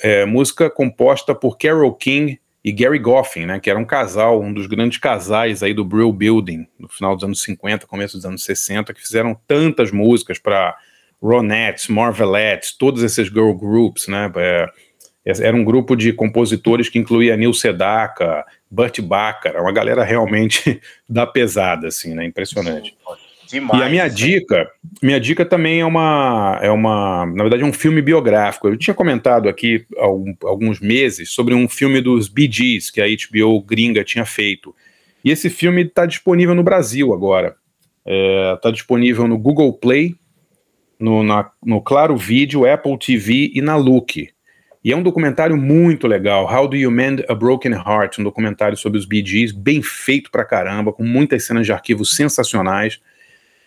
é, 0.00 0.24
música 0.24 0.70
composta 0.70 1.34
por 1.34 1.58
Carole 1.58 1.96
King 1.98 2.38
e 2.64 2.70
Gary 2.70 3.00
Goffin, 3.00 3.46
né, 3.46 3.58
que 3.58 3.68
era 3.68 3.78
um 3.78 3.84
casal, 3.84 4.40
um 4.40 4.52
dos 4.52 4.68
grandes 4.68 4.98
casais 4.98 5.60
aí 5.64 5.74
do 5.74 5.84
Brill 5.84 6.12
Building, 6.12 6.68
no 6.78 6.88
final 6.88 7.16
dos 7.16 7.24
anos 7.24 7.42
50, 7.42 7.84
começo 7.88 8.16
dos 8.16 8.24
anos 8.24 8.44
60, 8.44 8.94
que 8.94 9.00
fizeram 9.00 9.36
tantas 9.48 9.90
músicas 9.90 10.38
para 10.38 10.76
Ronettes, 11.20 11.88
Marvelettes, 11.88 12.70
todos 12.72 13.02
esses 13.02 13.26
girl 13.26 13.52
groups, 13.52 14.06
né, 14.06 14.30
é, 14.36 14.66
era 15.26 15.56
um 15.56 15.64
grupo 15.64 15.96
de 15.96 16.12
compositores 16.12 16.88
que 16.88 16.98
incluía 16.98 17.36
Neil 17.36 17.52
Sedaka, 17.52 18.44
Burt 18.70 19.00
Bacharach, 19.00 19.58
uma 19.60 19.72
galera 19.72 20.04
realmente 20.04 20.80
da 21.08 21.26
pesada, 21.26 21.88
assim, 21.88 22.14
né, 22.14 22.24
impressionante. 22.24 22.96
Demais. 23.48 23.80
E 23.80 23.84
a 23.84 23.88
minha 23.88 24.08
dica, 24.08 24.68
minha 25.02 25.20
dica 25.20 25.44
também 25.44 25.78
é 25.80 25.84
uma, 25.84 26.58
é 26.60 26.70
uma, 26.70 27.24
na 27.26 27.44
verdade 27.44 27.62
é 27.62 27.66
um 27.66 27.72
filme 27.72 28.02
biográfico. 28.02 28.66
Eu 28.68 28.76
tinha 28.76 28.92
comentado 28.94 29.48
aqui 29.48 29.86
há 29.96 30.04
algum- 30.04 30.34
alguns 30.42 30.80
meses 30.80 31.30
sobre 31.30 31.54
um 31.54 31.68
filme 31.68 32.00
dos 32.00 32.26
Bee 32.28 32.50
Gees 32.50 32.90
que 32.90 33.00
a 33.00 33.06
HBO 33.06 33.60
gringa 33.62 34.02
tinha 34.02 34.24
feito. 34.24 34.74
E 35.24 35.30
esse 35.30 35.48
filme 35.48 35.82
está 35.82 36.06
disponível 36.06 36.54
no 36.56 36.62
Brasil 36.64 37.12
agora. 37.12 37.54
Está 38.54 38.70
disponível 38.72 39.26
no 39.28 39.38
Google 39.38 39.72
Play, 39.72 40.14
no, 40.98 41.22
na- 41.22 41.50
no 41.64 41.80
Claro 41.80 42.16
Vídeo, 42.16 42.64
Apple 42.68 42.98
TV 42.98 43.50
e 43.54 43.60
na 43.60 43.76
Look. 43.76 44.28
E 44.86 44.92
é 44.92 44.96
um 44.96 45.02
documentário 45.02 45.56
muito 45.56 46.06
legal, 46.06 46.46
How 46.46 46.68
Do 46.68 46.76
You 46.76 46.92
Mend 46.92 47.24
a 47.28 47.34
Broken 47.34 47.72
Heart, 47.72 48.20
um 48.20 48.22
documentário 48.22 48.76
sobre 48.76 49.00
os 49.00 49.04
Gees, 49.04 49.50
bem 49.50 49.82
feito 49.82 50.30
pra 50.30 50.44
caramba, 50.44 50.92
com 50.92 51.02
muitas 51.02 51.44
cenas 51.44 51.66
de 51.66 51.72
arquivo 51.72 52.04
sensacionais 52.04 53.00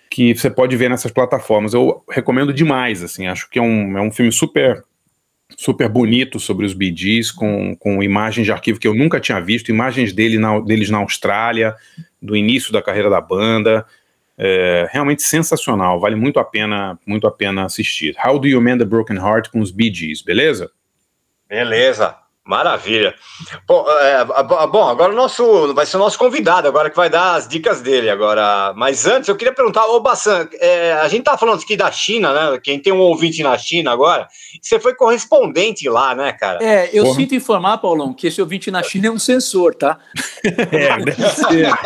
que 0.10 0.34
você 0.34 0.50
pode 0.50 0.78
ver 0.78 0.90
nessas 0.90 1.12
plataformas. 1.12 1.74
Eu 1.74 2.02
recomendo 2.10 2.54
demais, 2.54 3.04
assim, 3.04 3.28
acho 3.28 3.50
que 3.50 3.60
é 3.60 3.62
um, 3.62 3.98
é 3.98 4.02
um 4.02 4.10
filme 4.10 4.32
super 4.32 4.82
super 5.58 5.90
bonito 5.90 6.40
sobre 6.40 6.66
os 6.66 6.72
Gees, 6.72 7.32
com, 7.32 7.76
com 7.76 8.02
imagens 8.02 8.46
de 8.46 8.54
arquivo 8.54 8.80
que 8.80 8.88
eu 8.88 8.96
nunca 8.96 9.20
tinha 9.20 9.42
visto, 9.42 9.68
imagens 9.68 10.14
dele 10.14 10.40
na, 10.40 10.58
deles 10.62 10.90
na 10.90 11.00
Austrália, 11.00 11.76
do 12.22 12.34
início 12.34 12.72
da 12.72 12.82
carreira 12.82 13.10
da 13.10 13.20
banda. 13.20 13.86
É, 14.38 14.88
realmente 14.90 15.22
sensacional, 15.22 16.00
vale 16.00 16.16
muito 16.16 16.40
a 16.40 16.46
pena, 16.46 16.98
muito 17.06 17.28
a 17.28 17.32
pena 17.32 17.66
assistir. 17.66 18.16
How 18.26 18.40
Do 18.40 18.48
You 18.48 18.62
Mend 18.62 18.82
a 18.82 18.86
Broken 18.86 19.18
Heart 19.18 19.50
com 19.50 19.60
os 19.60 19.70
Gees, 19.70 20.22
beleza? 20.22 20.72
Beleza, 21.50 22.16
maravilha. 22.46 23.16
Bom, 23.68 23.84
é, 24.02 24.24
bom, 24.68 24.88
agora 24.88 25.12
o 25.12 25.16
nosso 25.16 25.74
vai 25.74 25.84
ser 25.84 25.98
o 25.98 26.00
nosso 26.00 26.16
convidado 26.18 26.68
agora 26.68 26.92
que 26.92 26.96
vai 26.96 27.10
dar 27.10 27.34
as 27.34 27.48
dicas 27.48 27.82
dele 27.82 28.08
agora. 28.08 28.72
Mas 28.76 29.08
antes 29.08 29.30
eu 29.30 29.36
queria 29.36 29.54
perguntar, 29.54 29.88
ô 29.88 30.00
Bassan, 30.00 30.48
é, 30.60 30.94
a 30.94 31.08
gente 31.08 31.24
tá 31.24 31.36
falando 31.36 31.60
aqui 31.60 31.76
da 31.76 31.92
China, 31.92 32.32
né? 32.34 32.60
Quem 32.64 32.80
tem 32.80 32.94
um 32.94 33.00
ouvinte 33.00 33.42
na 33.42 33.58
China 33.58 33.92
agora, 33.92 34.28
você 34.62 34.80
foi 34.80 34.94
correspondente 34.94 35.90
lá, 35.90 36.14
né, 36.14 36.34
cara? 36.34 36.64
É, 36.64 36.92
eu 36.94 37.06
Porra. 37.06 37.16
sinto 37.16 37.34
informar, 37.34 37.80
Paulão, 37.80 38.14
que 38.14 38.28
esse 38.28 38.40
ouvinte 38.40 38.70
na 38.70 38.84
China 38.84 39.08
é 39.08 39.12
um 39.12 39.18
sensor, 39.18 39.74
tá? 39.74 39.98
É, 40.44 40.98
deve 40.98 41.30
ser. 41.30 41.68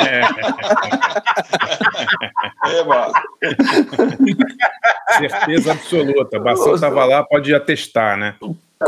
Certeza 5.17 5.71
absoluta. 5.71 6.37
Bassan 6.39 6.73
estava 6.73 7.05
lá, 7.05 7.23
pode 7.23 7.55
atestar, 7.55 8.17
né? 8.17 8.35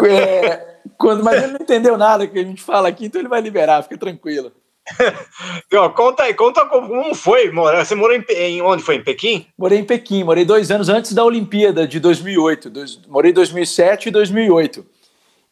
É, 0.04 0.78
quando, 0.98 1.24
mas 1.24 1.44
ele 1.44 1.54
não 1.54 1.62
entendeu 1.62 1.98
nada 1.98 2.28
que 2.28 2.38
a 2.38 2.44
gente 2.44 2.62
fala 2.62 2.88
aqui, 2.88 3.06
então 3.06 3.22
ele 3.22 3.30
vai 3.30 3.42
liberar, 3.42 3.84
fica 3.84 3.98
tranquilo. 3.98 4.52
Ó, 5.74 5.90
conta 5.90 6.24
aí, 6.24 6.34
conta 6.34 6.66
como 6.66 7.16
foi 7.16 7.52
morar. 7.52 7.84
Você 7.84 7.96
morou 7.96 8.16
em, 8.16 8.24
em 8.30 8.62
onde 8.62 8.84
foi? 8.84 8.96
Em 8.96 9.04
Pequim? 9.04 9.48
Morei 9.58 9.80
em 9.80 9.84
Pequim, 9.84 10.24
morei 10.24 10.46
dois 10.46 10.70
anos 10.70 10.90
antes 10.90 11.14
da 11.14 11.24
Olimpíada 11.24 11.88
de 11.88 12.00
2008. 12.00 12.70
Dois, 12.70 13.00
morei 13.08 13.32
em 13.32 13.34
2007 13.34 14.10
e 14.10 14.12
2008. 14.12 14.86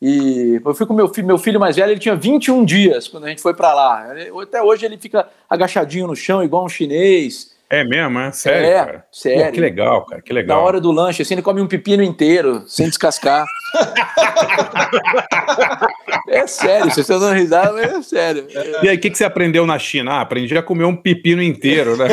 E 0.01 0.61
eu 0.63 0.75
fui 0.75 0.85
com 0.85 0.93
meu 0.93 1.07
filho, 1.07 1.27
meu 1.27 1.37
filho 1.37 1.59
mais 1.59 1.77
velho, 1.77 1.91
ele 1.91 1.99
tinha 1.99 2.15
21 2.15 2.65
dias 2.65 3.07
quando 3.07 3.23
a 3.23 3.29
gente 3.29 3.41
foi 3.41 3.53
pra 3.53 3.73
lá. 3.73 4.07
Até 4.41 4.61
hoje 4.61 4.85
ele 4.85 4.97
fica 4.97 5.29
agachadinho 5.49 6.07
no 6.07 6.15
chão, 6.15 6.43
igual 6.43 6.65
um 6.65 6.69
chinês. 6.69 7.52
É 7.73 7.83
mesmo, 7.83 8.19
é? 8.19 8.31
Sério, 8.31 8.67
É, 8.67 8.85
cara? 8.85 9.05
sério. 9.11 9.45
Pô, 9.47 9.51
que 9.51 9.59
legal, 9.59 10.05
cara, 10.05 10.21
que 10.21 10.31
legal. 10.31 10.59
Na 10.59 10.63
hora 10.63 10.79
do 10.79 10.91
lanche, 10.91 11.23
assim, 11.23 11.33
ele 11.33 11.41
come 11.41 11.59
um 11.59 11.65
pepino 11.65 12.03
inteiro, 12.03 12.61
sem 12.67 12.87
descascar. 12.87 13.47
é 16.29 16.45
sério, 16.45 16.85
vocês 16.91 16.99
estão 16.99 17.19
dando 17.19 17.33
risada, 17.33 17.73
mas 17.73 17.91
é 17.91 18.01
sério. 18.03 18.45
E 18.83 18.89
aí, 18.89 18.95
o 18.95 18.99
que, 18.99 19.09
que 19.09 19.17
você 19.17 19.25
aprendeu 19.25 19.65
na 19.65 19.79
China? 19.79 20.11
Ah, 20.11 20.21
aprendi 20.21 20.55
a 20.55 20.61
comer 20.61 20.85
um 20.85 20.95
pepino 20.95 21.41
inteiro, 21.41 21.97
né? 21.97 22.09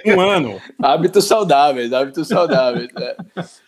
um 0.16 0.18
ano. 0.18 0.58
Hábitos 0.82 1.26
saudáveis, 1.26 1.92
hábitos 1.92 2.26
saudáveis. 2.26 2.88
é. 2.98 3.16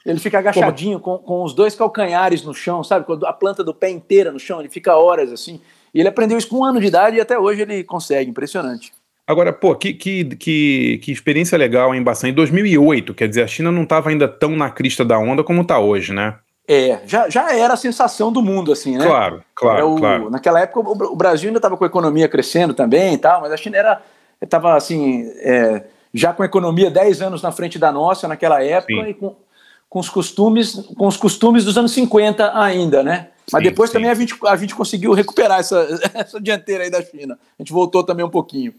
Ele 0.06 0.18
fica 0.18 0.38
agachadinho 0.38 0.98
com, 0.98 1.18
com 1.18 1.42
os 1.42 1.52
dois 1.52 1.74
calcanhares 1.74 2.42
no 2.42 2.54
chão, 2.54 2.82
sabe? 2.82 3.04
Com 3.04 3.20
a 3.26 3.34
planta 3.34 3.62
do 3.62 3.74
pé 3.74 3.90
inteira 3.90 4.32
no 4.32 4.40
chão, 4.40 4.60
ele 4.60 4.70
fica 4.70 4.96
horas 4.96 5.30
assim. 5.30 5.60
E 5.92 6.00
ele 6.00 6.08
aprendeu 6.08 6.38
isso 6.38 6.48
com 6.48 6.60
um 6.60 6.64
ano 6.64 6.80
de 6.80 6.86
idade 6.86 7.18
e 7.18 7.20
até 7.20 7.38
hoje 7.38 7.60
ele 7.60 7.84
consegue, 7.84 8.30
impressionante. 8.30 8.94
Agora, 9.26 9.52
pô, 9.52 9.74
que, 9.74 9.92
que, 9.92 10.24
que, 10.36 11.00
que 11.02 11.10
experiência 11.12 11.58
legal, 11.58 11.94
hein, 11.94 12.02
Bassan? 12.02 12.28
Em 12.28 12.32
2008, 12.32 13.12
quer 13.12 13.28
dizer, 13.28 13.42
a 13.42 13.46
China 13.46 13.72
não 13.72 13.82
estava 13.82 14.08
ainda 14.10 14.28
tão 14.28 14.50
na 14.50 14.70
crista 14.70 15.04
da 15.04 15.18
onda 15.18 15.42
como 15.42 15.62
está 15.62 15.78
hoje, 15.80 16.12
né? 16.12 16.34
É, 16.68 17.00
já, 17.06 17.28
já 17.28 17.52
era 17.54 17.74
a 17.74 17.76
sensação 17.76 18.32
do 18.32 18.42
mundo, 18.42 18.72
assim, 18.72 18.96
né? 18.96 19.04
Claro, 19.04 19.42
claro, 19.54 19.76
Era 19.78 19.86
o- 19.86 19.96
claro. 19.96 20.30
Naquela 20.30 20.60
época 20.60 20.80
o, 20.80 21.12
o 21.12 21.16
Brasil 21.16 21.48
ainda 21.48 21.58
estava 21.58 21.76
com 21.76 21.84
a 21.84 21.86
economia 21.86 22.28
crescendo 22.28 22.74
também 22.74 23.14
e 23.14 23.18
tal, 23.18 23.40
mas 23.40 23.52
a 23.52 23.56
China 23.56 23.76
era 23.76 24.02
estava 24.40 24.76
assim, 24.76 25.28
é, 25.38 25.84
já 26.12 26.32
com 26.32 26.42
a 26.42 26.46
economia 26.46 26.90
10 26.90 27.22
anos 27.22 27.42
na 27.42 27.52
frente 27.52 27.78
da 27.78 27.90
nossa 27.92 28.26
naquela 28.28 28.62
época 28.62 28.94
Sim. 28.94 29.08
e 29.10 29.14
com, 29.14 29.36
com 29.88 29.98
os 30.00 30.08
costumes 30.08 30.74
com 30.96 31.06
os 31.06 31.16
costumes 31.16 31.64
dos 31.64 31.78
anos 31.78 31.92
50 31.92 32.52
ainda, 32.58 33.02
né? 33.02 33.28
Mas 33.52 33.62
Sim, 33.62 33.68
depois 33.70 33.90
sim. 33.90 33.94
também 33.94 34.10
a 34.10 34.14
gente, 34.14 34.34
a 34.44 34.56
gente 34.56 34.74
conseguiu 34.74 35.12
recuperar 35.12 35.60
essa, 35.60 35.86
essa 36.14 36.40
dianteira 36.40 36.82
aí 36.82 36.90
da 36.90 37.00
China. 37.00 37.38
A 37.56 37.62
gente 37.62 37.72
voltou 37.72 38.02
também 38.02 38.26
um 38.26 38.30
pouquinho. 38.30 38.74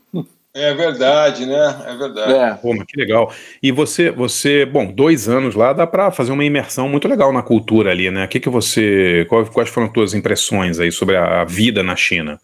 É 0.59 0.73
verdade, 0.73 1.45
né? 1.45 1.83
É 1.85 1.95
verdade. 1.95 2.61
Pô, 2.61 2.73
mas 2.73 2.85
que 2.87 2.99
legal. 2.99 3.31
E 3.61 3.71
você, 3.71 4.09
você, 4.09 4.65
bom, 4.65 4.91
dois 4.91 5.29
anos 5.29 5.53
lá 5.53 5.71
dá 5.71 5.85
para 5.85 6.09
fazer 6.09 6.31
uma 6.31 6.43
imersão 6.43 6.89
muito 6.89 7.07
legal 7.07 7.31
na 7.31 7.43
cultura 7.43 7.91
ali, 7.91 8.09
né? 8.09 8.25
O 8.25 8.27
que 8.27 8.39
que 8.39 8.49
você, 8.49 9.23
qual- 9.29 9.45
quais 9.45 9.69
foram 9.69 9.85
as 9.85 9.93
tuas 9.93 10.13
impressões 10.15 10.79
aí 10.79 10.91
sobre 10.91 11.15
a, 11.15 11.43
vida 11.43 11.83
na 11.83 11.95
China? 11.95 12.39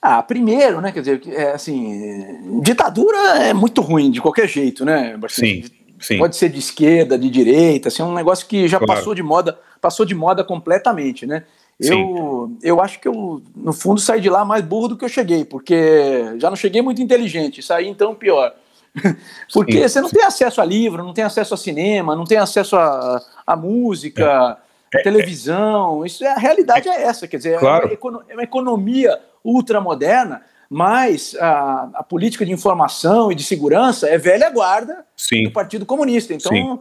Ah, 0.00 0.22
primeiro, 0.22 0.80
né? 0.80 0.92
Quer 0.92 1.00
dizer, 1.00 1.20
é, 1.32 1.50
assim, 1.50 2.60
ditadura 2.62 3.18
é 3.42 3.52
muito 3.52 3.80
ruim 3.80 4.08
de 4.08 4.20
qualquer 4.20 4.48
jeito, 4.48 4.84
né? 4.84 5.18
Sim, 5.28 5.64
sim. 6.00 6.18
Pode 6.18 6.36
ser 6.36 6.48
de 6.48 6.60
esquerda, 6.60 7.18
de 7.18 7.28
direita, 7.28 7.88
assim, 7.88 8.02
é 8.02 8.04
um 8.04 8.14
negócio 8.14 8.46
que 8.46 8.68
já 8.68 8.78
Claro. 8.78 8.94
passou 8.94 9.14
de 9.16 9.22
moda, 9.22 9.58
passou 9.80 10.06
de 10.06 10.14
moda 10.14 10.44
completamente, 10.44 11.26
né? 11.26 11.42
Eu, 11.80 12.56
eu 12.62 12.80
acho 12.80 13.00
que 13.00 13.08
eu, 13.08 13.42
no 13.56 13.72
fundo, 13.72 14.00
saí 14.00 14.20
de 14.20 14.30
lá 14.30 14.44
mais 14.44 14.64
burro 14.64 14.88
do 14.88 14.96
que 14.96 15.04
eu 15.04 15.08
cheguei, 15.08 15.44
porque 15.44 16.34
já 16.38 16.48
não 16.48 16.56
cheguei 16.56 16.80
muito 16.80 17.02
inteligente, 17.02 17.62
saí 17.62 17.88
então 17.88 18.14
pior. 18.14 18.54
Porque 19.52 19.72
Sim, 19.72 19.88
você 19.88 20.00
não 20.02 20.10
tem 20.10 20.22
acesso 20.22 20.60
a 20.60 20.64
livro, 20.66 21.02
não 21.02 21.14
tem 21.14 21.24
acesso 21.24 21.54
a 21.54 21.56
cinema, 21.56 22.14
não 22.14 22.24
tem 22.24 22.36
acesso 22.36 22.76
a, 22.76 23.22
a 23.46 23.56
música, 23.56 24.58
É, 24.94 25.00
a 25.00 25.02
televisão. 25.02 26.04
Isso 26.04 26.22
é, 26.22 26.28
a 26.28 26.36
realidade 26.36 26.90
é, 26.90 27.02
essa, 27.02 27.26
quer 27.26 27.38
dizer, 27.38 27.58
Claro. 27.58 27.90
é, 27.90 27.98
uma 28.06 28.24
é 28.28 28.34
uma 28.34 28.42
economia 28.42 29.18
ultramoderna, 29.42 30.42
mas 30.74 31.36
a, 31.38 31.90
a 31.96 32.02
política 32.02 32.46
de 32.46 32.50
informação 32.50 33.30
e 33.30 33.34
de 33.34 33.44
segurança 33.44 34.08
é 34.08 34.16
velha 34.16 34.48
guarda 34.48 35.04
Sim. 35.14 35.42
do 35.44 35.50
Partido 35.50 35.84
Comunista. 35.84 36.32
Então, 36.32 36.80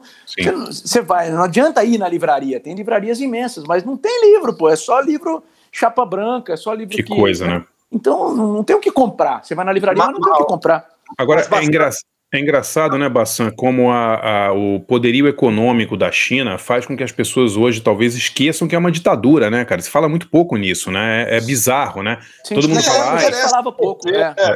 você 0.65 1.01
vai, 1.01 1.29
não 1.29 1.43
adianta 1.43 1.83
ir 1.83 1.97
na 1.97 2.07
livraria, 2.07 2.57
tem 2.57 2.73
livrarias 2.73 3.19
imensas, 3.19 3.65
mas 3.65 3.83
não 3.83 3.97
tem 3.97 4.31
livro, 4.31 4.53
pô, 4.53 4.69
é 4.69 4.77
só 4.77 5.01
livro 5.01 5.43
chapa 5.73 6.05
branca, 6.05 6.53
é 6.53 6.55
só 6.55 6.73
livro 6.73 6.95
Que 6.95 7.03
que. 7.03 7.13
coisa, 7.13 7.45
né? 7.45 7.65
Então 7.91 8.33
não, 8.33 8.63
tem 8.63 8.77
o 8.77 8.79
que 8.79 8.91
comprar. 8.91 9.43
Você 9.43 9.53
vai 9.53 9.65
na 9.65 9.73
livraria, 9.73 10.01
mas 10.05 10.13
não 10.13 10.21
tem 10.21 10.31
o 10.31 10.37
que 10.37 10.45
comprar. 10.45 10.87
Agora, 11.17 11.41
é, 11.41 11.63
engra- 11.65 11.89
é 12.33 12.39
engraçado, 12.39 12.97
né, 12.97 13.09
Bassan, 13.09 13.51
como 13.51 13.91
a- 13.91 14.47
a- 14.47 14.53
o 14.53 14.79
poderio 14.79 15.27
econômico 15.27 15.97
da 15.97 16.11
China 16.11 16.57
faz 16.57 16.85
com 16.85 16.95
que 16.95 17.03
as 17.03 17.11
pessoas 17.11 17.57
hoje 17.57 17.81
talvez 17.81 18.15
esqueçam 18.15 18.67
que 18.67 18.75
é 18.75 18.77
uma 18.79 18.91
ditadura, 18.91 19.49
né, 19.49 19.65
cara? 19.65 19.81
Se 19.81 19.89
fala 19.89 20.07
muito 20.07 20.29
pouco 20.29 20.55
nisso, 20.57 20.89
né? 20.91 21.25
É, 21.29 21.37
é 21.37 21.41
bizarro, 21.41 22.01
né? 22.01 22.19
Todo 22.47 22.69
mundo 22.69 22.81
fala, 22.81 23.15
ah, 23.15 23.19
falava 23.49 23.71
pouco. 23.71 24.07
É, 24.09 24.33
É. 24.37 24.51
é, 24.51 24.55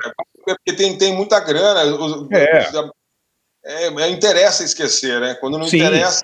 porque 0.56 0.73
tem, 0.73 0.97
tem 0.97 1.14
muita 1.14 1.39
grana. 1.39 1.84
os- 1.95 2.31
É. 2.31 2.60
os- 2.69 2.91
é, 3.65 3.88
é, 3.88 4.10
interessa 4.10 4.64
esquecer, 4.64 5.19
né? 5.19 5.35
Quando 5.41 5.57
não 5.57 5.68
Sim. 5.68 5.77
interessa, 5.77 6.22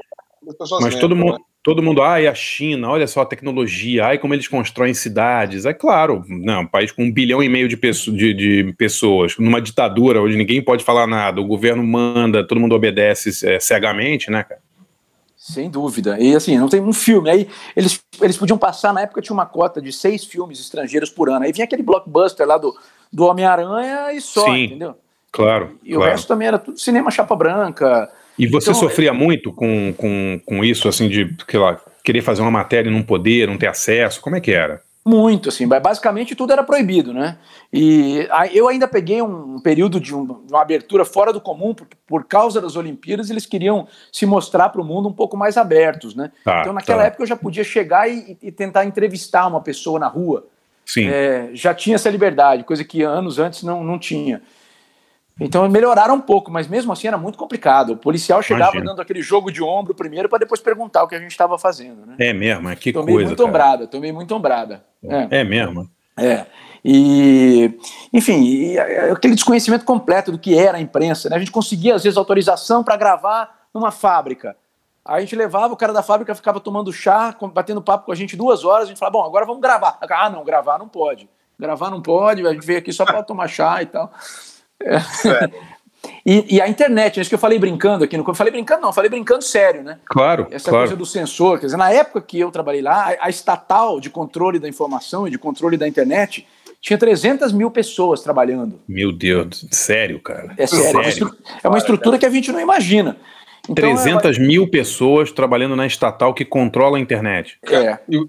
as 0.48 0.56
pessoas 0.57 0.82
Mas 0.82 0.94
lembram, 0.94 0.99
todo 0.99 1.15
mundo, 1.15 1.34
né? 1.34 1.44
Todo 1.63 1.83
mundo, 1.83 2.01
ai, 2.01 2.27
a 2.27 2.33
China, 2.33 2.89
olha 2.89 3.05
só 3.07 3.21
a 3.21 3.25
tecnologia, 3.25 4.07
ai, 4.07 4.17
como 4.17 4.33
eles 4.33 4.47
constroem 4.47 4.93
cidades. 4.93 5.65
É 5.65 5.73
claro, 5.73 6.23
não, 6.27 6.61
um 6.61 6.67
país 6.67 6.91
com 6.91 7.03
um 7.03 7.11
bilhão 7.11 7.41
e 7.43 7.49
meio 7.49 7.67
de, 7.67 7.77
pesso- 7.77 8.11
de- 8.11 8.33
de 8.33 8.73
pessoas, 8.77 9.38
numa 9.38 9.61
ditadura 9.61 10.21
onde 10.21 10.35
ninguém 10.35 10.61
pode 10.61 10.83
falar 10.83 11.05
nada, 11.07 11.39
o 11.39 11.45
governo 11.45 11.83
manda, 11.83 12.45
todo 12.45 12.59
mundo 12.59 12.73
obedece 12.75 13.29
é, 13.47 13.59
cegamente, 13.59 14.31
né, 14.31 14.43
cara? 14.43 14.61
Sem 15.38 15.71
dúvida. 15.71 16.19
E 16.19 16.35
assim, 16.35 16.55
não 16.57 16.69
tem 16.69 16.79
um 16.79 16.93
filme. 16.93 17.27
Aí 17.27 17.47
eles, 17.75 17.99
eles 18.21 18.38
podiam 18.38 18.59
passar, 18.59 18.93
na 18.93 19.01
época 19.01 19.23
tinha 19.23 19.33
uma 19.33 19.45
cota 19.45 19.81
de 19.81 19.91
seis 19.91 20.23
filmes 20.23 20.59
estrangeiros 20.59 21.09
por 21.09 21.29
ano. 21.31 21.43
Aí 21.43 21.51
vinha 21.51 21.65
aquele 21.65 21.81
blockbuster 21.81 22.45
lá 22.45 22.59
do, 22.59 22.77
do 23.11 23.25
Homem-Aranha 23.25 24.13
e 24.13 24.21
só, 24.21 24.45
Sim, 24.45 24.65
entendeu? 24.65 24.95
Claro. 25.31 25.79
E 25.83 25.95
o 25.95 25.97
claro. 25.97 26.11
resto 26.11 26.27
também 26.27 26.47
era 26.47 26.59
tudo 26.59 26.77
cinema 26.77 27.09
chapa 27.09 27.35
branca. 27.35 28.07
E 28.38 28.48
você 28.48 28.70
Então, 28.70 28.80
sofria 28.80 29.14
muito 29.14 29.52
com, 29.53 29.94
com, 29.98 30.40
com 30.45 30.64
isso, 30.64 30.88
assim, 30.88 31.08
de, 31.08 31.36
lá, 31.53 31.80
querer 32.03 32.22
fazer 32.22 32.41
uma 32.41 32.52
matéria 32.52 32.90
e 32.90 32.94
não 32.94 33.03
poder, 33.03 33.48
não 33.48 33.58
ter 33.58 33.68
acesso? 33.68 34.22
Como 34.22 34.36
é 34.36 34.41
que 34.41 34.52
era? 34.52 34.82
Muito, 35.03 35.49
assim, 35.49 35.68
ba- 35.68 35.80
basicamente 35.80 36.36
tudo 36.36 36.53
era 36.53 36.64
proibido, 36.64 37.12
né? 37.12 37.38
E 37.74 38.28
eu 38.53 38.68
ainda 38.68 38.88
peguei 38.88 39.20
um 39.20 39.60
período 39.60 39.99
de, 39.99 40.12
de 40.12 40.14
uma 40.16 40.62
abertura 40.62 41.03
fora 41.03 41.34
do 41.34 41.41
comum, 41.41 41.74
porque 41.74 41.98
por 42.06 42.26
causa 42.26 42.62
das 42.62 42.76
Olimpíadas 42.76 43.32
eles 43.32 43.48
queriam 43.48 43.88
se 44.12 44.28
mostrar 44.28 44.70
para 44.70 44.80
o 44.80 44.86
mundo 44.86 45.10
um 45.10 45.14
pouco 45.14 45.36
mais 45.36 45.58
abertos, 45.58 46.14
né? 46.14 46.32
Tá, 46.45 46.62
então 46.62 46.74
naquela 46.74 47.02
tá. 47.02 47.08
época 47.08 47.24
eu 47.24 47.28
já 47.28 47.36
podia 47.36 47.64
chegar 47.64 48.08
e, 48.08 48.38
e 48.44 48.52
tentar 48.52 48.86
entrevistar 48.86 49.48
uma 49.48 49.60
pessoa 49.62 49.99
na 49.99 50.08
rua. 50.08 50.45
Sim. 50.86 51.08
É, 51.08 51.49
já 51.53 51.74
tinha 51.74 51.95
essa 51.95 52.10
liberdade, 52.10 52.64
coisa 52.64 52.84
que 52.84 53.02
anos 53.02 53.40
antes 53.40 53.64
não, 53.64 53.84
não 53.84 53.98
tinha. 53.98 54.41
Então 55.40 55.68
melhoraram 55.70 56.16
um 56.16 56.22
pouco, 56.22 56.52
mas 56.52 56.68
mesmo 56.68 56.91
assim 56.91 57.08
era 57.08 57.18
muito 57.18 57.38
complicado. 57.38 57.94
O 57.94 57.98
policial 57.98 58.41
chegava 58.41 58.72
Imagino. 58.72 58.91
dando 58.91 59.02
aquele 59.02 59.22
jogo 59.22 59.52
de 59.52 59.64
ombro 59.64 59.94
primeiro 59.95 60.30
para 60.30 60.40
depois 60.40 60.62
perguntar 60.62 61.03
o 61.03 61.08
que 61.08 61.16
a 61.16 61.20
gente 61.20 61.32
estava 61.32 61.58
fazendo, 61.58 62.06
né? 62.06 62.16
É 62.20 62.34
mesmo, 62.34 62.70
é 62.70 62.76
que 62.76 62.94
tomei 62.94 63.16
coisa. 63.16 63.30
muito 63.30 63.45
ombrada, 63.45 63.88
tomei 63.88 64.12
muito 64.12 64.36
ombrada. 64.36 64.84
É. 65.03 65.40
É 65.40 65.44
mesmo. 65.44 65.90
É. 66.18 66.45
E, 66.84 67.78
enfim, 68.12 68.41
e, 68.44 68.78
é, 68.78 69.12
aquele 69.12 69.36
desconhecimento 69.36 69.86
completo 69.86 70.32
do 70.32 70.40
que 70.40 70.58
era 70.58 70.78
a 70.78 70.82
imprensa. 70.82 71.30
Né? 71.30 71.36
A 71.36 71.40
gente 71.40 71.52
conseguia, 71.52 71.95
às 71.95 72.03
vezes, 72.03 72.18
autorização 72.18 72.84
para 72.84 72.98
gravar 72.98 73.68
numa 73.74 73.91
fábrica. 73.91 74.56
Aí 75.03 75.18
a 75.18 75.22
gente 75.22 75.36
levava, 75.36 75.74
o 75.74 75.78
cara 75.78 75.94
da 75.94 76.03
fábrica 76.03 76.36
ficava 76.36 76.60
tomando 76.60 76.94
chá, 76.94 77.36
batendo 77.53 77.82
papo 77.82 78.06
com 78.06 78.12
a 78.12 78.16
gente 78.16 78.36
duas 78.36 78.64
horas, 78.64 78.86
a 78.86 78.88
gente 78.88 78.99
falava, 78.99 79.18
bom, 79.18 79.26
agora 79.26 79.45
vamos 79.45 79.62
gravar. 79.62 79.98
Ah, 80.02 80.30
não, 80.30 80.44
gravar 80.44 80.78
não 80.78 80.88
pode. 80.88 81.28
Gravar 81.58 81.90
não 81.90 82.02
pode, 82.02 82.45
a 82.45 82.53
gente 82.53 82.66
veio 82.66 82.80
aqui 82.80 82.94
só 82.94 83.06
para 83.06 83.24
tomar 83.24 83.48
chá 83.48 83.82
e 83.82 83.88
tal. 83.88 84.12
É. 84.86 85.49
E, 86.26 86.56
e 86.56 86.62
a 86.62 86.68
internet, 86.68 87.18
é 87.18 87.22
isso 87.22 87.30
que 87.30 87.36
eu 87.36 87.40
falei 87.40 87.60
brincando 87.60 88.03
aqui. 88.03 88.18
No, 88.18 88.24
eu 88.28 88.34
falei 88.34 88.52
brincando, 88.52 88.82
não, 88.82 88.94
falei 88.94 89.10
brincando 89.10 89.44
sério, 89.44 89.84
né? 89.84 89.99
Claro, 90.06 90.48
Essa 90.52 90.70
claro. 90.70 90.86
coisa 90.86 90.95
do 90.95 91.06
sensor, 91.06 91.60
quer 91.60 91.68
dizer, 91.68 91.78
na 91.78 91.91
época 91.91 92.22
que 92.22 92.40
eu 92.40 92.52
trabalhei 92.52 92.82
lá, 92.82 93.12
a, 93.12 93.28
a 93.28 93.30
estatal 93.30 93.99
de 93.99 94.10
controle 94.10 94.60
da 94.60 94.68
informação 94.68 95.28
e 95.28 95.32
de 95.32 95.38
controle 95.38 95.78
da 95.78 95.88
internet 95.88 96.48
tinha 96.80 96.98
300 96.98 97.52
mil 97.53 97.70
pessoas 97.70 98.22
trabalhando. 98.22 98.80
Meu 98.88 99.12
Deus, 99.12 99.68
sério, 99.72 100.20
cara. 100.20 100.53
É 100.58 100.66
sério, 100.66 100.88
é 100.88 100.91
uma, 100.91 101.10
estru- 101.10 101.38
é 101.64 101.68
uma 101.68 101.78
estrutura 101.78 102.18
que 102.18 102.26
a 102.26 102.30
gente 102.30 102.52
não 102.52 102.60
imagina. 102.60 103.18
Então, 103.70 103.76
300 103.76 104.40
mil 104.40 104.68
pessoas 104.68 105.32
trabalhando 105.32 105.76
na 105.76 105.86
estatal 105.86 106.34
que 106.34 106.44
controla 106.44 106.98
a 106.98 106.99
internet. 106.99 107.60
É. 107.70 107.99
E, 108.10 108.20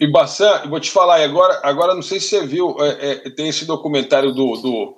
e 0.00 0.10
Bassan, 0.10 0.62
eu 0.64 0.70
vou 0.70 0.80
te 0.80 0.90
falar, 0.90 1.22
agora, 1.22 1.60
agora 1.62 1.94
não 1.94 2.02
sei 2.02 2.18
se 2.18 2.30
você 2.30 2.44
viu, 2.44 2.76
é, 2.80 3.12
é, 3.26 3.30
tem 3.30 3.48
esse 3.48 3.64
documentário 3.64 4.32
do, 4.32 4.56
do 4.56 4.96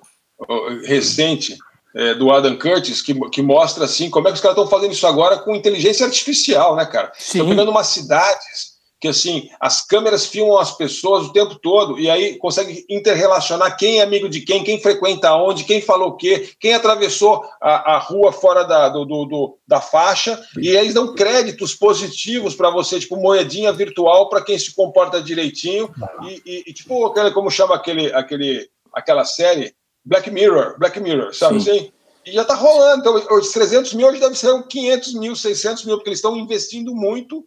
recente 0.87 1.57
é, 1.95 2.15
do 2.15 2.31
Adam 2.33 2.59
Curtis 2.59 3.03
que, 3.03 3.15
que 3.31 3.43
mostra 3.43 3.85
assim 3.85 4.09
como 4.11 4.27
é 4.29 4.31
que 4.31 4.37
os 4.37 4.41
caras 4.41 4.57
estão 4.57 4.69
fazendo 4.71 4.93
isso 4.93 5.07
agora 5.07 5.39
com 5.39 5.55
inteligência 5.55 6.07
artificial, 6.07 6.75
né, 6.77 6.87
cara? 6.87 7.13
Estão 7.19 7.49
pegando 7.49 7.71
umas 7.71 7.89
cidades 7.89 8.73
que 8.99 9.09
assim 9.09 9.51
as 9.61 9.85
câmeras 9.85 10.27
filmam 10.27 10.57
as 10.59 10.77
pessoas 10.77 11.27
o 11.27 11.33
tempo 11.33 11.57
todo 11.57 11.99
e 11.99 12.09
aí 12.09 12.39
consegue 12.39 12.87
interrelacionar 12.89 13.77
quem 13.77 13.99
é 13.99 14.03
amigo 14.03 14.29
de 14.29 14.41
quem, 14.43 14.63
quem 14.63 14.81
frequenta 14.81 15.35
onde, 15.35 15.65
quem 15.65 15.83
falou 15.83 16.11
o 16.11 16.17
quê, 16.17 16.51
quem 16.61 16.73
atravessou 16.73 17.45
a, 17.61 17.95
a 17.97 17.99
rua 17.99 18.31
fora 18.33 18.63
da, 18.63 18.89
do, 18.89 19.05
do- 19.05 19.25
do- 19.27 19.59
da 19.67 19.81
faixa 19.81 20.41
e 20.57 20.69
aí 20.71 20.77
eles 20.85 20.95
dão 20.95 21.15
créditos 21.15 21.75
positivos 21.75 22.55
para 22.55 22.71
você, 22.71 23.01
tipo 23.01 23.17
moedinha 23.17 23.73
virtual 23.73 24.29
para 24.29 24.41
quem 24.41 24.57
se 24.57 24.73
comporta 24.73 25.21
direitinho 25.21 25.91
e, 26.23 26.41
e- 26.47 26.65
e, 26.69 26.73
tipo 26.73 27.13
como 27.35 27.51
chama 27.51 27.75
aquele, 27.75 28.13
aquele, 28.15 28.69
aquela 28.95 29.25
série 29.25 29.75
Black 30.05 30.31
Mirror, 30.31 30.79
Black 30.79 30.99
Mirror, 31.01 31.35
sabe 31.35 31.61
Sim. 31.61 31.71
assim? 31.71 31.93
E 32.25 32.33
já 32.33 32.43
está 32.43 32.55
rolando. 32.55 33.01
Então, 33.01 33.37
os 33.37 33.51
300 33.51 33.95
mil 33.95 34.07
hoje 34.07 34.21
deve 34.21 34.37
ser 34.37 34.53
uns 34.53 34.67
500 34.67 35.15
mil, 35.15 35.37
600 35.37 35.85
mil, 35.85 35.97
porque 35.97 36.11
eles 36.11 36.19
estão 36.19 36.37
investindo 36.37 36.95
muito 36.95 37.45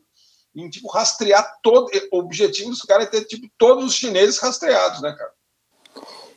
em 0.55 0.69
tipo, 0.69 0.89
rastrear 0.89 1.59
todo. 1.61 1.89
O 2.11 2.19
objetivo 2.19 2.69
dos 2.69 2.81
caras 2.81 3.07
é 3.07 3.09
ter 3.09 3.25
tipo, 3.25 3.47
todos 3.57 3.85
os 3.85 3.93
chineses 3.93 4.37
rastreados, 4.39 5.01
né, 5.01 5.13
cara? 5.17 5.31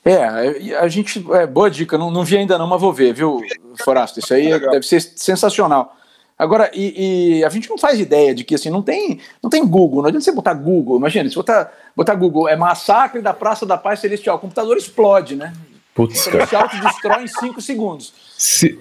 É, 0.04 0.76
a 0.76 0.88
gente. 0.88 1.24
É, 1.32 1.46
boa 1.46 1.70
dica, 1.70 1.98
não, 1.98 2.10
não 2.10 2.24
vi 2.24 2.36
ainda 2.36 2.56
não, 2.56 2.66
mas 2.66 2.80
vou 2.80 2.92
ver, 2.92 3.12
viu, 3.12 3.40
Forasto? 3.84 4.18
Isso 4.18 4.32
aí 4.32 4.58
deve 4.58 4.86
ser 4.86 5.00
sensacional. 5.00 5.94
Agora, 6.38 6.70
e, 6.72 7.38
e 7.38 7.44
a 7.44 7.48
gente 7.48 7.68
não 7.68 7.76
faz 7.76 7.98
ideia 7.98 8.32
de 8.32 8.44
que 8.44 8.54
assim, 8.54 8.70
não 8.70 8.80
tem, 8.80 9.20
não 9.42 9.50
tem 9.50 9.66
Google, 9.66 10.02
não 10.02 10.08
adianta 10.08 10.24
você 10.24 10.32
botar 10.32 10.54
Google. 10.54 10.96
Imagina, 10.96 11.28
se 11.28 11.34
botar, 11.34 11.72
botar 11.96 12.14
Google, 12.14 12.48
é 12.48 12.54
massacre 12.54 13.20
da 13.20 13.34
Praça 13.34 13.66
da 13.66 13.76
Paz 13.76 13.98
Celestial, 13.98 14.36
o 14.36 14.38
computador 14.38 14.76
explode, 14.76 15.34
né? 15.34 15.52
Putz, 15.98 16.28
Ele 16.28 16.36
cara. 16.38 16.46
se 16.46 16.54
autodestrói 16.54 17.24
em 17.24 17.26
cinco 17.26 17.60
segundos. 17.60 18.12
Se- 18.36 18.78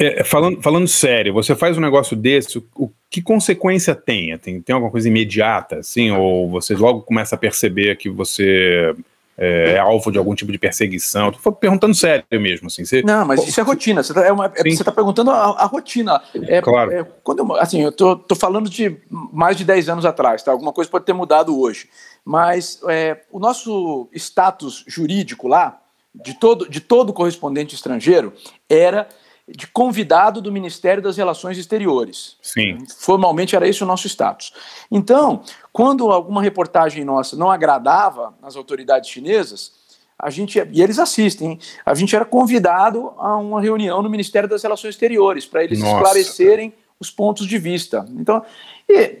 é, 0.00 0.20
é, 0.20 0.24
falando, 0.24 0.62
falando 0.62 0.88
sério, 0.88 1.34
você 1.34 1.54
faz 1.54 1.76
um 1.76 1.82
negócio 1.82 2.16
desse, 2.16 2.56
o, 2.56 2.64
o- 2.74 2.90
que 3.10 3.20
consequência 3.20 3.94
tem? 3.94 4.36
tem? 4.38 4.62
Tem 4.62 4.72
alguma 4.74 4.90
coisa 4.90 5.06
imediata, 5.06 5.80
assim? 5.80 6.10
Ou 6.10 6.48
você 6.48 6.74
logo 6.74 7.02
começa 7.02 7.34
a 7.34 7.38
perceber 7.38 7.94
que 7.96 8.08
você 8.08 8.94
é, 9.36 9.72
é 9.74 9.78
alvo 9.78 10.10
de 10.10 10.16
algum 10.16 10.34
tipo 10.34 10.50
de 10.50 10.56
perseguição? 10.58 11.30
Tô 11.30 11.52
perguntando 11.52 11.94
sério 11.94 12.24
mesmo, 12.32 12.68
assim. 12.68 12.86
Você, 12.86 13.02
Não, 13.02 13.26
mas 13.26 13.46
isso 13.46 13.60
é 13.60 13.62
rotina. 13.62 14.02
Você 14.02 14.12
está 14.12 14.22
é 14.24 14.30
é- 14.30 14.84
tá 14.84 14.92
perguntando 14.92 15.30
a, 15.30 15.62
a 15.62 15.66
rotina. 15.66 16.22
É, 16.48 16.62
Claro. 16.62 17.06
quando 17.22 17.40
eu, 17.40 17.56
assim, 17.56 17.82
eu 17.82 17.92
tô, 17.92 18.16
tô 18.16 18.34
falando 18.34 18.70
de 18.70 18.96
mais 19.10 19.58
de 19.58 19.64
10 19.66 19.90
anos 19.90 20.06
atrás, 20.06 20.42
tá? 20.42 20.52
Alguma 20.52 20.72
coisa 20.72 20.90
pode 20.90 21.04
ter 21.04 21.12
mudado 21.12 21.60
hoje. 21.60 21.86
Mas 22.24 22.80
é, 22.88 23.18
o 23.30 23.38
nosso 23.38 24.08
status 24.14 24.82
jurídico 24.88 25.46
lá, 25.48 25.82
de 26.24 26.34
todo, 26.34 26.68
de 26.68 26.80
todo 26.80 27.12
correspondente 27.12 27.74
estrangeiro, 27.74 28.32
era 28.68 29.08
de 29.48 29.66
convidado 29.68 30.40
do 30.40 30.50
Ministério 30.50 31.02
das 31.02 31.16
Relações 31.16 31.56
Exteriores. 31.56 32.36
Sim. 32.42 32.78
Formalmente 32.98 33.54
era 33.54 33.68
esse 33.68 33.82
o 33.82 33.86
nosso 33.86 34.08
status. 34.08 34.52
Então, 34.90 35.42
quando 35.72 36.10
alguma 36.10 36.42
reportagem 36.42 37.04
nossa 37.04 37.36
não 37.36 37.50
agradava 37.50 38.34
as 38.42 38.56
autoridades 38.56 39.08
chinesas, 39.08 39.72
a 40.18 40.30
gente 40.30 40.58
e 40.72 40.82
eles 40.82 40.98
assistem, 40.98 41.52
hein? 41.52 41.58
a 41.84 41.94
gente 41.94 42.16
era 42.16 42.24
convidado 42.24 43.12
a 43.18 43.36
uma 43.36 43.60
reunião 43.60 44.02
no 44.02 44.10
Ministério 44.10 44.48
das 44.48 44.62
Relações 44.62 44.94
Exteriores 44.94 45.46
para 45.46 45.62
eles 45.62 45.78
Nossa, 45.78 45.94
esclarecerem 45.94 46.74
os 46.98 47.10
pontos 47.10 47.46
de 47.46 47.58
vista. 47.58 48.06
Então, 48.18 48.42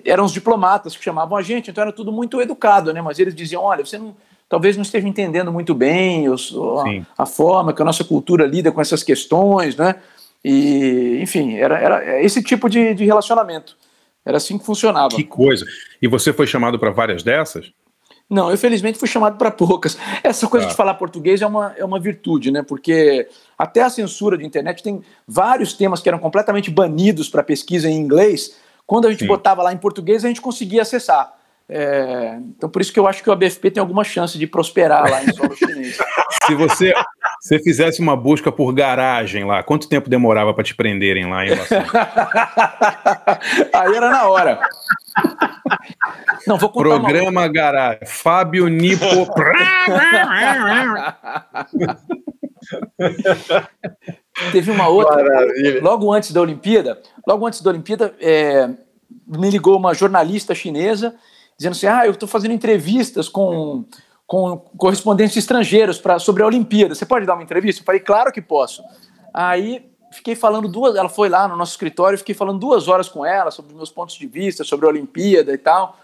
eram 0.04 0.24
os 0.24 0.32
diplomatas 0.32 0.96
que 0.96 1.04
chamavam 1.04 1.36
a 1.36 1.42
gente, 1.42 1.70
então 1.70 1.82
era 1.82 1.92
tudo 1.92 2.10
muito 2.10 2.40
educado, 2.40 2.92
né? 2.92 3.02
Mas 3.02 3.18
eles 3.18 3.34
diziam, 3.34 3.62
olha, 3.62 3.84
você 3.84 3.98
não, 3.98 4.16
talvez 4.48 4.76
não 4.76 4.82
esteja 4.82 5.06
entendendo 5.08 5.52
muito 5.52 5.74
bem 5.74 6.28
os- 6.28 6.54
a, 7.16 7.22
a 7.22 7.26
forma 7.26 7.72
que 7.72 7.82
a 7.82 7.84
nossa 7.84 8.04
cultura 8.04 8.46
lida 8.46 8.70
com 8.72 8.80
essas 8.80 9.02
questões, 9.02 9.76
né? 9.76 9.96
E, 10.44 11.18
enfim, 11.20 11.54
era, 11.56 11.78
era 11.78 12.22
esse 12.22 12.42
tipo 12.42 12.68
de, 12.68 12.94
de 12.94 13.04
relacionamento. 13.04 13.76
Era 14.24 14.36
assim 14.36 14.58
que 14.58 14.64
funcionava. 14.64 15.08
Que 15.14 15.24
coisa. 15.24 15.64
E 16.00 16.06
você 16.08 16.32
foi 16.32 16.46
chamado 16.46 16.78
para 16.78 16.90
várias 16.90 17.22
dessas? 17.22 17.72
Não, 18.28 18.50
eu 18.50 18.58
felizmente 18.58 18.98
fui 18.98 19.06
chamado 19.06 19.38
para 19.38 19.52
poucas. 19.52 19.96
Essa 20.22 20.48
coisa 20.48 20.66
Tá. 20.66 20.70
de 20.72 20.76
falar 20.76 20.94
português 20.94 21.42
é 21.42 21.46
uma, 21.46 21.74
é 21.76 21.84
uma 21.84 21.98
virtude, 22.00 22.50
né? 22.50 22.62
Porque 22.62 23.28
até 23.56 23.82
a 23.82 23.90
censura 23.90 24.36
de 24.36 24.44
internet 24.44 24.82
tem 24.82 25.00
vários 25.28 25.72
temas 25.72 26.00
que 26.00 26.08
eram 26.08 26.18
completamente 26.18 26.68
banidos 26.70 27.28
para 27.28 27.42
pesquisa 27.44 27.88
em 27.88 27.94
inglês. 27.96 28.56
Quando 28.84 29.06
a 29.06 29.10
gente 29.12 29.20
Sim. 29.20 29.26
botava 29.28 29.62
lá 29.62 29.72
em 29.72 29.76
português, 29.78 30.24
a 30.24 30.28
gente 30.28 30.40
conseguia 30.40 30.82
acessar. 30.82 31.32
É, 31.68 32.38
então, 32.56 32.68
por 32.68 32.80
isso 32.80 32.92
que 32.92 33.00
eu 33.00 33.08
acho 33.08 33.20
que 33.22 33.28
o 33.28 33.32
ABFP 33.32 33.72
tem 33.72 33.80
alguma 33.80 34.04
chance 34.04 34.38
de 34.38 34.46
prosperar 34.46 35.10
lá 35.10 35.24
em 35.24 35.32
solo 35.32 35.56
chinês. 35.56 35.98
Se 36.46 36.54
você, 36.54 36.94
se 37.40 37.58
fizesse 37.58 38.00
uma 38.00 38.16
busca 38.16 38.52
por 38.52 38.72
garagem 38.72 39.44
lá, 39.44 39.64
quanto 39.64 39.88
tempo 39.88 40.08
demorava 40.08 40.54
para 40.54 40.62
te 40.62 40.76
prenderem 40.76 41.28
lá 41.28 41.44
em? 41.44 41.50
Aí 43.74 43.94
era 43.96 44.08
na 44.10 44.28
hora. 44.28 44.60
Não, 46.46 46.56
vou 46.56 46.68
contar 46.68 46.88
uma 46.90 47.00
Programa 47.00 47.48
Garagem. 47.48 48.06
Fábio 48.06 48.68
Nipo. 48.68 49.04
Teve 54.52 54.70
uma 54.70 54.86
outra, 54.86 55.16
Maravilha. 55.16 55.82
logo 55.82 56.12
antes 56.12 56.30
da 56.30 56.40
Olimpíada, 56.40 57.02
logo 57.26 57.44
antes 57.44 57.60
da 57.60 57.70
Olimpíada, 57.70 58.14
é, 58.20 58.70
me 59.26 59.50
ligou 59.50 59.76
uma 59.76 59.94
jornalista 59.94 60.54
chinesa 60.54 61.16
dizendo 61.56 61.72
assim, 61.72 61.86
ah, 61.86 62.06
eu 62.06 62.12
estou 62.12 62.28
fazendo 62.28 62.52
entrevistas 62.52 63.28
com, 63.28 63.84
com 64.26 64.58
correspondentes 64.76 65.36
estrangeiros 65.36 65.98
pra, 65.98 66.18
sobre 66.18 66.42
a 66.42 66.46
Olimpíada, 66.46 66.94
você 66.94 67.06
pode 67.06 67.26
dar 67.26 67.34
uma 67.34 67.42
entrevista? 67.42 67.80
Eu 67.80 67.86
falei, 67.86 68.00
claro 68.00 68.32
que 68.32 68.42
posso. 68.42 68.82
Aí 69.32 69.90
fiquei 70.12 70.34
falando 70.34 70.68
duas, 70.68 70.96
ela 70.96 71.08
foi 71.08 71.28
lá 71.28 71.46
no 71.48 71.56
nosso 71.56 71.72
escritório, 71.72 72.18
fiquei 72.18 72.34
falando 72.34 72.58
duas 72.58 72.88
horas 72.88 73.08
com 73.08 73.24
ela 73.24 73.50
sobre 73.50 73.74
meus 73.74 73.90
pontos 73.90 74.16
de 74.16 74.26
vista, 74.26 74.64
sobre 74.64 74.86
a 74.86 74.88
Olimpíada 74.88 75.52
e 75.52 75.58
tal, 75.58 75.98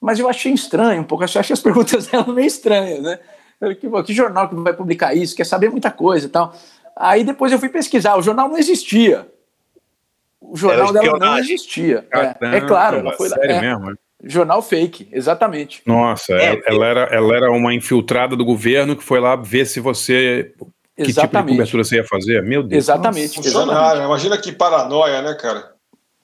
mas 0.00 0.18
eu 0.18 0.28
achei 0.28 0.52
estranho 0.52 1.00
um 1.00 1.04
pouco, 1.04 1.22
eu 1.22 1.26
achei 1.26 1.52
as 1.52 1.60
perguntas 1.60 2.06
dela 2.08 2.32
meio 2.32 2.46
estranhas, 2.46 3.02
né? 3.02 3.18
Eu, 3.60 3.76
Que, 3.76 3.88
que 4.02 4.12
jornal 4.12 4.48
que 4.48 4.54
vai 4.56 4.72
publicar 4.72 5.14
isso? 5.14 5.36
Quer 5.36 5.46
saber 5.46 5.70
muita 5.70 5.90
coisa 5.90 6.26
e 6.26 6.28
tal. 6.28 6.52
Aí 6.96 7.22
depois 7.22 7.52
eu 7.52 7.58
fui 7.58 7.68
pesquisar, 7.68 8.16
o 8.16 8.22
jornal 8.22 8.48
não 8.48 8.58
existia. 8.58 9.28
O 10.40 10.56
jornal 10.56 10.92
dela 10.92 11.18
não 11.18 11.38
existia. 11.38 12.06
É, 12.12 12.56
é 12.56 12.60
claro, 12.62 12.98
ela 12.98 13.12
foi 13.12 13.28
lá. 13.28 13.36
sério 13.36 13.54
é, 13.54 13.60
mesmo? 13.60 13.96
É? 14.24 14.28
Jornal 14.28 14.62
fake, 14.62 15.08
exatamente. 15.12 15.82
Nossa, 15.86 16.32
É, 16.34 16.46
ela, 16.50 16.60
ela 16.66 16.86
era, 16.86 17.00
ela 17.14 17.36
era 17.36 17.50
uma 17.52 17.74
infiltrada 17.74 18.36
do 18.36 18.44
governo 18.44 18.94
que 18.96 19.02
foi 19.02 19.20
lá 19.20 19.34
ver 19.36 19.66
se 19.66 19.80
você. 19.80 20.52
Que 20.94 21.04
tipo 21.04 21.04
de 21.04 21.10
Exatamente. 21.10 21.56
cobertura 21.56 21.84
você 21.84 21.96
ia 21.96 22.04
fazer? 22.04 22.42
Meu 22.42 22.62
Deus. 22.62 22.84
Exatamente. 22.84 23.34
Funcionário, 23.36 24.02
imagina 24.04 24.36
que 24.38 24.52
paranoia, 24.52 25.22
né, 25.22 25.34
cara? 25.34 25.72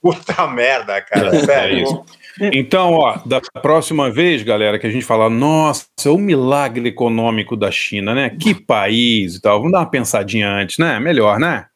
Puta 0.00 0.46
merda, 0.46 1.00
cara. 1.00 1.34
É, 1.34 1.40
sério. 1.44 1.82
isso. 1.82 2.04
Então, 2.40 2.92
ó, 2.92 3.18
da 3.26 3.40
próxima 3.40 4.10
vez, 4.10 4.44
galera, 4.44 4.78
que 4.78 4.86
a 4.86 4.90
gente 4.90 5.04
falar, 5.04 5.28
nossa, 5.28 5.86
é 6.04 6.08
o 6.08 6.16
milagre 6.18 6.86
econômico 6.88 7.56
da 7.56 7.68
China, 7.70 8.14
né? 8.14 8.30
Que 8.30 8.54
país 8.54 9.34
e 9.36 9.40
tal. 9.40 9.56
Vamos 9.58 9.72
dar 9.72 9.78
uma 9.80 9.90
pensadinha 9.90 10.48
antes, 10.48 10.78
né? 10.78 11.00
Melhor, 11.00 11.40
né? 11.40 11.66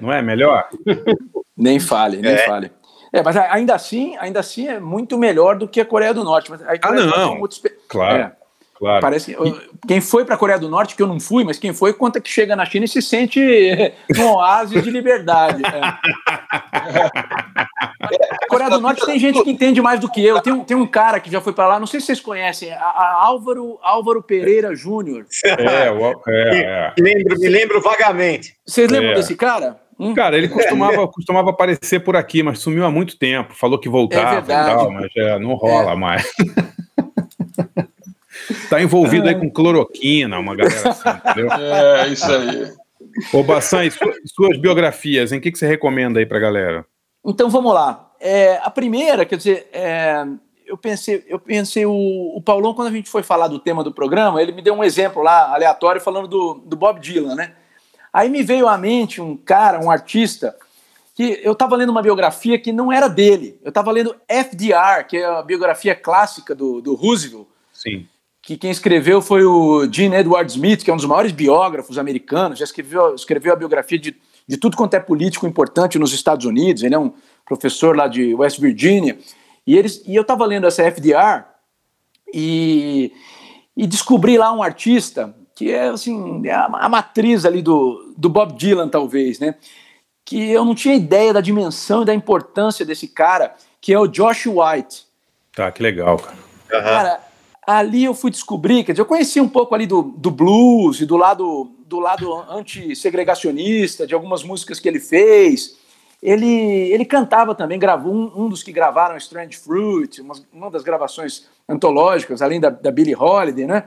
Não 0.00 0.10
é 0.10 0.22
melhor? 0.22 0.68
Nem 1.56 1.78
fale, 1.78 2.16
nem 2.16 2.32
É. 2.32 2.38
fale. 2.46 2.70
É, 3.12 3.22
mas 3.22 3.36
ainda 3.36 3.74
assim, 3.74 4.16
ainda 4.18 4.40
assim 4.40 4.68
é 4.68 4.78
muito 4.78 5.18
melhor 5.18 5.56
do 5.56 5.66
que 5.68 5.80
a 5.80 5.84
Coreia 5.84 6.14
do 6.14 6.22
Norte. 6.24 6.50
Mas 6.50 6.62
a 6.62 6.72
Ah, 6.72 6.78
Coreia 6.78 7.02
do 7.02 7.06
Norte 7.08 7.18
não. 7.20 7.28
tem 7.30 7.38
um 7.38 7.40
outro 7.40 7.56
espe- 7.56 7.76
Claro, 7.88 8.16
É. 8.22 8.32
claro. 8.78 9.00
Parece 9.00 9.34
que- 9.34 9.70
quem 9.88 10.00
foi 10.00 10.24
para 10.24 10.36
a 10.36 10.38
Coreia 10.38 10.58
do 10.58 10.68
Norte, 10.68 10.94
que 10.94 11.02
eu 11.02 11.08
não 11.08 11.18
fui, 11.18 11.42
mas 11.42 11.58
quem 11.58 11.72
foi, 11.72 11.92
conta 11.92 12.20
que 12.20 12.30
chega 12.30 12.54
na 12.54 12.64
China 12.64 12.84
e 12.84 12.88
se 12.88 13.02
sente 13.02 13.40
num 14.16 14.34
oásis 14.34 14.84
de 14.84 14.90
liberdade. 14.90 15.62
é. 15.64 16.70
A 16.70 18.46
Coreia 18.48 18.70
do 18.70 18.80
Norte 18.80 19.04
tem 19.04 19.18
gente 19.18 19.42
que 19.42 19.50
entende 19.50 19.80
mais 19.82 20.00
do 20.00 20.10
que 20.10 20.24
eu. 20.24 20.40
Tem 20.40 20.52
um, 20.52 20.64
tem 20.64 20.76
um 20.76 20.86
cara 20.86 21.20
que 21.20 21.30
já 21.30 21.40
foi 21.40 21.52
para 21.52 21.66
lá, 21.66 21.80
não 21.80 21.86
sei 21.86 22.00
se 22.00 22.06
vocês 22.06 22.20
conhecem, 22.20 22.72
a, 22.72 22.78
a 22.84 23.24
Álvaro, 23.24 23.78
Álvaro 23.82 24.22
Pereira 24.22 24.74
Júnior. 24.74 25.26
É, 25.44 25.90
o- 25.90 26.20
é, 26.28 26.60
é. 26.60 26.92
Me 26.98 27.14
lembro, 27.14 27.38
me 27.40 27.48
lembro 27.48 27.80
vagamente. 27.80 28.56
Vocês 28.66 28.90
lembram 28.90 29.12
É. 29.12 29.14
desse 29.14 29.34
cara? 29.36 29.80
Hum? 30.00 30.14
Cara, 30.14 30.38
ele 30.38 30.48
costumava, 30.48 31.06
costumava 31.12 31.50
aparecer 31.50 32.00
por 32.00 32.16
aqui, 32.16 32.42
mas 32.42 32.58
sumiu 32.58 32.86
há 32.86 32.90
muito 32.90 33.18
tempo. 33.18 33.54
Falou 33.54 33.78
que 33.78 33.88
voltava 33.88 34.36
É 34.36 34.38
e 34.38 34.46
tal, 34.46 34.90
mas 34.90 35.10
é, 35.14 35.38
não 35.38 35.54
rola 35.54 35.94
mais. 35.94 36.26
tá 38.70 38.80
envolvido 38.80 39.28
aí 39.28 39.34
com 39.34 39.50
cloroquina, 39.50 40.38
uma 40.38 40.56
galera 40.56 40.88
assim, 40.88 41.08
entendeu? 41.08 41.48
É, 41.60 42.08
isso 42.08 42.32
aí. 42.32 42.72
Ô, 43.32 43.42
Bassan, 43.42 43.84
e 43.84 43.90
su- 43.90 44.12
suas 44.34 44.58
biografias, 44.58 45.32
em 45.32 45.40
que, 45.40 45.52
que 45.52 45.58
você 45.58 45.66
recomenda 45.66 46.18
aí 46.18 46.24
pra 46.24 46.38
galera? 46.38 46.86
Então 47.24 47.50
vamos 47.50 47.74
lá. 47.74 48.10
É, 48.18 48.58
a 48.62 48.70
primeira, 48.70 49.26
quer 49.26 49.36
dizer, 49.36 49.68
é, 49.72 50.24
eu 50.66 50.78
pensei, 50.78 51.24
eu 51.26 51.38
pensei 51.38 51.84
o, 51.84 51.92
o 51.92 52.40
Paulão, 52.42 52.72
quando 52.72 52.88
a 52.88 52.92
gente 52.92 53.10
foi 53.10 53.22
falar 53.22 53.48
do 53.48 53.58
tema 53.58 53.84
do 53.84 53.92
programa, 53.92 54.40
ele 54.40 54.52
me 54.52 54.62
deu 54.62 54.74
um 54.74 54.84
exemplo 54.84 55.22
lá, 55.22 55.52
aleatório, 55.52 56.00
falando 56.00 56.28
do, 56.28 56.54
do 56.64 56.76
Bob 56.76 57.00
Dylan, 57.00 57.34
né? 57.34 57.52
Aí 58.12 58.28
me 58.28 58.42
veio 58.42 58.68
à 58.68 58.76
mente 58.76 59.20
um 59.20 59.36
cara, 59.36 59.80
um 59.80 59.90
artista, 59.90 60.56
que 61.14 61.40
eu 61.42 61.52
estava 61.52 61.76
lendo 61.76 61.90
uma 61.90 62.02
biografia 62.02 62.58
que 62.58 62.72
não 62.72 62.92
era 62.92 63.08
dele. 63.08 63.58
Eu 63.62 63.68
estava 63.68 63.90
lendo 63.90 64.14
FDR, 64.28 65.06
que 65.08 65.18
é 65.18 65.24
a 65.24 65.42
biografia 65.42 65.94
clássica 65.94 66.54
do, 66.54 66.80
do 66.80 66.94
Roosevelt, 66.94 67.46
Sim. 67.72 68.06
que 68.42 68.56
quem 68.56 68.70
escreveu 68.70 69.20
foi 69.20 69.44
o 69.44 69.86
Gene 69.92 70.16
Edward 70.16 70.50
Smith, 70.50 70.82
que 70.82 70.90
é 70.90 70.94
um 70.94 70.96
dos 70.96 71.04
maiores 71.04 71.32
biógrafos 71.32 71.98
americanos, 71.98 72.58
já 72.58 72.64
escreveu, 72.64 73.14
escreveu 73.14 73.52
a 73.52 73.56
biografia 73.56 73.98
de, 73.98 74.16
de 74.46 74.56
tudo 74.56 74.76
quanto 74.76 74.94
é 74.94 75.00
político 75.00 75.46
importante 75.46 75.98
nos 75.98 76.12
Estados 76.12 76.46
Unidos, 76.46 76.82
ele 76.82 76.94
é 76.94 76.98
um 76.98 77.12
professor 77.44 77.96
lá 77.96 78.08
de 78.08 78.34
West 78.34 78.58
Virginia, 78.58 79.18
e, 79.66 79.76
eles, 79.76 80.02
e 80.06 80.16
eu 80.16 80.22
estava 80.22 80.46
lendo 80.46 80.66
essa 80.66 80.82
FDR 80.90 81.44
e, 82.32 83.12
e 83.76 83.86
descobri 83.86 84.38
lá 84.38 84.52
um 84.52 84.62
artista 84.62 85.34
que 85.60 85.70
é 85.70 85.90
assim, 85.90 86.40
é 86.46 86.54
a, 86.54 86.64
a 86.64 86.88
matriz 86.88 87.44
ali 87.44 87.60
do, 87.60 88.14
do 88.16 88.30
Bob 88.30 88.54
Dylan, 88.54 88.88
talvez, 88.88 89.38
né? 89.38 89.56
Que 90.24 90.50
eu 90.50 90.64
não 90.64 90.74
tinha 90.74 90.94
ideia 90.94 91.34
da 91.34 91.42
dimensão 91.42 92.00
e 92.00 92.06
da 92.06 92.14
importância 92.14 92.82
desse 92.82 93.06
cara, 93.06 93.54
que 93.78 93.92
é 93.92 93.98
o 93.98 94.06
Josh 94.06 94.46
White. 94.46 95.04
Tá, 95.54 95.70
que 95.70 95.82
legal, 95.82 96.16
cara. 96.16 96.36
Cara, 96.70 97.20
ali 97.66 98.04
eu 98.04 98.14
fui 98.14 98.30
descobrir, 98.30 98.84
quer 98.84 98.92
dizer, 98.92 99.02
eu 99.02 99.06
conheci 99.06 99.38
um 99.38 99.48
pouco 99.50 99.74
ali 99.74 99.86
do, 99.86 100.00
do 100.00 100.30
blues 100.30 101.02
e 101.02 101.04
do 101.04 101.18
lado, 101.18 101.70
do 101.84 102.00
lado 102.00 102.32
anti-segregacionista, 102.48 104.06
de 104.06 104.14
algumas 104.14 104.42
músicas 104.42 104.80
que 104.80 104.88
ele 104.88 104.98
fez. 104.98 105.76
Ele, 106.22 106.90
ele 106.90 107.04
cantava 107.04 107.54
também, 107.54 107.78
gravou 107.78 108.14
um, 108.14 108.44
um 108.44 108.48
dos 108.48 108.62
que 108.62 108.72
gravaram 108.72 109.14
Strange 109.18 109.58
Fruit, 109.58 110.22
uma, 110.22 110.34
uma 110.54 110.70
das 110.70 110.82
gravações 110.82 111.48
antológicas, 111.68 112.40
além 112.40 112.58
da, 112.58 112.70
da 112.70 112.90
Billie 112.90 113.14
Holiday, 113.14 113.66
né? 113.66 113.84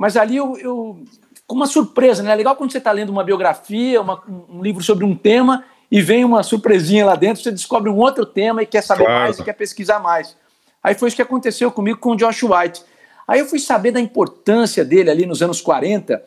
Mas 0.00 0.16
ali 0.16 0.34
eu, 0.36 0.56
eu 0.56 0.98
com 1.46 1.54
uma 1.56 1.66
surpresa, 1.66 2.22
né? 2.22 2.32
É 2.32 2.34
legal 2.34 2.56
quando 2.56 2.72
você 2.72 2.78
está 2.78 2.90
lendo 2.90 3.10
uma 3.10 3.22
biografia, 3.22 4.00
uma- 4.00 4.22
um 4.48 4.62
livro 4.62 4.82
sobre 4.82 5.04
um 5.04 5.14
tema 5.14 5.62
e 5.92 6.00
vem 6.00 6.24
uma 6.24 6.42
surpresinha 6.42 7.04
lá 7.04 7.16
dentro, 7.16 7.42
você 7.42 7.50
descobre 7.52 7.90
um 7.90 7.96
outro 7.98 8.24
tema 8.24 8.62
e 8.62 8.66
quer 8.66 8.80
saber 8.82 9.04
Claro. 9.04 9.20
mais 9.24 9.38
e 9.38 9.44
quer 9.44 9.52
pesquisar 9.52 9.98
mais. 9.98 10.34
Aí 10.82 10.94
foi 10.94 11.08
isso 11.08 11.16
que 11.16 11.20
aconteceu 11.22 11.70
comigo 11.70 11.98
com 11.98 12.12
o 12.12 12.16
Josh 12.16 12.42
White. 12.44 12.82
Aí 13.28 13.40
eu 13.40 13.46
fui 13.46 13.58
saber 13.58 13.90
da 13.90 14.00
importância 14.00 14.82
dele 14.86 15.10
ali 15.10 15.26
nos 15.26 15.42
anos 15.42 15.60
40. 15.60 16.22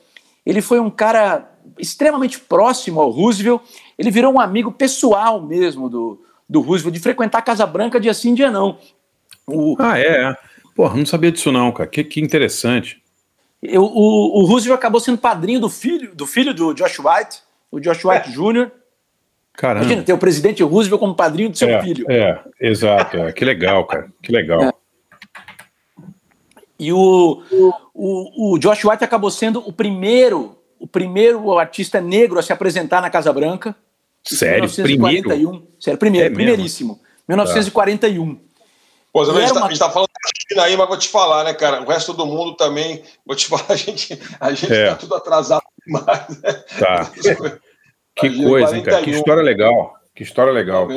Ele 0.45 0.62
foi 0.62 0.80
um 0.80 0.91
cara 0.91 1.50
extremamente 1.80 2.40
próximo 2.40 3.02
ao 3.02 3.10
Roosevelt. 3.10 3.62
Ele 3.98 4.12
virou 4.12 4.34
um 4.34 4.40
amigo 4.40 4.72
pessoal 4.72 5.41
mesmo 5.41 5.90
do, 5.90 6.22
do 6.48 6.62
Roosevelt, 6.62 6.94
de 6.94 7.00
frequentar 7.00 7.40
a 7.40 7.41
Casa 7.41 7.66
Branca 7.66 8.00
dia 8.00 8.14
sim, 8.14 8.36
dia 8.36 8.52
não. 8.52 8.78
O, 9.48 9.76
Ah, 9.80 9.98
é? 10.00 10.36
Porra, 10.76 10.95
não 10.95 11.06
sabia 11.06 11.32
disso 11.32 11.52
não, 11.52 11.72
cara. 11.72 11.90
Que, 11.90 12.04
que 12.04 12.22
interessante. 12.22 13.02
Eu- 13.64 13.84
o, 13.84 14.41
o 14.41 14.45
Roosevelt 14.45 14.77
acabou 14.77 14.99
sendo 14.99 15.18
padrinho 15.18 15.60
do 15.60 15.69
filho 15.69 16.14
do 16.15 16.26
filho 16.27 16.53
do 16.53 16.73
Josh 16.73 16.99
White, 16.99 17.41
o 17.72 17.80
Josh 17.80 18.03
White 18.06 18.31
Jr. 18.31 18.69
Caramba. 19.53 19.85
Imagina 19.85 20.03
ter 20.03 20.14
o 20.14 20.18
presidente 20.18 20.64
Roosevelt 20.64 20.99
como 20.99 21.15
padrinho 21.15 21.49
do 21.49 21.57
seu 21.57 21.69
é, 21.69 21.84
filho. 21.84 22.06
É, 22.11 22.40
exato. 22.60 23.18
é. 23.18 23.31
Que 23.31 23.45
legal, 23.45 23.85
cara. 23.85 24.11
Que 24.22 24.31
legal. 24.31 24.64
É. 24.64 24.73
E 26.80 26.91
o, 26.91 27.44
o, 27.94 28.53
o 28.53 28.60
Josh 28.60 28.84
White 28.84 29.03
acabou 29.03 29.30
sendo 29.30 29.60
o 29.60 29.72
primeiro, 29.72 30.57
o 30.80 30.88
primeiro 30.88 31.57
artista 31.57 32.02
negro 32.02 32.40
a 32.40 32.41
se 32.44 32.52
apresentar 32.52 33.02
na 33.02 33.10
Casa 33.10 33.31
Branca. 33.31 33.76
Sério? 34.23 34.64
1941. 34.69 35.49
Primeiro? 35.49 35.68
Sério, 35.80 35.99
primeiro, 35.99 36.26
É 36.26 36.30
mesmo? 36.30 36.35
primeiríssimo. 36.44 36.99
1941. 37.27 38.40
Pô, 39.14 39.23
Zé, 39.23 39.31
E 39.31 39.38
a, 39.38 39.41
gente 39.41 39.53
tá, 39.53 39.60
uma- 39.60 39.65
a 39.68 39.69
gente 39.69 39.80
tá 39.80 39.90
falando 39.91 40.10
da 40.10 40.30
China 40.49 40.64
aí, 40.64 40.76
mas 40.76 40.88
vou 40.88 40.98
te 40.98 41.07
falar, 41.07 41.44
né, 41.44 41.53
cara? 41.53 41.81
O 41.84 41.85
resto 41.88 42.14
do 42.14 42.26
mundo 42.26 42.56
também, 42.56 43.03
vou 43.26 43.35
te 43.35 43.45
falar, 43.48 43.65
a 43.69 43.76
gente, 43.76 44.19
a 44.40 44.52
gente 44.52 44.73
É. 44.73 44.90
tá 44.90 44.95
tudo 44.95 45.15
atrasado 45.15 45.64
demais. 45.85 46.41
Né? 46.41 46.53
Tá. 46.80 47.11
Que 48.15 48.30
coisa, 48.44 48.77
hein, 48.77 48.84
cara? 48.84 48.98
Que 48.98 49.06
41. 49.11 49.18
história 49.18 49.41
legal. 49.41 49.94
Que 50.15 50.22
história 50.22 50.53
legal. 50.53 50.88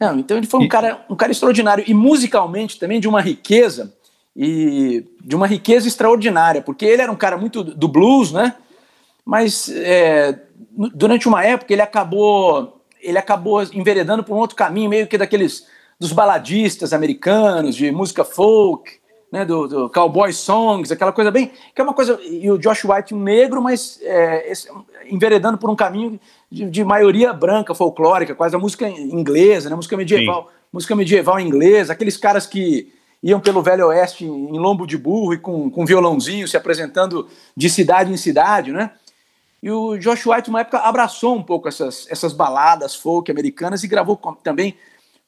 Não, 0.00 0.18
então 0.18 0.38
ele 0.38 0.46
foi 0.46 0.60
um 0.60 0.68
cara, 0.68 1.04
um 1.10 1.14
cara 1.14 1.30
extraordinário 1.30 1.84
e 1.86 1.92
musicalmente 1.92 2.78
também 2.78 2.98
de 3.00 3.06
uma 3.06 3.20
riqueza 3.20 3.92
e 4.34 5.04
de 5.22 5.36
uma 5.36 5.46
riqueza 5.46 5.86
extraordinária, 5.86 6.62
porque 6.62 6.86
ele 6.86 7.02
era 7.02 7.12
um 7.12 7.16
cara 7.16 7.36
muito 7.36 7.62
do 7.62 7.86
blues, 7.86 8.32
né? 8.32 8.54
Mas 9.26 9.68
é, 9.68 10.38
durante 10.94 11.28
uma 11.28 11.44
época 11.44 11.70
ele 11.74 11.82
acabou 11.82 12.80
ele 13.02 13.18
acabou 13.18 13.62
enveredando 13.74 14.24
por 14.24 14.34
um 14.34 14.40
outro 14.40 14.56
caminho, 14.56 14.88
meio 14.88 15.06
que 15.06 15.18
daqueles 15.18 15.66
dos 15.98 16.12
baladistas 16.12 16.92
americanos 16.92 17.74
de 17.74 17.90
música 17.90 18.24
folk, 18.24 18.90
né? 19.32 19.44
Do, 19.44 19.66
do 19.66 19.90
cowboy 19.90 20.32
songs, 20.32 20.92
aquela 20.92 21.12
coisa 21.12 21.30
bem 21.30 21.50
que 21.74 21.80
é 21.80 21.84
uma 21.84 21.94
coisa 21.94 22.18
e 22.22 22.50
o 22.50 22.58
Josh 22.58 22.84
White 22.84 23.14
um 23.14 23.20
negro, 23.22 23.60
mas 23.62 23.98
é, 24.02 24.50
esse- 24.50 24.68
enveredando 25.10 25.58
por 25.58 25.68
um 25.70 25.74
caminho 25.76 26.20
de, 26.50 26.70
de 26.70 26.84
maioria 26.84 27.32
branca, 27.32 27.74
folclórica, 27.74 28.34
quase 28.34 28.54
a 28.54 28.58
música 28.58 28.88
inglesa, 28.88 29.68
né? 29.68 29.76
Música 29.76 29.96
medieval, 29.96 30.50
música 30.72 30.94
medieval 30.94 31.40
inglesa, 31.40 31.92
aqueles 31.92 32.16
caras 32.16 32.46
que 32.46 32.92
iam 33.22 33.40
pelo 33.40 33.62
Velho 33.62 33.86
Oeste 33.88 34.24
em 34.24 34.58
lombo 34.58 34.86
de 34.86 34.96
burro 34.96 35.34
e 35.34 35.38
com, 35.38 35.68
com 35.70 35.84
violãozinho 35.86 36.46
se 36.46 36.56
apresentando 36.56 37.26
de 37.56 37.68
cidade 37.68 38.12
em 38.12 38.16
cidade, 38.16 38.70
né? 38.70 38.92
E 39.62 39.70
o 39.70 39.96
Josh 39.98 40.26
White, 40.26 40.50
uma 40.50 40.60
época, 40.60 40.78
abraçou 40.78 41.34
um 41.34 41.42
pouco 41.42 41.66
essas, 41.66 42.06
essas 42.08 42.32
baladas 42.32 42.94
folk 42.94 43.28
americanas 43.30 43.82
e 43.82 43.88
gravou 43.88 44.16
também 44.42 44.76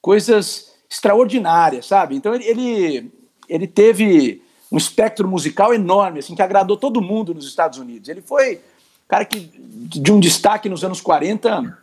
coisas 0.01 0.75
extraordinárias, 0.91 1.87
sabe? 1.87 2.17
Então 2.17 2.35
ele, 2.35 3.11
ele, 3.49 3.67
teve 3.67 4.43
um 4.71 4.77
espectro 4.77 5.29
musical 5.29 5.75
enorme, 5.75 6.21
assim, 6.21 6.35
que 6.35 6.43
agradou 6.43 6.77
todo 6.77 7.01
mundo 7.01 7.35
nos 7.35 7.47
Estados 7.47 7.79
Unidos. 7.79 8.09
Ele 8.09 8.23
foi 8.23 8.61
cara 9.07 9.25
que 9.25 9.51
de 9.55 10.13
um 10.13 10.21
destaque 10.21 10.69
nos 10.69 10.85
anos 10.85 11.01
40 11.01 11.77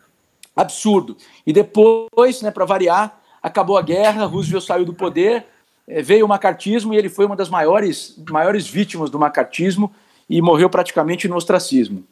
absurdo. 0.54 1.16
E 1.46 1.52
depois, 1.52 2.40
né, 2.40 2.50
para 2.50 2.64
variar, 2.64 3.20
acabou 3.42 3.76
a 3.76 3.82
guerra, 3.82 4.24
Roosevelt 4.24 4.64
saiu 4.64 4.84
do 4.84 4.94
poder, 4.94 5.44
eh, 5.86 6.02
veio 6.02 6.24
o 6.24 6.28
macartismo 6.28 6.94
e 6.94 6.96
ele 6.96 7.08
foi 7.08 7.26
uma 7.26 7.36
das 7.36 7.50
maiores, 7.50 8.16
maiores 8.30 8.66
vítimas 8.66 9.10
do 9.10 9.18
macartismo 9.18 9.92
e 10.28 10.40
morreu 10.40 10.70
praticamente 10.70 11.28
no 11.28 11.36
ostracismo. 11.36 12.04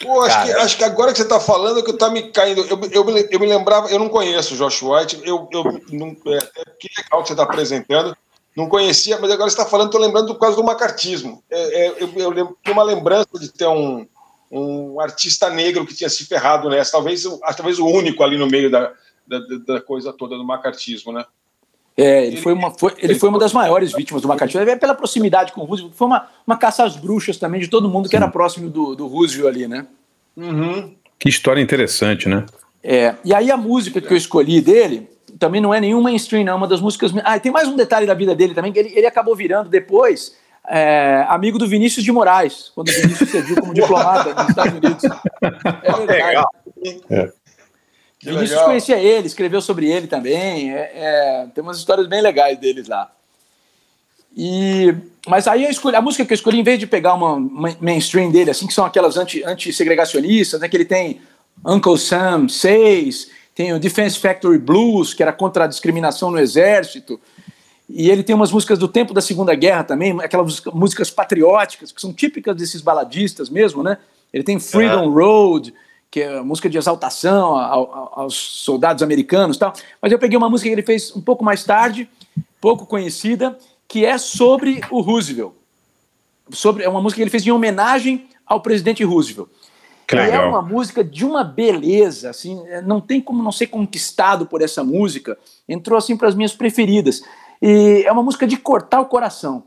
Pô, 0.00 0.20
acho, 0.22 0.42
que, 0.44 0.52
acho 0.52 0.76
que 0.78 0.84
agora 0.84 1.12
que 1.12 1.18
você 1.18 1.22
está 1.22 1.38
falando 1.38 1.82
que 1.84 1.92
tá 1.92 2.08
me 2.10 2.30
caindo. 2.32 2.62
Eu, 2.62 2.80
eu, 2.90 3.04
me- 3.04 3.28
eu 3.30 3.38
me 3.38 3.46
lembrava, 3.46 3.88
eu 3.88 3.98
não 3.98 4.08
conheço 4.08 4.54
o 4.54 4.56
Josh 4.56 4.82
White, 4.82 5.20
eu, 5.24 5.48
eu 5.52 5.64
não, 5.92 6.16
é, 6.26 6.36
é, 6.38 6.64
que 6.78 6.88
legal 6.98 7.22
que 7.22 7.28
você 7.28 7.32
está 7.34 7.42
apresentando. 7.44 8.16
Não 8.56 8.68
conhecia, 8.68 9.18
mas 9.20 9.30
agora 9.30 9.48
você 9.48 9.56
está 9.56 9.64
falando, 9.68 9.86
estou 9.88 10.00
lembrando 10.00 10.34
por 10.34 10.40
causa 10.40 10.56
do 10.56 10.64
macartismo. 10.64 11.42
É, 11.50 11.86
é, 11.86 12.02
eu, 12.02 12.10
eu 12.16 12.30
lembro, 12.30 12.58
tenho 12.64 12.76
uma 12.76 12.82
lembrança 12.82 13.28
de 13.38 13.48
ter 13.50 13.66
um, 13.66 14.06
um 14.50 15.00
artista 15.00 15.48
negro 15.48 15.86
que 15.86 15.94
tinha 15.94 16.10
se 16.10 16.24
ferrado 16.26 16.68
nessa, 16.68 16.92
talvez, 16.92 17.24
o- 17.24 17.38
talvez 17.56 17.78
o 17.78 17.86
único 17.86 18.22
ali 18.22 18.36
no 18.36 18.46
meio 18.46 18.70
da, 18.70 18.92
da, 19.26 19.38
da 19.66 19.80
coisa 19.80 20.12
toda 20.12 20.36
do 20.36 20.44
macartismo, 20.44 21.12
né? 21.12 21.24
É, 21.96 22.26
ele, 22.26 22.36
foi 22.38 22.52
uma, 22.52 22.70
foi, 22.70 22.94
ele 22.98 23.14
foi 23.14 23.28
uma 23.28 23.38
das 23.38 23.52
maiores 23.52 23.92
vítimas 23.92 24.22
do 24.22 24.28
macartismo. 24.28 24.68
É 24.68 24.76
pela 24.76 24.94
proximidade 24.94 25.52
com 25.52 25.60
o 25.60 25.64
Roosevelt, 25.64 25.94
foi 25.94 26.06
uma, 26.06 26.28
uma 26.46 26.56
caça 26.56 26.84
às 26.84 26.96
bruxas 26.96 27.36
também 27.36 27.60
de 27.60 27.68
todo 27.68 27.88
mundo 27.88 28.08
que 28.08 28.16
era 28.16 28.28
próximo 28.28 28.70
do, 28.70 28.94
do 28.94 29.06
Roosevelt 29.06 29.54
ali, 29.54 29.68
né? 29.68 29.86
Uhum. 30.36 30.94
Que 31.18 31.28
história 31.28 31.60
interessante, 31.60 32.28
né? 32.28 32.46
É, 32.82 33.14
e 33.24 33.34
aí 33.34 33.50
a 33.50 33.56
música 33.56 34.00
que 34.00 34.12
eu 34.12 34.16
escolhi 34.16 34.60
dele 34.60 35.08
também 35.38 35.60
não 35.60 35.72
é 35.72 35.80
nenhum 35.80 36.00
mainstream, 36.00 36.44
não. 36.44 36.54
é 36.54 36.56
Uma 36.56 36.68
das 36.68 36.80
músicas. 36.80 37.12
Ah, 37.24 37.38
tem 37.38 37.52
mais 37.52 37.68
um 37.68 37.76
detalhe 37.76 38.06
da 38.06 38.14
vida 38.14 38.34
dele 38.34 38.54
também, 38.54 38.72
que 38.72 38.78
ele, 38.78 38.92
ele 38.94 39.06
acabou 39.06 39.36
virando 39.36 39.68
depois 39.68 40.34
é, 40.68 41.24
amigo 41.28 41.58
do 41.58 41.66
Vinícius 41.66 42.04
de 42.04 42.12
Moraes, 42.12 42.70
quando 42.74 42.88
o 42.88 42.92
Vinícius 42.92 43.30
serviu 43.30 43.56
como 43.56 43.74
diplomata 43.74 44.34
nos 44.34 44.48
Estados 44.48 44.72
Unidos. 44.72 45.04
É 45.82 46.06
verdade. 46.06 47.32
Legal. 48.22 48.38
Vinícius 48.38 48.50
legal. 48.50 48.64
conhecia 48.66 48.98
ele, 48.98 49.26
escreveu 49.26 49.60
sobre 49.60 49.90
ele 49.90 50.06
também. 50.06 50.72
é- 50.72 50.92
é, 50.94 51.46
tem 51.54 51.62
umas 51.62 51.78
histórias 51.78 52.06
bem 52.06 52.20
legais 52.22 52.58
deles 52.58 52.88
lá. 52.88 53.10
E, 54.36 54.94
mas 55.26 55.46
aí 55.46 55.64
eu 55.64 55.70
escolhi, 55.70 55.94
a 55.96 56.00
música 56.00 56.24
que 56.24 56.32
eu 56.32 56.34
escolhi, 56.34 56.58
em 56.58 56.62
vez 56.62 56.78
de 56.78 56.86
pegar 56.86 57.14
uma, 57.14 57.38
mainstream 57.80 58.30
dele, 58.30 58.50
assim, 58.50 58.66
que 58.66 58.72
são 58.72 58.84
aquelas 58.84 59.16
anti- 59.16 59.44
anti-segregacionistas, 59.44 60.60
né, 60.60 60.68
que 60.68 60.76
ele 60.76 60.86
tem 60.86 61.20
Uncle 61.66 61.98
Sam 61.98 62.48
6, 62.48 63.30
tem 63.54 63.74
o 63.74 63.78
Defense 63.78 64.18
Factory 64.18 64.58
Blues, 64.58 65.12
que 65.12 65.22
era 65.22 65.32
contra 65.32 65.64
a 65.64 65.66
discriminação 65.66 66.30
no 66.30 66.38
exército, 66.38 67.20
e 67.88 68.08
ele 68.08 68.22
tem 68.22 68.34
umas 68.34 68.50
músicas 68.50 68.78
do 68.78 68.88
tempo 68.88 69.12
da 69.12 69.20
Segunda 69.20 69.54
Guerra 69.54 69.84
também, 69.84 70.18
aquelas 70.22 70.46
música- 70.46 70.70
músicas 70.70 71.10
patrióticas, 71.10 71.92
que 71.92 72.00
são 72.00 72.10
típicas 72.10 72.56
desses 72.56 72.80
baladistas 72.80 73.50
mesmo, 73.50 73.82
né? 73.82 73.98
Ele 74.32 74.42
tem 74.42 74.58
Freedom 74.58 75.10
Road, 75.12 75.74
que 76.12 76.20
é 76.20 76.38
a 76.38 76.44
música 76.44 76.68
de 76.68 76.76
exaltação 76.76 77.56
ao- 77.56 77.90
ao- 77.90 78.12
aos 78.20 78.34
soldados 78.36 79.02
americanos 79.02 79.56
e 79.56 79.58
tal. 79.58 79.72
Mas 80.00 80.12
eu 80.12 80.18
peguei 80.18 80.36
uma 80.36 80.50
música 80.50 80.68
que 80.68 80.74
ele 80.74 80.82
fez 80.82 81.16
um 81.16 81.22
pouco 81.22 81.42
mais 81.42 81.64
tarde, 81.64 82.06
pouco 82.60 82.84
conhecida, 82.84 83.58
que 83.88 84.04
é 84.04 84.18
sobre 84.18 84.82
o 84.90 85.00
Roosevelt. 85.00 85.52
Sobre, 86.50 86.84
é 86.84 86.88
uma 86.88 87.00
música 87.00 87.16
que 87.16 87.22
ele 87.22 87.30
fez 87.30 87.46
em 87.46 87.50
homenagem 87.50 88.28
ao 88.46 88.60
presidente 88.60 89.02
Roosevelt. 89.02 89.48
Que 90.06 90.16
é 90.34 90.38
uma 90.50 90.60
música 90.60 91.02
de 91.02 91.24
uma 91.24 91.42
beleza, 91.42 92.28
assim, 92.28 92.62
é, 92.66 92.82
não 92.82 93.00
tem 93.00 93.18
como 93.18 93.42
não 93.42 93.52
ser 93.52 93.68
conquistado 93.68 94.44
por 94.44 94.60
essa 94.60 94.84
música. 94.84 95.38
Entrou 95.66 95.96
assim 95.96 96.14
para 96.14 96.28
as 96.28 96.34
minhas 96.34 96.52
preferidas. 96.52 97.22
E 97.62 98.02
é 98.04 98.12
uma 98.12 98.22
música 98.22 98.46
de 98.46 98.58
cortar 98.58 99.00
o 99.00 99.06
coração. 99.06 99.62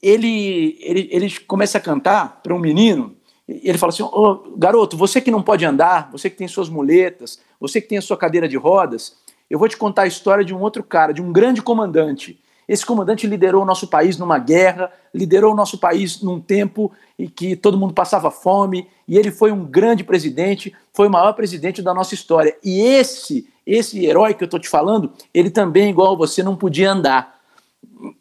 Ele, 0.00 0.78
ele, 0.80 1.08
ele 1.12 1.38
começa 1.40 1.76
a 1.76 1.80
cantar 1.80 2.40
para 2.42 2.54
um 2.54 2.58
menino. 2.58 3.14
Ele 3.62 3.78
fala 3.78 3.92
assim: 3.92 4.02
"Ô, 4.02 4.54
garoto, 4.56 4.96
você 4.96 5.20
que 5.20 5.30
não 5.30 5.42
pode 5.42 5.64
andar, 5.64 6.10
você 6.10 6.30
que 6.30 6.36
tem 6.36 6.48
suas 6.48 6.68
muletas, 6.68 7.40
você 7.60 7.80
que 7.80 7.88
tem 7.88 7.98
a 7.98 8.02
sua 8.02 8.16
cadeira 8.16 8.48
de 8.48 8.56
rodas, 8.56 9.16
eu 9.50 9.58
vou 9.58 9.68
te 9.68 9.76
contar 9.76 10.02
a 10.02 10.06
história 10.06 10.44
de 10.44 10.54
um 10.54 10.60
outro 10.60 10.82
cara, 10.82 11.12
de 11.12 11.20
um 11.20 11.32
grande 11.32 11.60
comandante. 11.60 12.38
Esse 12.66 12.86
comandante 12.86 13.26
liderou 13.26 13.62
o 13.62 13.66
nosso 13.66 13.88
país 13.88 14.16
numa 14.16 14.38
guerra, 14.38 14.90
liderou 15.12 15.52
o 15.52 15.56
nosso 15.56 15.78
país 15.78 16.22
num 16.22 16.40
tempo 16.40 16.92
em 17.18 17.28
que 17.28 17.56
todo 17.56 17.76
mundo 17.76 17.92
passava 17.92 18.30
fome, 18.30 18.88
e 19.06 19.18
ele 19.18 19.30
foi 19.30 19.52
um 19.52 19.64
grande 19.64 20.04
presidente, 20.04 20.74
foi 20.92 21.08
o 21.08 21.10
maior 21.10 21.32
presidente 21.34 21.82
da 21.82 21.92
nossa 21.92 22.14
história. 22.14 22.56
E 22.64 22.80
esse, 22.80 23.48
esse 23.66 24.06
herói 24.06 24.32
que 24.32 24.42
eu 24.42 24.46
estou 24.46 24.60
te 24.60 24.68
falando, 24.68 25.12
ele 25.34 25.50
também, 25.50 25.90
igual 25.90 26.16
você, 26.16 26.42
não 26.42 26.56
podia 26.56 26.92
andar. 26.92 27.41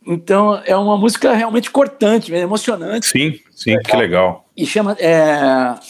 Então 0.06 0.62
é 0.66 0.76
uma 0.76 0.98
música 0.98 1.34
realmente 1.34 1.70
cortante, 1.72 2.34
é 2.34 2.40
emocionante. 2.40 3.08
Sim, 3.08 3.40
sim, 3.52 3.78
que 3.80 3.96
legal. 3.96 4.48
E 4.56 4.66
chama, 4.66 4.96
é, 5.00 5.40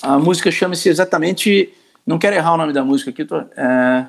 a 0.02 0.18
música 0.20 0.50
chama-se 0.52 0.88
exatamente, 0.90 1.74
não 2.06 2.18
quero 2.18 2.36
errar 2.36 2.54
o 2.54 2.58
nome 2.58 2.72
da 2.74 2.84
música 2.86 3.10
aqui, 3.10 3.26
tô, 3.26 3.38
é, 3.38 4.06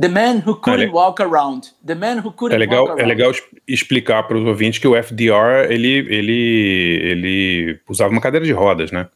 The 0.00 0.08
Man 0.08 0.42
Who 0.46 0.56
Couldn't 0.56 0.90
É 0.90 0.92
Walk 0.92 1.22
Around. 1.22 1.68
The 1.86 1.94
Man 1.94 2.16
Who 2.24 2.32
Couldn't 2.32 2.54
É 2.54 2.58
legal, 2.58 2.84
Walk 2.84 2.90
é 3.00 3.04
Around. 3.04 3.08
legal 3.08 3.30
es- 3.30 3.42
explicar 3.68 4.24
para 4.24 4.36
os 4.36 4.44
ouvintes 4.46 4.78
que 4.80 4.88
o 4.88 4.96
FDR 4.96 5.70
ele, 5.70 5.88
ele, 6.08 7.00
ele 7.02 7.80
usava 7.88 8.10
uma 8.10 8.20
cadeira 8.20 8.44
de 8.44 8.52
rodas, 8.52 8.90
né? 8.90 9.08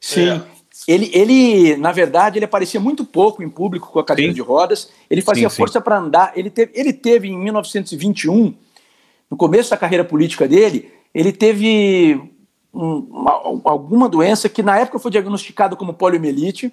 Sim. 0.00 0.42
Ele, 0.86 1.10
ele, 1.14 1.76
na 1.78 1.90
verdade, 1.90 2.38
ele 2.38 2.44
aparecia 2.44 2.78
muito 2.78 3.04
pouco 3.04 3.42
em 3.42 3.48
público 3.48 3.90
com 3.90 3.98
a 3.98 4.04
cadeira 4.04 4.32
de 4.32 4.40
rodas. 4.42 4.92
Ele 5.10 5.20
fazia 5.22 5.48
Sim, 5.48 5.54
sim. 5.54 5.58
força 5.58 5.80
para 5.80 5.98
andar. 5.98 6.32
Ele 6.36 6.50
teve, 6.50 6.70
ele 6.74 6.92
teve 6.92 7.28
em 7.28 7.36
1921, 7.38 8.54
no 9.30 9.36
começo 9.36 9.70
da 9.70 9.76
carreira 9.76 10.04
política 10.04 10.46
dele, 10.46 10.90
ele 11.14 11.32
teve 11.32 12.20
um- 12.72 12.98
uma- 13.10 13.60
alguma 13.64 14.08
doença 14.08 14.48
que 14.48 14.62
na 14.62 14.78
época 14.78 14.98
foi 14.98 15.10
diagnosticada 15.10 15.74
como 15.76 15.94
poliomielite, 15.94 16.72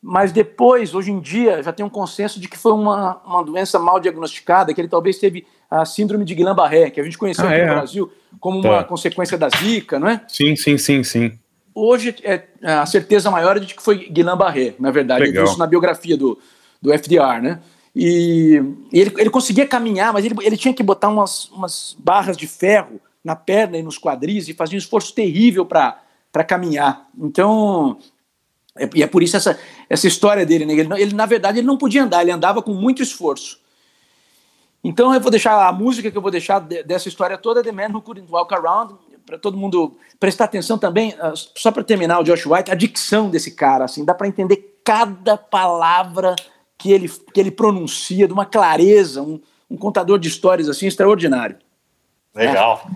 mas 0.00 0.32
depois, 0.32 0.94
hoje 0.94 1.10
em 1.10 1.18
dia, 1.20 1.62
já 1.62 1.72
tem 1.72 1.84
um 1.84 1.88
consenso 1.90 2.38
de 2.38 2.46
que 2.48 2.58
foi 2.58 2.72
uma, 2.72 3.20
uma 3.24 3.42
doença 3.42 3.78
mal 3.78 3.98
diagnosticada, 3.98 4.72
que 4.74 4.80
ele 4.80 4.88
talvez 4.88 5.18
teve 5.18 5.46
a 5.70 5.84
síndrome 5.84 6.24
de 6.24 6.34
Guillain-Barré, 6.34 6.90
que 6.90 7.00
a 7.00 7.04
gente 7.04 7.16
conheceu 7.18 7.44
Ah, 7.46 7.48
aqui 7.48 7.60
é? 7.60 7.66
no 7.66 7.74
Brasil 7.74 8.12
como 8.38 8.60
Tá. 8.62 8.68
uma 8.70 8.84
consequência 8.84 9.36
da 9.38 9.48
Zika, 9.48 9.98
não 9.98 10.08
é? 10.08 10.20
Sim, 10.28 10.54
sim, 10.56 10.76
sim, 10.78 11.02
sim. 11.02 11.32
Hoje 11.74 12.14
é, 12.22 12.44
a 12.62 12.86
certeza 12.86 13.30
maior 13.30 13.56
é 13.56 13.60
de 13.60 13.74
que 13.74 13.82
foi 13.82 14.08
Guillain-Barré, 14.08 14.74
na 14.78 14.90
verdade. 14.90 15.22
Eu 15.22 15.26
vi 15.26 15.32
Legal. 15.32 15.44
isso 15.46 15.58
na 15.58 15.66
biografia 15.66 16.16
do, 16.16 16.38
do 16.80 16.92
FDR, 16.92 17.40
né? 17.42 17.60
E, 17.94 18.60
e 18.92 19.00
ele, 19.00 19.14
ele 19.18 19.30
conseguia 19.30 19.66
caminhar, 19.66 20.12
mas 20.12 20.24
ele, 20.24 20.34
ele 20.42 20.56
tinha 20.56 20.74
que 20.74 20.82
botar 20.82 21.08
umas, 21.08 21.48
umas 21.50 21.96
barras 21.98 22.36
de 22.36 22.46
ferro 22.46 23.00
na 23.22 23.36
perna 23.36 23.78
e 23.78 23.82
nos 23.82 23.98
quadris 23.98 24.48
e 24.48 24.54
fazia 24.54 24.76
um 24.76 24.78
esforço 24.78 25.14
terrível 25.14 25.64
para 25.64 26.44
caminhar. 26.46 27.08
Então, 27.16 27.98
é, 28.76 28.90
e 28.94 29.02
é 29.02 29.06
por 29.06 29.22
isso 29.22 29.36
essa, 29.36 29.58
essa 29.88 30.06
história 30.06 30.44
dele, 30.44 30.66
né? 30.66 30.74
Ele, 30.74 31.02
ele, 31.02 31.14
na 31.14 31.26
verdade, 31.26 31.58
ele 31.58 31.66
não 31.66 31.78
podia 31.78 32.02
andar, 32.02 32.22
ele 32.22 32.32
andava 32.32 32.60
com 32.60 32.74
muito 32.74 33.02
esforço. 33.02 33.60
Então 34.82 35.14
eu 35.14 35.20
vou 35.20 35.30
deixar 35.30 35.66
a 35.66 35.72
música 35.72 36.10
que 36.10 36.18
eu 36.18 36.20
vou 36.20 36.30
deixar 36.30 36.58
de- 36.58 36.82
dessa 36.82 37.08
história 37.08 37.38
toda, 37.38 37.62
The 37.62 37.72
Man 37.72 37.88
Who 37.94 38.02
Couldn't 38.02 38.30
Walk 38.30 38.52
Around, 38.52 38.96
para 39.24 39.38
todo 39.38 39.56
mundo 39.56 39.96
prestar 40.20 40.44
atenção 40.44 40.76
também, 40.76 41.14
ah, 41.18 41.32
só 41.34 41.70
para 41.70 41.82
terminar 41.82 42.20
o 42.20 42.24
Josh 42.24 42.44
White, 42.44 42.70
a 42.70 42.74
dicção 42.74 43.30
desse 43.30 43.52
cara, 43.52 43.86
assim, 43.86 44.04
dá 44.04 44.12
para 44.14 44.28
entender 44.28 44.78
cada 44.84 45.38
palavra 45.38 46.36
que 46.84 46.92
ele, 46.92 47.08
que 47.08 47.40
ele 47.40 47.50
pronuncia, 47.50 48.26
de 48.26 48.32
uma 48.34 48.44
clareza, 48.44 49.22
um, 49.22 49.40
um 49.70 49.76
contador 49.76 50.18
de 50.18 50.28
histórias 50.28 50.68
assim 50.68 50.86
extraordinário. 50.86 51.56
Legal. 52.34 52.86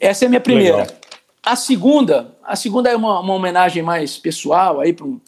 Essa 0.00 0.24
é 0.24 0.26
a 0.26 0.28
minha 0.28 0.40
primeira. 0.40 0.76
Legal. 0.76 0.96
A 1.44 1.56
segunda, 1.56 2.36
a 2.44 2.54
segunda 2.54 2.88
é 2.88 2.94
uma, 2.94 3.18
uma 3.18 3.34
homenagem 3.34 3.82
mais 3.82 4.16
pessoal 4.16 4.78
aí 4.78 4.92
para 4.92 5.06
um, 5.06 5.20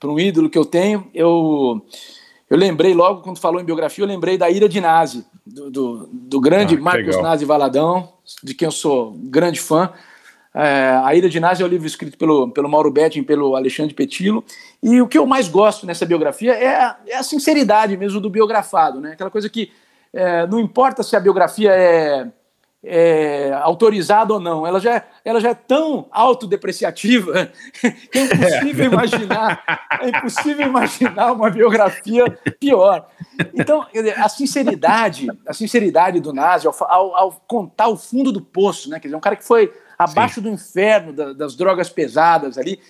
pra 0.00 0.10
um 0.10 0.18
ídolo 0.18 0.50
que 0.50 0.58
eu 0.58 0.64
tenho. 0.64 1.08
Eu, 1.14 1.80
eu 2.50 2.58
lembrei 2.58 2.92
logo, 2.92 3.22
quando 3.22 3.38
falou 3.38 3.60
em 3.60 3.64
biografia, 3.64 4.02
eu 4.02 4.08
lembrei 4.08 4.36
da 4.36 4.50
Ira 4.50 4.68
de 4.68 4.80
Nazi, 4.80 5.24
do, 5.46 5.70
do, 5.70 6.08
do 6.12 6.40
grande 6.40 6.74
Ah, 6.74 6.80
Marcos 6.80 7.06
legal. 7.06 7.22
Nazi 7.22 7.44
Valadão, 7.44 8.14
de 8.42 8.52
quem 8.52 8.66
eu 8.66 8.72
sou 8.72 9.12
grande 9.12 9.60
fã. 9.60 9.92
É, 10.54 11.00
a 11.04 11.14
Ira 11.14 11.28
de 11.28 11.38
Nazi 11.38 11.62
é 11.62 11.64
o 11.64 11.68
livro 11.68 11.86
escrito 11.86 12.18
pelo, 12.18 12.50
pelo 12.50 12.68
Mauro 12.68 12.90
Betting, 12.90 13.22
pelo 13.22 13.54
Alexandre 13.54 13.94
Petilo. 13.94 14.44
E 14.82 15.00
o 15.00 15.06
que 15.06 15.16
eu 15.18 15.24
mais 15.26 15.46
gosto 15.48 15.86
nessa 15.86 16.04
biografia 16.04 16.52
é, 16.54 16.74
a- 16.76 16.96
é 17.06 17.16
a 17.16 17.22
sinceridade 17.22 17.96
mesmo 17.96 18.20
do 18.20 18.28
biografado, 18.28 19.00
né? 19.00 19.12
Aquela 19.12 19.30
coisa 19.30 19.48
que 19.48 19.70
é, 20.12 20.46
não 20.48 20.58
importa 20.58 21.04
se 21.04 21.14
a 21.14 21.20
biografia 21.20 21.70
é, 21.72 22.26
é 22.82 23.52
autorizada 23.62 24.32
ou 24.34 24.40
não, 24.40 24.66
ela 24.66 24.80
já, 24.80 25.04
ela 25.24 25.38
já 25.40 25.50
é 25.50 25.54
tão 25.54 26.06
autodepreciativa 26.10 27.52
que 28.10 28.18
é 28.18 28.24
impossível 28.24 28.84
imaginar, 28.86 29.62
é 30.02 30.08
impossível 30.08 30.66
imaginar 30.66 31.32
uma 31.32 31.48
biografia 31.50 32.24
pior. 32.58 33.06
Então, 33.54 33.86
a 34.16 34.28
sinceridade, 34.28 35.28
a 35.46 35.52
sinceridade 35.52 36.18
do 36.20 36.32
Nazi 36.32 36.66
ao, 36.66 36.74
ao- 36.88 37.14
ao 37.16 37.32
contar 37.46 37.86
o 37.88 37.96
fundo 37.96 38.32
do 38.32 38.40
poço, 38.40 38.90
né? 38.90 38.98
Quer 38.98 39.06
dizer, 39.08 39.16
um 39.16 39.20
cara 39.20 39.36
que 39.36 39.44
foi 39.44 39.72
abaixo 40.04 40.40
do 40.40 40.48
inferno 40.48 41.12
da- 41.12 41.32
das 41.34 41.54
drogas 41.54 41.90
pesadas 41.90 42.56
ali. 42.56 42.80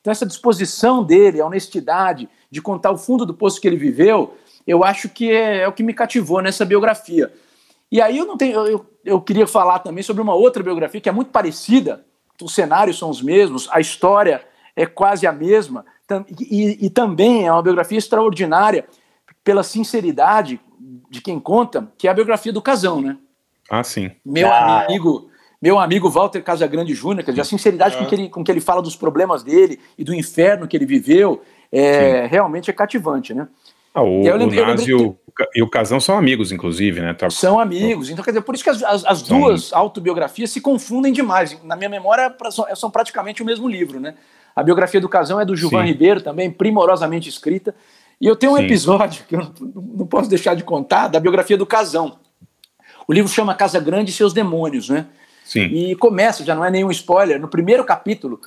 Então, 0.00 0.10
essa 0.12 0.26
disposição 0.26 1.02
dele, 1.02 1.40
a 1.40 1.46
honestidade 1.46 2.28
de 2.50 2.60
contar 2.60 2.90
o 2.92 2.98
fundo 2.98 3.24
do 3.24 3.34
poço 3.34 3.60
que 3.60 3.66
ele 3.66 3.76
viveu, 3.76 4.36
eu 4.66 4.84
acho 4.84 5.08
que 5.08 5.30
é, 5.30 5.58
é 5.60 5.68
o 5.68 5.72
que 5.72 5.82
me 5.82 5.94
cativou 5.94 6.42
nessa 6.42 6.64
biografia. 6.64 7.32
E 7.90 8.00
aí 8.02 8.18
eu 8.18 8.26
não 8.26 8.36
tenho, 8.36 8.54
eu, 8.54 8.66
eu, 8.66 8.86
eu 9.04 9.20
queria 9.20 9.46
falar 9.46 9.78
também 9.78 10.02
sobre 10.02 10.22
uma 10.22 10.34
outra 10.34 10.62
biografia 10.62 11.00
que 11.00 11.08
é 11.08 11.12
muito 11.12 11.30
parecida. 11.30 12.04
Os 12.40 12.54
cenários 12.54 12.98
são 12.98 13.08
os 13.10 13.22
mesmos, 13.22 13.66
a 13.72 13.80
história 13.80 14.42
é 14.76 14.84
quase 14.86 15.26
a 15.26 15.32
mesma, 15.32 15.84
e, 16.38 16.86
e 16.86 16.90
também 16.90 17.46
é 17.46 17.52
uma 17.52 17.62
biografia 17.62 17.98
extraordinária 17.98 18.86
pela 19.42 19.62
sinceridade 19.62 20.60
de 21.10 21.20
quem 21.22 21.40
conta, 21.40 21.90
que 21.96 22.06
é 22.06 22.10
a 22.10 22.14
biografia 22.14 22.52
do 22.52 22.62
Casão, 22.62 23.00
né? 23.00 23.16
Ah, 23.70 23.82
sim. 23.82 24.10
Meu 24.24 24.48
Ah. 24.52 24.84
amigo, 24.84 25.30
meu 25.60 25.78
amigo 25.78 26.08
Walter 26.08 26.40
Casagrande 26.42 26.94
Júnior, 26.94 27.24
quer 27.24 27.32
dizer, 27.32 27.40
a 27.42 27.44
sinceridade 27.44 27.96
com, 27.96 28.06
que 28.06 28.14
ele, 28.14 28.28
com 28.28 28.44
que 28.44 28.50
ele 28.50 28.60
fala 28.60 28.80
dos 28.80 28.94
problemas 28.96 29.42
dele 29.42 29.80
e 29.96 30.04
do 30.04 30.14
inferno 30.14 30.68
que 30.68 30.76
ele 30.76 30.86
viveu, 30.86 31.42
é, 31.72 32.26
realmente 32.26 32.70
é 32.70 32.72
cativante, 32.72 33.34
né? 33.34 33.48
Ah, 33.92 34.02
o, 34.02 34.22
E 34.22 34.32
lembrei- 34.32 34.62
o 34.62 34.66
Nazi 34.66 34.90
e 34.90 34.94
o, 34.94 35.16
e 35.56 35.62
o 35.62 35.68
Casão 35.68 35.98
são 35.98 36.16
amigos, 36.16 36.52
inclusive, 36.52 37.00
né? 37.00 37.12
Tá- 37.14 37.28
São 37.30 37.58
amigos. 37.58 38.08
Então, 38.10 38.24
quer 38.24 38.30
dizer, 38.30 38.42
por 38.42 38.54
isso 38.54 38.62
que 38.62 38.70
as, 38.70 38.82
as- 38.84 39.04
as 39.04 39.18
São- 39.20 39.40
duas 39.40 39.72
autobiografias 39.72 40.50
se 40.50 40.60
confundem 40.60 41.12
demais. 41.12 41.58
Na 41.64 41.74
minha 41.74 41.88
memória, 41.88 42.32
são, 42.50 42.64
são 42.76 42.90
praticamente 42.90 43.42
o 43.42 43.46
mesmo 43.46 43.68
livro, 43.68 43.98
né? 43.98 44.14
A 44.54 44.62
biografia 44.62 45.00
do 45.00 45.08
Casão 45.08 45.40
é 45.40 45.44
do 45.44 45.56
Gilvan 45.56 45.82
Sim. 45.82 45.88
Ribeiro, 45.88 46.20
também 46.20 46.50
primorosamente 46.50 47.28
escrita. 47.28 47.74
E 48.20 48.26
eu 48.26 48.36
tenho 48.36 48.52
um 48.52 48.56
Sim. 48.56 48.64
episódio 48.64 49.24
que 49.28 49.34
eu 49.34 49.40
não, 49.40 49.52
não 49.98 50.06
posso 50.06 50.28
deixar 50.28 50.54
de 50.54 50.62
contar, 50.62 51.08
da 51.08 51.18
biografia 51.18 51.56
do 51.56 51.66
Casão. 51.66 52.18
O 53.06 53.12
livro 53.12 53.30
chama 53.30 53.54
Casa 53.54 53.80
Grande 53.80 54.10
e 54.10 54.14
seus 54.14 54.32
Demônios, 54.32 54.88
né? 54.88 55.06
Sim. 55.48 55.64
E 55.64 55.96
começa, 55.96 56.44
já 56.44 56.54
não 56.54 56.64
é 56.64 56.70
nenhum 56.70 56.90
spoiler, 56.90 57.40
no 57.40 57.48
primeiro 57.48 57.84
capítulo, 57.84 58.38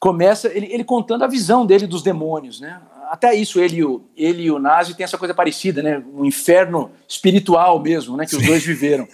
começa 0.00 0.48
ele, 0.48 0.66
ele 0.72 0.82
contando 0.82 1.22
a 1.22 1.28
visão 1.28 1.64
dele 1.64 1.86
dos 1.86 2.02
demônios, 2.02 2.60
né? 2.60 2.80
até 3.10 3.34
isso, 3.34 3.58
ele 3.58 3.76
e, 3.76 3.84
o, 3.84 4.02
ele 4.16 4.42
e 4.42 4.50
o 4.50 4.58
Nazi 4.58 4.94
tem 4.94 5.04
essa 5.04 5.18
coisa 5.18 5.34
parecida, 5.34 5.82
né? 5.82 6.02
Um 6.14 6.24
inferno 6.24 6.90
espiritual 7.06 7.80
mesmo, 7.80 8.16
né? 8.16 8.26
Que 8.26 8.36
os 8.36 8.46
dois 8.46 8.64
viveram. 8.64 9.08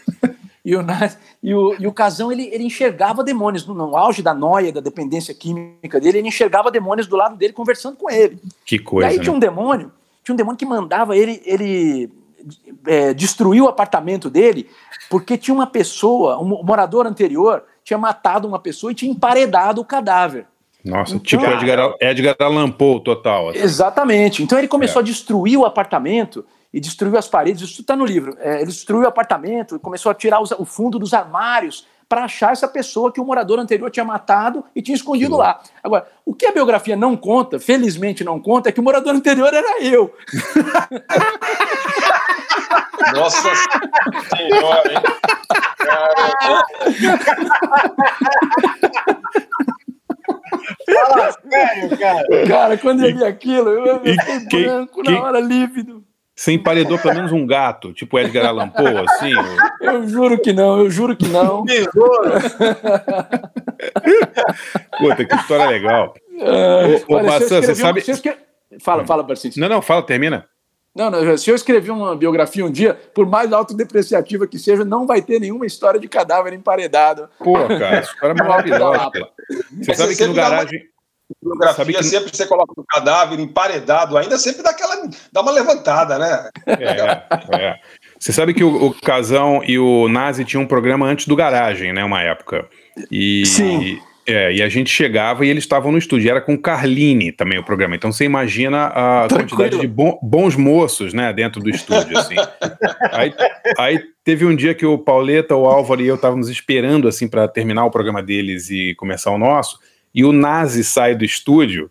E 0.65 0.75
o, 0.75 0.81
e 1.43 1.55
o, 1.55 1.77
e 1.79 1.87
o 1.87 1.93
Casão, 1.93 2.33
ele, 2.33 2.49
ele 2.51 2.65
enxergava 2.65 3.23
demônios. 3.23 3.67
No, 3.67 3.75
no 3.75 3.97
auge 3.97 4.23
da 4.23 4.33
noia, 4.33 4.73
da 4.73 4.81
dependência 4.81 5.35
química 5.35 6.01
dele, 6.01 6.19
ele 6.19 6.29
enxergava 6.29 6.71
demônios 6.71 7.07
do 7.07 7.17
lado 7.17 7.37
dele 7.37 7.53
conversando 7.53 7.97
com 7.97 8.11
ele. 8.11 8.39
Que 8.65 8.77
e 8.77 8.79
coisa, 8.79 9.09
aí 9.09 9.19
né? 9.19 9.23
tinha 9.23 9.35
um 9.35 9.39
demônio, 9.39 9.93
tinha 10.25 10.33
um 10.33 10.37
demônio 10.37 10.57
que 10.57 10.65
mandava 10.65 11.17
ele, 11.17 11.43
ele 11.45 12.11
é, 12.87 13.13
destruir 13.15 13.63
o 13.63 13.69
apartamento 13.69 14.29
dele, 14.31 14.69
porque 15.11 15.37
tinha 15.39 15.55
uma 15.55 15.67
pessoa, 15.67 16.39
um 16.39 16.63
morador 16.65 17.07
anterior, 17.07 17.63
tinha 17.83 17.99
matado 17.99 18.47
uma 18.49 18.59
pessoa 18.59 18.93
e 18.93 18.95
tinha 18.95 19.11
emparedado 19.11 19.81
o 19.81 19.85
cadáver. 19.85 20.47
Nossa, 20.85 21.15
Então- 21.15 21.25
tipo 21.25 21.45
Edgar, 21.47 21.95
Edgar 22.01 22.37
Allan 22.41 22.71
Poe 22.71 23.01
total. 23.03 23.49
assim. 23.51 23.59
Exatamente. 23.61 24.43
Então 24.43 24.59
ele 24.59 24.69
começou 24.69 25.01
É. 25.01 25.03
a 25.03 25.07
destruir 25.07 25.57
o 25.59 25.65
apartamento 25.65 26.45
e 26.73 26.79
destruiu 26.81 27.17
as 27.17 27.27
paredes. 27.29 27.63
Isso 27.71 27.81
está 27.81 27.97
no 27.97 28.05
livro. 28.05 28.37
É, 28.39 28.57
ele 28.57 28.67
destruiu 28.67 29.05
o 29.05 29.09
apartamento, 29.09 29.79
começou 29.81 30.11
a 30.11 30.15
tirar 30.15 30.41
os- 30.43 30.51
o 30.53 30.65
fundo 30.67 30.99
dos 30.99 31.15
armários 31.15 31.87
para 32.07 32.25
achar 32.25 32.53
essa 32.53 32.69
pessoa 32.69 33.11
que 33.11 33.19
o 33.21 33.25
morador 33.25 33.59
anterior 33.59 33.91
tinha 33.91 34.05
matado 34.05 34.63
e 34.77 34.83
tinha 34.83 34.95
escondido 34.95 35.37
lá. 35.39 35.61
Agora, 35.83 36.07
o 36.25 36.35
que 36.35 36.45
a 36.47 36.53
biografia 36.53 36.95
não 36.95 37.17
conta, 37.17 37.59
felizmente 37.59 38.23
não 38.23 38.39
conta, 38.39 38.69
é 38.69 38.73
que 38.73 38.79
o 38.79 38.83
morador 38.83 39.15
anterior 39.15 39.53
era 39.55 39.83
eu. 39.83 40.13
Nossa 43.15 43.49
senhora, 44.37 44.93
hein? 44.93 44.99
Fala 50.87 51.33
sério, 51.51 51.99
cara. 51.99 52.47
Cara, 52.47 52.79
quando 52.79 53.05
eu 53.05 53.11
li 53.11 53.25
aquilo, 53.25 53.71
eu, 53.71 54.01
fiquei 54.01 54.41
quem- 54.49 54.63
branco 54.65 55.03
quem- 55.03 55.15
na 55.15 55.23
hora, 55.23 55.41
lívido. 55.41 56.05
Você 56.37 56.53
emparedou 56.53 56.99
pelo 56.99 57.15
menos 57.15 57.31
um 57.31 57.47
gato, 57.47 57.93
tipo 57.93 58.19
Edgar 58.19 58.47
Allan 58.47 58.69
Poe, 58.69 59.05
assim. 59.09 59.33
o- 59.35 59.85
Eu 59.85 60.09
juro 60.09 60.37
que 60.41 60.53
não, 60.53 60.79
eu 60.81 60.91
juro 60.91 61.17
que 61.17 61.29
não. 61.29 61.65
Puta, 64.99 65.25
que 65.25 65.35
história 65.37 65.67
legal. 65.67 66.13
É, 66.41 67.03
Ô, 67.07 67.23
Bassan, 67.23 67.63
você 67.63 67.73
um- 67.73 67.75
sabe- 67.77 68.03
Fala, 68.81 69.07
fala, 69.07 69.23
Barcinski. 69.23 69.61
Não, 69.61 69.69
não, 69.69 69.81
fala, 69.81 70.03
termina. 70.03 70.47
Não, 70.95 71.11
não, 71.11 71.37
se 71.37 71.51
eu 71.51 71.57
escrever 71.57 71.91
uma 71.91 72.15
biografia 72.15 72.65
um 72.65 72.71
dia, 72.71 72.95
por 73.15 73.27
mais 73.27 73.53
autodepreciativa 73.53 74.47
que 74.47 74.59
seja, 74.59 74.85
não 74.85 75.07
vai 75.07 75.21
ter 75.21 75.41
nenhuma 75.41 75.67
história 75.67 75.99
de 75.99 76.07
cadáver 76.07 76.53
emparedado. 76.53 77.29
Pô, 77.39 77.55
cara, 77.67 78.01
história 78.01 78.33
é 78.33 78.43
maravilhosa. 78.43 78.99
Lapa. 78.99 79.29
Você 79.83 79.95
sabe 79.95 80.15
que 80.17 80.27
no 80.27 80.35
dá 80.35 80.43
uma- 80.43 80.51
garagem. 80.51 80.83
Biografia, 81.43 81.75
Sabe 81.77 81.95
que- 81.95 82.05
sempre 82.05 82.37
você 82.37 82.47
coloca 82.47 82.73
o 82.77 82.85
cadáver 82.85 83.41
emparedado, 83.41 84.17
ainda 84.19 84.37
sempre 84.37 84.63
dá 84.63 84.71
aquela. 84.71 85.09
dá 85.33 85.41
uma 85.41 85.51
levantada, 85.53 86.19
né? 86.19 86.51
É, 86.67 87.57
é. 87.57 87.81
Você 88.19 88.31
sabe 88.31 88.53
que 88.53 88.63
o, 88.63 88.87
o 88.89 88.95
Casão 89.01 89.63
e 89.67 89.79
o 89.79 90.07
Nazi 90.07 90.45
tinham 90.45 90.63
um 90.63 90.67
programa 90.67 91.07
antes 91.07 91.27
do 91.27 91.35
Garagem, 91.35 91.95
né? 91.95 92.05
Uma 92.05 92.21
época. 92.23 92.69
E, 93.11 93.45
Sim. 93.47 93.99
É, 94.27 94.53
e 94.55 94.63
a 94.63 94.69
gente 94.71 94.89
chegava 94.91 95.45
e 95.45 95.51
eles 95.51 95.65
estavam 95.65 95.93
no 95.93 95.99
estúdio. 95.99 96.31
Era 96.31 96.41
com 96.41 96.57
Carline 96.57 97.31
também 97.31 97.59
o 97.59 97.65
programa. 97.65 97.95
Então 97.95 98.11
você 98.11 98.25
imagina 98.25 98.87
a 98.87 99.27
Tranquilo. 99.29 99.51
quantidade 99.59 99.79
de 99.81 99.87
bo- 99.87 100.19
bons 100.23 100.57
moços, 100.57 101.13
né? 101.13 101.33
Dentro 101.33 101.61
do 101.61 101.69
estúdio, 101.69 102.17
assim. 102.17 102.37
aí, 103.13 103.35
aí 103.79 104.01
teve 104.25 104.47
um 104.47 104.57
dia 104.57 104.75
que 104.75 104.87
o 104.87 104.97
Pauleta, 104.97 105.55
o 105.55 105.67
Álvaro 105.67 106.01
e 106.01 106.07
eu 106.07 106.15
estávamos 106.15 106.49
esperando, 106.49 107.07
assim, 107.07 107.29
para 107.29 107.47
terminar 107.47 107.85
o 107.85 107.91
programa 107.91 108.23
deles 108.23 108.71
e 108.71 108.95
começar 108.95 109.31
o 109.31 109.39
nosso. 109.39 109.79
E 110.15 110.25
o 110.25 110.33
Nazi 110.33 110.83
sai 110.85 111.15
do 111.15 111.25
estúdio. 111.25 111.91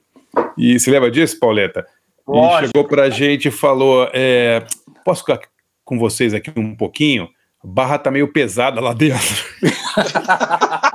E 0.57 0.79
se 0.79 0.89
lembra 0.89 1.11
disso, 1.11 1.37
Pauleta? 1.39 1.85
E 2.27 2.31
Lógico. 2.31 2.67
chegou 2.67 2.83
pra 2.87 3.09
gente 3.11 3.49
e 3.49 3.51
falou: 3.51 4.09
é, 4.13 4.63
Posso 5.05 5.21
ficar 5.21 5.39
com 5.85 5.99
vocês 5.99 6.33
aqui 6.33 6.51
um 6.57 6.73
pouquinho? 6.75 7.27
A 7.63 7.67
barra 7.67 7.97
tá 7.99 8.09
meio 8.09 8.27
pesada 8.27 8.81
lá 8.81 8.93
dentro. 8.93 9.21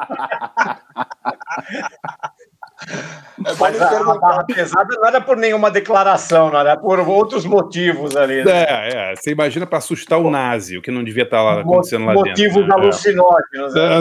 É 3.47 3.53
Mas 3.59 3.81
a, 3.81 3.89
a 4.13 4.19
barra 4.19 4.45
pesada 4.45 4.89
não 4.97 5.07
era 5.07 5.21
por 5.21 5.37
nenhuma 5.37 5.71
declaração, 5.71 6.51
não 6.51 6.59
era 6.59 6.77
por 6.77 6.99
outros 7.01 7.45
motivos 7.45 8.17
ali. 8.17 8.43
né? 8.45 8.51
É, 8.65 9.13
é. 9.13 9.17
Você 9.17 9.31
imagina 9.31 9.65
pra 9.67 9.79
assustar 9.79 10.19
o 10.19 10.29
nazi, 10.31 10.77
o 10.77 10.83
que 10.83 10.91
não 10.91 11.05
devia 11.05 11.23
estar 11.23 11.43
lá 11.43 11.55
Mo- 11.57 11.61
acontecendo 11.75 12.05
lá 12.07 12.15
Motivos 12.15 12.55
dentro. 12.57 12.67
né? 12.69 12.75
alucinógenos. 12.75 13.75
né? 13.75 13.99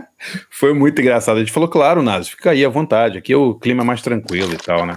É. 0.00 0.04
Foi 0.50 0.72
muito 0.72 1.00
engraçado. 1.02 1.36
A 1.36 1.40
gente 1.40 1.52
falou, 1.52 1.68
claro, 1.68 2.02
Nazi, 2.02 2.30
fica 2.30 2.50
aí 2.50 2.64
à 2.64 2.68
vontade. 2.68 3.18
Aqui 3.18 3.34
o 3.34 3.54
clima 3.54 3.82
é 3.82 3.84
mais 3.84 4.00
tranquilo 4.00 4.54
e 4.54 4.56
tal, 4.56 4.86
né? 4.86 4.96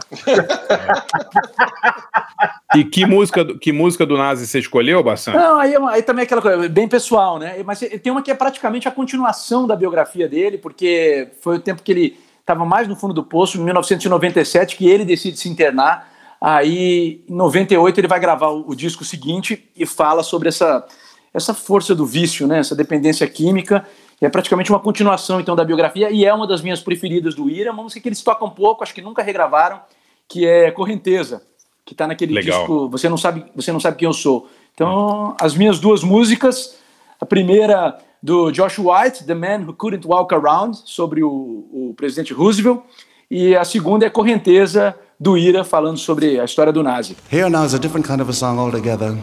É. 2.73 2.77
E 2.79 2.83
que 2.83 3.05
música, 3.05 3.43
do- 3.43 3.57
que 3.57 3.71
música 3.71 4.05
do 4.05 4.17
Nazi 4.17 4.45
você 4.47 4.59
escolheu, 4.59 5.01
Bassan? 5.03 5.33
Não, 5.33 5.59
aí, 5.59 5.73
é 5.73 5.77
aí 5.89 6.01
também 6.03 6.21
é 6.23 6.25
aquela 6.25 6.41
coisa, 6.41 6.69
bem 6.69 6.87
pessoal, 6.87 7.39
né? 7.39 7.55
Mas 7.65 7.79
tem 7.79 8.11
uma 8.11 8.21
que 8.21 8.31
é 8.31 8.35
praticamente 8.35 8.87
a 8.87 8.91
continuação 8.91 9.65
da 9.67 9.75
biografia 9.75 10.27
dele, 10.29 10.57
porque 10.57 11.29
foi 11.41 11.57
o 11.57 11.59
tempo 11.59 11.81
que 11.83 11.91
ele 11.91 12.17
estava 12.47 12.63
mais 12.63 12.87
no 12.87 12.95
fundo 12.95 13.13
do 13.13 13.25
poço, 13.25 13.57
em 13.57 13.63
1997, 13.65 14.77
que 14.77 14.87
ele 14.87 15.03
decide 15.03 15.37
se 15.37 15.49
internar. 15.49 16.09
Aí, 16.39 17.21
em 17.27 17.35
98, 17.35 17.99
ele 17.99 18.07
vai 18.07 18.21
gravar 18.21 18.47
o, 18.47 18.69
o 18.69 18.75
disco 18.75 19.03
seguinte 19.03 19.69
e 19.75 19.85
fala 19.85 20.23
sobre 20.23 20.47
essa, 20.47 20.87
essa 21.33 21.53
força 21.53 21.93
do 21.93 22.05
vício, 22.05 22.47
né? 22.47 22.59
Essa 22.59 22.73
dependência 22.73 23.27
química. 23.27 23.85
É 24.21 24.29
praticamente 24.29 24.71
uma 24.71 24.79
continuação, 24.79 25.41
então, 25.41 25.57
da 25.57 25.65
biografia, 25.65 26.09
e 26.09 26.23
é 26.23 26.33
uma 26.33 26.47
das 26.47 26.61
minhas 26.61 26.79
preferidas 26.79 27.35
do 27.35 27.49
Ira, 27.49 27.71
uma 27.71 27.83
música 27.83 28.01
que 28.01 28.07
eles 28.07 28.21
tocam 28.21 28.49
pouco, 28.49 28.81
acho 28.81 28.93
que 28.93 29.01
nunca 29.01 29.21
regravaram, 29.21 29.81
que 30.27 30.47
é 30.47 30.71
Correnteza, 30.71 31.43
que 31.85 31.93
está 31.93 32.07
naquele 32.07 32.33
Legal. 32.33 32.59
disco 32.59 32.89
Você 32.89 33.09
Não 33.09 33.17
Sabe 33.17 33.45
Você 33.55 33.71
Não 33.73 33.79
Sabe 33.79 33.97
Quem 33.97 34.05
Eu 34.05 34.13
Sou. 34.13 34.49
Então, 34.73 35.35
as 35.39 35.53
minhas 35.53 35.79
duas 35.79 36.01
músicas, 36.01 36.77
a 37.19 37.25
primeira 37.25 37.99
do 38.21 38.51
Josh 38.51 38.79
White, 38.79 39.25
The 39.25 39.35
Man 39.35 39.63
Who 39.63 39.73
Couldn't 39.73 40.05
Walk 40.05 40.33
Around, 40.33 40.75
sobre 40.85 41.23
o, 41.23 41.29
o 41.29 41.93
presidente 41.95 42.33
Roosevelt, 42.33 42.81
e 43.29 43.55
a 43.55 43.63
segunda 43.63 44.05
é 44.05 44.09
Correnteza, 44.09 44.95
do 45.19 45.37
Ira, 45.37 45.63
falando 45.63 45.97
sobre 45.97 46.39
a 46.39 46.45
história 46.45 46.71
do 46.71 46.83
Nazi. 46.83 47.15
Here 47.31 47.49
now 47.49 47.65
is 47.65 47.73
a 47.73 47.79
different 47.79 48.07
kind 48.07 48.21
of 48.21 48.29
a 48.29 48.33
song 48.33 48.59
altogether. 48.59 49.17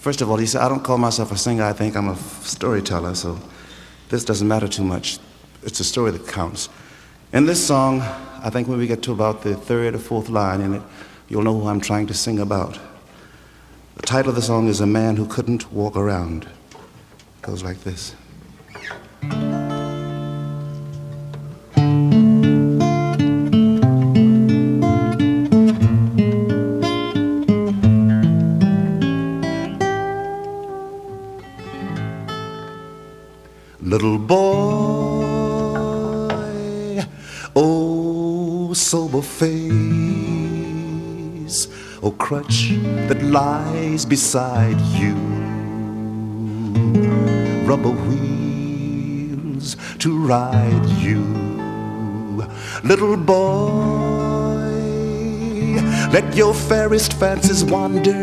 First 0.00 0.22
of 0.22 0.30
all, 0.30 0.40
you 0.40 0.46
see, 0.46 0.58
I 0.58 0.68
don't 0.68 0.82
call 0.82 0.98
myself 0.98 1.32
a 1.32 1.36
singer, 1.36 1.64
I 1.64 1.74
think 1.74 1.96
I'm 1.96 2.08
a 2.08 2.16
storyteller, 2.42 3.14
so 3.14 3.38
this 4.08 4.24
doesn't 4.24 4.46
matter 4.46 4.68
too 4.68 4.84
much. 4.84 5.18
It's 5.62 5.78
the 5.78 5.84
story 5.84 6.10
that 6.12 6.26
counts. 6.26 6.68
In 7.32 7.46
this 7.46 7.64
song, 7.64 8.02
I 8.42 8.50
think 8.50 8.66
when 8.66 8.78
we 8.78 8.86
get 8.86 9.02
to 9.02 9.12
about 9.12 9.42
the 9.42 9.54
third 9.54 9.94
or 9.94 9.98
fourth 9.98 10.28
line 10.28 10.60
in 10.60 10.74
it, 10.74 10.82
you'll 11.28 11.42
know 11.42 11.58
who 11.58 11.68
I'm 11.68 11.80
trying 11.80 12.06
to 12.06 12.14
sing 12.14 12.38
about. 12.38 12.78
The 13.96 14.02
title 14.02 14.30
of 14.30 14.36
the 14.36 14.42
song 14.42 14.68
is 14.68 14.80
A 14.80 14.86
Man 14.86 15.16
Who 15.16 15.26
Couldn't 15.26 15.72
Walk 15.72 15.96
Around. 15.96 16.48
Goes 17.42 17.62
like 17.64 17.80
this. 17.82 18.14
Little 33.82 34.18
boy, 34.18 34.36
oh 37.56 38.72
sober 38.74 39.22
face, 39.22 39.58
oh 42.00 42.12
crutch 42.12 42.70
that 43.08 43.22
lies 43.22 44.04
beside 44.04 44.78
you, 45.00 45.16
rubber 47.70 47.96
wheels 48.08 49.76
to 50.00 50.10
ride 50.26 50.86
you. 50.98 51.22
Little 52.82 53.16
boy, 53.16 54.66
let 56.10 56.34
your 56.34 56.52
fairest 56.52 57.12
fancies 57.12 57.62
wander 57.64 58.18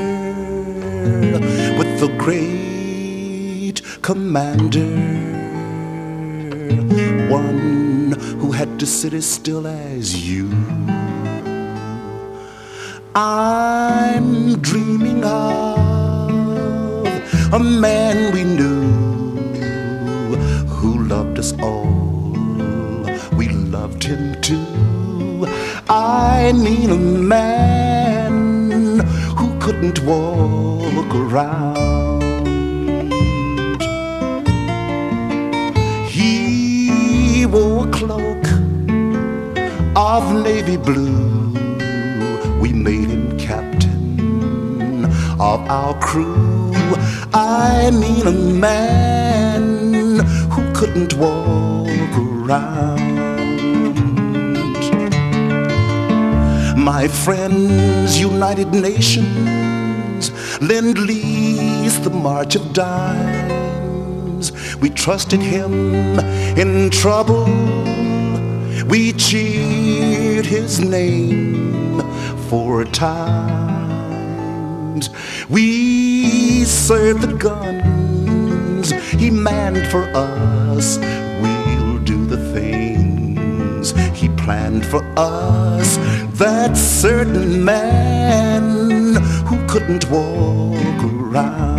with 1.80 1.92
the 2.02 2.10
great 2.18 3.82
commander 4.02 4.92
one 7.30 8.12
who 8.42 8.52
had 8.52 8.78
to 8.82 8.86
sit 8.86 9.14
as 9.14 9.26
still 9.26 9.66
as 9.66 10.28
you. 10.30 10.50
I'm 13.16 14.60
dreaming 14.60 15.24
of 15.24 15.78
a 17.54 17.60
man 17.60 18.34
we 18.34 18.44
knew 18.44 18.67
us 21.48 21.60
all. 21.62 23.06
We 23.38 23.48
loved 23.50 24.04
him 24.04 24.40
too. 24.42 25.46
I 25.90 26.52
mean 26.54 26.90
a 26.90 26.98
man 26.98 29.00
who 29.38 29.58
couldn't 29.60 30.04
walk 30.04 31.14
around. 31.16 32.48
He 36.08 37.46
wore 37.46 37.88
a 37.88 37.92
cloak 37.92 38.46
of 39.96 40.34
navy 40.44 40.78
blue. 40.78 41.54
We 42.62 42.74
made 42.74 43.10
him 43.10 43.38
captain 43.38 45.06
of 45.40 45.60
our 45.70 45.94
crew. 46.00 46.74
I 47.34 47.92
mean 47.92 48.26
a 48.28 48.32
man 48.32 49.67
couldn't 50.98 51.20
walk 51.20 52.18
around. 52.18 52.98
My 56.76 57.08
friends, 57.08 58.20
United 58.20 58.74
Nations, 58.74 60.32
Lend 60.60 60.98
Lease, 60.98 62.00
the 62.00 62.10
March 62.10 62.56
of 62.56 62.74
Dimes. 62.74 64.52
We 64.78 64.90
trusted 64.90 65.40
him 65.40 66.20
in 66.58 66.90
trouble. 66.90 67.46
We 68.88 69.14
cheered 69.14 70.48
his 70.48 70.80
name 70.80 72.02
four 72.50 72.86
times. 72.86 73.52
We 75.48 76.64
served 76.66 77.22
the 77.22 77.34
guns 77.34 78.17
he 79.18 79.30
manned 79.32 79.88
for 79.88 80.04
us. 80.14 80.98
We'll 81.42 82.00
do 82.00 82.26
the 82.26 82.38
things 82.54 83.92
he 84.18 84.30
planned 84.30 84.86
for 84.86 85.04
us. 85.18 85.98
That 86.38 86.78
certain 86.78 87.64
man 87.64 89.16
who 89.46 89.58
couldn't 89.68 90.10
walk 90.10 91.04
around. 91.04 91.78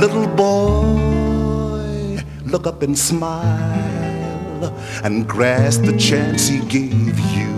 Little 0.00 0.28
boy, 0.28 2.22
look 2.44 2.66
up 2.66 2.82
and 2.82 2.96
smile 2.96 4.74
and 5.02 5.26
grasp 5.26 5.82
the 5.82 5.96
chance 5.96 6.46
he 6.46 6.60
gave 6.60 7.18
you. 7.18 7.54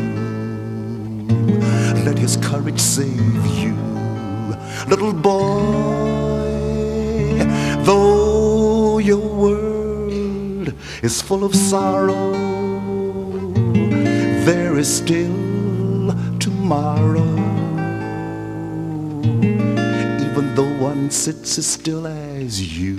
Let 2.04 2.18
his 2.18 2.36
courage 2.36 2.80
save 2.80 3.46
you. 3.58 3.88
Little 4.89 5.12
boy, 5.12 6.48
though 7.85 8.97
your 8.98 9.19
world 9.19 10.73
is 11.02 11.20
full 11.20 11.44
of 11.44 11.55
sorrow, 11.55 12.32
there 14.47 14.78
is 14.78 14.89
still 14.89 16.15
tomorrow. 16.39 17.35
Even 20.27 20.55
though 20.55 20.74
one 20.78 21.10
sits 21.10 21.59
as 21.59 21.66
still 21.66 22.06
as 22.06 22.78
you, 22.78 22.97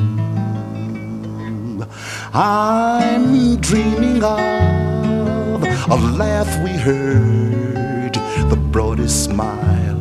I'm 2.33 3.55
dreaming 3.61 4.23
of 4.23 5.63
a 5.89 5.95
laugh 5.95 6.63
we 6.63 6.69
heard, 6.69 8.13
the 8.47 8.57
broadest 8.71 9.23
smile, 9.25 9.98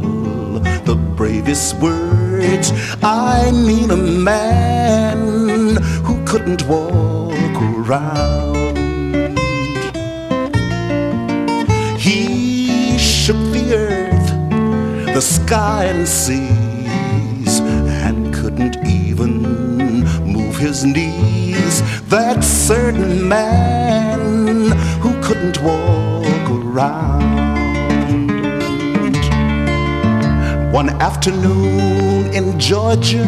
bravest 1.18 1.74
words. 1.80 2.70
I 3.02 3.50
mean 3.50 3.90
a 3.90 3.96
man 3.96 5.74
who 6.06 6.24
couldn't 6.24 6.62
walk 6.68 7.56
around. 7.60 8.78
He 11.98 12.96
shook 12.98 13.36
the 13.52 13.74
earth, 13.74 14.28
the 15.12 15.20
sky 15.20 15.86
and 15.86 16.06
seas, 16.06 17.58
and 18.06 18.32
couldn't 18.32 18.76
even 18.86 19.42
move 20.22 20.56
his 20.56 20.84
knees. 20.84 21.82
That 22.10 22.44
certain 22.44 23.28
man 23.28 24.70
who 25.02 25.20
couldn't 25.20 25.60
walk 25.62 26.48
around. 26.48 27.47
One 30.78 30.90
afternoon 31.02 32.32
in 32.32 32.56
Georgia, 32.56 33.26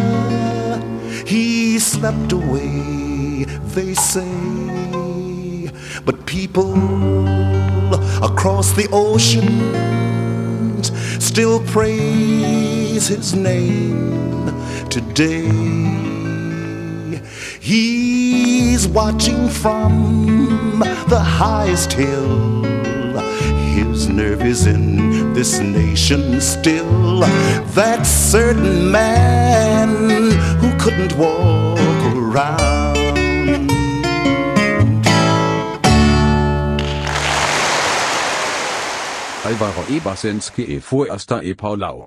he 1.27 1.81
slept 1.81 2.31
away, 2.31 3.44
they 3.74 3.93
say. 3.94 5.68
But 6.05 6.27
people 6.27 6.74
across 8.22 8.70
the 8.70 8.89
ocean 8.93 9.51
still 11.20 11.59
praise 11.66 13.09
his 13.09 13.35
name 13.35 14.55
today. 14.89 15.51
He's 17.59 18.86
watching 18.86 19.48
from 19.48 20.78
the 21.09 21.18
highest 21.18 21.94
hill. 21.94 22.62
His 23.74 24.09
nerve 24.09 24.43
is 24.43 24.68
in 24.68 24.89
this 25.40 25.58
nation 25.58 26.38
still. 26.38 27.20
That 27.72 28.04
certain 28.04 28.90
man 28.90 29.88
who 30.60 30.68
couldn't 30.76 31.16
walk 31.16 31.78
around. 32.14 33.70
Alvaro 39.46 39.82
Ebersenski 39.88 40.76
e 40.76 40.78
Fuersta 40.78 41.42
e 41.42 41.54
Paulau. 41.54 42.04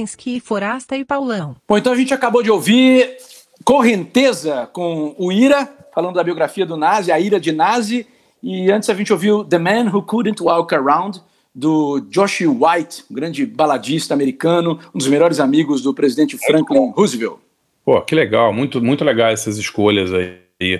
Ibarcinski, 0.00 0.40
Forasta 0.40 0.96
e 0.96 1.04
Paulão. 1.04 1.56
Bom, 1.66 1.78
então 1.78 1.92
a 1.92 1.96
gente 1.96 2.12
acabou 2.12 2.42
de 2.42 2.50
ouvir 2.50 3.16
Correnteza 3.64 4.68
com 4.72 5.14
o 5.18 5.32
Ira, 5.32 5.68
falando 5.94 6.14
da 6.16 6.22
biografia 6.24 6.66
do 6.66 6.76
Nazi, 6.76 7.10
a 7.10 7.18
ira 7.18 7.40
de 7.40 7.52
Nazi. 7.52 8.06
E 8.42 8.70
antes 8.70 8.90
a 8.90 8.94
gente 8.94 9.12
ouviu 9.12 9.42
The 9.42 9.58
Man 9.58 9.90
Who 9.92 10.02
Couldn't 10.02 10.42
Walk 10.42 10.74
Around, 10.74 11.22
do 11.54 12.00
Josh 12.10 12.42
White, 12.42 13.04
um 13.10 13.14
grande 13.14 13.46
baladista 13.46 14.12
americano, 14.12 14.78
um 14.94 14.98
dos 14.98 15.08
melhores 15.08 15.40
amigos 15.40 15.80
do 15.80 15.94
presidente 15.94 16.36
Franklin 16.36 16.92
Roosevelt. 16.94 17.38
Pô, 17.84 18.00
que 18.02 18.14
legal, 18.14 18.52
muito, 18.52 18.82
muito 18.82 19.04
legal 19.04 19.30
essas 19.30 19.56
escolhas 19.56 20.12
aí. 20.12 20.36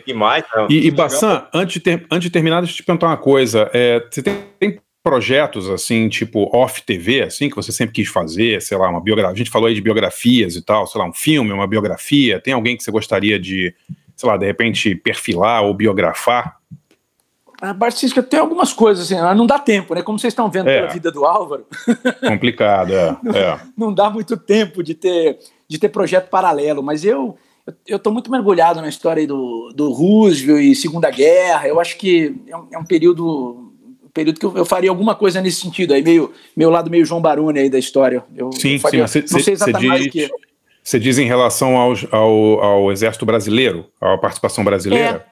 E 0.07 0.13
mais, 0.15 0.45
não. 0.55 0.69
E, 0.71 0.87
e 0.87 0.91
Bassan, 0.91 1.47
antes 1.53 1.75
de, 1.75 1.81
ter- 1.81 2.07
antes 2.11 2.25
de 2.25 2.31
terminar, 2.31 2.61
deixa 2.61 2.73
eu 2.73 2.77
te 2.77 2.83
perguntar 2.83 3.09
uma 3.09 3.17
coisa. 3.17 3.71
É, 3.75 4.03
você 4.11 4.23
tem, 4.23 4.35
tem 4.59 4.79
projetos, 5.07 5.71
assim, 5.71 6.09
tipo 6.09 6.51
off-TV, 6.53 7.23
assim, 7.23 7.49
que 7.49 7.55
você 7.55 7.71
sempre 7.71 7.95
quis 7.95 8.09
fazer, 8.09 8.61
sei 8.61 8.77
lá, 8.77 8.89
uma 8.89 9.01
biografia, 9.01 9.33
a 9.33 9.39
gente 9.39 9.53
falou 9.53 9.69
aí 9.69 9.75
de 9.75 9.81
biografias 9.81 10.57
e 10.57 10.63
tal, 10.63 10.85
sei 10.85 11.01
lá, 11.01 11.07
um 11.07 11.13
filme, 11.13 11.53
uma 11.53 11.67
biografia, 11.69 12.41
tem 12.41 12.53
alguém 12.53 12.77
que 12.77 12.83
você 12.83 12.91
gostaria 12.91 13.39
de, 13.39 13.73
sei 14.17 14.29
lá, 14.29 14.37
de 14.37 14.45
repente 14.45 14.97
perfilar 14.97 15.63
ou 15.63 15.73
biografar? 15.73 16.57
A 17.63 17.73
Barcisca 17.73 18.21
tem 18.21 18.41
algumas 18.41 18.73
coisas, 18.73 19.05
assim, 19.05 19.37
não 19.37 19.47
dá 19.47 19.61
tempo, 19.61 19.95
né? 19.95 20.03
Como 20.03 20.19
vocês 20.19 20.33
estão 20.33 20.51
vendo 20.51 20.69
É. 20.69 20.81
pela 20.81 20.93
vida 20.93 21.13
do 21.13 21.25
Álvaro, 21.25 21.65
Complicado, 22.27 22.93
é. 22.93 23.17
é. 23.33 23.61
não 23.79 23.95
dá 23.95 24.11
muito 24.11 24.37
tempo 24.37 24.83
de 24.83 24.93
ter, 24.93 25.39
de 25.69 25.79
ter 25.79 25.89
projeto 25.89 26.29
paralelo, 26.29 26.83
mas 26.83 27.05
eu 27.05 27.39
eu 27.85 27.97
estou 27.97 28.13
muito 28.13 28.31
mergulhado 28.31 28.81
na 28.81 28.89
história 28.89 29.21
aí 29.21 29.27
do, 29.27 29.73
do 29.75 29.91
Roosevelt 29.91 30.63
e 30.63 30.75
Segunda 30.75 31.11
Guerra. 31.11 31.67
Eu 31.67 31.81
acho 31.81 31.97
que 31.99 32.41
é 32.47 32.57
um, 32.57 32.69
é 32.73 32.79
um 32.79 32.85
período 32.85 33.66
período 34.17 34.41
que 34.41 34.47
eu, 34.47 34.57
eu 34.57 34.65
faria 34.65 34.89
alguma 34.91 35.15
coisa 35.15 35.41
nesse 35.43 35.61
sentido 35.61 35.93
aí, 35.93 36.03
meio 36.03 36.33
meu 36.57 36.71
lado 36.71 36.91
meio 36.91 37.05
João 37.05 37.21
Baroni 37.21 37.59
aí 37.61 37.69
da 37.71 37.79
história. 37.79 38.25
Eu, 38.35 38.51
Sim, 38.53 38.75
eu 38.75 38.81
faria, 38.81 39.07
sim, 39.07 39.23
não 39.31 39.41
sei 39.41 39.53
exatamente 39.55 39.87
mais 39.87 40.01
o 40.01 40.05
diz- 40.11 40.13
que. 40.13 40.31
Você 40.83 40.99
diz 41.01 41.19
em 41.19 41.27
relação 41.27 41.77
aos- 41.77 42.07
ao, 42.13 42.61
ao 42.63 42.93
Exército 42.93 43.27
Brasileiro, 43.27 43.87
à 44.01 44.17
participação 44.17 44.65
brasileira? 44.65 45.27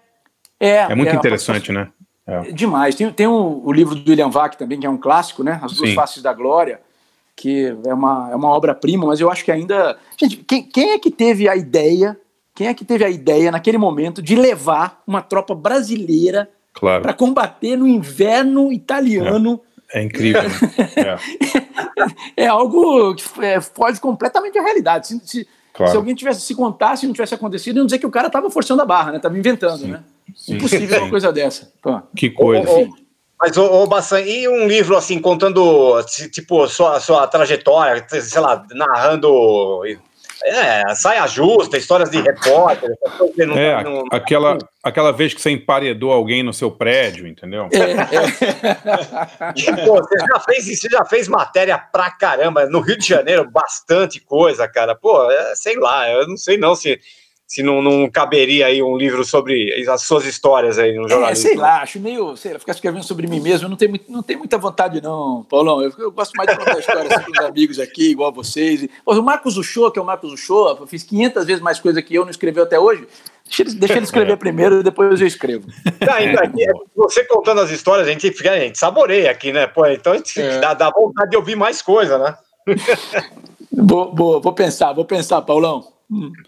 É, 0.60 0.76
É, 0.90 0.94
muito 0.94 1.12
a 1.12 1.14
interessante, 1.14 1.70
né? 1.72 1.88
É. 2.26 2.52
Demais. 2.52 2.94
Tem, 2.94 3.10
tem 3.12 3.26
o, 3.26 3.62
o 3.64 3.72
livro 3.72 3.94
do 3.94 4.10
William 4.10 4.30
Vac 4.30 4.56
também, 4.56 4.78
que 4.80 4.86
é 4.86 4.90
um 4.90 4.96
clássico, 4.98 5.42
né? 5.44 5.60
As 5.62 5.72
duas 5.72 5.90
Sim. 5.90 5.94
faces 5.94 6.22
da 6.22 6.32
glória, 6.32 6.80
que 7.36 7.74
é 7.86 7.94
uma, 7.94 8.28
é 8.32 8.34
uma 8.36 8.48
obra-prima, 8.48 9.06
mas 9.06 9.20
eu 9.20 9.30
acho 9.30 9.44
que 9.44 9.52
ainda. 9.52 9.96
Gente, 10.20 10.36
quem, 10.38 10.62
quem 10.62 10.90
é 10.92 10.98
que 10.98 11.10
teve 11.10 11.48
a 11.48 11.54
ideia? 11.56 12.18
Quem 12.54 12.66
é 12.68 12.74
que 12.74 12.84
teve 12.84 13.04
a 13.04 13.10
ideia 13.10 13.50
naquele 13.50 13.78
momento 13.78 14.20
de 14.22 14.34
levar 14.36 15.02
uma 15.06 15.20
tropa 15.22 15.54
brasileira 15.54 16.48
Claro. 16.74 17.02
para 17.02 17.14
combater 17.14 17.76
no 17.76 17.86
inverno 17.86 18.70
italiano? 18.72 19.60
É 19.92 20.02
incrível. 20.02 20.42
né? 20.42 20.50
É. 20.96 21.64
É, 22.36 22.46
algo 22.46 23.14
que 23.14 23.24
é, 23.44 23.60
foge 23.60 24.00
completamente 24.00 24.54
da 24.54 24.62
realidade. 24.62 25.06
Se, 25.06 25.20
se- 25.24 25.48
Claro. 25.72 25.90
se 25.90 25.96
alguém 25.96 26.14
tivesse 26.14 26.40
se 26.42 26.54
contasse 26.54 27.04
e 27.04 27.06
não 27.08 27.12
tivesse 27.12 27.34
acontecido, 27.34 27.78
iam 27.78 27.84
dizer 27.86 27.98
que 27.98 28.06
o 28.06 28.10
cara 28.10 28.28
estava 28.28 28.48
forçando 28.48 28.80
a 28.82 28.84
barra, 28.84 29.10
né? 29.12 29.18
Tava 29.18 29.36
inventando, 29.36 29.84
né? 29.88 30.04
Sim. 30.34 30.54
Impossível 30.54 30.88
Sim. 30.98 31.02
uma 31.04 31.10
coisa 31.10 31.32
dessa. 31.32 31.72
Pô. 31.82 32.00
Que 32.16 32.30
coisa. 32.30 32.70
Ô, 32.70 32.82
ô, 32.84 32.88
Mas, 33.40 33.56
ô, 33.56 33.82
ô 33.82 33.86
Bassan, 33.88 34.20
e 34.20 34.46
um 34.46 34.68
livro 34.68 34.96
assim, 34.96 35.18
contando, 35.20 36.00
ti- 36.04 36.30
tipo, 36.30 36.66
sua, 36.68 37.00
sua 37.00 37.26
trajetória, 37.26 38.06
sei 38.08 38.40
lá, 38.40 38.64
narrando. 38.72 39.82
É, 40.46 40.94
saia 40.94 41.26
justa, 41.26 41.78
histórias 41.78 42.10
de 42.10 42.20
repórter, 42.20 42.90
É, 43.56 43.82
não- 43.82 44.04
aquela, 44.10 44.58
aquela 44.82 45.10
vez 45.10 45.32
que 45.32 45.40
você 45.40 45.50
emparedou 45.50 46.12
alguém 46.12 46.42
no 46.42 46.52
seu 46.52 46.70
prédio, 46.70 47.26
entendeu? 47.26 47.68
E, 49.56 49.86
pô, 49.86 49.94
você 50.02 50.18
já 50.18 50.40
fez 50.40 50.66
você 50.66 50.88
já 50.88 51.04
fez 51.04 51.28
matéria 51.28 51.78
pra 51.78 52.10
caramba 52.10 52.66
no 52.66 52.80
Rio 52.80 52.98
de 52.98 53.06
Janeiro, 53.06 53.48
bastante 53.50 54.20
coisa, 54.20 54.68
cara. 54.68 54.94
Pô, 54.94 55.30
é, 55.30 55.54
sei 55.54 55.76
lá, 55.76 56.10
eu 56.10 56.26
não 56.28 56.36
sei 56.36 56.56
não 56.58 56.74
se, 56.74 57.00
se 57.46 57.62
não, 57.62 57.82
não 57.82 58.08
caberia 58.10 58.66
aí 58.66 58.82
um 58.82 58.96
livro 58.96 59.24
sobre 59.24 59.72
as 59.88 60.02
suas 60.02 60.24
histórias 60.24 60.78
aí 60.78 60.94
no 60.94 61.04
É, 61.06 61.08
jornalismo. 61.08 61.48
sei 61.48 61.56
lá, 61.56 61.82
acho 61.82 62.00
meio. 62.00 62.36
Sei 62.36 62.52
lá, 62.52 62.58
ficar 62.58 62.72
escrevendo 62.72 63.04
sobre 63.04 63.26
mim 63.26 63.38
mesmo, 63.40 63.66
eu 63.66 63.70
não 63.70 63.76
tenho, 63.76 63.90
muito- 63.90 64.10
não 64.10 64.22
tenho 64.22 64.38
muita 64.38 64.56
vontade, 64.58 65.00
não, 65.02 65.44
Paulão. 65.48 65.82
Eu, 65.82 65.92
eu 65.98 66.10
gosto 66.10 66.32
mais 66.36 66.50
de 66.50 66.56
contar 66.56 66.78
histórias 66.78 67.12
assim, 67.12 67.24
com 67.24 67.32
os 67.32 67.38
amigos 67.46 67.78
aqui, 67.78 68.10
igual 68.10 68.32
vocês. 68.32 68.82
E, 68.84 68.90
pô, 69.04 69.14
o 69.14 69.22
Marcos 69.22 69.56
Uchoa, 69.58 69.92
que 69.92 69.98
é 69.98 70.02
o 70.02 70.04
Marcos 70.06 70.32
Uchoa, 70.32 70.76
eu 70.80 70.86
fiz 70.86 71.02
500 71.02 71.44
vezes 71.44 71.62
mais 71.62 71.78
coisa 71.78 72.00
que 72.02 72.14
eu, 72.14 72.22
não 72.24 72.30
escreveu 72.30 72.62
até 72.64 72.80
hoje. 72.80 73.06
Deixa 73.46 73.62
ele, 73.62 73.74
deixa 73.74 73.94
ele 73.96 74.04
escrever 74.06 74.36
primeiro 74.38 74.80
e 74.80 74.82
depois 74.82 75.20
eu 75.20 75.26
escrevo. 75.26 75.66
Não, 76.00 76.18
então, 76.18 76.42
aqui, 76.44 76.66
você 76.96 77.24
contando 77.24 77.60
as 77.60 77.70
histórias, 77.70 78.08
a 78.08 78.10
gente, 78.10 78.32
fica, 78.32 78.52
a 78.52 78.58
gente 78.58 78.78
saboreia 78.78 79.30
aqui, 79.30 79.52
né? 79.52 79.66
Pô, 79.66 79.84
então 79.86 80.14
a 80.14 80.16
gente 80.16 80.40
É. 80.40 80.58
dá, 80.60 80.72
dá 80.72 80.90
vontade 80.90 81.30
de 81.30 81.36
ouvir 81.36 81.54
mais 81.54 81.82
coisa, 81.82 82.16
né? 82.18 82.36
Vou, 83.70 84.14
vou, 84.14 84.40
vou 84.40 84.52
pensar, 84.52 84.92
vou 84.94 85.04
pensar, 85.04 85.42
Paulão. 85.42 85.92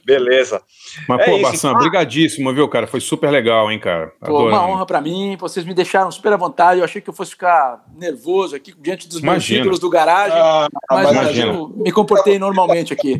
Beleza. 0.05 0.63
Mas, 1.09 1.21
É 1.21 1.25
pô, 1.25 1.33
isso. 1.33 1.43
Bassan, 1.43 1.75
brigadíssimo, 1.75 2.53
viu, 2.55 2.69
cara? 2.69 2.87
Foi 2.87 3.01
super 3.01 3.31
legal, 3.31 3.71
hein, 3.71 3.79
cara? 3.79 4.13
Pô, 4.21 4.49
uma 4.49 4.67
honra 4.67 4.85
pra 4.87 5.01
mim, 5.01 5.37
vocês 5.39 5.65
me 5.65 5.73
deixaram 5.75 6.11
super 6.11 6.33
à 6.33 6.37
vontade. 6.37 6.79
Eu 6.81 6.85
achei 6.85 7.01
que 7.01 7.09
eu 7.09 7.15
fosse 7.15 7.31
ficar 7.33 7.85
nervoso 7.97 8.55
aqui 8.55 8.75
diante 8.79 9.09
dos 9.09 9.21
meus 9.21 9.45
títulos 9.45 9.79
do 9.79 9.89
garagem, 9.91 10.39
Ah, 10.39 10.69
mas 10.91 11.11
imagina. 11.11 11.53
eu 11.55 11.69
me 11.77 11.91
comportei 11.91 12.39
normalmente 12.39 12.93
aqui. 12.93 13.19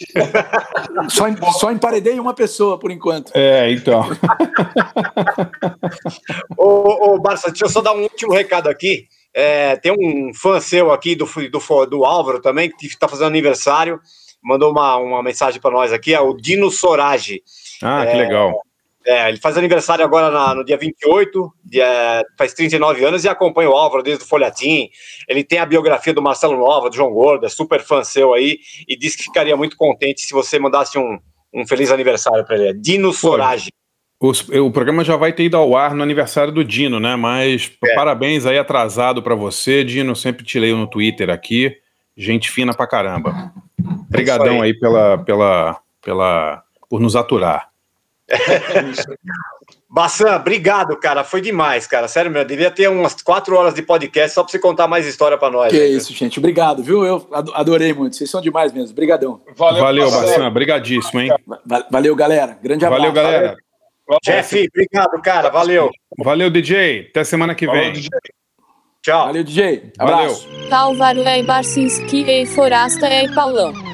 Só, 1.08 1.28
em- 1.28 1.36
só 1.52 1.70
emparedei 1.70 2.18
uma 2.18 2.34
pessoa 2.34 2.78
por 2.78 2.90
enquanto. 2.90 3.30
É, 3.34 3.70
então. 3.72 4.04
Ô, 6.56 7.14
ô, 7.14 7.20
Barça, 7.20 7.48
deixa 7.50 7.64
eu 7.64 7.68
só 7.68 7.80
dar 7.80 7.92
um 7.94 8.02
último 8.02 8.32
recado 8.32 8.68
aqui. 8.68 9.06
É, 9.32 9.76
tem 9.76 9.92
um 9.92 10.32
fã 10.34 10.60
seu 10.60 10.92
aqui 10.92 11.14
do, 11.16 11.26
do, 11.26 11.86
do 11.86 12.04
Álvaro 12.04 12.40
também, 12.40 12.70
que 12.70 12.86
está 12.86 13.08
fazendo 13.08 13.26
aniversário. 13.28 14.00
Mandou 14.44 14.70
uma, 14.70 14.96
uma 14.96 15.22
mensagem 15.22 15.60
para 15.60 15.70
nós 15.70 15.92
aqui, 15.92 16.12
é 16.14 16.20
o 16.20 16.34
Dino 16.34 16.70
Sorage. 16.70 17.42
Ah, 17.82 18.04
que 18.04 18.12
É, 18.12 18.16
legal. 18.16 18.60
É, 19.06 19.28
ele 19.28 19.38
faz 19.38 19.58
aniversário 19.58 20.02
agora 20.04 20.30
na- 20.30 20.54
no 20.54 20.64
dia 20.64 20.76
28, 20.78 21.52
dia, 21.64 22.24
faz 22.38 22.54
39 22.54 23.04
anos 23.04 23.22
e 23.24 23.28
acompanha 23.28 23.68
o 23.68 23.74
Álvaro 23.74 24.02
desde 24.02 24.24
o 24.24 24.26
Folhatim. 24.26 24.88
Ele 25.28 25.44
tem 25.44 25.58
a 25.58 25.66
biografia 25.66 26.12
do 26.14 26.22
Marcelo 26.22 26.56
Nova, 26.56 26.88
do 26.88 26.96
João 26.96 27.12
Gordo, 27.12 27.44
é 27.44 27.48
super 27.50 27.80
fã 27.82 28.02
seu 28.02 28.32
aí, 28.32 28.58
e 28.88 28.96
disse 28.96 29.18
que 29.18 29.24
ficaria 29.24 29.56
muito 29.56 29.76
contente 29.76 30.22
se 30.22 30.32
você 30.32 30.58
mandasse 30.58 30.98
um, 30.98 31.18
um 31.52 31.66
feliz 31.66 31.90
aniversário 31.90 32.44
para 32.46 32.56
ele. 32.56 32.68
É 32.68 32.72
Dino 32.72 33.12
Sorage. 33.12 33.70
Os- 34.20 34.48
o 34.48 34.70
programa 34.70 35.04
já 35.04 35.16
vai 35.16 35.34
ter 35.34 35.44
ido 35.44 35.56
ao 35.58 35.76
ar 35.76 35.94
no 35.94 36.02
aniversário 36.02 36.50
do 36.52 36.64
Dino, 36.64 36.98
né? 36.98 37.14
Mas 37.14 37.70
É. 37.84 37.94
parabéns 37.94 38.46
aí 38.46 38.56
atrasado 38.56 39.22
pra 39.22 39.34
você, 39.34 39.84
Dino. 39.84 40.16
Sempre 40.16 40.44
te 40.46 40.58
leio 40.58 40.78
no 40.78 40.86
Twitter 40.86 41.28
aqui. 41.28 41.76
Gente 42.16 42.50
fina 42.50 42.72
pra 42.74 42.86
caramba. 42.86 43.52
Obrigadão 44.08 44.62
aí 44.62 44.72
pela, 44.72 45.18
pela, 45.18 45.80
pela, 46.02 46.62
por 46.88 47.00
nos 47.00 47.16
aturar. 47.16 47.68
Bassan, 49.90 50.36
obrigado, 50.36 50.96
cara. 50.96 51.22
Foi 51.22 51.40
demais, 51.40 51.86
cara. 51.86 52.08
Sério, 52.08 52.30
meu. 52.30 52.44
Devia 52.44 52.70
ter 52.70 52.88
umas 52.88 53.20
quatro 53.22 53.56
horas 53.56 53.74
de 53.74 53.82
podcast 53.82 54.34
só 54.34 54.42
pra 54.42 54.50
você 54.50 54.58
contar 54.58 54.88
mais 54.88 55.06
história 55.06 55.38
pra 55.38 55.50
nós. 55.50 55.70
Que 55.72 55.80
aí, 55.80 55.94
isso, 55.96 56.12
gente. 56.12 56.38
Obrigado, 56.38 56.82
viu? 56.82 57.04
Eu 57.04 57.28
ado- 57.32 57.52
adorei 57.54 57.92
muito. 57.92 58.16
Vocês 58.16 58.28
são 58.30 58.40
demais 58.40 58.72
mesmo. 58.72 58.90
Obrigadão. 58.90 59.40
Valeu, 59.56 60.10
Bassan. 60.10 60.50
Brigadíssimo, 60.50 61.20
hein? 61.20 61.30
Va- 61.64 61.86
Valeu, 61.90 62.16
galera. 62.16 62.58
Grande 62.62 62.84
abraço. 62.84 63.02
Valeu, 63.02 63.14
galera. 63.14 63.56
Jeff, 64.22 64.68
obrigado, 64.68 65.22
cara. 65.22 65.48
Valeu. 65.50 65.90
Valeu, 66.18 66.50
DJ. 66.50 67.06
Até 67.10 67.24
semana 67.24 67.54
que 67.54 67.66
vem. 67.66 67.92
Tchau. 69.04 69.26
Valeu, 69.26 69.44
DJ. 69.44 69.92
Valeu. 69.98 70.14
Abraço. 70.14 70.48
Álvaro 70.72 71.20
é 71.20 71.42
Barcinski 71.42 72.24
e 72.26 72.46
Forasta 72.46 73.06
é 73.06 73.28
Paulão. 73.34 73.93